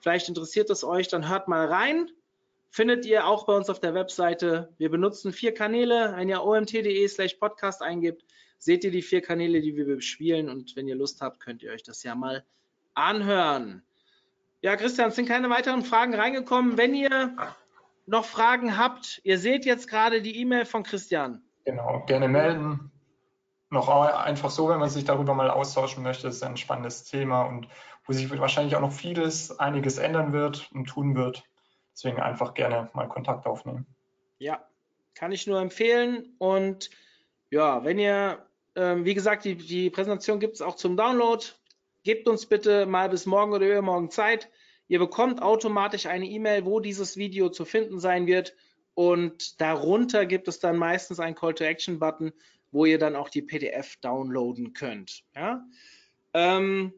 Vielleicht 0.00 0.30
interessiert 0.30 0.70
es 0.70 0.82
euch, 0.82 1.08
dann 1.08 1.28
hört 1.28 1.46
mal 1.46 1.66
rein. 1.66 2.10
Findet 2.70 3.04
ihr 3.04 3.26
auch 3.26 3.44
bei 3.44 3.54
uns 3.54 3.68
auf 3.68 3.78
der 3.78 3.92
Webseite. 3.92 4.72
Wir 4.78 4.90
benutzen 4.90 5.34
vier 5.34 5.52
Kanäle. 5.52 6.14
Wenn 6.16 6.30
ihr 6.30 6.42
omt.de 6.42 7.06
slash 7.06 7.34
podcast 7.34 7.82
eingibt, 7.82 8.24
seht 8.56 8.82
ihr 8.82 8.90
die 8.90 9.02
vier 9.02 9.20
Kanäle, 9.20 9.60
die 9.60 9.76
wir 9.76 9.84
bespielen. 9.84 10.48
Und 10.48 10.74
wenn 10.74 10.88
ihr 10.88 10.96
Lust 10.96 11.20
habt, 11.20 11.38
könnt 11.40 11.62
ihr 11.62 11.72
euch 11.72 11.82
das 11.82 12.02
ja 12.02 12.14
mal 12.14 12.46
anhören. 12.94 13.82
Ja, 14.62 14.74
Christian, 14.76 15.10
es 15.10 15.16
sind 15.16 15.28
keine 15.28 15.50
weiteren 15.50 15.82
Fragen 15.82 16.14
reingekommen. 16.14 16.78
Wenn 16.78 16.94
ihr 16.94 17.36
noch 18.06 18.24
Fragen 18.24 18.78
habt, 18.78 19.20
ihr 19.22 19.38
seht 19.38 19.66
jetzt 19.66 19.86
gerade 19.86 20.22
die 20.22 20.40
E-Mail 20.40 20.64
von 20.64 20.82
Christian. 20.82 21.42
Genau, 21.66 22.02
gerne 22.06 22.26
melden. 22.26 22.90
Noch 23.70 23.88
einfach 23.88 24.50
so, 24.50 24.68
wenn 24.68 24.80
man 24.80 24.90
sich 24.90 25.04
darüber 25.04 25.34
mal 25.34 25.48
austauschen 25.48 26.02
möchte, 26.02 26.28
ist 26.28 26.42
ein 26.42 26.56
spannendes 26.56 27.04
Thema 27.04 27.42
und 27.42 27.68
wo 28.04 28.12
sich 28.12 28.28
wahrscheinlich 28.38 28.74
auch 28.74 28.80
noch 28.80 28.92
vieles, 28.92 29.58
einiges 29.58 29.98
ändern 29.98 30.32
wird 30.32 30.70
und 30.72 30.86
tun 30.86 31.14
wird. 31.14 31.44
Deswegen 31.92 32.20
einfach 32.20 32.54
gerne 32.54 32.90
mal 32.94 33.08
Kontakt 33.08 33.46
aufnehmen. 33.46 33.86
Ja, 34.38 34.64
kann 35.14 35.32
ich 35.32 35.46
nur 35.46 35.60
empfehlen. 35.60 36.34
Und 36.38 36.90
ja, 37.50 37.84
wenn 37.84 37.98
ihr 37.98 38.44
ähm, 38.76 39.04
wie 39.04 39.14
gesagt, 39.14 39.44
die, 39.44 39.56
die 39.56 39.90
Präsentation 39.90 40.40
gibt 40.40 40.54
es 40.54 40.62
auch 40.62 40.76
zum 40.76 40.96
Download. 40.96 41.44
Gebt 42.02 42.28
uns 42.28 42.46
bitte 42.46 42.86
mal 42.86 43.08
bis 43.08 43.26
morgen 43.26 43.52
oder 43.52 43.66
übermorgen 43.66 44.10
Zeit. 44.10 44.48
Ihr 44.88 44.98
bekommt 44.98 45.42
automatisch 45.42 46.06
eine 46.06 46.26
E-Mail, 46.26 46.64
wo 46.64 46.80
dieses 46.80 47.16
Video 47.16 47.50
zu 47.50 47.64
finden 47.64 47.98
sein 47.98 48.26
wird. 48.26 48.54
Und 48.94 49.60
darunter 49.60 50.26
gibt 50.26 50.48
es 50.48 50.58
dann 50.60 50.76
meistens 50.76 51.20
einen 51.20 51.34
Call-to-Action-Button, 51.34 52.32
wo 52.72 52.84
ihr 52.84 52.98
dann 52.98 53.16
auch 53.16 53.28
die 53.28 53.42
PDF 53.42 53.96
downloaden 53.96 54.72
könnt. 54.72 55.22
Ja, 55.34 55.64
ähm, 56.34 56.92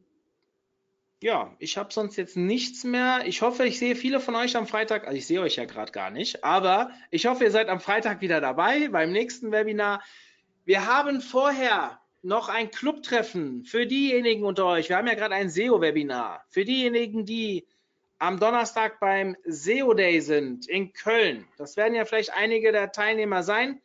ja 1.20 1.54
ich 1.58 1.76
habe 1.78 1.92
sonst 1.92 2.16
jetzt 2.16 2.36
nichts 2.36 2.84
mehr. 2.84 3.22
Ich 3.26 3.42
hoffe, 3.42 3.64
ich 3.64 3.78
sehe 3.78 3.96
viele 3.96 4.20
von 4.20 4.34
euch 4.34 4.56
am 4.56 4.66
Freitag. 4.66 5.06
Also 5.06 5.16
ich 5.16 5.26
sehe 5.26 5.40
euch 5.40 5.56
ja 5.56 5.64
gerade 5.64 5.92
gar 5.92 6.10
nicht, 6.10 6.44
aber 6.44 6.90
ich 7.10 7.26
hoffe, 7.26 7.44
ihr 7.44 7.50
seid 7.50 7.68
am 7.68 7.80
Freitag 7.80 8.20
wieder 8.20 8.40
dabei 8.40 8.88
beim 8.88 9.12
nächsten 9.12 9.52
Webinar. 9.52 10.02
Wir 10.64 10.86
haben 10.86 11.20
vorher 11.20 11.98
noch 12.22 12.48
ein 12.48 12.70
Clubtreffen 12.70 13.64
für 13.64 13.86
diejenigen 13.86 14.44
unter 14.44 14.66
euch. 14.66 14.88
Wir 14.88 14.96
haben 14.96 15.08
ja 15.08 15.14
gerade 15.14 15.34
ein 15.34 15.50
SEO-Webinar. 15.50 16.44
Für 16.48 16.64
diejenigen, 16.64 17.26
die 17.26 17.66
am 18.18 18.38
Donnerstag 18.38 19.00
beim 19.00 19.36
SEO 19.44 19.94
Day 19.94 20.20
sind 20.20 20.68
in 20.68 20.92
Köln. 20.92 21.44
Das 21.58 21.76
werden 21.76 21.96
ja 21.96 22.04
vielleicht 22.04 22.32
einige 22.32 22.70
der 22.70 22.92
Teilnehmer 22.92 23.42
sein. 23.42 23.82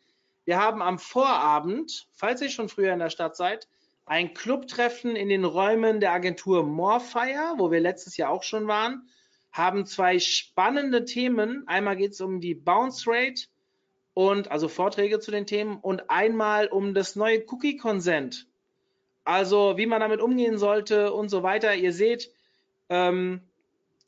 Wir 0.48 0.60
haben 0.60 0.82
am 0.82 0.98
Vorabend, 0.98 2.08
falls 2.14 2.42
ihr 2.42 2.50
schon 2.50 2.70
früher 2.70 2.94
in 2.94 3.00
der 3.00 3.10
Stadt 3.10 3.36
seid, 3.36 3.68
ein 4.06 4.34
Clubtreffen 4.34 5.18
in 5.18 5.28
den 5.28 5.44
Räumen 5.44 6.00
der 6.00 6.14
Agentur 6.14 6.64
Morfire, 6.64 7.56
wo 7.58 7.70
wir 7.70 7.82
letztes 7.82 8.16
Jahr 8.16 8.32
auch 8.32 8.44
schon 8.44 8.66
waren, 8.66 9.10
haben 9.52 9.86
zwei 9.86 10.20
spannende 10.20 11.04
Themen. 11.04 11.68
Einmal 11.68 11.98
geht 11.98 12.14
es 12.14 12.22
um 12.22 12.40
die 12.40 12.56
Bounce 12.56 13.04
Rate 13.08 13.48
und 14.14 14.50
also 14.50 14.70
Vorträge 14.70 15.20
zu 15.20 15.32
den 15.32 15.48
Themen 15.48 15.80
und 15.82 16.10
einmal 16.10 16.68
um 16.68 16.94
das 16.94 17.18
neue 17.18 17.44
Cookie 17.48 17.76
Consent. 17.76 18.48
Also 19.26 19.76
wie 19.76 19.86
man 19.86 20.00
damit 20.00 20.22
umgehen 20.22 20.58
sollte 20.58 21.12
und 21.12 21.28
so 21.28 21.44
weiter. 21.44 21.76
Ihr 21.76 21.92
seht, 21.92 22.32
ähm, 22.88 23.42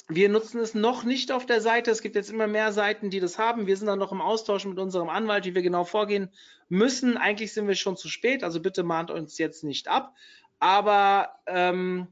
wir 0.09 0.27
nutzen 0.27 0.59
es 0.59 0.73
noch 0.73 1.03
nicht 1.03 1.31
auf 1.31 1.45
der 1.45 1.61
Seite. 1.61 1.91
Es 1.91 2.01
gibt 2.01 2.15
jetzt 2.15 2.31
immer 2.31 2.47
mehr 2.47 2.71
Seiten, 2.71 3.09
die 3.09 3.19
das 3.19 3.37
haben. 3.37 3.67
Wir 3.67 3.77
sind 3.77 3.87
dann 3.87 3.99
noch 3.99 4.11
im 4.11 4.21
Austausch 4.21 4.65
mit 4.65 4.79
unserem 4.79 5.07
Anwalt, 5.07 5.45
wie 5.45 5.55
wir 5.55 5.61
genau 5.61 5.83
vorgehen 5.85 6.29
müssen. 6.67 7.15
Eigentlich 7.15 7.53
sind 7.53 7.67
wir 7.67 7.75
schon 7.75 7.95
zu 7.95 8.09
spät, 8.09 8.43
also 8.43 8.59
bitte 8.59 8.83
mahnt 8.83 9.11
uns 9.11 9.37
jetzt 9.37 9.63
nicht 9.63 9.87
ab. 9.87 10.15
Aber 10.59 11.29
ähm, 11.45 12.07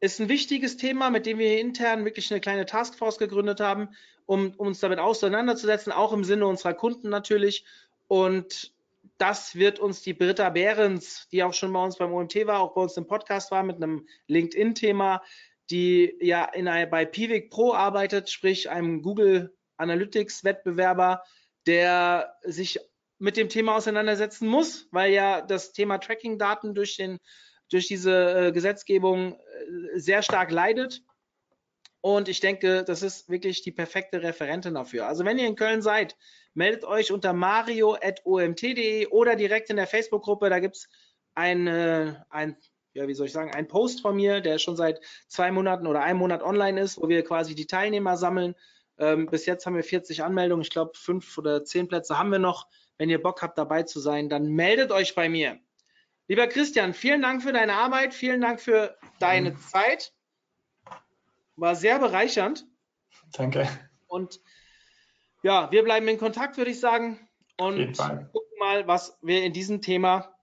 ist 0.00 0.20
ein 0.20 0.28
wichtiges 0.28 0.76
Thema, 0.76 1.10
mit 1.10 1.26
dem 1.26 1.38
wir 1.38 1.60
intern 1.60 2.04
wirklich 2.04 2.30
eine 2.30 2.40
kleine 2.40 2.66
Taskforce 2.66 3.18
gegründet 3.18 3.60
haben 3.60 3.90
um, 4.26 4.52
um 4.56 4.68
uns 4.68 4.80
damit 4.80 4.98
auseinanderzusetzen, 4.98 5.92
auch 5.92 6.12
im 6.12 6.24
Sinne 6.24 6.46
unserer 6.46 6.74
Kunden 6.74 7.08
natürlich. 7.08 7.64
Und 8.08 8.72
das 9.18 9.54
wird 9.54 9.78
uns 9.78 10.02
die 10.02 10.14
Britta 10.14 10.50
Behrens, 10.50 11.28
die 11.32 11.42
auch 11.42 11.54
schon 11.54 11.72
bei 11.72 11.82
uns 11.82 11.96
beim 11.96 12.12
OMT 12.12 12.46
war, 12.46 12.60
auch 12.60 12.74
bei 12.74 12.82
uns 12.82 12.96
im 12.96 13.06
Podcast 13.06 13.50
war 13.50 13.62
mit 13.62 13.76
einem 13.76 14.06
LinkedIn-Thema, 14.26 15.22
die 15.70 16.16
ja 16.20 16.44
in 16.44 16.68
einer, 16.68 16.86
bei 16.86 17.04
Pivik 17.04 17.50
Pro 17.50 17.72
arbeitet, 17.74 18.30
sprich 18.30 18.70
einem 18.70 19.02
Google 19.02 19.56
Analytics 19.76 20.44
Wettbewerber, 20.44 21.22
der 21.66 22.36
sich 22.42 22.78
mit 23.18 23.36
dem 23.36 23.48
Thema 23.48 23.76
auseinandersetzen 23.76 24.46
muss, 24.46 24.88
weil 24.90 25.12
ja 25.12 25.40
das 25.40 25.72
Thema 25.72 25.98
Tracking-Daten 25.98 26.74
durch, 26.74 27.02
durch 27.70 27.88
diese 27.88 28.48
äh, 28.48 28.52
Gesetzgebung 28.52 29.34
äh, 29.34 29.98
sehr 29.98 30.22
stark 30.22 30.50
leidet. 30.50 31.02
Und 32.00 32.28
ich 32.28 32.40
denke, 32.40 32.84
das 32.84 33.02
ist 33.02 33.28
wirklich 33.28 33.62
die 33.62 33.72
perfekte 33.72 34.22
Referentin 34.22 34.74
dafür. 34.74 35.06
Also 35.06 35.24
wenn 35.24 35.38
ihr 35.38 35.46
in 35.46 35.56
Köln 35.56 35.82
seid, 35.82 36.16
meldet 36.54 36.84
euch 36.84 37.10
unter 37.10 37.32
mario.omt.de 37.32 39.08
oder 39.08 39.34
direkt 39.34 39.70
in 39.70 39.76
der 39.76 39.88
Facebook-Gruppe. 39.88 40.48
Da 40.48 40.60
gibt 40.60 40.76
es 40.76 40.88
ein, 41.34 41.66
ein, 42.30 42.56
ja, 42.96 43.06
wie 43.06 43.14
soll 43.14 43.26
ich 43.26 43.32
sagen, 43.32 43.52
ein 43.52 43.68
Post 43.68 44.00
von 44.00 44.16
mir, 44.16 44.40
der 44.40 44.58
schon 44.58 44.74
seit 44.74 45.00
zwei 45.28 45.52
Monaten 45.52 45.86
oder 45.86 46.02
einem 46.02 46.18
Monat 46.18 46.42
online 46.42 46.80
ist, 46.80 46.98
wo 47.00 47.08
wir 47.08 47.22
quasi 47.24 47.54
die 47.54 47.66
Teilnehmer 47.66 48.16
sammeln. 48.16 48.54
Ähm, 48.98 49.26
bis 49.26 49.44
jetzt 49.44 49.66
haben 49.66 49.76
wir 49.76 49.84
40 49.84 50.24
Anmeldungen. 50.24 50.62
Ich 50.62 50.70
glaube, 50.70 50.92
fünf 50.94 51.36
oder 51.36 51.62
zehn 51.62 51.88
Plätze 51.88 52.18
haben 52.18 52.32
wir 52.32 52.38
noch. 52.38 52.66
Wenn 52.96 53.10
ihr 53.10 53.22
Bock 53.22 53.42
habt, 53.42 53.58
dabei 53.58 53.82
zu 53.82 54.00
sein, 54.00 54.30
dann 54.30 54.46
meldet 54.46 54.90
euch 54.90 55.14
bei 55.14 55.28
mir. 55.28 55.58
Lieber 56.28 56.46
Christian, 56.46 56.94
vielen 56.94 57.20
Dank 57.20 57.42
für 57.42 57.52
deine 57.52 57.74
Arbeit, 57.74 58.14
vielen 58.14 58.40
Dank 58.40 58.60
für 58.60 58.96
deine 59.20 59.50
mhm. 59.50 59.58
Zeit. 59.58 60.14
War 61.56 61.76
sehr 61.76 61.98
bereichernd. 61.98 62.66
Danke. 63.32 63.68
Und 64.06 64.40
ja, 65.42 65.70
wir 65.70 65.84
bleiben 65.84 66.08
in 66.08 66.18
Kontakt, 66.18 66.56
würde 66.56 66.70
ich 66.70 66.80
sagen. 66.80 67.20
Und 67.58 67.98
gucken 67.98 68.58
mal, 68.58 68.88
was 68.88 69.18
wir 69.20 69.44
in 69.44 69.52
diesem 69.52 69.82
Thema 69.82 70.35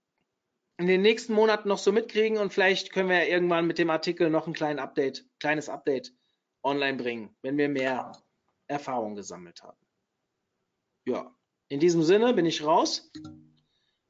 in 0.77 0.87
den 0.87 1.01
nächsten 1.01 1.33
Monaten 1.33 1.69
noch 1.69 1.77
so 1.77 1.91
mitkriegen. 1.91 2.37
Und 2.37 2.53
vielleicht 2.53 2.91
können 2.91 3.09
wir 3.09 3.23
ja 3.23 3.31
irgendwann 3.31 3.67
mit 3.67 3.77
dem 3.77 3.89
Artikel 3.89 4.29
noch 4.29 4.47
ein 4.47 4.53
kleines 4.53 4.81
Update, 4.81 5.25
kleines 5.39 5.69
Update 5.69 6.13
online 6.63 6.97
bringen, 6.97 7.35
wenn 7.41 7.57
wir 7.57 7.69
mehr 7.69 8.11
Erfahrung 8.67 9.15
gesammelt 9.15 9.61
haben. 9.63 9.77
Ja, 11.05 11.35
in 11.69 11.79
diesem 11.79 12.03
Sinne 12.03 12.33
bin 12.33 12.45
ich 12.45 12.63
raus. 12.63 13.11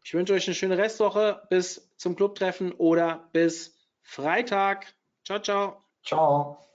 Ich 0.03 0.13
wünsche 0.13 0.33
euch 0.33 0.47
eine 0.47 0.55
schöne 0.55 0.77
Restwoche. 0.77 1.47
Bis 1.49 1.89
zum 1.97 2.15
Clubtreffen 2.15 2.73
oder 2.73 3.29
bis 3.31 3.77
Freitag. 4.01 4.93
Ciao, 5.25 5.39
ciao. 5.39 5.83
Ciao. 6.03 6.72